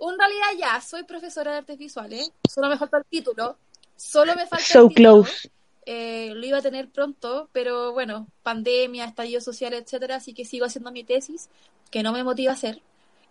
en 0.00 0.18
realidad 0.18 0.46
ya, 0.58 0.80
soy 0.80 1.04
profesora 1.04 1.52
de 1.52 1.58
artes 1.58 1.78
visuales, 1.78 2.32
solo 2.48 2.68
me 2.68 2.78
falta 2.78 2.98
el 2.98 3.04
título, 3.04 3.56
solo 3.96 4.34
me 4.34 4.46
falta 4.46 4.64
So 4.64 4.82
el 4.82 4.88
título. 4.88 5.22
close. 5.24 5.50
Eh, 5.86 6.32
lo 6.34 6.44
iba 6.44 6.58
a 6.58 6.62
tener 6.62 6.90
pronto, 6.90 7.48
pero 7.50 7.92
bueno, 7.92 8.26
pandemia, 8.42 9.06
estallido 9.06 9.40
social, 9.40 9.72
etcétera, 9.72 10.16
así 10.16 10.34
que 10.34 10.44
sigo 10.44 10.66
haciendo 10.66 10.92
mi 10.92 11.02
tesis, 11.02 11.48
que 11.90 12.02
no 12.02 12.12
me 12.12 12.22
motiva 12.22 12.52
a 12.52 12.54
hacer. 12.54 12.82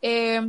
Eh, 0.02 0.42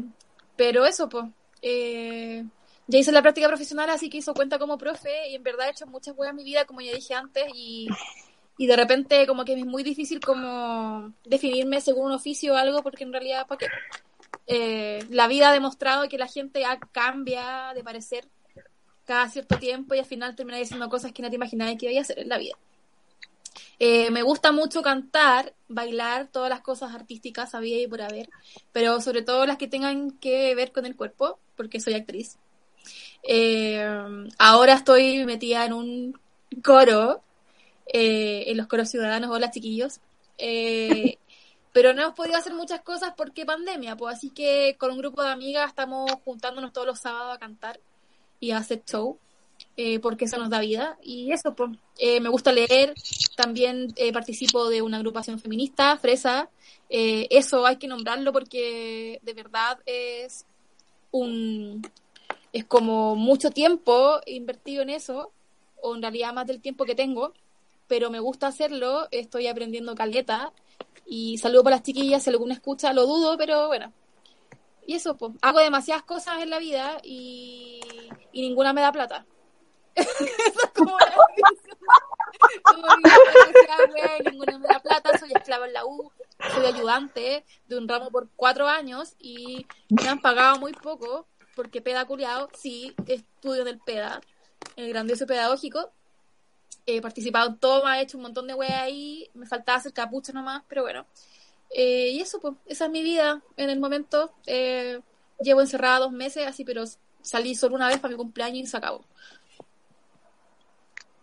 pero 0.57 0.87
eso, 0.87 1.09
pues, 1.09 1.27
eh, 1.61 2.45
ya 2.87 2.99
hice 2.99 3.13
la 3.13 3.21
práctica 3.21 3.47
profesional, 3.47 3.91
así 3.91 4.09
que 4.09 4.19
hizo 4.19 4.33
cuenta 4.33 4.59
como 4.59 4.79
profe, 4.79 5.29
y 5.29 5.35
en 5.35 5.43
verdad 5.43 5.69
he 5.69 5.73
hecho 5.73 5.87
muchas 5.87 6.17
weas 6.17 6.31
en 6.31 6.37
mi 6.37 6.45
vida, 6.45 6.65
como 6.65 6.81
ya 6.81 6.95
dije 6.95 7.13
antes, 7.15 7.45
y, 7.55 7.89
y 8.57 8.67
de 8.67 8.77
repente 8.77 9.27
como 9.27 9.45
que 9.45 9.53
es 9.53 9.67
muy 9.67 9.83
difícil 9.83 10.19
como 10.19 11.13
definirme 11.27 11.83
según 11.83 12.07
un 12.07 12.13
oficio 12.13 12.55
o 12.55 12.57
algo, 12.57 12.83
porque 12.83 13.05
en 13.05 13.13
realidad, 13.13 13.47
¿para 13.47 13.59
qué? 13.59 13.67
Eh, 14.51 15.05
la 15.11 15.29
vida 15.29 15.51
ha 15.51 15.53
demostrado 15.53 16.09
que 16.09 16.17
la 16.17 16.27
gente 16.27 16.61
ya 16.61 16.79
cambia 16.91 17.73
de 17.75 17.85
parecer 17.85 18.27
cada 19.05 19.29
cierto 19.29 19.59
tiempo 19.59 19.95
y 19.95 19.99
al 19.99 20.07
final 20.07 20.35
termináis 20.35 20.69
haciendo 20.69 20.89
cosas 20.89 21.13
que 21.13 21.21
no 21.23 21.29
te 21.29 21.37
imaginabas 21.37 21.77
que 21.77 21.93
ibas 21.93 21.99
a 21.99 22.13
hacer 22.13 22.19
en 22.21 22.31
la 22.31 22.39
vida. 22.39 22.55
Eh, 23.79 24.11
me 24.11 24.23
gusta 24.23 24.51
mucho 24.51 24.81
cantar, 24.81 25.53
bailar, 25.69 26.29
todas 26.29 26.49
las 26.49 26.63
cosas 26.63 26.95
artísticas 26.95 27.55
había 27.55 27.81
y 27.81 27.87
por 27.87 28.01
haber, 28.01 28.31
pero 28.73 29.01
sobre 29.03 29.21
todo 29.23 29.45
las 29.45 29.59
que 29.59 29.69
tengan 29.69 30.13
que 30.13 30.55
ver 30.55 30.73
con 30.73 30.87
el 30.87 30.97
cuerpo, 30.97 31.39
porque 31.55 31.79
soy 31.79 31.95
actriz. 31.95 32.39
Eh, 33.23 33.87
ahora 34.39 34.73
estoy 34.75 35.27
metida 35.27 35.67
en 35.67 35.75
un 35.75 36.21
coro, 36.65 37.23
en 37.87 38.57
los 38.57 38.67
coros 38.67 38.89
ciudadanos, 38.89 39.31
hola 39.31 39.51
chiquillos. 39.51 40.01
Pero 41.79 41.95
no 41.95 42.03
hemos 42.03 42.15
podido 42.17 42.37
hacer 42.37 42.55
muchas 42.55 42.81
cosas 42.81 43.15
porque 43.17 43.47
pandemia, 43.47 43.95
pues 43.95 44.17
así 44.17 44.31
que 44.31 44.75
con 44.81 44.91
un 44.91 44.99
grupo 44.99 45.23
de 45.23 45.29
amigas 45.29 45.69
estamos 45.69 46.11
juntándonos 46.25 46.73
todos 46.73 46.89
los 46.89 46.99
sábados 46.99 47.37
a 47.37 47.39
cantar 47.39 47.79
y 48.41 48.51
a 48.51 48.57
hacer 48.57 48.83
show, 48.85 49.17
eh, 49.77 50.01
porque 50.01 50.25
eso 50.25 50.39
nos 50.39 50.51
da 50.51 50.59
vida. 50.59 50.99
Y 51.05 51.31
eso, 51.31 51.55
pues, 51.55 51.71
eh, 51.97 52.21
me 52.21 52.31
gusta 52.31 52.51
leer, 52.51 52.95
también 53.37 53.95
eh, 53.95 54.13
participo 54.13 54.69
de 54.69 54.83
una 54.83 54.97
agrupación 54.97 55.39
feminista, 55.39 55.97
Fresa. 55.99 56.51
Eso 56.89 57.65
hay 57.65 57.77
que 57.77 57.87
nombrarlo 57.87 58.33
porque 58.33 59.21
de 59.23 59.35
verdad 59.35 59.79
es 59.87 60.47
un 61.13 61.89
es 62.53 62.65
como 62.65 63.15
mucho 63.15 63.53
tiempo 63.53 64.19
invertido 64.27 64.83
en 64.83 64.91
eso, 64.91 65.31
o 65.81 65.95
en 65.95 66.03
realidad 66.03 66.33
más 66.33 66.49
del 66.49 66.61
tiempo 66.61 66.85
que 66.85 66.97
tengo, 66.97 67.35
pero 67.87 68.11
me 68.11 68.19
gusta 68.19 68.49
hacerlo, 68.49 69.07
estoy 69.13 69.47
aprendiendo 69.47 69.95
caleta, 69.95 70.53
y 71.09 71.39
saludo 71.39 71.65
para 71.65 71.77
las 71.77 71.83
chiquillas, 71.83 72.23
si 72.23 72.31
alguna 72.31 72.55
escucha, 72.55 72.93
lo 72.93 73.07
dudo, 73.07 73.37
pero 73.39 73.69
bueno, 73.69 73.93
y 74.89 74.95
eso, 74.95 75.17
pues, 75.19 75.33
hago 75.43 75.59
demasiadas 75.59 76.03
cosas 76.05 76.41
en 76.41 76.49
la 76.49 76.59
vida 76.59 76.99
y, 77.03 77.79
y 78.33 78.41
ninguna 78.41 78.73
me 78.73 78.81
da 78.81 78.91
plata. 78.91 79.27
Eso 79.95 80.09
es 80.25 80.71
como 80.73 80.97
ninguna 84.25 84.59
me 84.59 84.69
da 84.69 84.81
plata, 84.81 85.19
soy 85.19 85.31
esclava 85.35 85.67
en 85.67 85.75
la 85.75 85.85
U, 85.85 86.11
soy 86.55 86.65
ayudante 86.67 87.45
de 87.67 87.77
un 87.77 87.87
ramo 87.87 88.11
por 88.11 88.29
cuatro 88.35 88.67
años 88.67 89.15
y 89.19 89.67
me 89.91 90.09
han 90.09 90.21
pagado 90.21 90.59
muy 90.59 90.73
poco 90.73 91.27
porque 91.55 91.83
peda 91.83 92.07
culiao, 92.07 92.49
sí, 92.57 92.95
estudio 93.07 93.63
en 93.63 93.69
el 93.69 93.81
PEDA, 93.81 94.23
en 94.77 94.85
el 94.87 94.91
grandioso 94.93 95.27
pedagógico. 95.27 95.93
He 96.91 97.03
participado 97.03 97.51
en 97.51 97.59
todo, 97.59 97.85
me 97.85 97.99
he 97.99 98.03
hecho 98.03 98.17
un 98.17 98.23
montón 98.23 98.47
de 98.47 98.55
weas 98.55 98.81
ahí, 98.81 99.29
me 99.35 99.45
faltaba 99.45 99.77
hacer 99.77 99.93
capucha 99.93 100.33
nomás, 100.33 100.63
pero 100.67 100.83
bueno. 100.83 101.07
Eh, 101.71 102.13
y 102.15 102.21
eso, 102.21 102.41
pues, 102.41 102.55
esa 102.67 102.87
es 102.87 102.91
mi 102.91 103.03
vida 103.03 103.43
en 103.59 103.69
el 103.69 103.79
momento. 103.79 104.33
Eh, 104.47 104.99
llevo 105.39 105.61
encerrada 105.61 105.99
dos 105.99 106.13
meses, 106.13 106.47
así, 106.47 106.65
pero 106.65 106.85
salí 107.21 107.55
solo 107.55 107.77
una 107.77 107.89
vez 107.89 107.99
para 107.99 108.13
mi 108.13 108.17
cumpleaños 108.17 108.63
y 108.63 108.67
se 108.67 108.77
acabó. 108.79 109.05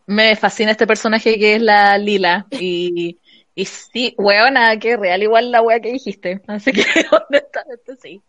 Me 0.06 0.36
fascina 0.36 0.72
este 0.72 0.86
personaje 0.86 1.40
que 1.40 1.56
es 1.56 1.62
la 1.62 1.98
Lila. 1.98 2.46
Y, 2.52 3.18
y 3.56 3.66
sí, 3.66 4.14
weona, 4.20 4.78
que 4.78 4.98
real 4.98 5.24
igual 5.24 5.50
la 5.50 5.64
wea 5.64 5.80
que 5.80 5.94
dijiste. 5.94 6.42
Así 6.46 6.72
que 6.72 6.84
honestamente 7.28 7.96
sí. 8.00 8.22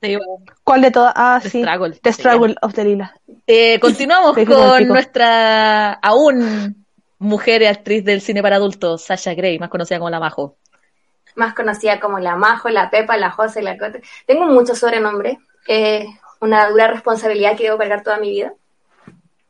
Sí. 0.00 0.16
¿Cuál 0.64 0.82
de 0.82 0.90
todas? 0.90 1.12
Ah, 1.16 1.40
The 1.42 1.50
sí. 1.50 1.58
Struggle, 1.60 1.98
The 2.02 2.12
Struggle 2.12 2.54
of 2.62 2.74
the 2.74 2.84
Lila. 2.84 3.14
Eh, 3.46 3.78
continuamos 3.80 4.40
con 4.40 4.86
nuestra 4.88 5.92
aún 5.94 6.86
mujer 7.18 7.62
y 7.62 7.66
actriz 7.66 8.04
del 8.04 8.20
cine 8.20 8.42
para 8.42 8.56
adultos, 8.56 9.04
Sasha 9.04 9.34
Grey, 9.34 9.58
más 9.58 9.70
conocida 9.70 9.98
como 9.98 10.10
La 10.10 10.20
Majo. 10.20 10.56
más 11.36 11.54
conocida 11.54 12.00
como 12.00 12.18
la 12.18 12.36
Majo, 12.36 12.68
la 12.68 12.90
Pepa, 12.90 13.16
la 13.16 13.30
Jose, 13.30 13.62
la 13.62 13.78
Cote. 13.78 14.02
Tengo 14.26 14.46
muchos 14.46 14.78
sobrenombres, 14.78 15.38
eh, 15.68 16.06
una 16.40 16.68
dura 16.68 16.88
responsabilidad 16.88 17.56
que 17.56 17.64
debo 17.64 17.78
cargar 17.78 18.02
toda 18.02 18.18
mi 18.18 18.30
vida. 18.30 18.52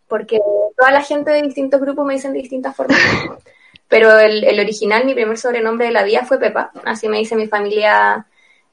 porque 0.08 0.38
toda 0.76 0.90
la 0.90 1.02
gente 1.02 1.30
de 1.30 1.42
distintos 1.42 1.80
grupos 1.80 2.06
me 2.06 2.14
dicen 2.14 2.32
de 2.32 2.40
distintas 2.40 2.74
formas. 2.76 2.98
Pero 3.88 4.18
el, 4.18 4.44
el 4.44 4.60
original, 4.60 5.04
mi 5.06 5.14
primer 5.14 5.38
sobrenombre 5.38 5.86
de 5.86 5.92
la 5.92 6.02
vida 6.04 6.24
fue 6.26 6.38
Pepa, 6.38 6.70
así 6.84 7.08
me 7.08 7.18
dice 7.18 7.36
mi 7.36 7.46
familia 7.48 8.26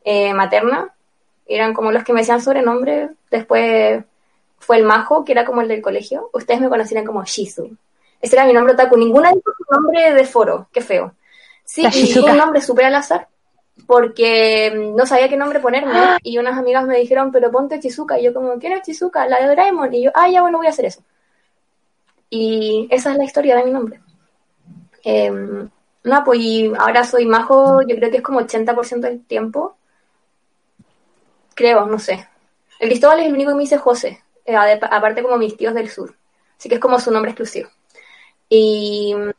eh, 0.03 0.34
materna. 0.34 0.93
Eran 1.46 1.74
como 1.74 1.92
los 1.92 2.04
que 2.04 2.14
me 2.14 2.22
decían 2.22 2.42
sobrenombre. 2.42 3.10
Después 3.30 4.04
fue 4.60 4.78
el 4.78 4.84
Majo, 4.84 5.24
que 5.24 5.32
era 5.32 5.46
como 5.46 5.62
el 5.62 5.68
del 5.68 5.82
colegio. 5.82 6.30
Ustedes 6.34 6.62
me 6.62 6.70
conocían 6.70 7.06
como 7.06 7.24
Shizu. 7.24 7.76
Ese 8.22 8.36
era 8.36 8.46
mi 8.46 8.54
nombre 8.54 8.74
otaku. 8.74 8.98
Ninguna 8.98 9.32
dijo 9.32 9.52
su 9.58 9.66
nombre 9.74 10.14
de 10.14 10.26
foro. 10.26 10.68
Qué 10.72 10.82
feo. 10.82 11.14
Sí, 11.64 11.86
y 11.94 12.18
un 12.20 12.38
nombre 12.38 12.62
súper 12.62 12.86
al 12.86 12.96
azar. 12.96 13.28
Porque 13.86 14.74
mm, 14.76 14.96
no 14.96 15.06
sabía 15.06 15.30
qué 15.30 15.38
nombre 15.38 15.60
ponerme. 15.60 15.94
Y 16.24 16.38
unas 16.38 16.58
amigas 16.58 16.86
me 16.86 16.98
dijeron, 16.98 17.32
pero 17.32 17.52
ponte 17.52 17.80
Chizuka. 17.80 18.20
Y 18.20 18.24
yo 18.24 18.34
como, 18.34 18.58
¿quién 18.58 18.74
es 18.74 18.82
Chizuka? 18.82 19.28
La 19.28 19.40
de 19.40 19.48
Doraemon. 19.48 19.94
Y 19.94 20.04
yo, 20.04 20.12
ah, 20.16 20.30
ya, 20.30 20.42
bueno, 20.42 20.58
voy 20.58 20.68
a 20.68 20.72
hacer 20.72 20.86
eso. 20.86 21.02
Y 22.30 22.88
esa 22.90 23.12
es 23.12 23.18
la 23.18 23.24
historia 23.24 23.56
de 23.56 23.66
mi 23.66 23.72
nombre. 23.72 24.00
Eh, 25.04 25.32
no, 26.06 26.24
pues 26.24 26.40
y 26.40 26.72
ahora 26.78 27.04
soy 27.04 27.26
majo, 27.26 27.82
yo 27.82 27.96
creo 27.96 28.12
que 28.12 28.18
es 28.18 28.24
como 28.24 28.40
80% 28.40 29.00
del 29.00 29.26
tiempo. 29.26 29.76
Creo, 31.56 31.88
no 31.88 31.98
sé. 31.98 32.27
El 32.80 32.90
Cristóbal 32.90 33.22
es 33.22 33.27
el 33.27 33.34
único 33.34 33.52
que 33.52 33.56
me 33.56 33.64
dice 33.64 33.77
José, 33.77 34.22
eh, 34.45 34.56
aparte 34.56 35.23
como 35.23 35.38
mis 35.38 35.57
tíos 35.57 35.73
del 35.73 35.90
sur. 35.90 36.15
Así 36.57 36.69
que 36.69 36.76
es 36.76 36.82
como 36.82 36.99
su 36.99 37.11
nombre 37.11 37.32
exclusivo. 37.32 37.69
Y 38.49 39.15
mm, 39.15 39.32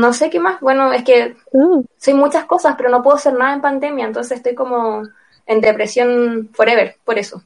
no 0.00 0.12
sé 0.12 0.30
qué 0.30 0.40
más. 0.40 0.60
Bueno, 0.60 0.92
es 0.92 1.04
que 1.04 1.36
Uh, 1.52 1.84
soy 1.96 2.14
muchas 2.14 2.44
cosas, 2.44 2.74
pero 2.76 2.90
no 2.90 3.02
puedo 3.02 3.16
hacer 3.16 3.34
nada 3.34 3.54
en 3.54 3.60
pandemia, 3.60 4.06
entonces 4.06 4.38
estoy 4.38 4.54
como 4.54 5.02
en 5.46 5.60
depresión 5.60 6.50
forever, 6.52 6.96
por 7.04 7.18
eso. 7.18 7.42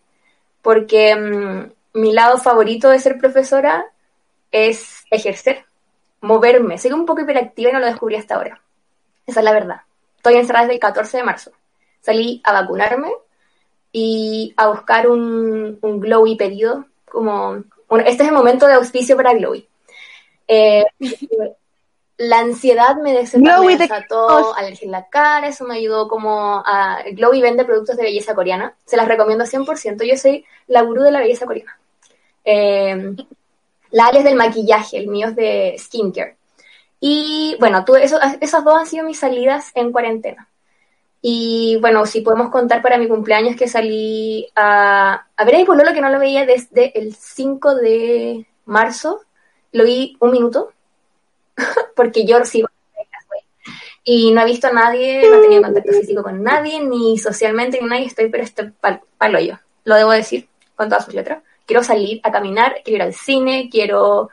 Porque 0.63 1.15
mm, 1.15 2.01
mi 2.01 2.13
lado 2.13 2.39
favorito 2.39 2.89
de 2.89 3.01
ser 3.01 3.19
profesora 3.19 3.87
es 4.53 5.05
ejercer, 5.11 5.67
moverme. 6.21 6.79
Soy 6.79 6.93
un 6.93 7.07
poco 7.07 7.23
hiperactiva 7.23 7.71
y 7.71 7.73
no 7.73 7.81
lo 7.81 7.87
descubrí 7.87 8.17
hasta 8.17 8.37
ahora. 8.37 8.61
Esa 9.27 9.41
es 9.41 9.45
la 9.45 9.53
verdad. 9.53 9.83
Estoy 10.17 10.37
encerrada 10.37 10.65
desde 10.67 10.75
el 10.75 10.81
14 10.81 11.17
de 11.19 11.23
marzo. 11.25 11.53
Salí 12.01 12.41
a 12.45 12.53
vacunarme 12.53 13.13
y 13.99 14.53
a 14.59 14.69
buscar 14.69 15.09
un, 15.09 15.79
un 15.81 16.01
Glowy 16.01 16.37
pedido. 16.37 16.85
Como, 17.07 17.65
bueno, 17.89 18.05
este 18.07 18.25
es 18.25 18.29
el 18.29 18.35
momento 18.35 18.67
de 18.67 18.75
auspicio 18.75 19.17
para 19.17 19.33
Glowy. 19.33 19.67
Eh, 20.47 20.85
la 22.19 22.41
ansiedad 22.41 22.97
me 22.97 23.15
desató 23.15 24.55
alergia 24.55 24.85
en 24.85 24.93
la 24.93 25.09
cara, 25.09 25.49
eso 25.49 25.65
me 25.65 25.77
ayudó 25.77 26.09
como 26.09 26.63
a... 26.67 26.99
Glowy 27.13 27.41
vende 27.41 27.65
productos 27.65 27.97
de 27.97 28.03
belleza 28.03 28.35
coreana, 28.35 28.75
se 28.85 28.99
las 28.99 29.09
recomiendo 29.09 29.47
100%, 29.47 30.05
yo 30.05 30.17
soy 30.19 30.45
la 30.67 30.83
gurú 30.83 31.03
de 31.03 31.13
la 31.13 31.21
belleza 31.21 31.47
coreana. 31.47 31.79
Eh, 32.45 33.15
la 33.93 34.09
Ale 34.09 34.19
es 34.19 34.25
del 34.25 34.37
maquillaje, 34.37 34.99
el 34.99 35.09
mío 35.09 35.29
es 35.29 35.37
de 35.37 35.75
skincare. 35.79 36.37
Y 37.01 37.57
bueno, 37.61 37.83
tuve 37.87 38.05
eso, 38.05 38.19
esas 38.43 38.63
dos 38.63 38.75
han 38.75 38.87
sido 38.87 39.07
mis 39.07 39.19
salidas 39.19 39.73
en 39.75 39.91
cuarentena. 39.91 40.51
Y 41.29 41.77
bueno, 41.81 42.07
si 42.07 42.21
podemos 42.21 42.51
contar 42.51 42.83
para 42.83 42.99
mi 42.99 43.09
cumpleaños 43.09 43.57
que 43.57 43.67
salí 43.67 44.47
a, 44.55 45.27
a 45.37 45.45
ver 45.45 45.57
a 45.57 45.59
mi 45.59 45.65
pololo 45.65 45.93
que 45.93 46.01
no 46.01 46.09
lo 46.09 46.21
veía 46.21 46.47
desde 46.47 46.97
el 46.97 47.17
5 47.17 47.75
de 47.75 48.47
marzo, 48.65 49.23
lo 49.73 49.83
vi 49.83 50.17
un 50.21 50.31
minuto, 50.31 50.73
porque 51.97 52.25
yo 52.25 52.45
sigo 52.45 52.69
y 54.05 54.31
no 54.31 54.43
he 54.43 54.45
visto 54.45 54.69
a 54.69 54.73
nadie, 54.73 55.29
no 55.29 55.39
he 55.39 55.41
tenido 55.41 55.63
contacto 55.63 55.93
físico 55.95 56.23
con 56.23 56.45
nadie, 56.45 56.81
ni 56.81 57.19
socialmente 57.19 57.81
con 57.81 57.89
nadie, 57.89 58.07
estoy, 58.07 58.29
pero 58.29 58.45
estoy 58.45 58.71
pal, 58.71 59.01
palo 59.19 59.41
yo, 59.41 59.55
lo 59.83 59.97
debo 59.97 60.13
decir 60.13 60.49
con 60.77 60.89
todas 60.89 61.07
sus 61.07 61.15
letras. 61.15 61.43
Quiero 61.67 61.83
salir 61.83 62.21
a 62.23 62.31
caminar, 62.31 62.83
quiero 62.85 62.99
ir 62.99 63.03
al 63.03 63.15
cine, 63.15 63.69
quiero... 63.69 64.31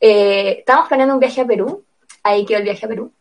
Eh, 0.00 0.60
estamos 0.60 0.88
planeando 0.88 1.12
un 1.12 1.20
viaje 1.20 1.42
a 1.42 1.46
Perú, 1.46 1.84
ahí 2.22 2.46
quedó 2.46 2.56
el 2.60 2.64
viaje 2.64 2.86
a 2.86 2.88
Perú. 2.88 3.12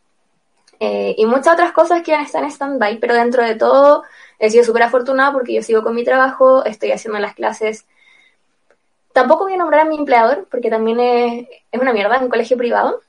Eh, 0.83 1.13
y 1.15 1.27
muchas 1.27 1.53
otras 1.53 1.73
cosas 1.73 2.01
que 2.01 2.11
están 2.15 2.43
en 2.43 2.49
stand-by, 2.49 2.97
pero 2.99 3.13
dentro 3.13 3.43
de 3.43 3.53
todo 3.53 4.03
he 4.39 4.49
sido 4.49 4.63
súper 4.63 4.81
afortunada 4.81 5.31
porque 5.31 5.53
yo 5.53 5.61
sigo 5.61 5.83
con 5.83 5.93
mi 5.93 6.03
trabajo, 6.03 6.65
estoy 6.65 6.91
haciendo 6.91 7.19
las 7.19 7.35
clases. 7.35 7.85
Tampoco 9.13 9.43
voy 9.43 9.53
a 9.53 9.57
nombrar 9.57 9.81
a 9.81 9.85
mi 9.85 9.97
empleador 9.97 10.47
porque 10.49 10.71
también 10.71 10.99
es, 10.99 11.47
es 11.71 11.79
una 11.79 11.93
mierda, 11.93 12.15
es 12.15 12.23
un 12.23 12.29
colegio 12.29 12.57
privado. 12.57 12.99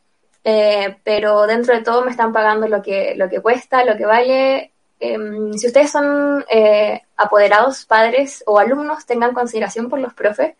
Eh, 0.44 0.96
pero 1.02 1.46
dentro 1.46 1.74
de 1.74 1.82
todo 1.82 2.04
me 2.04 2.10
están 2.10 2.32
pagando 2.32 2.68
lo 2.68 2.82
que, 2.82 3.14
lo 3.16 3.30
que 3.30 3.40
cuesta, 3.40 3.84
lo 3.84 3.96
que 3.96 4.04
vale. 4.04 4.72
Eh, 5.00 5.16
si 5.56 5.66
ustedes 5.66 5.90
son 5.90 6.44
eh, 6.50 7.00
apoderados, 7.16 7.86
padres 7.86 8.44
o 8.46 8.58
alumnos, 8.58 9.06
tengan 9.06 9.32
consideración 9.32 9.88
por 9.88 9.98
los 9.98 10.12
profes. 10.12 10.54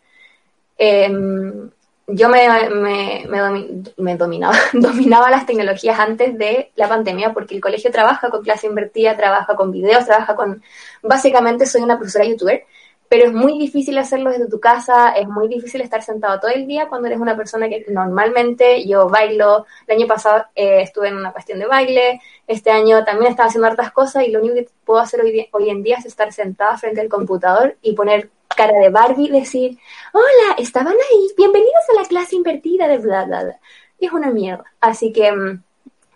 Yo 2.05 2.27
me, 2.27 2.47
me, 2.69 3.25
me, 3.29 3.39
domi- 3.39 3.93
me 3.97 4.17
dominaba, 4.17 4.57
dominaba 4.73 5.29
las 5.31 5.45
tecnologías 5.45 5.97
antes 5.99 6.37
de 6.37 6.71
la 6.75 6.89
pandemia 6.89 7.33
porque 7.33 7.55
el 7.55 7.61
colegio 7.61 7.91
trabaja 7.91 8.29
con 8.29 8.43
clase 8.43 8.67
invertida, 8.67 9.15
trabaja 9.15 9.55
con 9.55 9.71
videos, 9.71 10.05
trabaja 10.05 10.35
con... 10.35 10.61
Básicamente 11.01 11.65
soy 11.65 11.81
una 11.81 11.97
profesora 11.97 12.25
youtuber, 12.25 12.65
pero 13.07 13.25
es 13.27 13.31
muy 13.33 13.57
difícil 13.57 13.97
hacerlo 13.97 14.31
desde 14.31 14.49
tu 14.49 14.59
casa, 14.59 15.11
es 15.13 15.27
muy 15.29 15.47
difícil 15.47 15.79
estar 15.79 16.01
sentado 16.03 16.39
todo 16.41 16.51
el 16.51 16.67
día 16.67 16.89
cuando 16.89 17.07
eres 17.07 17.19
una 17.21 17.37
persona 17.37 17.69
que 17.69 17.85
normalmente 17.89 18.85
yo 18.85 19.07
bailo, 19.07 19.65
el 19.87 19.95
año 19.97 20.07
pasado 20.07 20.45
eh, 20.55 20.81
estuve 20.81 21.07
en 21.07 21.15
una 21.17 21.31
cuestión 21.31 21.59
de 21.59 21.67
baile, 21.67 22.19
este 22.47 22.71
año 22.71 23.05
también 23.05 23.31
estaba 23.31 23.47
haciendo 23.47 23.67
hartas 23.67 23.91
cosas 23.93 24.27
y 24.27 24.31
lo 24.31 24.39
único 24.39 24.55
que 24.55 24.67
puedo 24.83 24.99
hacer 24.99 25.21
hoy, 25.21 25.47
hoy 25.51 25.69
en 25.69 25.83
día 25.83 25.97
es 25.99 26.05
estar 26.05 26.33
sentada 26.33 26.77
frente 26.77 26.99
al 26.99 27.07
computador 27.07 27.77
y 27.81 27.93
poner 27.93 28.29
cara 28.55 28.79
de 28.79 28.89
Barbie 28.89 29.29
decir, 29.29 29.77
hola, 30.13 30.55
estaban 30.57 30.93
ahí, 30.93 31.27
bienvenidos 31.37 31.83
a 31.89 32.01
la 32.01 32.07
clase 32.07 32.35
invertida 32.35 32.87
de 32.87 32.97
bla, 32.97 33.25
bla, 33.25 33.43
bla. 33.43 33.59
Es 33.99 34.11
una 34.11 34.31
mierda. 34.31 34.65
Así 34.81 35.11
que 35.11 35.31
mm, 35.31 35.63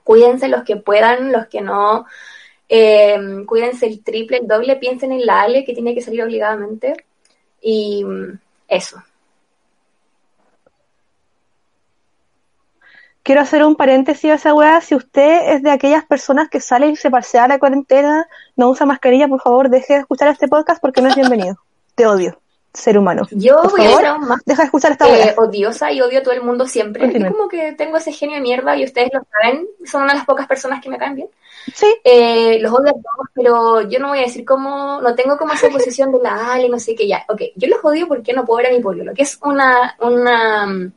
cuídense 0.03 0.47
los 0.47 0.63
que 0.63 0.77
puedan, 0.77 1.31
los 1.31 1.47
que 1.47 1.61
no, 1.61 2.05
eh, 2.69 3.17
cuídense 3.45 3.87
el 3.87 4.03
triple, 4.03 4.37
el 4.37 4.47
doble, 4.47 4.75
piensen 4.77 5.11
en 5.11 5.25
la 5.25 5.41
Ale 5.41 5.65
que 5.65 5.73
tiene 5.73 5.93
que 5.95 6.01
salir 6.01 6.23
obligadamente. 6.23 7.05
Y 7.61 8.03
mm, 8.03 8.39
eso. 8.67 9.01
Quiero 13.23 13.41
hacer 13.41 13.63
un 13.65 13.75
paréntesis 13.75 14.31
a 14.31 14.35
esa 14.35 14.53
weá. 14.53 14.79
Si 14.79 14.95
usted 14.95 15.53
es 15.53 15.61
de 15.61 15.71
aquellas 15.71 16.05
personas 16.05 16.47
que 16.49 16.61
salen 16.61 16.91
y 16.91 16.95
se 16.95 17.11
pasea 17.11 17.43
a 17.43 17.47
la 17.49 17.59
cuarentena, 17.59 18.25
no 18.55 18.69
usa 18.69 18.85
mascarilla, 18.85 19.27
por 19.27 19.41
favor, 19.41 19.69
deje 19.69 19.95
de 19.95 19.99
escuchar 19.99 20.29
este 20.29 20.47
podcast 20.47 20.81
porque 20.81 21.01
no 21.01 21.09
es 21.09 21.15
bienvenido. 21.15 21.57
Te 21.97 22.05
odio, 22.05 22.39
ser 22.73 22.95
humano. 22.95 23.23
Yo 23.31 23.55
Por 23.63 23.71
voy 23.71 23.81
a 23.81 23.83
favor, 23.85 24.01
ser 24.01 24.09
aún 24.09 24.27
más 24.27 24.39
deja 24.45 24.61
de 24.61 24.65
escuchar 24.67 24.91
esta 24.91 25.09
eh, 25.09 25.33
odiosa 25.35 25.91
y 25.91 25.99
odio 25.99 26.19
a 26.19 26.21
todo 26.21 26.35
el 26.35 26.43
mundo 26.43 26.67
siempre. 26.67 27.01
Continúe. 27.01 27.25
Es 27.25 27.33
como 27.33 27.49
que 27.49 27.71
tengo 27.71 27.97
ese 27.97 28.11
genio 28.11 28.35
de 28.35 28.41
mierda 28.43 28.77
y 28.77 28.83
ustedes 28.83 29.09
lo 29.11 29.21
saben, 29.31 29.67
son 29.83 30.03
una 30.03 30.13
de 30.13 30.19
las 30.19 30.27
pocas 30.27 30.45
personas 30.45 30.79
que 30.79 30.89
me 30.91 30.99
caen 30.99 31.15
bien. 31.15 31.29
Sí, 31.73 31.87
Eh, 32.03 32.59
los 32.61 32.71
odio 32.71 32.91
a 32.91 32.93
todos, 32.93 33.27
pero 33.33 33.81
yo 33.89 33.97
no 33.99 34.09
voy 34.09 34.19
a 34.19 34.27
decir 34.27 34.45
cómo, 34.45 35.01
no 35.01 35.15
tengo 35.15 35.37
como 35.39 35.53
esa 35.53 35.69
posición 35.69 36.11
de 36.11 36.19
la 36.19 36.53
Ale, 36.53 36.69
no 36.69 36.77
sé 36.77 36.93
qué, 36.93 37.07
ya. 37.07 37.25
Ok, 37.29 37.41
yo 37.55 37.67
los 37.67 37.83
odio 37.83 38.07
porque 38.07 38.31
no 38.31 38.45
puedo 38.45 38.57
ver 38.57 38.67
a 38.67 38.75
mi 38.77 38.79
pololo, 38.79 39.11
que 39.15 39.23
es 39.23 39.39
una, 39.41 39.97
una, 39.99 40.67
mm, 40.67 40.91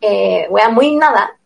eh, 0.00 0.46
wea 0.48 0.70
muy 0.70 0.96
nada, 0.96 1.36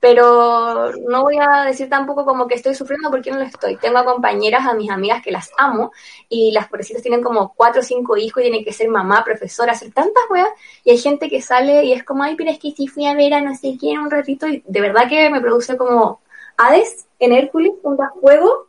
pero 0.00 0.92
no 1.08 1.22
voy 1.22 1.36
a 1.38 1.66
decir 1.66 1.90
tampoco 1.90 2.24
como 2.24 2.48
que 2.48 2.54
estoy 2.54 2.74
sufriendo 2.74 3.10
porque 3.10 3.30
no 3.30 3.38
lo 3.38 3.44
estoy. 3.44 3.76
Tengo 3.76 3.98
a 3.98 4.04
compañeras, 4.04 4.66
a 4.66 4.72
mis 4.72 4.90
amigas 4.90 5.22
que 5.22 5.30
las 5.30 5.50
amo, 5.58 5.92
y 6.28 6.52
las 6.52 6.68
pobrecitas 6.68 7.02
tienen 7.02 7.22
como 7.22 7.52
cuatro 7.54 7.82
o 7.82 7.84
cinco 7.84 8.16
hijos 8.16 8.40
y 8.40 8.46
tienen 8.46 8.64
que 8.64 8.72
ser 8.72 8.88
mamá, 8.88 9.22
profesora, 9.22 9.72
hacer 9.72 9.92
tantas 9.92 10.24
weas, 10.30 10.48
y 10.84 10.90
hay 10.90 10.98
gente 10.98 11.28
que 11.28 11.42
sale 11.42 11.84
y 11.84 11.92
es 11.92 12.02
como, 12.02 12.24
ay, 12.24 12.34
pero 12.34 12.50
es 12.50 12.58
que 12.58 12.72
sí 12.72 12.86
fui 12.88 13.06
a 13.06 13.14
ver 13.14 13.34
a 13.34 13.42
no 13.42 13.54
sé 13.54 13.76
quién 13.78 14.00
un 14.00 14.10
ratito, 14.10 14.48
y 14.48 14.64
de 14.66 14.80
verdad 14.80 15.06
que 15.06 15.28
me 15.28 15.40
produce 15.42 15.76
como 15.76 16.22
Hades 16.56 17.06
en 17.18 17.32
Hércules, 17.32 17.72
un 17.82 17.96
juego, 17.96 18.68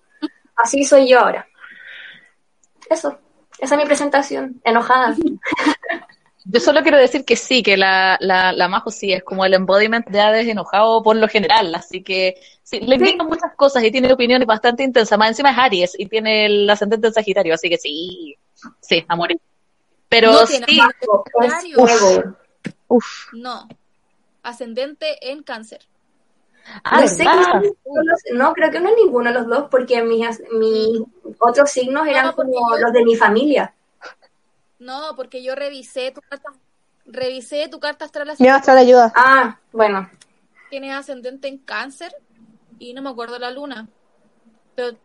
así 0.58 0.84
soy 0.84 1.08
yo 1.08 1.20
ahora. 1.20 1.48
Eso, 2.90 3.18
esa 3.58 3.76
es 3.76 3.82
mi 3.82 3.86
presentación, 3.86 4.60
enojada. 4.66 5.16
Yo 6.45 6.59
solo 6.59 6.81
quiero 6.81 6.97
decir 6.97 7.23
que 7.23 7.35
sí, 7.35 7.61
que 7.61 7.77
la, 7.77 8.18
la, 8.19 8.51
la 8.51 8.68
Majo 8.68 8.89
sí 8.89 9.13
es 9.13 9.23
como 9.23 9.45
el 9.45 9.53
embodiment 9.53 10.07
de 10.07 10.19
Hades 10.19 10.47
enojado 10.47 11.03
por 11.03 11.15
lo 11.15 11.27
general, 11.27 11.73
así 11.76 12.01
que 12.01 12.35
sí, 12.63 12.80
le 12.80 12.95
entiendo 12.95 13.26
muchas 13.26 13.53
cosas 13.55 13.84
y 13.84 13.91
tiene 13.91 14.11
opiniones 14.11 14.47
bastante 14.47 14.84
intensas. 14.84 15.19
Más 15.19 15.30
encima 15.30 15.51
es 15.51 15.57
Aries 15.59 15.95
y 15.99 16.07
tiene 16.07 16.47
el 16.47 16.69
ascendente 16.69 17.07
en 17.07 17.13
Sagitario, 17.13 17.53
así 17.53 17.69
que 17.69 17.77
sí, 17.77 18.35
sí, 18.80 19.05
amor. 19.07 19.30
Pero 20.09 20.31
No 20.31 20.45
sí, 20.47 20.55
ascendente 20.55 20.81
en 20.81 21.43
Es 21.45 21.51
Sagitario. 21.51 21.76
fuego. 21.97 22.35
uff. 22.88 23.34
No. 23.34 23.68
Ascendente 24.43 25.30
en 25.31 25.43
cáncer. 25.43 25.80
ah, 26.84 27.01
no 27.01 27.07
sé 27.07 27.23
los- 27.23 28.23
no, 28.34 28.53
creo 28.53 28.72
que 28.72 28.80
no 28.80 28.89
es 28.89 28.95
ninguno 28.95 29.30
de 29.31 29.35
los 29.39 29.47
dos, 29.47 29.68
porque 29.69 30.01
mis, 30.01 30.41
mis 30.53 31.01
otros 31.39 31.69
signos 31.69 32.07
eran 32.07 32.26
No, 32.27 32.35
como 32.35 32.77
los 32.77 32.91
de 32.93 33.03
mi 33.03 33.15
familia. 33.15 33.73
No, 34.82 35.16
porque 35.16 35.44
yo 35.44 35.53
revisé 35.53 36.10
tu 36.10 36.22
carta, 36.22 36.49
revisé 37.06 37.68
tu 37.70 37.80
carta 37.80 38.06
astral 38.06 38.32
así 38.32 38.41
Me 38.41 38.49
va 38.49 38.56
a 38.56 38.60
estar 38.60 38.76
ayuda. 38.76 39.14
Ah, 39.16 39.60
bueno. 39.72 40.10
tienes 40.72 40.91
ascendente 40.95 41.48
en 41.48 41.60
cáncer 41.60 42.12
y 42.80 42.95
no 42.95 43.03
me 43.03 43.12
acuerdo 43.12 43.38
la 43.38 43.52
luna. 43.52 43.88
Pero 44.74 44.98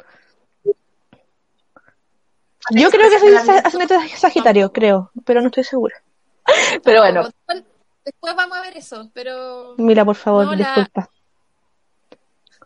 Yo 2.70 2.90
creo 2.90 3.10
que 3.10 3.18
soy 3.18 3.34
ascendente 3.34 3.98
de 3.98 4.08
Sagitario, 4.16 4.72
creo, 4.72 5.10
pero 5.26 5.42
no 5.42 5.48
estoy 5.48 5.64
segura. 5.64 6.02
Pero 6.82 7.02
bueno, 7.02 7.28
Después 8.02 8.34
vamos 8.36 8.56
a 8.56 8.62
ver 8.62 8.76
eso, 8.78 9.10
pero... 9.12 9.74
Mira, 9.76 10.04
por 10.06 10.14
favor, 10.14 10.46
No, 10.46 10.52
la- 10.54 10.56
disculpa. 10.58 11.10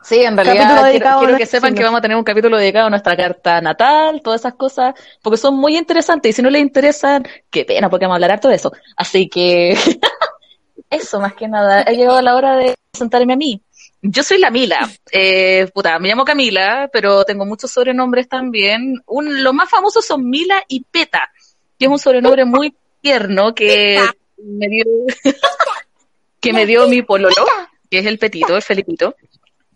Sí, 0.03 0.23
en 0.23 0.37
realidad 0.37 0.91
quiero, 1.19 1.37
que 1.37 1.47
sepan 1.47 1.75
que 1.75 1.85
vamos 1.85 1.99
a 1.99 2.01
tener 2.01 2.17
un 2.17 2.25
capítulo 2.25 2.57
dedicado 2.57 2.87
a 2.87 2.91
nuestra 2.91 3.17
carta 3.17 3.61
natal, 3.61 4.23
todas 4.23 4.41
esas 4.41 4.55
cosas, 4.55 4.95
porque 5.23 5.37
son 5.37 5.57
muy 5.57 5.77
interesantes 5.77 6.31
y 6.31 6.33
si 6.33 6.43
no 6.43 6.49
les 6.49 6.63
interesan, 6.63 7.23
qué 7.51 7.65
pena, 7.67 7.91
porque 7.91 8.07
vamos 8.07 8.15
a 8.15 8.17
hablar 8.17 8.33
harto 8.33 8.49
de 8.49 8.57
eso. 8.57 8.73
Así 8.97 9.29
que 9.29 9.77
eso, 10.91 11.21
más 11.21 11.35
que 11.35 11.49
nada, 11.49 11.83
ha 11.83 11.91
llegado 11.91 12.21
la 12.23 12.35
hora 12.35 12.57
de 12.57 12.75
presentarme 12.91 13.35
a 13.35 13.37
mí. 13.37 13.63
Yo 14.03 14.23
soy 14.23 14.39
la 14.39 14.51
Mila, 14.51 14.91
eh, 15.13 15.69
puta, 15.75 15.99
me 15.99 16.09
llamo 16.09 16.25
Camila, 16.25 16.89
pero 16.91 17.25
tengo 17.25 17.45
muchos 17.45 17.71
sobrenombres 17.71 18.27
también. 18.29 19.03
Un, 19.07 19.43
los 19.45 19.53
más 19.53 19.69
famosos 19.69 20.07
son 20.07 20.29
Mila 20.31 20.65
y 20.69 20.81
Peta, 20.85 21.31
que 21.79 21.85
es 21.85 21.91
un 21.91 21.99
sobrenombre 21.99 22.47
muy 22.47 22.75
tierno 23.03 23.55
que 23.55 24.01
me 24.39 24.69
dio, 24.69 24.85
que 26.41 26.53
me 26.55 26.65
dio 26.65 26.89
mi 26.89 27.03
pololo, 27.03 27.45
que 27.91 27.99
es 27.99 28.07
el 28.07 28.19
Petito, 28.19 28.57
el 28.57 28.63
Felipito. 28.63 29.15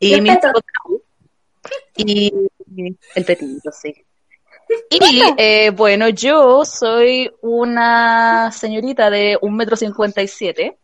Y 0.04 0.12
¿El 0.12 0.22
mi 0.22 0.30
y 1.96 2.96
el 3.14 3.24
petito, 3.24 3.70
sí. 3.72 3.94
Y 4.90 5.22
eh, 5.38 5.70
bueno, 5.70 6.10
yo 6.10 6.64
soy 6.64 7.32
una 7.40 8.50
señorita 8.52 9.08
de 9.08 9.38
un 9.40 9.56
metro 9.56 9.76
cincuenta 9.76 10.20
y 10.20 10.28
siete. 10.28 10.78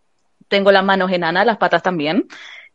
Tengo 0.49 0.73
las 0.73 0.85
manos 0.85 1.13
enanas, 1.13 1.45
las 1.45 1.59
patas 1.59 1.83
también. 1.83 2.27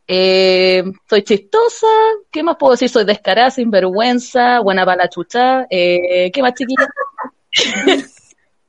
Eh, 0.07 0.83
soy 1.09 1.23
chistosa. 1.23 1.87
¿Qué 2.31 2.43
más 2.43 2.57
puedo 2.57 2.73
decir? 2.73 2.89
Soy 2.89 3.05
descarada, 3.05 3.49
sinvergüenza, 3.49 4.59
buena 4.59 4.85
para 4.85 5.03
la 5.03 5.09
chucha. 5.09 5.65
Eh, 5.69 6.29
¿Qué 6.31 6.41
más, 6.43 6.53
chiquilla? 6.53 6.87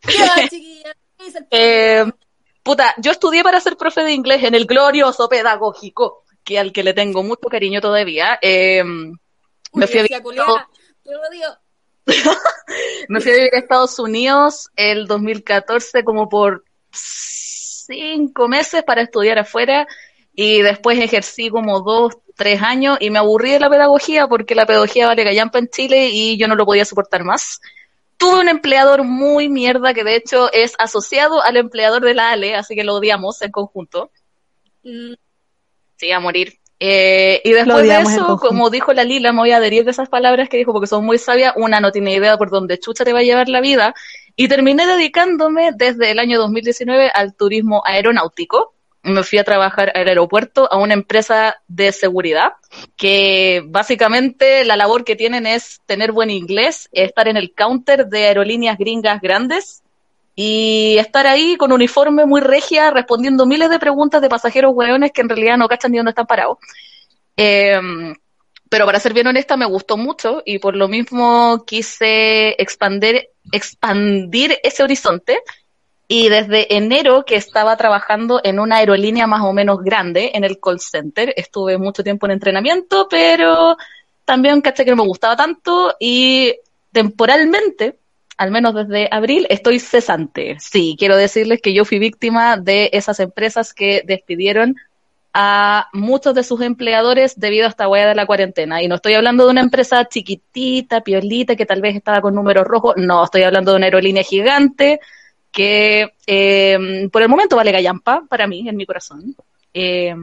¿Qué 0.00 0.20
va, 0.22 0.48
chiquilla? 0.48 0.96
¿Qué 1.18 1.24
dice 1.24 1.38
el 1.38 1.46
Eh, 1.50 2.04
puta, 2.62 2.94
yo 2.98 3.10
estudié 3.10 3.42
para 3.42 3.60
ser 3.60 3.76
profe 3.76 4.02
de 4.02 4.12
inglés 4.12 4.42
en 4.44 4.54
el 4.54 4.66
glorioso 4.66 5.28
pedagógico, 5.28 6.24
que 6.46 6.58
al 6.60 6.72
que 6.72 6.84
le 6.84 6.94
tengo 6.94 7.22
mucho 7.24 7.48
cariño 7.50 7.80
todavía. 7.80 8.38
Eh, 8.40 8.82
me 9.74 9.86
fui 9.86 9.98
a 9.98 10.02
vivir 10.04 10.16
a? 10.16 10.22
Te. 10.22 12.12
Me 13.08 13.20
fui 13.20 13.32
a 13.32 13.34
vivir 13.34 13.54
a 13.54 13.58
Estados 13.58 13.98
Unidos 13.98 14.70
el 14.76 15.06
2014 15.06 16.04
como 16.04 16.28
por 16.28 16.64
cinco 16.92 18.46
meses 18.48 18.84
para 18.84 19.02
estudiar 19.02 19.38
afuera 19.38 19.88
y 20.34 20.62
después 20.62 20.98
ejercí 21.00 21.50
como 21.50 21.80
dos, 21.80 22.16
tres 22.36 22.62
años 22.62 22.98
y 23.00 23.10
me 23.10 23.18
aburrí 23.18 23.52
de 23.52 23.60
la 23.60 23.70
pedagogía 23.70 24.28
porque 24.28 24.54
la 24.54 24.66
pedagogía 24.66 25.08
vale 25.08 25.24
gallampa 25.24 25.58
en 25.58 25.68
Chile 25.68 26.10
y 26.12 26.36
yo 26.36 26.46
no 26.46 26.54
lo 26.54 26.64
podía 26.64 26.84
soportar 26.84 27.24
más. 27.24 27.60
Tuve 28.18 28.40
un 28.40 28.48
empleador 28.48 29.02
muy 29.02 29.48
mierda 29.48 29.94
que 29.94 30.04
de 30.04 30.14
hecho 30.14 30.52
es 30.52 30.74
asociado 30.78 31.42
al 31.42 31.56
empleador 31.56 32.04
de 32.04 32.14
la 32.14 32.30
ALE, 32.30 32.54
así 32.54 32.76
que 32.76 32.84
lo 32.84 32.94
odiamos 32.94 33.42
en 33.42 33.50
conjunto. 33.50 34.10
Sí, 35.96 36.10
a 36.10 36.20
morir. 36.20 36.58
Eh, 36.78 37.40
y 37.42 37.52
después 37.52 37.88
de 37.88 38.00
eso, 38.00 38.38
como 38.38 38.68
dijo 38.68 38.92
la 38.92 39.04
Lila, 39.04 39.32
me 39.32 39.40
voy 39.40 39.50
a 39.52 39.56
adherir 39.56 39.84
de 39.84 39.92
esas 39.92 40.08
palabras 40.08 40.48
que 40.48 40.58
dijo 40.58 40.72
porque 40.72 40.86
son 40.86 41.04
muy 41.04 41.18
sabias. 41.18 41.54
Una 41.56 41.80
no 41.80 41.90
tiene 41.90 42.14
idea 42.14 42.36
por 42.36 42.50
dónde 42.50 42.78
chucha 42.78 43.04
te 43.04 43.12
va 43.12 43.20
a 43.20 43.22
llevar 43.22 43.48
la 43.48 43.60
vida. 43.60 43.94
Y 44.36 44.48
terminé 44.48 44.86
dedicándome 44.86 45.70
desde 45.74 46.10
el 46.10 46.18
año 46.18 46.38
2019 46.38 47.10
al 47.14 47.34
turismo 47.34 47.82
aeronáutico. 47.86 48.74
Me 49.02 49.22
fui 49.22 49.38
a 49.38 49.44
trabajar 49.44 49.92
al 49.94 50.08
aeropuerto 50.08 50.70
a 50.70 50.78
una 50.78 50.92
empresa 50.92 51.56
de 51.68 51.92
seguridad 51.92 52.54
que 52.96 53.62
básicamente 53.64 54.64
la 54.64 54.76
labor 54.76 55.04
que 55.04 55.14
tienen 55.14 55.46
es 55.46 55.80
tener 55.86 56.10
buen 56.10 56.28
inglés, 56.28 56.88
estar 56.90 57.28
en 57.28 57.36
el 57.36 57.54
counter 57.54 58.08
de 58.08 58.24
aerolíneas 58.24 58.76
gringas 58.76 59.20
grandes 59.20 59.84
y 60.36 60.98
estar 60.98 61.26
ahí 61.26 61.56
con 61.56 61.72
uniforme 61.72 62.26
muy 62.26 62.42
regia 62.42 62.90
respondiendo 62.90 63.46
miles 63.46 63.70
de 63.70 63.78
preguntas 63.78 64.20
de 64.20 64.28
pasajeros 64.28 64.72
hueones 64.74 65.10
que 65.10 65.22
en 65.22 65.30
realidad 65.30 65.56
no 65.56 65.66
cachan 65.66 65.90
ni 65.90 65.96
dónde 65.96 66.10
están 66.10 66.26
parados. 66.26 66.58
Eh, 67.36 67.80
pero 68.68 68.84
para 68.84 69.00
ser 69.00 69.14
bien 69.14 69.26
honesta 69.26 69.56
me 69.56 69.66
gustó 69.66 69.96
mucho 69.96 70.42
y 70.44 70.58
por 70.58 70.76
lo 70.76 70.88
mismo 70.88 71.64
quise 71.66 72.60
expandir, 72.60 73.30
expandir 73.50 74.58
ese 74.62 74.82
horizonte 74.82 75.40
y 76.08 76.28
desde 76.28 76.76
enero 76.76 77.24
que 77.24 77.36
estaba 77.36 77.76
trabajando 77.76 78.40
en 78.44 78.60
una 78.60 78.76
aerolínea 78.76 79.26
más 79.26 79.42
o 79.42 79.52
menos 79.52 79.82
grande 79.82 80.32
en 80.34 80.44
el 80.44 80.60
call 80.60 80.80
center, 80.80 81.32
estuve 81.36 81.78
mucho 81.78 82.04
tiempo 82.04 82.26
en 82.26 82.32
entrenamiento, 82.32 83.08
pero 83.08 83.76
también 84.24 84.60
caché 84.60 84.84
que 84.84 84.90
no 84.90 85.02
me 85.02 85.08
gustaba 85.08 85.36
tanto 85.36 85.94
y 85.98 86.54
temporalmente 86.92 87.98
al 88.36 88.50
menos 88.50 88.74
desde 88.74 89.08
abril, 89.10 89.46
estoy 89.48 89.80
cesante. 89.80 90.56
Sí, 90.60 90.96
quiero 90.98 91.16
decirles 91.16 91.60
que 91.62 91.72
yo 91.72 91.84
fui 91.84 91.98
víctima 91.98 92.56
de 92.56 92.90
esas 92.92 93.20
empresas 93.20 93.72
que 93.72 94.02
despidieron 94.04 94.76
a 95.32 95.88
muchos 95.92 96.34
de 96.34 96.42
sus 96.42 96.60
empleadores 96.62 97.38
debido 97.38 97.66
a 97.66 97.68
esta 97.68 97.88
huella 97.88 98.08
de 98.08 98.14
la 98.14 98.26
cuarentena. 98.26 98.82
Y 98.82 98.88
no 98.88 98.96
estoy 98.96 99.14
hablando 99.14 99.44
de 99.44 99.50
una 99.50 99.60
empresa 99.60 100.06
chiquitita, 100.06 101.02
piolita, 101.02 101.56
que 101.56 101.66
tal 101.66 101.80
vez 101.82 101.94
estaba 101.94 102.20
con 102.20 102.34
números 102.34 102.64
rojos. 102.64 102.94
No, 102.96 103.24
estoy 103.24 103.42
hablando 103.42 103.72
de 103.72 103.76
una 103.76 103.86
aerolínea 103.86 104.22
gigante 104.22 105.00
que 105.50 106.12
eh, 106.26 107.08
por 107.12 107.22
el 107.22 107.28
momento 107.28 107.56
vale 107.56 107.72
gallampa 107.72 108.24
para 108.28 108.46
mí, 108.46 108.68
en 108.68 108.76
mi 108.76 108.86
corazón. 108.86 109.34
Eh, 109.74 110.14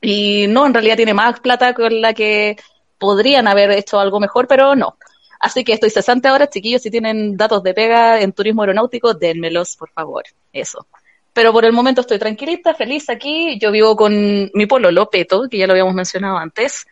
y 0.00 0.46
no, 0.48 0.66
en 0.66 0.74
realidad 0.74 0.96
tiene 0.96 1.14
más 1.14 1.40
plata 1.40 1.74
con 1.74 2.00
la 2.00 2.12
que 2.12 2.56
podrían 2.98 3.48
haber 3.48 3.70
hecho 3.72 3.98
algo 3.98 4.20
mejor, 4.20 4.46
pero 4.46 4.74
no. 4.74 4.96
Así 5.40 5.64
que 5.64 5.72
estoy 5.72 5.90
cesante 5.90 6.28
ahora, 6.28 6.48
chiquillos, 6.48 6.82
si 6.82 6.90
tienen 6.90 7.36
datos 7.36 7.62
de 7.62 7.74
pega 7.74 8.20
en 8.20 8.32
turismo 8.32 8.62
aeronáutico, 8.62 9.14
dénmelos, 9.14 9.76
por 9.76 9.90
favor. 9.90 10.24
Eso. 10.52 10.86
Pero 11.32 11.52
por 11.52 11.64
el 11.64 11.72
momento 11.72 12.00
estoy 12.00 12.18
tranquilita, 12.18 12.74
feliz 12.74 13.10
aquí. 13.10 13.58
Yo 13.60 13.70
vivo 13.70 13.94
con 13.94 14.50
mi 14.54 14.66
pololo, 14.66 15.10
Peto, 15.10 15.48
que 15.50 15.58
ya 15.58 15.66
lo 15.66 15.74
habíamos 15.74 15.94
mencionado 15.94 16.38
antes. 16.38 16.86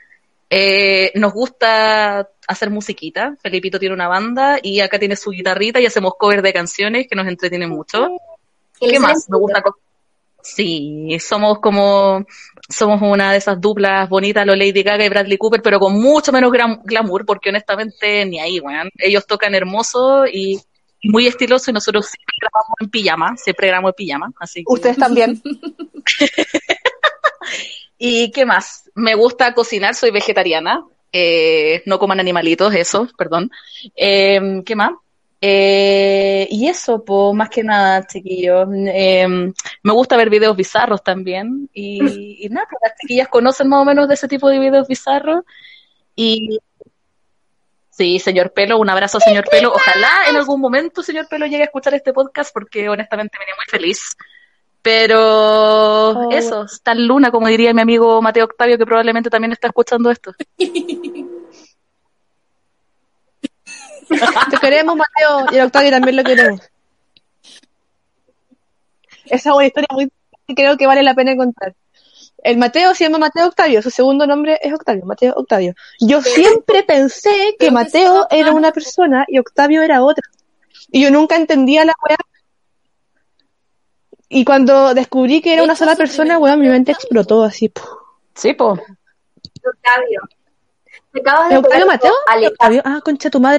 Eh, 0.51 1.11
nos 1.15 1.33
gusta 1.33 2.29
hacer 2.47 2.71
musiquita. 2.71 3.37
Felipito 3.43 3.79
tiene 3.79 3.95
una 3.95 4.09
banda 4.09 4.59
y 4.63 4.81
acá 4.81 4.99
tiene 4.99 5.17
su 5.17 5.31
guitarrita 5.31 5.81
y 5.81 5.87
hacemos 5.87 6.15
covers 6.19 6.43
de 6.43 6.53
canciones 6.53 7.07
que 7.09 7.17
nos 7.17 7.27
entretienen 7.27 7.71
mucho. 7.71 8.09
Y 8.81 8.91
¿Qué 8.91 9.01
más? 9.01 9.29
Me 9.31 9.39
gusta. 9.39 9.63
Sí, 10.45 11.17
somos 11.21 11.59
como, 11.59 12.25
somos 12.69 13.01
una 13.03 13.33
de 13.33 13.39
esas 13.39 13.59
duplas 13.61 14.09
bonitas, 14.11 14.47
los 14.47 14.59
Lady 14.59 14.83
Gaga 14.83 15.05
y 15.05 15.09
Bradley 15.09 15.39
Cooper, 15.39 15.63
pero 15.63 15.81
con 15.81 15.95
mucho 15.95 16.33
menos 16.33 16.53
glamour, 16.85 17.25
porque 17.25 17.49
honestamente 17.49 18.27
ni 18.27 18.39
ahí, 18.39 18.61
weón. 18.61 18.91
Ellos 18.99 19.27
tocan 19.27 19.55
hermoso 19.55 20.27
y 20.27 20.61
y 21.05 21.11
muy 21.11 21.27
estiloso 21.27 21.71
y 21.71 21.75
nosotros 21.75 22.07
siempre 22.07 22.35
grabamos 22.41 22.77
en 22.81 22.89
pijama, 22.89 23.37
siempre 23.37 23.67
grabamos 23.67 23.91
en 23.91 23.95
pijama, 23.95 24.33
así 24.41 24.61
que- 24.61 24.73
Ustedes 24.73 24.97
también. 24.97 25.41
¿Y 27.99 28.31
qué 28.33 28.47
más? 28.47 28.91
Me 28.95 29.15
gusta 29.15 29.53
cocinar, 29.55 29.95
soy 29.95 30.11
vegetariana. 30.11 30.85
Eh, 31.13 31.83
no 31.87 31.99
coman 31.99 32.21
animalitos, 32.21 32.75
eso, 32.75 33.07
perdón. 33.19 33.51
Eh, 33.95 34.63
¿Qué 34.65 34.75
más? 34.75 34.93
Eh, 35.47 36.49
y 36.51 36.69
eso, 36.69 37.05
pues, 37.05 37.35
más 37.35 37.51
que 37.51 37.63
nada, 37.63 38.07
chiquillos. 38.07 38.67
Eh, 38.73 39.29
me 39.29 39.93
gusta 39.93 40.17
ver 40.17 40.31
videos 40.31 40.57
bizarros 40.57 41.05
también. 41.05 41.69
Y, 41.75 41.99
y 42.47 42.49
nada, 42.49 42.67
pues, 42.71 42.81
las 42.83 42.99
chiquillas 42.99 43.29
conocen 43.29 43.69
más 43.69 43.83
o 43.83 43.85
menos 43.85 44.09
de 44.09 44.15
ese 44.15 44.27
tipo 44.27 44.49
de 44.49 44.59
videos 44.59 44.89
bizarros. 44.89 45.45
Y 46.17 46.59
sí, 47.91 48.19
señor 48.21 48.55
Pelo, 48.55 48.79
un 48.79 48.89
abrazo, 48.89 49.21
señor 49.21 49.45
Pelo. 49.51 49.75
Ojalá 49.75 50.31
en 50.31 50.37
algún 50.37 50.63
momento, 50.63 51.03
señor 51.03 51.29
Pelo, 51.29 51.45
llegue 51.45 51.65
a 51.65 51.67
escuchar 51.67 51.93
este 51.93 52.15
podcast 52.15 52.51
porque 52.51 52.89
honestamente 52.89 53.37
me 53.39 53.45
tiene 53.45 53.59
muy 53.59 53.67
feliz. 53.69 54.17
Pero 54.81 56.31
eso, 56.31 56.65
está 56.65 56.93
en 56.93 57.07
luna, 57.07 57.31
como 57.31 57.49
diría 57.49 57.75
mi 57.75 57.83
amigo 57.83 58.23
Mateo 58.23 58.47
Octavio, 58.47 58.79
que 58.79 58.87
probablemente 58.87 59.29
también 59.29 59.53
está 59.53 59.69
escuchando 59.69 60.11
esto. 60.11 60.35
Te 64.09 64.57
queremos, 64.61 64.97
Mateo, 64.97 65.47
y 65.53 65.57
el 65.57 65.67
Octavio 65.67 65.91
también 65.91 66.17
lo 66.17 66.25
queremos. 66.25 66.61
Esa 69.27 69.51
es 69.51 69.55
una 69.57 69.67
historia 69.67 69.89
muy 69.93 70.11
que 70.47 70.55
creo 70.55 70.77
que 70.77 70.87
vale 70.87 71.03
la 71.03 71.15
pena 71.15 71.37
contar. 71.37 71.75
El 72.43 72.59
Mateo 72.59 72.95
se 72.95 73.05
llama 73.05 73.17
Mateo 73.19 73.47
Octavio, 73.47 73.81
su 73.81 73.91
segundo 73.91 74.27
nombre 74.27 74.59
es 74.63 74.73
Octavio, 74.75 75.07
Mateo 75.07 75.33
Octavio. 75.35 75.75
Yo 76.01 76.21
siempre 76.21 76.83
pensé 76.83 77.57
que 77.59 77.71
Mateo 77.71 78.27
que 78.29 78.39
era 78.39 78.53
una 78.53 78.71
persona 78.71 79.25
y 79.27 79.39
Octavio 79.39 79.83
era 79.83 80.03
otra. 80.05 80.25
Y 80.91 81.03
yo 81.03 81.11
nunca 81.11 81.37
entendía 81.37 81.85
la 81.87 81.95
weá. 82.07 82.19
Y 84.29 84.45
cuando 84.45 84.93
descubrí 84.93 85.41
que 85.41 85.55
era 85.55 85.63
una 85.63 85.77
sola 85.77 85.97
persona, 85.97 86.39
weá, 86.39 86.57
mi 86.57 86.69
mente 86.69 86.93
explotó 86.93 87.43
así. 87.45 87.71
¡puf! 87.71 87.85
Sí, 88.35 88.53
pues. 88.53 88.81
Octavio. 88.81 90.21
Te 91.13 91.21
acabas 91.21 91.45
¿Es 91.45 91.51
de 91.51 91.57
Octavio 91.57 91.87
Mateo? 91.87 92.13
Ale- 92.27 92.49
Octavio, 92.49 92.83
ah, 92.85 93.01
concha 93.03 93.31
tu 93.31 93.41
madre, 93.41 93.59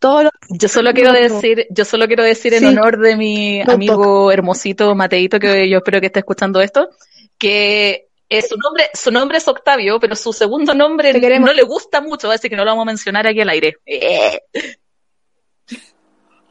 los 0.00 0.30
Yo 0.48 0.68
solo 0.68 0.92
quiero 0.92 1.12
decir, 1.12 1.66
yo 1.70 1.84
solo 1.84 2.06
quiero 2.06 2.24
decir 2.24 2.54
en 2.54 2.60
Sí. 2.60 2.66
honor 2.66 2.98
de 2.98 3.16
mi 3.16 3.60
amigo 3.62 4.32
hermosito 4.32 4.94
Mateito, 4.94 5.38
que 5.38 5.68
yo 5.68 5.78
espero 5.78 6.00
que 6.00 6.06
esté 6.06 6.20
escuchando 6.20 6.60
esto, 6.60 6.88
que 7.38 8.08
eh, 8.28 8.42
su 8.42 8.56
nombre, 8.56 8.90
su 8.94 9.10
nombre 9.10 9.38
es 9.38 9.48
Octavio, 9.48 9.98
pero 10.00 10.14
su 10.16 10.32
segundo 10.32 10.74
nombre 10.74 11.12
no 11.40 11.52
le 11.52 11.62
gusta 11.62 12.00
mucho, 12.00 12.30
así 12.30 12.48
que 12.48 12.56
no 12.56 12.64
lo 12.64 12.70
vamos 12.72 12.82
a 12.82 12.86
mencionar 12.86 13.26
aquí 13.26 13.40
al 13.40 13.48
aire. 13.48 13.76
Eh. 13.86 14.40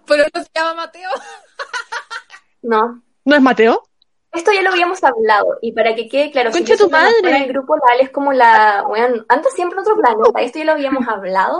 Pero 0.05 0.23
no 0.33 0.43
se 0.43 0.49
llama 0.55 0.73
Mateo. 0.75 1.09
No. 2.61 3.01
¿No 3.25 3.35
es 3.35 3.41
Mateo? 3.41 3.83
Esto 4.31 4.51
ya 4.51 4.61
lo 4.61 4.69
habíamos 4.69 5.03
hablado, 5.03 5.57
y 5.61 5.71
para 5.71 5.95
que 5.95 6.07
quede 6.07 6.29
claro, 6.31 6.51
Concha 6.51 6.75
yo 6.75 6.85
tu 6.85 6.91
la 6.91 6.99
madre. 7.01 7.15
en 7.23 7.43
el 7.43 7.47
grupo 7.47 7.75
Lal 7.75 7.99
es 8.01 8.11
como 8.11 8.31
la, 8.31 8.83
bueno, 8.87 9.25
anda 9.27 9.49
siempre 9.49 9.75
en 9.77 9.81
otro 9.81 9.95
planeta, 9.95 10.41
esto 10.41 10.59
ya 10.59 10.65
lo 10.65 10.73
habíamos 10.73 11.07
hablado, 11.07 11.59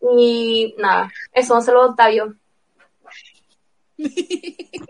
y 0.00 0.74
nada, 0.78 1.10
eso, 1.32 1.54
un 1.54 1.62
saludo 1.62 1.82
a 1.84 1.86
Octavio. 1.90 2.34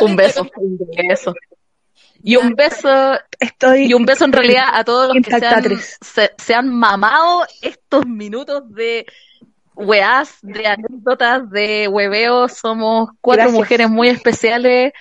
Un 0.00 0.16
beso, 0.16 0.46
un 0.56 0.78
beso. 1.08 1.34
Y 2.22 2.36
un 2.36 2.54
beso, 2.54 3.18
Estoy 3.40 3.86
y 3.86 3.94
un 3.94 4.04
beso 4.04 4.24
en 4.26 4.32
realidad 4.32 4.66
a 4.72 4.84
todos 4.84 5.08
los 5.08 5.18
que 5.24 5.30
se 5.30 5.46
han, 5.46 5.64
Impactatres. 5.64 5.98
se, 6.00 6.30
se 6.36 6.54
han 6.54 6.68
mamado 6.68 7.44
estos 7.62 8.06
minutos 8.06 8.62
de 8.72 9.06
weás, 9.74 10.38
de 10.42 10.66
anécdotas, 10.66 11.50
de 11.50 11.88
hueveo. 11.88 12.48
Somos 12.48 13.10
cuatro 13.20 13.50
Gracias. 13.50 13.58
mujeres 13.58 13.88
muy 13.90 14.08
especiales, 14.08 14.92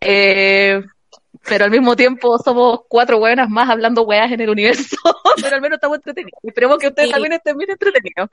eh, 0.00 0.82
pero 1.48 1.64
al 1.64 1.70
mismo 1.70 1.96
tiempo 1.96 2.38
somos 2.38 2.80
cuatro 2.88 3.18
buenas 3.18 3.48
más 3.48 3.68
hablando 3.70 4.02
weás 4.02 4.30
en 4.32 4.40
el 4.40 4.50
universo, 4.50 4.96
pero 5.42 5.56
al 5.56 5.60
menos 5.62 5.76
estamos 5.76 5.96
entretenidos. 5.96 6.38
Esperemos 6.42 6.78
que 6.78 6.88
ustedes 6.88 7.08
Sí. 7.08 7.12
también 7.12 7.32
estén 7.32 7.56
bien 7.56 7.70
entretenidos. 7.70 8.28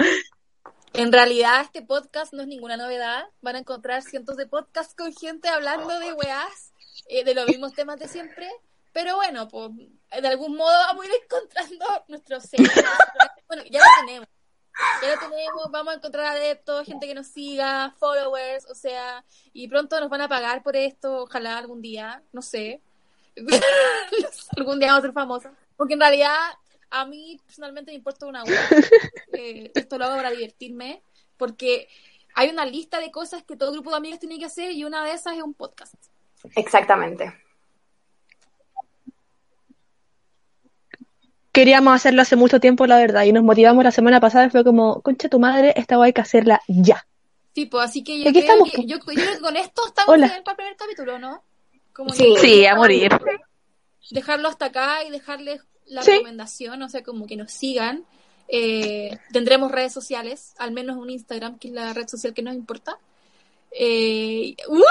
En 0.94 1.11
realidad, 1.11 1.61
este 1.61 1.81
podcast 1.81 2.34
no 2.34 2.44
es 2.44 2.48
ninguna 2.48 2.77
novedad. 2.77 3.26
Van 3.41 3.56
a 3.56 3.60
encontrar 3.60 4.03
cientos 4.03 4.38
de 4.38 4.45
podcasts 4.45 4.94
con 4.95 5.11
gente 5.14 5.49
hablando 5.49 5.98
de 5.99 6.14
weás, 6.14 6.73
eh, 7.07 7.23
de 7.23 7.34
los 7.34 7.48
mismos 7.48 7.73
temas 7.73 7.98
de 7.99 8.07
siempre. 8.07 8.48
Pero 8.94 9.15
bueno, 9.15 9.48
pues 9.48 9.72
de 10.22 10.27
algún 10.27 10.56
modo 10.56 10.72
vamos 10.88 11.03
a 11.03 11.07
ir 11.07 11.14
encontrando 11.23 11.85
nuestros 12.07 12.44
seguidores. 12.44 12.85
Bueno, 13.48 13.64
ya 13.72 13.80
lo 13.80 13.85
tenemos. 14.06 14.27
Ya 15.02 15.15
lo 15.15 15.19
tenemos, 15.19 15.72
vamos 15.72 15.94
a 15.94 15.98
encontrar 15.98 16.26
adeptos, 16.26 16.85
gente 16.85 17.06
que 17.07 17.14
nos 17.14 17.27
siga, 17.27 17.94
followers, 17.99 18.65
o 18.69 18.73
sea, 18.76 19.23
y 19.52 19.68
pronto 19.68 19.99
nos 19.99 20.10
van 20.10 20.22
a 20.22 20.27
pagar 20.27 20.64
por 20.64 20.76
esto, 20.76 21.23
ojalá 21.23 21.57
algún 21.60 21.81
día, 21.81 22.23
no 22.31 22.41
sé. 22.41 22.81
algún 24.57 24.80
día 24.80 24.89
vamos 24.89 25.03
a 25.03 25.07
ser 25.07 25.14
famosos. 25.14 25.51
Porque 25.76 25.93
en 25.93 25.99
realidad, 25.99 26.38
a 26.89 27.05
mí 27.05 27.39
personalmente 27.45 27.91
me 27.91 27.97
importa 27.97 28.26
una 28.26 28.43
hueá. 28.43 28.69
Eh, 29.34 29.72
esto 29.73 29.97
lo 29.97 30.05
hago 30.05 30.15
para 30.18 30.30
divertirme, 30.30 31.01
porque 31.38 31.88
hay 32.35 32.49
una 32.49 32.65
lista 32.65 32.99
de 32.99 33.10
cosas 33.10 33.43
que 33.43 33.57
todo 33.57 33.72
grupo 33.72 33.89
de 33.89 33.97
amigos 33.97 34.19
tiene 34.19 34.38
que 34.38 34.45
hacer 34.45 34.72
y 34.72 34.84
una 34.84 35.03
de 35.03 35.14
esas 35.14 35.35
es 35.35 35.41
un 35.41 35.55
podcast. 35.55 35.95
Exactamente. 36.55 37.34
queríamos 41.53 41.93
hacerlo 41.93 42.23
hace 42.23 42.35
mucho 42.35 42.60
tiempo, 42.60 42.85
la 42.88 42.97
verdad, 42.97 43.23
y 43.23 43.31
nos 43.31 43.43
motivamos 43.43 43.84
la 43.84 43.91
semana 43.91 44.19
pasada, 44.19 44.49
fue 44.49 44.65
como, 44.65 45.01
concha 45.01 45.30
tu 45.30 45.39
madre, 45.39 45.73
esta 45.77 45.95
guay 45.95 46.07
hay 46.07 46.14
que 46.14 46.22
hacerla 46.22 46.61
ya. 46.68 47.05
Sí, 47.55 47.68
pues 47.68 47.85
así 47.85 48.03
que 48.03 48.18
yo, 48.18 48.31
creo 48.31 48.41
estamos, 48.41 48.72
que, 48.72 48.77
pues. 48.77 48.88
yo, 48.88 48.97
yo 48.97 49.05
creo 49.05 49.34
que 49.34 49.39
con 49.39 49.55
esto 49.55 49.84
estamos 49.88 50.15
Hola. 50.15 50.27
para 50.27 50.38
el 50.39 50.55
primer 50.57 50.76
capítulo, 50.76 51.19
¿no? 51.19 51.43
Como 51.93 52.09
Sí. 52.13 52.65
a 52.65 52.75
morir. 52.75 53.11
dejarlo 54.11 54.49
hasta 54.49 54.65
acá 54.65 55.03
y 55.05 55.09
dejarles 55.11 55.61
la 55.85 56.01
Sí. 56.03 56.11
recomendación, 56.11 56.81
o 56.81 56.89
sea, 56.89 57.03
como 57.03 57.25
que 57.25 57.35
nos 57.37 57.51
sigan. 57.51 58.05
Eh, 58.47 59.17
tendremos 59.31 59.71
redes 59.71 59.93
sociales, 59.93 60.53
al 60.57 60.71
menos 60.71 60.97
un 60.97 61.09
Instagram, 61.09 61.57
que 61.57 61.69
es 61.69 61.73
la 61.73 61.93
red 61.93 62.07
social 62.07 62.33
que 62.33 62.41
nos 62.43 62.53
importa. 62.55 62.97
Eh, 63.71 64.55
¡uh! 64.67 64.81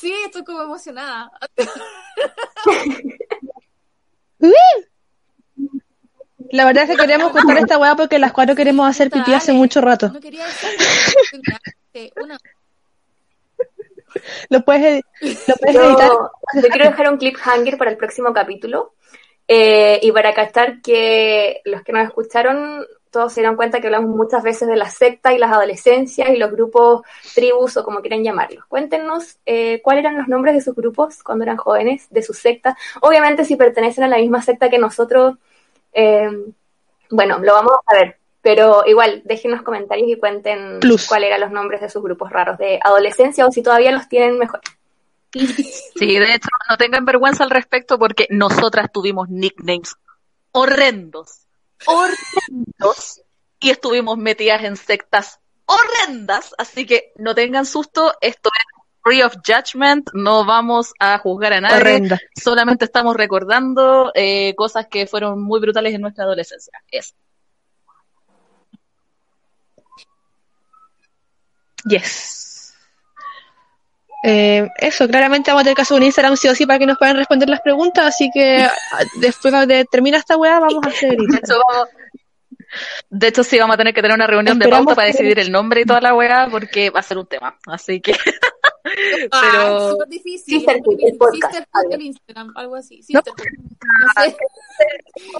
Sí, 0.00 0.12
estoy 0.26 0.44
como 0.44 0.62
emocionada. 0.62 1.30
La 6.50 6.64
verdad 6.64 6.84
es 6.84 6.90
que 6.90 6.96
queríamos 6.96 7.32
contar 7.32 7.58
esta 7.58 7.78
weá 7.78 7.94
porque 7.96 8.18
las 8.18 8.32
cuatro 8.32 8.54
queremos 8.54 8.88
hacer 8.88 9.10
pipí 9.10 9.34
hace 9.34 9.52
mucho 9.52 9.80
rato. 9.80 10.08
No 10.08 10.20
quería 10.20 10.46
decir 10.46 12.12
una 12.22 12.38
Lo 14.50 14.62
puedes, 14.64 15.02
lo 15.46 15.54
puedes 15.56 15.76
Yo, 15.76 15.82
editar. 15.82 16.10
yo 16.52 16.70
quiero 16.70 16.86
dejar 16.86 17.10
un 17.10 17.18
cliffhanger 17.18 17.78
para 17.78 17.90
el 17.90 17.96
próximo 17.96 18.32
capítulo. 18.32 18.94
eh, 19.48 19.98
y 20.02 20.12
para 20.12 20.34
cachar 20.34 20.80
que 20.82 21.60
los 21.64 21.82
que 21.82 21.92
nos 21.92 22.04
escucharon, 22.06 22.84
todos 23.10 23.32
se 23.32 23.40
dieron 23.40 23.56
cuenta 23.56 23.80
que 23.80 23.86
hablamos 23.88 24.14
muchas 24.14 24.42
veces 24.42 24.68
de 24.68 24.76
la 24.76 24.90
secta 24.90 25.32
y 25.32 25.38
las 25.38 25.52
adolescencias 25.52 26.28
y 26.30 26.36
los 26.36 26.50
grupos, 26.52 27.02
tribus 27.34 27.76
o 27.78 27.84
como 27.84 28.00
quieran 28.00 28.22
llamarlos. 28.24 28.66
Cuéntenos 28.66 29.38
eh, 29.46 29.80
cuáles 29.82 30.04
eran 30.04 30.18
los 30.18 30.28
nombres 30.28 30.54
de 30.54 30.60
sus 30.60 30.74
grupos 30.74 31.22
cuando 31.22 31.44
eran 31.44 31.56
jóvenes, 31.56 32.06
de 32.10 32.22
sus 32.22 32.38
sectas. 32.38 32.76
Obviamente, 33.00 33.44
si 33.46 33.56
pertenecen 33.56 34.04
a 34.04 34.08
la 34.08 34.18
misma 34.18 34.42
secta 34.42 34.68
que 34.70 34.78
nosotros, 34.78 35.36
eh, 35.92 36.28
bueno, 37.10 37.38
lo 37.40 37.54
vamos 37.54 37.72
a 37.86 37.94
ver. 37.94 38.17
Pero 38.48 38.82
igual, 38.86 39.20
déjenos 39.26 39.60
comentarios 39.60 40.08
y 40.08 40.16
cuenten 40.16 40.80
cuáles 41.06 41.26
eran 41.26 41.42
los 41.42 41.50
nombres 41.50 41.82
de 41.82 41.90
sus 41.90 42.02
grupos 42.02 42.30
raros 42.30 42.56
de 42.56 42.80
adolescencia 42.82 43.46
o 43.46 43.52
si 43.52 43.62
todavía 43.62 43.92
los 43.92 44.08
tienen 44.08 44.38
mejor. 44.38 44.62
Sí, 45.34 46.18
de 46.18 46.34
hecho, 46.34 46.48
no 46.70 46.78
tengan 46.78 47.04
vergüenza 47.04 47.44
al 47.44 47.50
respecto 47.50 47.98
porque 47.98 48.26
nosotras 48.30 48.90
tuvimos 48.90 49.28
nicknames 49.28 49.96
horrendos, 50.52 51.40
horrendos, 51.84 53.20
y 53.60 53.68
estuvimos 53.68 54.16
metidas 54.16 54.64
en 54.64 54.78
sectas 54.78 55.40
horrendas, 55.66 56.54
así 56.56 56.86
que 56.86 57.12
no 57.16 57.34
tengan 57.34 57.66
susto, 57.66 58.14
esto 58.22 58.48
es 58.48 58.82
free 59.02 59.20
of 59.20 59.34
judgment, 59.46 60.08
no 60.14 60.46
vamos 60.46 60.94
a 60.98 61.18
juzgar 61.18 61.52
a 61.52 61.60
nadie, 61.60 61.76
Horrenda. 61.76 62.18
solamente 62.34 62.86
estamos 62.86 63.14
recordando 63.14 64.10
eh, 64.14 64.54
cosas 64.56 64.86
que 64.86 65.06
fueron 65.06 65.42
muy 65.42 65.60
brutales 65.60 65.92
en 65.94 66.00
nuestra 66.00 66.24
adolescencia. 66.24 66.72
Eso. 66.90 67.12
Yes. 71.84 72.74
Eh, 74.24 74.68
eso, 74.78 75.06
claramente 75.06 75.50
vamos 75.50 75.60
a 75.60 75.64
tener 75.64 75.76
que 75.76 75.82
hacer 75.82 75.96
un 75.96 76.02
Instagram 76.02 76.36
sí 76.36 76.48
o 76.48 76.54
sí 76.54 76.66
para 76.66 76.78
que 76.80 76.86
nos 76.86 76.98
puedan 76.98 77.16
responder 77.16 77.48
las 77.48 77.60
preguntas, 77.60 78.04
así 78.06 78.30
que 78.34 78.62
ah, 78.64 78.70
después 79.20 79.54
de 79.68 79.84
terminar 79.84 80.18
esta 80.20 80.36
weá 80.36 80.58
vamos 80.58 80.84
a 80.84 80.88
hacer 80.88 81.10
De 81.16 81.36
hecho, 81.36 81.54
vamos- 81.68 81.88
de 83.08 83.28
hecho, 83.28 83.42
sí, 83.44 83.58
vamos 83.58 83.74
a 83.74 83.78
tener 83.78 83.94
que 83.94 84.02
tener 84.02 84.14
una 84.14 84.26
reunión 84.26 84.58
de 84.58 84.68
pauta 84.68 84.94
para 84.94 85.06
que- 85.06 85.12
decidir 85.12 85.38
el 85.38 85.50
nombre 85.50 85.80
y 85.80 85.84
toda 85.86 86.00
la 86.02 86.14
weá, 86.14 86.48
porque 86.50 86.90
va 86.90 87.00
a 87.00 87.02
ser 87.02 87.16
un 87.16 87.26
tema. 87.26 87.56
Así 87.66 88.00
que. 88.00 88.12
Ah, 89.30 89.40
Pero- 89.52 89.90
súper 89.90 90.08
difícil. 90.08 90.60
Difícil. 90.60 90.98
el 91.06 91.16
podcast, 91.18 91.54
vale. 91.74 91.94
en 91.94 92.00
Instagram, 92.02 92.52
algo 92.56 92.76
así. 92.76 93.02
Sisterhood. 93.02 93.36
No 94.16 94.22
sé. 94.24 94.36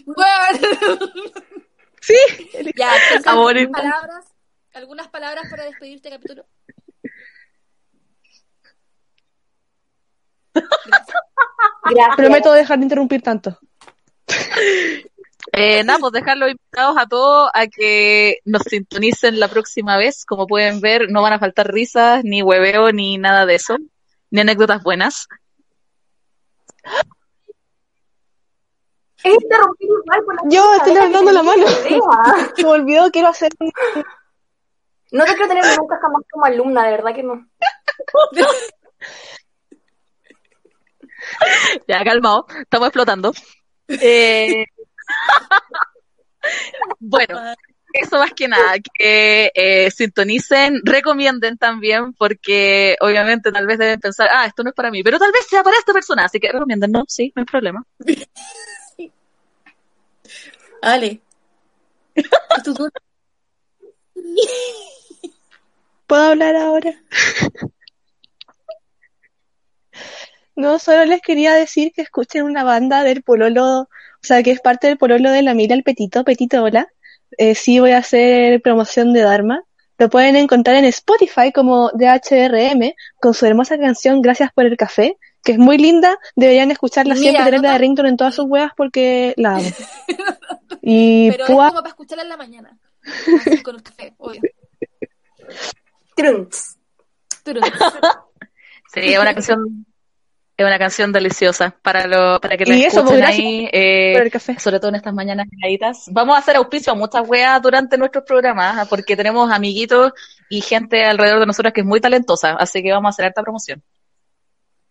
Bueno. 0.05 0.99
Sí, 2.01 2.15
Ya, 2.77 2.91
¿tienes 3.09 3.27
Amor, 3.27 3.57
algunas 3.57 3.63
y- 3.63 3.67
palabras, 3.89 4.25
algunas 4.79 5.09
palabras 5.09 5.45
para 5.51 5.65
despedir 5.65 5.97
este 5.97 6.11
capítulo. 6.11 6.47
Gracias. 10.55 12.17
prometo 12.17 12.53
dejar 12.53 12.79
de 12.79 12.85
interrumpir 12.85 13.23
tanto. 13.23 13.59
Eh, 15.53 15.83
nada, 15.85 15.99
pues 15.99 16.13
dejarlos 16.13 16.51
invitados 16.51 16.97
a 16.99 17.07
todos 17.07 17.51
a 17.55 17.67
que 17.67 18.39
nos 18.45 18.63
sintonicen 18.63 19.41
la 19.41 19.49
próxima 19.49 19.97
vez. 19.97 20.25
Como 20.25 20.47
pueden 20.47 20.81
ver, 20.81 21.11
no 21.11 21.23
van 21.23 21.33
a 21.33 21.39
faltar 21.39 21.73
risas, 21.73 22.23
ni 22.25 22.43
hueveo, 22.43 22.93
ni 22.93 23.19
nada 23.19 23.47
de 23.47 23.55
eso, 23.55 23.77
ni 24.31 24.41
anécdotas 24.41 24.83
buenas. 24.83 25.27
Es 29.25 29.35
interrumpir 29.35 29.89
igual 29.89 30.25
por 30.25 30.35
la 30.37 30.43
Yo 30.51 30.75
estoy 30.77 30.95
levantando 30.95 31.33
la 31.33 31.43
mano. 31.43 31.67
Se 32.57 32.63
me 32.63 32.69
olvidó, 32.69 33.11
quiero 33.11 33.29
hacer 33.29 33.51
un- 33.59 33.73
No 35.13 35.25
te 35.25 35.35
quiero 35.35 35.49
tener 35.49 35.65
nunca 35.79 35.99
jamás 36.01 36.23
como 36.31 36.45
alumna, 36.45 36.85
de 36.85 36.91
verdad 36.91 37.15
que 37.15 37.23
no. 37.23 37.49
Ya, 41.87 42.05
calmado, 42.05 42.47
estamos 42.61 42.89
explotando. 42.89 43.33
Eh, 43.89 44.65
bueno, 47.01 47.41
eso 47.93 48.19
más 48.19 48.33
que 48.35 48.49
nada, 48.49 48.75
que 48.95 49.51
eh, 49.55 49.91
sintonicen, 49.91 50.81
recomienden 50.85 51.59
también, 51.59 52.13
porque 52.15 52.97
obviamente 53.01 53.51
tal 53.53 53.67
vez 53.67 53.79
deben 53.79 54.01
pensar, 54.01 54.29
ah, 54.33 54.47
esto 54.47 54.63
no 54.63 54.71
es 54.71 54.75
para 54.77 54.91
mí, 54.91 55.03
pero 55.03 55.19
tal 55.19 55.33
vez 55.33 55.47
sea 55.47 55.63
para 55.63 55.77
esta 55.79 55.93
persona, 55.93 56.25
así 56.25 56.39
que 56.39 56.53
recomienden, 56.53 56.93
no, 56.93 57.05
sí, 57.09 57.33
no 57.35 57.41
hay 57.41 57.47
problema. 57.47 57.85
Ale. 60.83 61.21
¿Tu 62.65 62.75
turno? 62.75 62.93
¿Puedo 66.09 66.23
hablar 66.23 66.57
ahora? 66.57 66.95
No, 70.57 70.79
solo 70.79 71.05
les 71.05 71.21
quería 71.21 71.53
decir 71.55 71.93
que 71.93 72.01
escuchen 72.01 72.45
una 72.45 72.65
banda 72.65 73.05
del 73.05 73.23
pololo, 73.23 73.83
o 73.83 73.89
sea, 74.23 74.43
que 74.43 74.51
es 74.51 74.61
parte 74.61 74.87
del 74.87 74.97
pololo 74.97 75.31
de 75.31 75.43
la 75.43 75.53
Mila, 75.53 75.75
el 75.75 75.83
Petito, 75.83 76.25
Petito 76.25 76.65
Hola. 76.65 76.89
Eh, 77.37 77.55
sí 77.55 77.79
voy 77.79 77.91
a 77.91 77.99
hacer 77.99 78.63
promoción 78.63 79.13
de 79.13 79.21
Dharma. 79.21 79.63
Lo 79.99 80.09
pueden 80.09 80.35
encontrar 80.37 80.77
en 80.77 80.87
Spotify 80.87 81.53
como 81.53 81.91
DHRM 81.91 82.95
con 83.21 83.35
su 83.35 83.45
hermosa 83.45 83.79
canción 83.79 84.23
Gracias 84.23 84.51
por 84.55 84.65
el 84.65 84.79
café, 84.79 85.19
que 85.45 85.53
es 85.53 85.59
muy 85.59 85.77
linda. 85.77 86.19
Deberían 86.35 86.71
escucharla 86.71 87.15
Mira, 87.15 87.23
siempre, 87.23 87.45
tenerla 87.45 87.69
¿no? 87.69 87.73
de 87.75 87.79
ringtone 87.79 88.09
en 88.09 88.17
todas 88.17 88.35
sus 88.35 88.47
weas 88.47 88.73
porque 88.77 89.35
la 89.37 89.57
amo. 89.57 89.69
Y 90.81 91.31
Pero 91.33 91.45
es 91.45 91.51
como 91.51 91.73
para 91.75 91.89
escucharla 91.89 92.23
en 92.23 92.29
la 92.31 92.39
mañana. 92.39 92.79
Con 93.63 93.77
el 93.77 93.83
café, 93.83 94.15
obvio. 94.17 94.41
Trunks. 96.19 96.77
Pero, 97.45 97.61
Sería 98.93 99.21
una 99.21 99.33
canción 99.35 99.87
Es 100.57 100.67
una 100.67 100.79
canción 100.79 101.13
deliciosa 101.13 101.77
para 101.83 102.07
lo, 102.07 102.41
para 102.41 102.57
que 102.57 102.67
la 102.67 102.75
Y 102.75 102.83
eso, 102.83 103.01
escuchen 103.01 103.21
pues, 103.21 103.31
ahí, 103.31 103.69
eh, 103.73 104.15
por 104.15 104.23
el 104.23 104.31
café. 104.33 104.59
sobre 104.59 104.81
todo 104.81 104.89
en 104.89 104.97
estas 104.97 105.15
mañanas 105.15 105.47
heladitas. 105.53 106.07
Vamos 106.11 106.35
a 106.35 106.41
hacer 106.41 106.57
auspicio 106.57 106.93
a 106.93 106.97
muchas 106.97 107.29
weas 107.29 107.63
durante 107.63 107.97
nuestros 107.97 108.25
programas, 108.25 108.77
ah, 108.79 108.87
porque 108.91 109.17
tenemos 109.17 109.51
amiguitos 109.53 110.13
y 110.51 110.61
gente 110.61 111.05
alrededor 111.05 111.39
de 111.39 111.47
nosotros 111.47 111.73
que 111.73 111.83
es 111.83 111.87
muy 111.87 112.01
talentosa, 112.01 112.57
así 112.59 112.83
que 112.83 112.91
vamos 112.93 113.09
a 113.09 113.11
hacer 113.11 113.27
esta 113.27 113.43
promoción. 113.43 113.83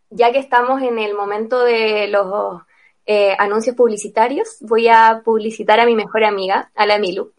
Ya 0.10 0.32
que 0.32 0.40
estamos 0.40 0.82
en 0.82 0.98
el 1.00 1.14
momento 1.14 1.66
de 1.66 2.08
los 2.08 2.62
eh, 3.06 3.36
anuncios 3.38 3.76
publicitarios, 3.76 4.58
voy 4.62 4.88
a 4.88 5.22
publicitar 5.26 5.82
a 5.82 5.86
mi 5.86 5.96
mejor 5.96 6.24
amiga, 6.24 6.72
a 6.76 6.86
la 6.86 6.98
Milu, 6.98 7.34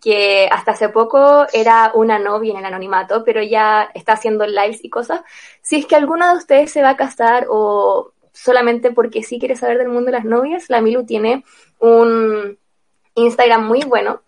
que 0.00 0.48
hasta 0.50 0.72
hace 0.72 0.88
poco 0.88 1.46
era 1.52 1.92
una 1.94 2.18
novia 2.18 2.52
en 2.52 2.58
el 2.58 2.64
anonimato, 2.64 3.24
pero 3.24 3.42
ya 3.42 3.90
está 3.94 4.12
haciendo 4.12 4.46
lives 4.46 4.84
y 4.84 4.90
cosas. 4.90 5.22
Si 5.62 5.76
es 5.76 5.86
que 5.86 5.96
alguno 5.96 6.28
de 6.28 6.36
ustedes 6.36 6.72
se 6.72 6.82
va 6.82 6.90
a 6.90 6.96
casar 6.96 7.46
o 7.48 8.12
solamente 8.32 8.92
porque 8.92 9.22
sí 9.22 9.38
quiere 9.38 9.56
saber 9.56 9.78
del 9.78 9.88
mundo 9.88 10.06
de 10.06 10.18
las 10.18 10.24
novias, 10.24 10.68
la 10.68 10.80
Milu 10.80 11.06
tiene 11.06 11.44
un 11.78 12.58
Instagram 13.14 13.66
muy 13.66 13.80
bueno 13.80 14.22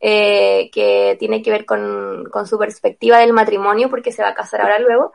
eh, 0.00 0.70
que 0.72 1.16
tiene 1.20 1.42
que 1.42 1.50
ver 1.50 1.64
con, 1.64 2.28
con 2.30 2.46
su 2.46 2.58
perspectiva 2.58 3.18
del 3.18 3.32
matrimonio 3.32 3.88
porque 3.88 4.12
se 4.12 4.22
va 4.22 4.30
a 4.30 4.34
casar 4.34 4.62
ahora 4.62 4.78
luego. 4.80 5.12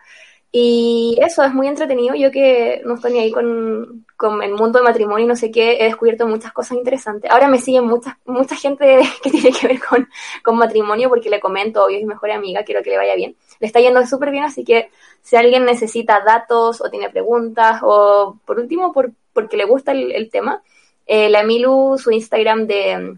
Y 0.52 1.18
eso 1.22 1.44
es 1.44 1.54
muy 1.54 1.68
entretenido. 1.68 2.16
Yo 2.16 2.32
que 2.32 2.82
no 2.86 2.96
estoy 2.96 3.14
ni 3.14 3.20
ahí 3.20 3.32
con, 3.32 4.06
con 4.16 4.42
el 4.42 4.54
mundo 4.54 4.80
de 4.80 4.86
matrimonio 4.86 5.26
y 5.26 5.28
no 5.28 5.36
sé 5.36 5.52
qué, 5.52 5.78
he 5.80 5.86
descubierto 5.86 6.28
muchas 6.28 6.54
cosas 6.54 6.78
interesantes. 6.78 7.30
Ahora 7.30 7.48
me 7.48 7.60
siguen 7.60 7.86
mucha, 7.86 8.18
mucha 8.26 8.56
gente 8.56 9.02
que 9.24 9.30
tiene 9.30 9.52
que 9.52 9.68
ver 9.68 9.80
con, 9.80 10.10
con 10.44 10.58
matrimonio 10.58 11.10
porque 11.10 11.30
le 11.30 11.40
comento, 11.40 11.86
obvio, 11.86 11.98
es 11.98 12.04
mi 12.04 12.10
mejor 12.10 12.32
amiga, 12.32 12.64
quiero 12.64 12.82
que 12.82 12.92
le 12.92 12.98
vaya 12.98 13.16
bien. 13.16 13.36
Le 13.60 13.68
está 13.68 13.80
yendo 13.80 14.06
súper 14.08 14.32
bien, 14.32 14.46
así 14.46 14.64
que 14.64 14.90
si 15.22 15.36
alguien 15.36 15.66
necesita 15.66 16.22
datos 16.22 16.82
o 16.82 16.90
tiene 16.90 17.10
preguntas 17.10 17.82
o 17.84 18.40
por 18.46 18.60
último 18.60 18.94
por, 18.94 19.12
porque 19.34 19.58
le 19.58 19.66
gusta 19.66 19.92
el, 19.92 20.30
tema, 20.32 20.64
eh, 21.06 21.30
la 21.30 21.44
Milu, 21.44 21.98
su 21.98 22.12
Instagram 22.12 22.68
de, 22.68 23.18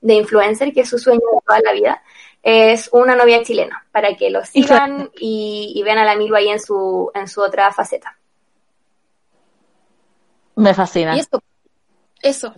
de 0.00 0.14
influencer, 0.14 0.72
que 0.72 0.80
es 0.80 0.88
su 0.88 0.98
sueño 0.98 1.20
de 1.20 1.40
toda 1.46 1.60
la 1.60 1.72
vida, 1.72 2.02
es 2.42 2.88
una 2.92 3.14
novia 3.14 3.42
chilena, 3.42 3.86
para 3.92 4.16
que 4.16 4.30
lo 4.30 4.44
sigan 4.44 5.10
y, 5.18 5.72
y 5.76 5.82
vean 5.82 5.98
a 5.98 6.04
la 6.04 6.16
Milu 6.16 6.34
ahí 6.34 6.48
en 6.48 6.60
su, 6.60 7.10
en 7.14 7.28
su 7.28 7.40
otra 7.40 7.72
faceta. 7.72 8.18
Me 10.56 10.74
fascina. 10.74 11.16
Y 11.16 11.20
eso. 11.20 11.42
Eso. 12.20 12.54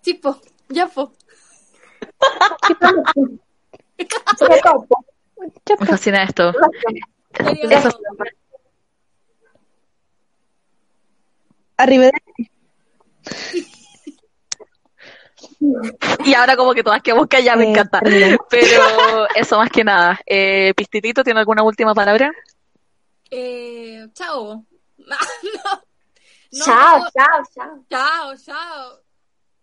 Sí, 0.00 0.14
po. 0.14 0.40
Ya, 0.68 0.86
po. 0.86 1.12
Me 5.78 5.86
fascina 5.86 6.22
esto. 6.24 6.52
Eso. 7.70 7.90
Arriba 11.76 12.10
Y 16.24 16.34
ahora 16.34 16.56
como 16.56 16.72
que 16.72 16.82
todas 16.82 17.02
que 17.02 17.12
busca 17.12 17.38
ya 17.40 17.54
me 17.54 17.64
Eh, 17.64 17.70
encanta. 17.70 18.00
Pero 18.48 19.28
eso 19.34 19.58
más 19.58 19.70
que 19.70 19.84
nada. 19.84 20.18
Eh, 20.26 20.72
Pistitito, 20.74 21.22
¿tiene 21.22 21.40
alguna 21.40 21.62
última 21.62 21.94
palabra? 21.94 22.32
Eh, 23.30 24.06
chao. 24.14 24.64
No, 24.96 25.16
no. 25.42 25.82
No, 26.52 26.64
chao, 26.64 26.98
no. 26.98 27.10
chao, 27.10 27.42
chao. 27.54 27.84
Chao, 27.88 28.36
chao. 28.36 29.00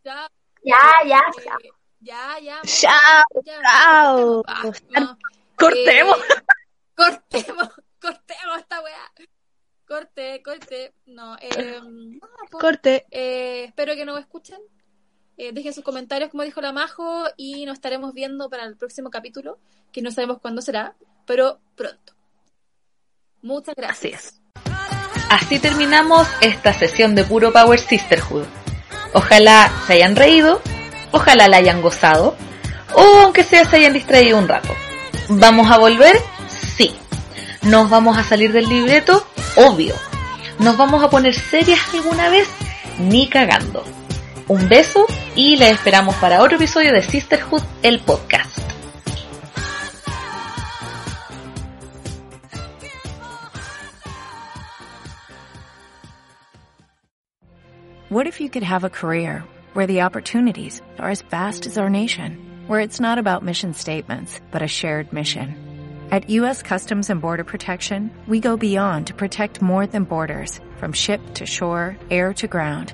Chao. 0.03 0.27
Ya, 0.63 0.77
ya, 1.05 1.21
chao. 1.43 1.57
Eh, 1.63 1.69
ya, 1.99 2.39
ya. 2.39 2.61
Chao, 2.63 3.25
ya, 3.43 3.61
chao. 3.61 4.43
cortemos. 4.43 4.83
Ah, 4.95 4.99
no. 5.01 5.17
Cortemos. 5.57 6.17
Eh, 6.17 6.43
cortemos, 6.95 7.69
cortemos 7.99 8.57
esta 8.57 8.81
weá. 8.81 9.11
Corte, 9.87 10.41
corte. 10.43 10.93
No, 11.05 11.35
eh. 11.41 11.79
Corte. 12.51 13.05
Eh, 13.11 13.65
espero 13.65 13.95
que 13.95 14.05
nos 14.05 14.19
escuchen. 14.19 14.59
Eh, 15.37 15.51
dejen 15.53 15.71
sus 15.71 15.83
comentarios, 15.83 16.31
como 16.31 16.41
dijo 16.41 16.61
la 16.61 16.71
Majo, 16.71 17.25
y 17.37 17.65
nos 17.65 17.75
estaremos 17.75 18.13
viendo 18.13 18.49
para 18.49 18.65
el 18.65 18.75
próximo 18.75 19.11
capítulo, 19.11 19.59
que 19.91 20.01
no 20.01 20.09
sabemos 20.09 20.39
cuándo 20.41 20.63
será, 20.63 20.95
pero 21.27 21.59
pronto. 21.75 22.13
Muchas 23.43 23.75
gracias. 23.75 24.41
Así 25.29 25.59
terminamos 25.59 26.27
esta 26.41 26.73
sesión 26.73 27.13
de 27.13 27.23
Puro 27.23 27.53
Power 27.53 27.79
Sisterhood. 27.79 28.45
Ojalá 29.13 29.71
se 29.85 29.93
hayan 29.93 30.15
reído, 30.15 30.59
ojalá 31.11 31.47
la 31.47 31.57
hayan 31.57 31.83
gozado, 31.83 32.35
o 32.95 33.01
aunque 33.21 33.43
sea 33.43 33.63
se 33.63 33.75
hayan 33.75 33.93
distraído 33.93 34.39
un 34.39 34.47
rato. 34.47 34.73
¿Vamos 35.29 35.69
a 35.69 35.77
volver? 35.77 36.15
Sí. 36.49 36.95
¿Nos 37.61 37.89
vamos 37.91 38.17
a 38.17 38.23
salir 38.23 38.51
del 38.53 38.67
libreto? 38.67 39.27
Obvio. 39.55 39.93
¿Nos 40.57 40.77
vamos 40.77 41.03
a 41.03 41.09
poner 41.11 41.35
serias 41.35 41.79
alguna 41.93 42.29
vez? 42.29 42.47
Ni 42.97 43.27
cagando. 43.27 43.83
Un 44.49 44.69
beso 44.69 45.05
y 45.35 45.57
les 45.57 45.73
esperamos 45.73 46.15
para 46.15 46.41
otro 46.41 46.55
episodio 46.55 46.93
de 46.93 47.01
Sisterhood, 47.01 47.61
el 47.83 47.99
podcast. 47.99 48.57
What 58.07 58.25
if 58.25 58.39
you 58.39 58.49
could 58.49 58.63
have 58.63 58.85
a 58.85 58.89
career 58.89 59.43
where 59.73 59.85
the 59.85 60.03
opportunities 60.03 60.81
are 60.97 61.09
as 61.09 61.23
vast 61.23 61.65
as 61.65 61.77
our 61.77 61.89
nation, 61.89 62.63
where 62.67 62.79
it's 62.79 63.01
not 63.01 63.17
about 63.17 63.43
mission 63.43 63.73
statements, 63.73 64.39
but 64.49 64.61
a 64.61 64.67
shared 64.67 65.11
mission? 65.11 65.57
At 66.09 66.29
U.S. 66.29 66.63
Customs 66.63 67.09
and 67.09 67.19
Border 67.19 67.43
Protection, 67.43 68.09
we 68.27 68.39
go 68.39 68.55
beyond 68.55 69.07
to 69.07 69.13
protect 69.13 69.61
more 69.61 69.85
than 69.85 70.05
borders, 70.05 70.61
from 70.77 70.93
ship 70.93 71.19
to 71.33 71.45
shore, 71.45 71.97
air 72.09 72.33
to 72.35 72.47
ground, 72.47 72.93